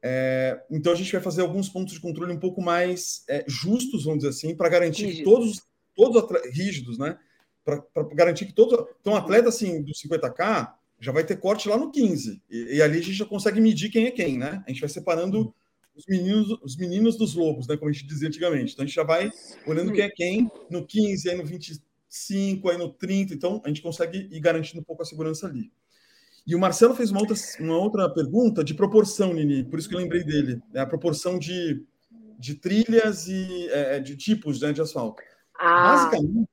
É, 0.00 0.62
então, 0.70 0.92
a 0.92 0.96
gente 0.96 1.12
vai 1.12 1.20
fazer 1.20 1.42
alguns 1.42 1.68
pontos 1.68 1.92
de 1.92 2.00
controle 2.00 2.32
um 2.32 2.38
pouco 2.38 2.62
mais 2.62 3.24
é, 3.28 3.44
justos, 3.46 4.04
vamos 4.04 4.20
dizer 4.20 4.30
assim, 4.30 4.56
para 4.56 4.68
garantir 4.68 5.06
Rígido. 5.06 5.18
que 5.18 5.24
todos, 5.24 5.62
todos 5.94 6.52
rígidos, 6.52 6.98
né? 6.98 7.18
Para 7.64 7.84
garantir 8.14 8.46
que 8.46 8.54
todo. 8.54 8.88
Então, 9.00 9.14
atleta 9.14 9.48
assim, 9.50 9.82
do 9.82 9.92
50K 9.92 10.72
já 10.98 11.12
vai 11.12 11.24
ter 11.24 11.36
corte 11.36 11.68
lá 11.68 11.76
no 11.76 11.90
15. 11.90 12.42
E, 12.48 12.76
e, 12.76 12.82
ali 12.82 12.98
a 12.98 13.02
gente 13.02 13.12
já 13.12 13.26
consegue 13.26 13.60
medir 13.60 13.90
quem 13.90 14.06
é 14.06 14.10
quem, 14.10 14.38
né? 14.38 14.62
A 14.66 14.70
gente 14.70 14.80
vai 14.80 14.88
separando 14.88 15.54
os 16.00 16.06
meninos, 16.08 16.58
os 16.62 16.76
meninos 16.76 17.16
dos 17.16 17.34
lobos, 17.34 17.66
né? 17.66 17.76
Como 17.76 17.90
a 17.90 17.92
gente 17.92 18.06
dizia 18.06 18.28
antigamente. 18.28 18.72
Então 18.72 18.82
a 18.82 18.86
gente 18.86 18.94
já 18.94 19.04
vai 19.04 19.30
olhando 19.66 19.92
quem 19.92 20.04
é 20.04 20.08
quem 20.08 20.50
no 20.70 20.86
15, 20.86 21.30
aí 21.30 21.36
no 21.36 21.44
25, 21.44 22.68
aí 22.68 22.78
no 22.78 22.92
30. 22.92 23.34
Então 23.34 23.60
a 23.64 23.68
gente 23.68 23.82
consegue 23.82 24.28
ir 24.30 24.40
garantindo 24.40 24.80
um 24.80 24.84
pouco 24.84 25.02
a 25.02 25.06
segurança 25.06 25.46
ali. 25.46 25.70
E 26.46 26.54
o 26.54 26.58
Marcelo 26.58 26.94
fez 26.94 27.10
uma 27.10 27.20
outra, 27.20 27.36
uma 27.60 27.76
outra 27.76 28.08
pergunta 28.08 28.64
de 28.64 28.74
proporção, 28.74 29.34
Nini, 29.34 29.64
por 29.64 29.78
isso 29.78 29.88
que 29.88 29.94
eu 29.94 30.00
lembrei 30.00 30.24
dele. 30.24 30.60
É 30.74 30.80
a 30.80 30.86
proporção 30.86 31.38
de, 31.38 31.84
de 32.38 32.54
trilhas 32.54 33.28
e 33.28 33.68
é, 33.68 33.96
é 33.96 34.00
de 34.00 34.16
tipos 34.16 34.60
né, 34.60 34.72
de 34.72 34.80
asfalto. 34.80 35.22
Ah. 35.58 35.82
Basicamente, 35.82 36.48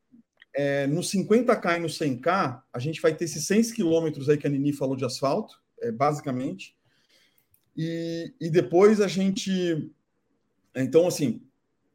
é, 0.53 0.87
no 0.87 1.01
50K 1.01 1.77
e 1.77 1.79
no 1.79 1.87
100K, 1.87 2.61
a 2.73 2.79
gente 2.79 3.01
vai 3.01 3.15
ter 3.15 3.25
esses 3.25 3.45
100 3.47 3.73
quilômetros 3.73 4.27
aí 4.27 4.37
que 4.37 4.45
a 4.45 4.49
Nini 4.49 4.73
falou 4.73 4.95
de 4.95 5.05
asfalto, 5.05 5.55
é, 5.79 5.91
basicamente. 5.91 6.76
E, 7.77 8.33
e 8.41 8.49
depois 8.49 8.99
a 8.99 9.07
gente. 9.07 9.91
Então, 10.75 11.07
assim, 11.07 11.41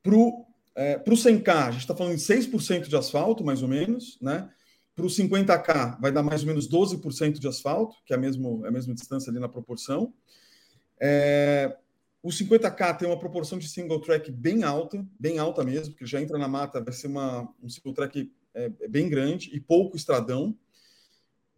para 0.02 0.14
o 0.14 0.46
é, 0.74 0.98
100K, 0.98 1.48
a 1.48 1.70
gente 1.70 1.80
está 1.80 1.94
falando 1.94 2.16
de 2.16 2.22
6% 2.22 2.88
de 2.88 2.96
asfalto, 2.96 3.44
mais 3.44 3.62
ou 3.62 3.68
menos, 3.68 4.18
né? 4.20 4.48
Para 4.94 5.06
o 5.06 5.09
50K, 5.09 6.00
vai 6.00 6.12
dar 6.12 6.22
mais 6.22 6.42
ou 6.42 6.48
menos 6.48 6.68
12% 6.68 7.38
de 7.38 7.48
asfalto, 7.48 7.96
que 8.04 8.12
é 8.12 8.16
a, 8.16 8.18
mesmo, 8.18 8.64
é 8.64 8.68
a 8.68 8.72
mesma 8.72 8.94
distância 8.94 9.30
ali 9.30 9.40
na 9.40 9.48
proporção. 9.48 10.12
É, 11.00 11.76
o 12.22 12.28
50K 12.28 12.98
tem 12.98 13.09
uma 13.09 13.18
proporção 13.18 13.59
de 13.59 13.68
single 13.68 14.00
track 14.00 14.30
bem 14.30 14.62
alta, 14.62 15.04
bem 15.18 15.38
alta 15.38 15.64
mesmo, 15.64 15.92
porque 15.92 16.06
já 16.06 16.20
entra 16.20 16.38
na 16.38 16.46
mata, 16.46 16.80
vai 16.80 16.92
ser 16.92 17.09
uma, 17.09 17.48
um 17.62 17.68
single 17.68 17.94
track 17.94 18.30
é, 18.54 18.68
bem 18.88 19.09
grande 19.09 19.50
e 19.52 19.59
pouco 19.59 19.96
estradão. 19.96 20.56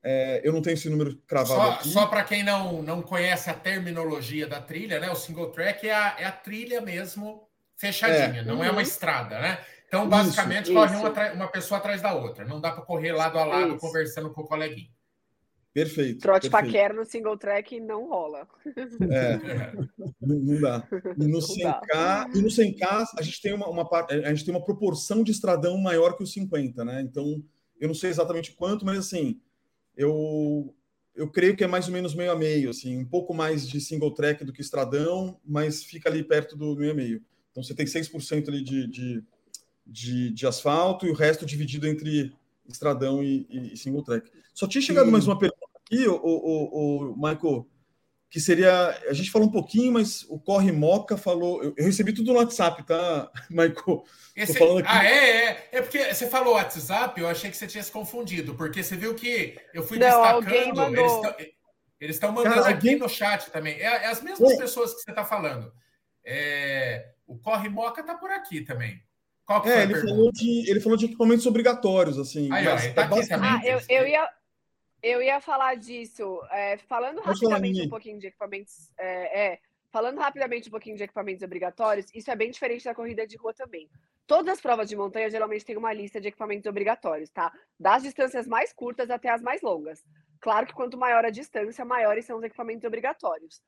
É, 0.06 0.42
eu 0.44 0.52
não 0.52 0.60
tenho 0.60 0.74
esse 0.74 0.90
número 0.90 1.16
cravado 1.26 1.60
só, 1.60 1.70
aqui. 1.70 1.88
Só 1.88 2.06
para 2.06 2.22
quem 2.24 2.44
não, 2.44 2.82
não 2.82 3.00
conhece 3.00 3.48
a 3.48 3.54
terminologia 3.54 4.46
da 4.46 4.60
trilha, 4.60 5.00
né? 5.00 5.10
O 5.10 5.14
single 5.14 5.50
track 5.50 5.88
é 5.88 5.94
a, 5.94 6.16
é 6.18 6.24
a 6.26 6.32
trilha 6.32 6.82
mesmo 6.82 7.48
fechadinha, 7.74 8.40
é. 8.40 8.44
não 8.44 8.56
uhum. 8.56 8.64
é 8.64 8.70
uma 8.70 8.76
uhum. 8.76 8.80
estrada, 8.82 9.40
né? 9.40 9.58
Então, 9.88 10.08
basicamente, 10.08 10.64
isso, 10.64 10.74
corre 10.74 10.94
isso. 10.94 11.06
Uma, 11.06 11.32
uma 11.32 11.48
pessoa 11.48 11.78
atrás 11.78 12.02
da 12.02 12.14
outra. 12.14 12.44
Não 12.44 12.60
dá 12.60 12.72
para 12.72 12.82
correr 12.82 13.12
lado 13.12 13.38
a 13.38 13.44
lado 13.44 13.68
isso. 13.70 13.78
conversando 13.78 14.30
com 14.30 14.42
o 14.42 14.46
coleguinha. 14.46 14.90
Perfeito. 15.72 16.20
Trote 16.20 16.48
perfeito. 16.48 16.72
paquera 16.72 16.94
no 16.94 17.04
single 17.04 17.36
track 17.36 17.80
não 17.80 18.08
rola. 18.08 18.46
É, 19.10 19.72
não, 20.20 20.36
não, 20.36 20.60
dá. 20.60 20.86
E 21.18 21.26
no 21.26 21.38
100K, 21.38 22.30
e 22.34 22.42
no 22.42 22.48
100K 22.48 23.06
a 23.18 23.22
gente 23.22 23.42
tem 23.42 23.52
uma, 23.54 23.68
uma, 23.68 23.88
a 24.08 24.34
gente 24.34 24.44
tem 24.44 24.54
uma 24.54 24.64
proporção 24.64 25.24
de 25.24 25.32
estradão 25.32 25.76
maior 25.78 26.16
que 26.16 26.22
o 26.22 26.26
50, 26.26 26.84
né? 26.84 27.00
Então, 27.00 27.42
eu 27.80 27.88
não 27.88 27.94
sei 27.94 28.10
exatamente 28.10 28.52
quanto, 28.52 28.84
mas 28.84 28.98
assim, 28.98 29.40
eu 29.96 30.74
eu 31.14 31.30
creio 31.30 31.56
que 31.56 31.62
é 31.62 31.66
mais 31.66 31.86
ou 31.86 31.92
menos 31.92 32.14
meio 32.14 32.32
a 32.32 32.36
meio, 32.36 32.70
assim, 32.70 32.98
um 32.98 33.04
pouco 33.04 33.32
mais 33.32 33.68
de 33.68 33.80
single 33.80 34.10
track 34.10 34.44
do 34.44 34.52
que 34.52 34.60
estradão, 34.60 35.38
mas 35.44 35.84
fica 35.84 36.08
ali 36.08 36.24
perto 36.24 36.56
do 36.56 36.74
meio 36.74 36.90
a 36.90 36.94
meio. 36.94 37.22
Então 37.52 37.62
você 37.62 37.72
tem 37.72 37.86
6% 37.86 38.48
ali 38.48 38.64
de, 38.64 38.86
de, 38.88 39.24
de, 39.86 40.30
de 40.30 40.46
asfalto 40.46 41.06
e 41.06 41.10
o 41.10 41.14
resto 41.14 41.46
dividido 41.46 41.86
entre 41.86 42.32
estradão 42.66 43.22
e, 43.22 43.46
e, 43.48 43.76
single 43.76 44.02
track. 44.02 44.28
Só 44.52 44.66
tinha 44.66 44.82
chegado 44.82 45.10
mais 45.10 45.26
uma 45.26 45.38
pergunta 45.38 45.64
aqui, 45.84 46.08
o, 46.08 46.16
o, 46.16 47.12
o, 47.12 47.16
Michael, 47.16 47.66
que 48.34 48.40
seria. 48.40 49.00
A 49.08 49.12
gente 49.12 49.30
falou 49.30 49.46
um 49.46 49.50
pouquinho, 49.52 49.92
mas 49.92 50.24
o 50.28 50.40
Corre 50.40 50.72
Moca 50.72 51.16
falou. 51.16 51.62
Eu, 51.62 51.72
eu 51.76 51.84
recebi 51.84 52.12
tudo 52.12 52.32
no 52.32 52.40
WhatsApp, 52.40 52.82
tá, 52.82 53.30
Michael? 53.48 54.04
Esse, 54.34 54.58
ah, 54.84 55.04
é, 55.04 55.44
é. 55.44 55.68
É 55.70 55.80
porque 55.80 56.12
você 56.12 56.26
falou 56.26 56.54
WhatsApp, 56.54 57.20
eu 57.20 57.28
achei 57.28 57.48
que 57.48 57.56
você 57.56 57.68
tinha 57.68 57.84
se 57.84 57.92
confundido, 57.92 58.56
porque 58.56 58.82
você 58.82 58.96
viu 58.96 59.14
que 59.14 59.56
eu 59.72 59.84
fui 59.84 60.00
Não, 60.00 60.40
destacando. 60.40 61.36
Eles 62.00 62.16
estão 62.16 62.32
mandando 62.32 62.56
Cara, 62.56 62.70
aqui 62.70 62.88
alguém... 62.88 62.98
no 62.98 63.08
chat 63.08 63.52
também. 63.52 63.74
É, 63.74 63.84
é 63.84 64.06
as 64.08 64.20
mesmas 64.20 64.50
é. 64.50 64.56
pessoas 64.56 64.94
que 64.94 65.02
você 65.02 65.12
está 65.12 65.24
falando. 65.24 65.72
É, 66.26 67.10
o 67.28 67.38
Corre 67.38 67.68
Moca 67.68 68.00
está 68.00 68.16
por 68.16 68.32
aqui 68.32 68.62
também. 68.62 69.00
Qual 69.46 69.62
que 69.62 69.68
é, 69.68 69.84
ele 69.84 69.94
falou, 69.94 70.32
de, 70.32 70.68
ele 70.68 70.80
falou 70.80 70.98
de 70.98 71.04
equipamentos 71.04 71.46
obrigatórios, 71.46 72.18
assim. 72.18 72.52
Aí, 72.52 72.64
mas, 72.64 72.84
ó, 72.84 72.92
tá 72.94 73.04
aqui 73.04 73.28
também. 73.28 73.48
Ah, 73.48 73.60
eu, 73.64 73.80
eu, 73.88 74.08
ia, 74.08 74.28
eu 75.04 75.22
ia 75.22 75.40
falar 75.40 75.76
disso. 75.76 76.40
É, 76.50 76.78
falando 76.78 77.20
rapidamente 77.20 77.82
um 77.82 77.88
pouquinho 77.88 78.18
de 78.18 78.28
equipamentos. 78.28 78.90
É, 78.98 79.52
é, 79.52 79.58
falando 79.92 80.18
rapidamente 80.18 80.68
um 80.68 80.72
pouquinho 80.72 80.96
de 80.96 81.04
equipamentos 81.04 81.42
obrigatórios, 81.42 82.06
isso 82.12 82.30
é 82.30 82.34
bem 82.34 82.50
diferente 82.50 82.84
da 82.84 82.94
corrida 82.94 83.26
de 83.26 83.36
rua 83.36 83.52
também. 83.54 83.88
Todas 84.26 84.54
as 84.54 84.60
provas 84.60 84.88
de 84.88 84.96
montanha 84.96 85.30
geralmente 85.30 85.64
têm 85.64 85.76
uma 85.76 85.92
lista 85.92 86.20
de 86.20 86.28
equipamentos 86.28 86.66
obrigatórios, 86.66 87.30
tá? 87.30 87.52
Das 87.78 88.02
distâncias 88.02 88.46
mais 88.46 88.72
curtas 88.72 89.10
até 89.10 89.28
as 89.28 89.42
mais 89.42 89.60
longas. 89.60 90.02
Claro 90.40 90.66
que 90.66 90.72
quanto 90.72 90.96
maior 90.96 91.24
a 91.24 91.30
distância, 91.30 91.84
maiores 91.84 92.24
são 92.24 92.38
os 92.38 92.42
equipamentos 92.42 92.84
obrigatórios. 92.84 93.62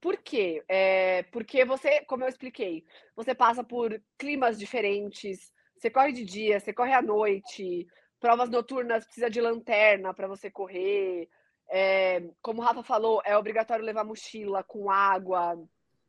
Por 0.00 0.16
quê? 0.16 0.62
É, 0.68 1.22
porque 1.24 1.64
você, 1.64 2.04
como 2.04 2.24
eu 2.24 2.28
expliquei, 2.28 2.84
você 3.14 3.34
passa 3.34 3.62
por 3.62 4.00
climas 4.18 4.58
diferentes, 4.58 5.52
você 5.76 5.88
corre 5.88 6.12
de 6.12 6.24
dia, 6.24 6.58
você 6.58 6.72
corre 6.72 6.92
à 6.92 7.00
noite, 7.00 7.86
provas 8.20 8.50
noturnas 8.50 9.04
precisa 9.04 9.30
de 9.30 9.40
lanterna 9.40 10.12
para 10.12 10.28
você 10.28 10.50
correr. 10.50 11.28
É, 11.68 12.22
como 12.42 12.60
o 12.60 12.64
Rafa 12.64 12.82
falou, 12.82 13.22
é 13.24 13.36
obrigatório 13.36 13.84
levar 13.84 14.04
mochila 14.04 14.62
com 14.62 14.90
água, 14.90 15.56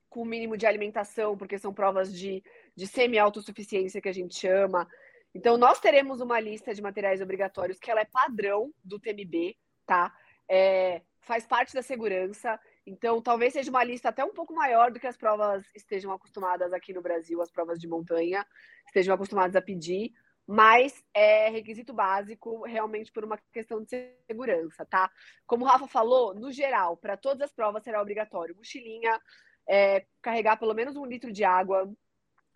com 0.09 0.21
o 0.21 0.25
mínimo 0.25 0.57
de 0.57 0.67
alimentação, 0.67 1.37
porque 1.37 1.57
são 1.57 1.73
provas 1.73 2.13
de, 2.13 2.43
de 2.75 2.85
semi-autossuficiência 2.85 4.01
que 4.01 4.09
a 4.09 4.13
gente 4.13 4.35
chama. 4.35 4.87
Então, 5.33 5.57
nós 5.57 5.79
teremos 5.79 6.19
uma 6.19 6.39
lista 6.39 6.73
de 6.73 6.81
materiais 6.81 7.21
obrigatórios 7.21 7.79
que 7.79 7.89
ela 7.89 8.01
é 8.01 8.05
padrão 8.05 8.73
do 8.83 8.99
TMB, 8.99 9.55
tá? 9.85 10.13
É, 10.49 11.01
faz 11.21 11.45
parte 11.45 11.73
da 11.73 11.81
segurança. 11.81 12.59
Então, 12.85 13.21
talvez 13.21 13.53
seja 13.53 13.69
uma 13.69 13.83
lista 13.83 14.09
até 14.09 14.25
um 14.25 14.33
pouco 14.33 14.53
maior 14.53 14.91
do 14.91 14.99
que 14.99 15.07
as 15.07 15.15
provas 15.15 15.63
estejam 15.73 16.11
acostumadas 16.11 16.73
aqui 16.73 16.91
no 16.91 17.01
Brasil, 17.01 17.41
as 17.41 17.51
provas 17.51 17.79
de 17.79 17.87
montanha, 17.87 18.45
estejam 18.85 19.15
acostumadas 19.15 19.55
a 19.55 19.61
pedir, 19.61 20.11
mas 20.51 21.01
é 21.13 21.47
requisito 21.47 21.93
básico 21.93 22.65
realmente 22.65 23.09
por 23.09 23.23
uma 23.23 23.37
questão 23.53 23.81
de 23.81 23.87
segurança, 24.27 24.85
tá? 24.85 25.09
Como 25.47 25.63
o 25.63 25.67
Rafa 25.67 25.87
falou, 25.87 26.35
no 26.35 26.51
geral, 26.51 26.97
para 26.97 27.15
todas 27.15 27.43
as 27.43 27.53
provas 27.53 27.81
será 27.85 28.01
obrigatório 28.01 28.53
mochilinha, 28.53 29.17
é, 29.65 30.05
carregar 30.21 30.57
pelo 30.57 30.73
menos 30.73 30.97
um 30.97 31.05
litro 31.05 31.31
de 31.31 31.45
água. 31.45 31.89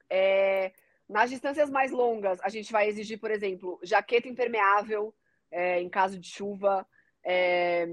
É, 0.09 0.73
nas 1.07 1.29
distâncias 1.29 1.69
mais 1.69 1.93
longas, 1.93 2.37
a 2.41 2.49
gente 2.49 2.69
vai 2.69 2.89
exigir, 2.89 3.17
por 3.17 3.31
exemplo, 3.31 3.79
jaqueta 3.81 4.27
impermeável 4.27 5.15
é, 5.49 5.79
em 5.79 5.87
caso 5.87 6.19
de 6.19 6.27
chuva. 6.27 6.85
É, 7.23 7.87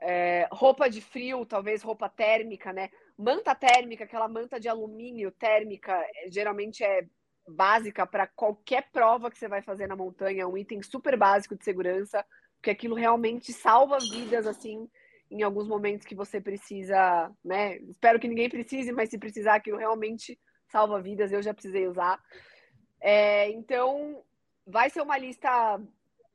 é, 0.00 0.48
roupa 0.52 0.88
de 0.88 1.00
frio, 1.00 1.44
talvez 1.44 1.82
roupa 1.82 2.08
térmica, 2.08 2.72
né? 2.72 2.88
Manta 3.16 3.52
térmica, 3.52 4.04
aquela 4.04 4.28
manta 4.28 4.60
de 4.60 4.68
alumínio 4.68 5.32
térmica, 5.32 5.92
é, 5.92 6.30
geralmente 6.30 6.84
é 6.84 7.04
básica 7.48 8.06
para 8.06 8.26
qualquer 8.26 8.90
prova 8.92 9.30
que 9.30 9.38
você 9.38 9.48
vai 9.48 9.62
fazer 9.62 9.86
na 9.86 9.96
montanha, 9.96 10.46
um 10.46 10.56
item 10.56 10.82
super 10.82 11.16
básico 11.16 11.56
de 11.56 11.64
segurança, 11.64 12.24
porque 12.56 12.70
aquilo 12.70 12.94
realmente 12.94 13.52
salva 13.52 13.98
vidas, 13.98 14.46
assim, 14.46 14.88
em 15.30 15.42
alguns 15.42 15.66
momentos 15.66 16.06
que 16.06 16.14
você 16.14 16.40
precisa, 16.40 17.30
né? 17.44 17.76
Espero 17.88 18.18
que 18.18 18.28
ninguém 18.28 18.48
precise, 18.48 18.92
mas 18.92 19.10
se 19.10 19.18
precisar, 19.18 19.54
aquilo 19.54 19.78
realmente 19.78 20.38
salva 20.68 21.00
vidas, 21.00 21.32
eu 21.32 21.42
já 21.42 21.54
precisei 21.54 21.86
usar. 21.86 22.20
É, 23.00 23.48
então, 23.50 24.22
vai 24.66 24.90
ser 24.90 25.00
uma 25.00 25.16
lista 25.16 25.80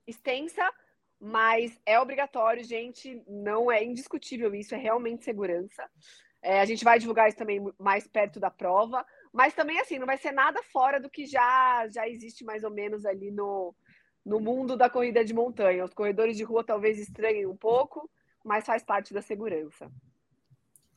extensa, 0.07 0.69
mas 1.19 1.80
é 1.85 1.99
obrigatório, 1.99 2.64
gente, 2.64 3.22
não 3.27 3.72
é 3.72 3.84
indiscutível 3.84 4.53
isso, 4.53 4.76
é 4.76 4.77
realmente 4.77 5.23
segurança. 5.23 5.90
É, 6.41 6.60
a 6.60 6.65
gente 6.65 6.84
vai 6.84 6.99
divulgar 6.99 7.30
isso 7.30 7.38
também 7.38 7.64
mais 7.80 8.07
perto 8.07 8.40
da 8.40 8.52
prova, 8.52 9.06
mas 9.34 9.55
também 9.55 9.80
assim, 9.80 9.97
não 9.97 10.05
vai 10.05 10.18
ser 10.18 10.31
nada 10.31 10.61
fora 10.72 10.99
do 10.99 11.10
que 11.10 11.26
já, 11.26 11.88
já 11.89 12.07
existe 12.07 12.45
mais 12.45 12.64
ou 12.64 12.69
menos 12.69 13.03
ali 13.03 13.31
no, 13.31 13.76
no 14.23 14.39
mundo 14.39 14.77
da 14.77 14.89
corrida 14.89 15.26
de 15.26 15.34
montanha. 15.34 15.84
Os 15.84 15.93
corredores 15.93 16.38
de 16.38 16.43
rua 16.43 16.64
talvez 16.64 16.99
estranhem 16.99 17.47
um 17.47 17.57
pouco, 17.57 18.07
mas 18.45 18.64
faz 18.64 18.84
parte 18.84 19.11
da 19.11 19.23
segurança. 19.23 19.91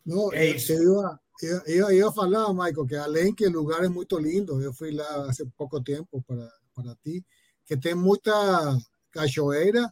Não, 0.04 0.30
é 0.34 0.44
isso. 0.46 0.72
Eu, 0.72 1.02
eu, 1.42 1.62
eu 1.66 1.90
ia 1.90 2.12
falar, 2.12 2.52
Michael, 2.52 2.86
que 2.86 2.94
além 2.94 3.34
que 3.34 3.46
o 3.46 3.50
lugar 3.50 3.82
é 3.82 3.88
muito 3.88 4.18
lindo, 4.18 4.60
eu 4.62 4.72
fui 4.72 4.92
lá 4.92 5.04
há 5.04 5.30
pouco 5.56 5.82
tempo 5.82 6.22
para, 6.22 6.48
para 6.74 6.94
ti, 6.96 7.24
que 7.64 7.74
tem 7.74 7.94
muita 7.94 8.30
cachoeira 9.10 9.90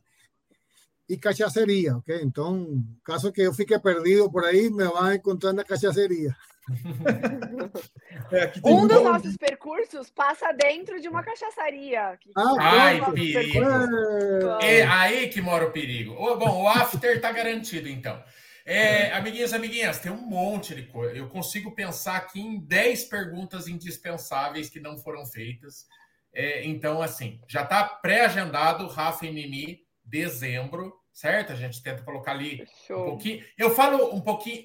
e 1.09 1.17
cachaceria, 1.17 1.97
ok? 1.97 2.21
Então, 2.23 2.83
caso 3.05 3.33
que 3.33 3.43
eu 3.43 3.53
fique 3.53 3.79
perdido 3.79 4.31
por 4.31 4.45
aí, 4.45 4.71
me 4.71 4.85
vão 4.85 5.13
encontrar 5.13 5.53
na 5.53 5.65
cachaceria. 5.65 6.35
É, 8.33 8.53
um 8.65 8.87
dos 8.87 9.03
nossos 9.03 9.37
percursos 9.37 10.11
passa 10.11 10.51
dentro 10.53 10.99
de 10.99 11.09
uma 11.09 11.23
cachaçaria. 11.23 12.19
Ah, 12.35 12.55
Ai, 12.59 13.13
perigo. 13.13 13.59
É 14.63 14.83
aí 14.83 15.29
que 15.29 15.43
mora 15.43 15.67
o 15.67 15.73
perigo. 15.73 16.15
Bom, 16.15 16.63
o 16.63 16.69
after 16.69 17.21
tá 17.21 17.31
garantido, 17.31 17.89
então. 17.89 18.23
É, 18.65 19.13
amiguinhos, 19.13 19.53
amiguinhas, 19.53 19.99
tem 19.99 20.11
um 20.11 20.27
monte 20.27 20.75
de 20.75 20.85
coisa. 20.85 21.15
Eu 21.15 21.29
consigo 21.29 21.75
pensar 21.75 22.17
aqui 22.17 22.41
em 22.41 22.59
10 22.59 23.05
perguntas 23.05 23.69
indispensáveis 23.69 24.71
que 24.71 24.81
não 24.81 24.97
foram 24.97 25.27
feitas. 25.27 25.87
É, 26.33 26.65
então, 26.65 27.03
assim, 27.03 27.41
já 27.47 27.63
está 27.63 27.85
pré-agendado 27.85 28.87
Rafa 28.87 29.27
e 29.27 29.33
Nini, 29.33 29.84
dezembro, 30.05 30.95
certo? 31.13 31.53
A 31.53 31.57
gente 31.57 31.83
tenta 31.83 32.03
colocar 32.03 32.33
ali 32.33 32.67
Show. 32.87 33.03
um 33.03 33.11
pouquinho. 33.11 33.45
Eu 33.57 33.75
falo 33.75 34.15
um 34.15 34.21
pouquinho. 34.21 34.65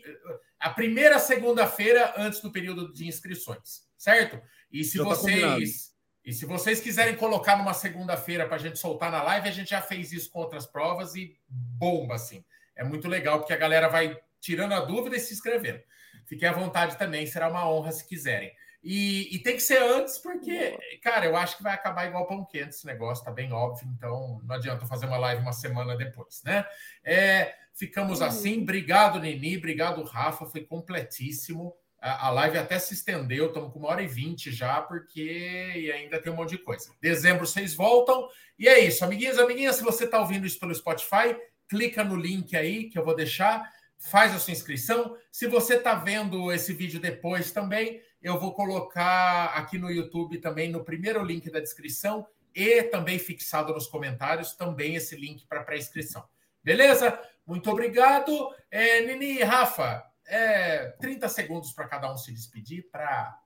A 0.59 0.69
primeira 0.69 1.19
segunda-feira 1.19 2.13
antes 2.17 2.41
do 2.41 2.51
período 2.51 2.91
de 2.91 3.07
inscrições, 3.07 3.87
certo? 3.97 4.41
E 4.71 4.83
se 4.83 4.97
já 4.97 5.03
tá 5.03 5.09
vocês. 5.09 5.87
Tá 5.87 5.99
e 6.25 6.33
se 6.33 6.45
vocês 6.45 6.81
quiserem 6.81 7.15
colocar 7.15 7.57
numa 7.57 7.73
segunda-feira 7.73 8.45
para 8.45 8.57
a 8.57 8.59
gente 8.59 8.77
soltar 8.77 9.09
na 9.09 9.23
live, 9.23 9.47
a 9.47 9.51
gente 9.51 9.69
já 9.69 9.81
fez 9.81 10.11
isso 10.11 10.29
com 10.29 10.39
outras 10.39 10.65
provas 10.65 11.15
e 11.15 11.35
bomba, 11.47 12.15
assim. 12.15 12.43
É 12.75 12.83
muito 12.83 13.07
legal, 13.07 13.39
porque 13.39 13.53
a 13.53 13.57
galera 13.57 13.87
vai 13.87 14.15
tirando 14.39 14.73
a 14.73 14.81
dúvida 14.81 15.15
e 15.15 15.19
se 15.19 15.33
inscrevendo. 15.33 15.81
Fiquem 16.25 16.47
à 16.47 16.51
vontade 16.51 16.97
também, 16.97 17.25
será 17.25 17.49
uma 17.49 17.67
honra 17.67 17.91
se 17.91 18.05
quiserem. 18.05 18.51
E, 18.81 19.35
e, 19.35 19.39
tem 19.39 19.55
que 19.55 19.61
ser 19.61 19.81
antes, 19.81 20.17
porque, 20.17 20.77
cara, 21.03 21.25
eu 21.25 21.35
acho 21.35 21.57
que 21.57 21.63
vai 21.63 21.73
acabar 21.73 22.07
igual 22.07 22.25
pão 22.25 22.45
quente 22.45 22.69
esse 22.69 22.85
negócio, 22.85 23.25
tá 23.25 23.31
bem 23.31 23.51
óbvio, 23.51 23.85
então 23.93 24.41
não 24.45 24.55
adianta 24.55 24.85
fazer 24.85 25.05
uma 25.05 25.17
live 25.17 25.41
uma 25.41 25.51
semana 25.51 25.97
depois, 25.97 26.41
né? 26.45 26.65
É, 27.03 27.55
ficamos 27.73 28.21
assim. 28.21 28.61
Obrigado, 28.61 29.19
Nini, 29.19 29.57
obrigado, 29.57 30.01
Rafa, 30.03 30.45
foi 30.45 30.63
completíssimo. 30.63 31.75
A, 32.01 32.27
a 32.27 32.29
live 32.29 32.57
até 32.57 32.79
se 32.79 32.93
estendeu, 32.93 33.47
estamos 33.47 33.73
com 33.73 33.79
uma 33.79 33.89
hora 33.89 34.01
e 34.01 34.07
vinte 34.07 34.49
já, 34.49 34.81
porque 34.81 35.91
ainda 35.93 36.21
tem 36.21 36.31
um 36.31 36.37
monte 36.37 36.51
de 36.51 36.59
coisa. 36.59 36.93
Dezembro 37.01 37.45
vocês 37.45 37.73
voltam, 37.73 38.29
e 38.57 38.65
é 38.65 38.79
isso, 38.79 39.03
amiguinhos, 39.03 39.37
amiguinhas, 39.37 39.75
se 39.75 39.83
você 39.83 40.05
está 40.05 40.21
ouvindo 40.21 40.47
isso 40.47 40.57
pelo 40.57 40.73
Spotify, 40.73 41.35
clica 41.67 42.01
no 42.01 42.15
link 42.15 42.55
aí 42.55 42.89
que 42.89 42.97
eu 42.97 43.03
vou 43.03 43.13
deixar, 43.13 43.69
faz 43.97 44.33
a 44.33 44.39
sua 44.39 44.53
inscrição. 44.53 45.17
Se 45.29 45.47
você 45.47 45.75
está 45.75 45.95
vendo 45.95 46.49
esse 46.51 46.71
vídeo 46.71 47.01
depois 47.01 47.51
também, 47.51 48.01
eu 48.21 48.39
vou 48.39 48.53
colocar 48.53 49.45
aqui 49.55 49.77
no 49.77 49.89
YouTube 49.89 50.39
também 50.39 50.69
no 50.69 50.83
primeiro 50.83 51.23
link 51.23 51.49
da 51.49 51.59
descrição 51.59 52.27
e 52.53 52.83
também 52.83 53.17
fixado 53.17 53.73
nos 53.73 53.87
comentários 53.87 54.55
também 54.55 54.95
esse 54.95 55.15
link 55.15 55.45
para 55.47 55.63
pré-inscrição. 55.63 56.27
Beleza? 56.63 57.19
Muito 57.45 57.69
obrigado. 57.71 58.53
É, 58.69 59.01
Nini 59.01 59.39
e 59.39 59.43
Rafa, 59.43 60.03
é, 60.27 60.89
30 60.99 61.29
segundos 61.29 61.71
para 61.71 61.87
cada 61.87 62.11
um 62.11 62.17
se 62.17 62.33
despedir 62.33 62.89
para 62.91 63.39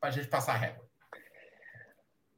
a 0.00 0.10
gente 0.10 0.28
passar 0.28 0.54
a 0.54 0.58
régua. 0.58 0.84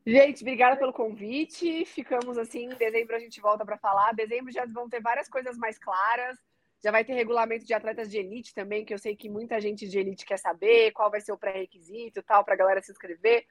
Gente, 0.07 0.43
obrigada 0.43 0.77
pelo 0.77 0.93
convite. 0.93 1.85
Ficamos 1.85 2.39
assim, 2.39 2.67
em 2.67 2.77
dezembro 2.77 3.17
a 3.17 3.19
gente 3.19 3.41
volta 3.41 3.65
para 3.65 3.77
falar. 3.77 4.13
Dezembro 4.13 4.53
já 4.53 4.65
vão 4.67 4.89
ter 4.89 5.01
várias 5.01 5.29
coisas 5.29 5.57
mais 5.57 5.79
claras. 5.79 6.37
Já 6.83 6.91
vai 6.91 7.05
ter 7.05 7.15
regulamento 7.15 7.65
de 7.65 7.75
atletas 7.75 8.11
de 8.11 8.19
elite 8.19 8.55
também, 8.55 8.85
que 8.85 8.93
eu 8.93 8.99
sei 8.99 9.17
que 9.17 9.29
muita 9.29 9.61
gente 9.61 9.89
de 9.89 9.99
elite 9.99 10.27
quer 10.27 10.39
saber 10.39 10.93
qual 10.93 11.11
vai 11.11 11.21
ser 11.21 11.33
o 11.33 11.39
pré-requisito 11.39 12.23
tal, 12.23 12.45
para 12.45 12.55
a 12.55 12.57
galera 12.57 12.83
se 12.83 12.93
inscrever. 12.93 13.47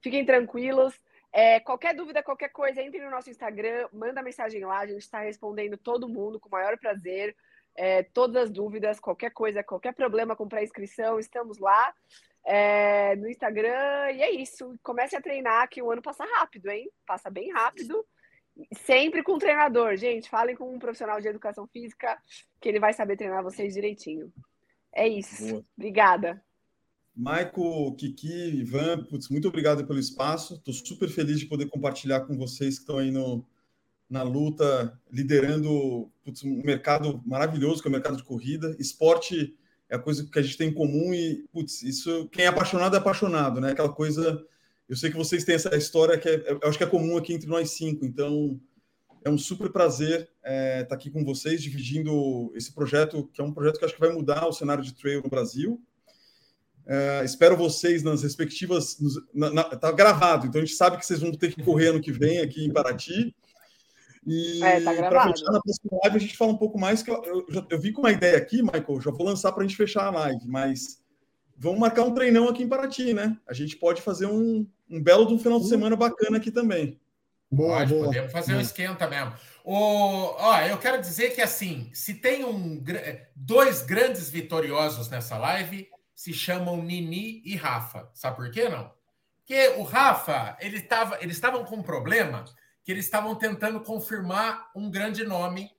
Fiquem 0.00 0.24
tranquilos. 0.24 0.94
É, 1.32 1.60
qualquer 1.60 1.94
dúvida, 1.94 2.22
qualquer 2.22 2.48
coisa, 2.48 2.82
entre 2.82 3.00
no 3.04 3.10
nosso 3.10 3.30
Instagram, 3.30 3.88
manda 3.92 4.22
mensagem 4.22 4.64
lá, 4.64 4.80
a 4.80 4.86
gente 4.86 5.02
está 5.02 5.20
respondendo 5.20 5.76
todo 5.76 6.08
mundo 6.08 6.40
com 6.40 6.48
o 6.48 6.52
maior 6.52 6.76
prazer. 6.78 7.36
É, 7.76 8.02
todas 8.02 8.44
as 8.44 8.50
dúvidas, 8.50 8.98
qualquer 8.98 9.30
coisa, 9.30 9.62
qualquer 9.62 9.94
problema 9.94 10.34
com 10.34 10.48
pré-inscrição, 10.48 11.20
estamos 11.20 11.58
lá 11.58 11.94
é, 12.44 13.14
no 13.16 13.28
Instagram. 13.28 14.10
E 14.12 14.22
é 14.22 14.30
isso. 14.30 14.78
Comece 14.82 15.16
a 15.16 15.20
treinar, 15.20 15.68
que 15.68 15.80
o 15.80 15.90
ano 15.90 16.02
passa 16.02 16.24
rápido, 16.24 16.68
hein? 16.68 16.90
Passa 17.06 17.30
bem 17.30 17.52
rápido. 17.52 18.04
Sempre 18.72 19.22
com 19.22 19.32
o 19.32 19.38
treinador, 19.38 19.96
gente. 19.96 20.28
Falem 20.28 20.56
com 20.56 20.74
um 20.74 20.78
profissional 20.78 21.20
de 21.20 21.28
educação 21.28 21.66
física 21.66 22.18
que 22.60 22.68
ele 22.68 22.80
vai 22.80 22.92
saber 22.92 23.16
treinar 23.16 23.42
vocês 23.42 23.74
direitinho. 23.74 24.32
É 24.92 25.06
isso. 25.06 25.46
Boa. 25.48 25.64
Obrigada. 25.76 26.42
Maico, 27.14 27.94
Kiki, 27.96 28.60
Ivan, 28.60 29.04
putz, 29.04 29.28
muito 29.28 29.48
obrigado 29.48 29.86
pelo 29.86 29.98
espaço. 29.98 30.54
Estou 30.54 30.72
super 30.72 31.08
feliz 31.08 31.40
de 31.40 31.46
poder 31.46 31.66
compartilhar 31.68 32.20
com 32.20 32.36
vocês 32.36 32.76
que 32.76 32.80
estão 32.82 32.98
aí 32.98 33.10
no, 33.10 33.44
na 34.08 34.22
luta, 34.22 34.98
liderando 35.10 36.10
putz, 36.24 36.42
um 36.44 36.62
mercado 36.62 37.22
maravilhoso 37.26 37.82
que 37.82 37.88
é 37.88 37.90
o 37.90 37.92
mercado 37.92 38.16
de 38.16 38.24
corrida. 38.24 38.74
Esporte 38.78 39.56
é 39.88 39.96
a 39.96 39.98
coisa 39.98 40.24
que 40.24 40.38
a 40.38 40.42
gente 40.42 40.56
tem 40.56 40.68
em 40.68 40.74
comum 40.74 41.12
e, 41.12 41.46
putz, 41.52 41.82
isso, 41.82 42.28
quem 42.28 42.44
é 42.44 42.48
apaixonado 42.48 42.94
é 42.94 42.98
apaixonado, 42.98 43.60
né? 43.60 43.72
Aquela 43.72 43.92
coisa 43.92 44.44
eu 44.90 44.96
sei 44.96 45.08
que 45.08 45.16
vocês 45.16 45.44
têm 45.44 45.54
essa 45.54 45.74
história 45.76 46.18
que 46.18 46.28
é, 46.28 46.50
eu 46.50 46.68
acho 46.68 46.76
que 46.76 46.82
é 46.82 46.86
comum 46.86 47.16
aqui 47.16 47.32
entre 47.32 47.48
nós 47.48 47.70
cinco, 47.70 48.04
então 48.04 48.60
é 49.24 49.30
um 49.30 49.38
super 49.38 49.70
prazer 49.70 50.22
estar 50.22 50.30
é, 50.42 50.82
tá 50.82 50.96
aqui 50.96 51.08
com 51.10 51.24
vocês, 51.24 51.62
dividindo 51.62 52.50
esse 52.56 52.74
projeto, 52.74 53.30
que 53.32 53.40
é 53.40 53.44
um 53.44 53.52
projeto 53.52 53.78
que 53.78 53.84
acho 53.84 53.94
que 53.94 54.00
vai 54.00 54.12
mudar 54.12 54.48
o 54.48 54.52
cenário 54.52 54.82
de 54.82 54.92
trail 54.92 55.22
no 55.22 55.30
Brasil. 55.30 55.80
É, 56.84 57.22
espero 57.24 57.56
vocês 57.56 58.02
nas 58.02 58.24
respectivas. 58.24 58.98
Está 59.72 59.92
gravado, 59.92 60.48
então 60.48 60.60
a 60.60 60.64
gente 60.64 60.76
sabe 60.76 60.96
que 60.96 61.06
vocês 61.06 61.20
vão 61.20 61.30
ter 61.30 61.54
que 61.54 61.62
correr 61.62 61.88
ano 61.88 62.00
que 62.00 62.10
vem 62.10 62.40
aqui 62.40 62.64
em 62.64 62.72
Paraty. 62.72 63.32
E 64.26 64.60
é, 64.62 64.80
tá 64.80 64.92
para 64.92 65.32
fechar 65.32 65.52
na 65.52 65.60
próxima 65.60 65.98
live, 66.02 66.16
a 66.16 66.20
gente 66.20 66.36
fala 66.36 66.52
um 66.52 66.58
pouco 66.58 66.80
mais. 66.80 67.00
que 67.00 67.10
Eu, 67.12 67.22
eu, 67.24 67.46
eu, 67.48 67.66
eu 67.70 67.80
vi 67.80 67.92
com 67.92 68.00
uma 68.00 68.10
ideia 68.10 68.36
aqui, 68.36 68.60
Michael, 68.60 69.00
já 69.00 69.12
vou 69.12 69.24
lançar 69.24 69.52
para 69.52 69.62
a 69.62 69.66
gente 69.66 69.76
fechar 69.76 70.06
a 70.06 70.10
live, 70.10 70.48
mas 70.48 71.00
vamos 71.56 71.78
marcar 71.78 72.02
um 72.02 72.14
treinão 72.14 72.48
aqui 72.48 72.62
em 72.64 72.68
Paraty, 72.68 73.12
né? 73.14 73.36
A 73.46 73.52
gente 73.52 73.76
pode 73.76 74.00
fazer 74.02 74.26
um, 74.26 74.66
um 74.90 75.02
belo 75.02 75.26
de 75.26 75.34
um 75.34 75.38
final 75.38 75.60
de 75.60 75.68
semana 75.68 75.94
bacana 75.94 76.38
aqui 76.38 76.50
também. 76.50 77.00
Boa, 77.50 77.78
pode, 77.78 77.94
boa. 77.94 78.04
podemos 78.06 78.32
fazer 78.32 78.54
um 78.54 78.60
esquenta 78.60 79.08
mesmo. 79.08 79.34
O, 79.64 79.74
ó, 79.74 80.60
eu 80.62 80.78
quero 80.78 81.00
dizer 81.00 81.34
que 81.34 81.40
assim, 81.40 81.90
se 81.92 82.14
tem 82.14 82.44
um, 82.44 82.82
dois 83.34 83.82
grandes 83.82 84.30
vitoriosos 84.30 85.08
nessa 85.08 85.36
live, 85.36 85.88
se 86.14 86.32
chamam 86.32 86.82
Nini 86.82 87.42
e 87.44 87.56
Rafa. 87.56 88.10
Sabe 88.14 88.36
por 88.36 88.50
quê, 88.50 88.68
não? 88.68 88.92
Porque 89.38 89.68
o 89.78 89.82
Rafa, 89.82 90.56
ele 90.60 90.80
tava, 90.80 91.18
eles 91.20 91.36
estavam 91.36 91.64
com 91.64 91.76
um 91.76 91.82
problema 91.82 92.44
que 92.84 92.92
eles 92.92 93.04
estavam 93.04 93.34
tentando 93.34 93.80
confirmar 93.80 94.70
um 94.74 94.90
grande 94.90 95.24
nome, 95.24 95.70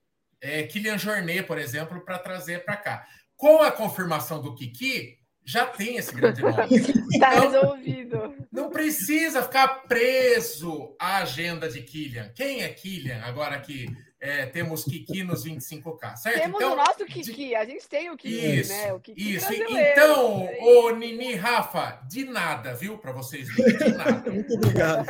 é, 0.41 0.63
Kylian 0.63 0.97
Jornet, 0.97 1.43
por 1.43 1.57
exemplo, 1.57 2.01
para 2.01 2.19
trazer 2.19 2.65
para 2.65 2.75
cá. 2.75 3.07
Com 3.35 3.61
a 3.61 3.71
confirmação 3.71 4.41
do 4.41 4.55
Kiki, 4.55 5.17
já 5.43 5.65
tem 5.65 5.97
esse 5.97 6.13
grande 6.13 6.41
nome. 6.43 6.75
Está 7.11 7.35
então, 7.35 7.51
resolvido. 7.51 8.35
Não 8.51 8.69
precisa 8.69 9.43
ficar 9.43 9.83
preso 9.87 10.95
à 10.99 11.17
agenda 11.17 11.69
de 11.69 11.81
Killian. 11.81 12.29
Quem 12.35 12.61
é 12.63 12.69
Killian 12.69 13.21
agora 13.23 13.59
que 13.59 13.87
é, 14.21 14.45
temos 14.45 14.83
Kiki 14.83 15.23
nos 15.23 15.43
25K, 15.43 16.15
certo? 16.15 16.39
Temos 16.39 16.61
então, 16.61 16.73
o 16.73 16.75
nosso 16.75 17.05
Kiki, 17.05 17.33
de... 17.33 17.55
a 17.55 17.65
gente 17.65 17.89
tem 17.89 18.11
o 18.11 18.15
Kiki, 18.15 18.59
isso, 18.59 18.71
né? 18.71 18.93
O 18.93 18.99
Kiki 18.99 19.35
isso. 19.35 19.51
Então, 19.51 20.47
o 20.59 20.91
Nini 20.91 21.33
Rafa, 21.33 21.99
de 22.07 22.25
nada, 22.25 22.75
viu? 22.75 22.99
Para 22.99 23.11
vocês 23.11 23.49
verem, 23.55 23.77
de 23.77 23.97
nada. 23.97 24.29
Muito 24.29 24.53
obrigado. 24.53 25.07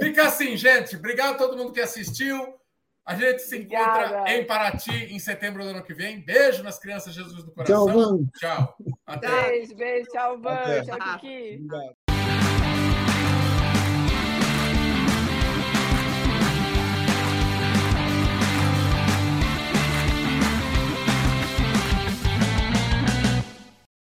Fica 0.00 0.28
assim, 0.28 0.56
gente. 0.56 0.94
Obrigado 0.94 1.34
a 1.34 1.38
todo 1.38 1.56
mundo 1.56 1.72
que 1.72 1.80
assistiu. 1.80 2.54
A 3.08 3.14
gente 3.14 3.38
se 3.40 3.54
Obrigada. 3.54 4.04
encontra 4.06 4.32
em 4.34 4.44
Paraty 4.44 5.14
em 5.14 5.18
setembro 5.18 5.62
do 5.64 5.70
ano 5.70 5.82
que 5.82 5.94
vem. 5.94 6.20
Beijo 6.20 6.62
nas 6.62 6.78
crianças 6.78 7.14
Jesus 7.14 7.42
do 7.42 7.50
coração. 7.52 8.28
Tchau, 8.38 8.76
Tchau. 8.76 8.76
Até. 9.06 9.48
Beijo, 9.48 9.74
beijo. 9.74 10.10
Tchau, 10.10 10.38
Van. 10.38 10.84
Tchau, 10.84 10.98
Kiki. 11.18 11.54
Obrigado. 11.54 12.07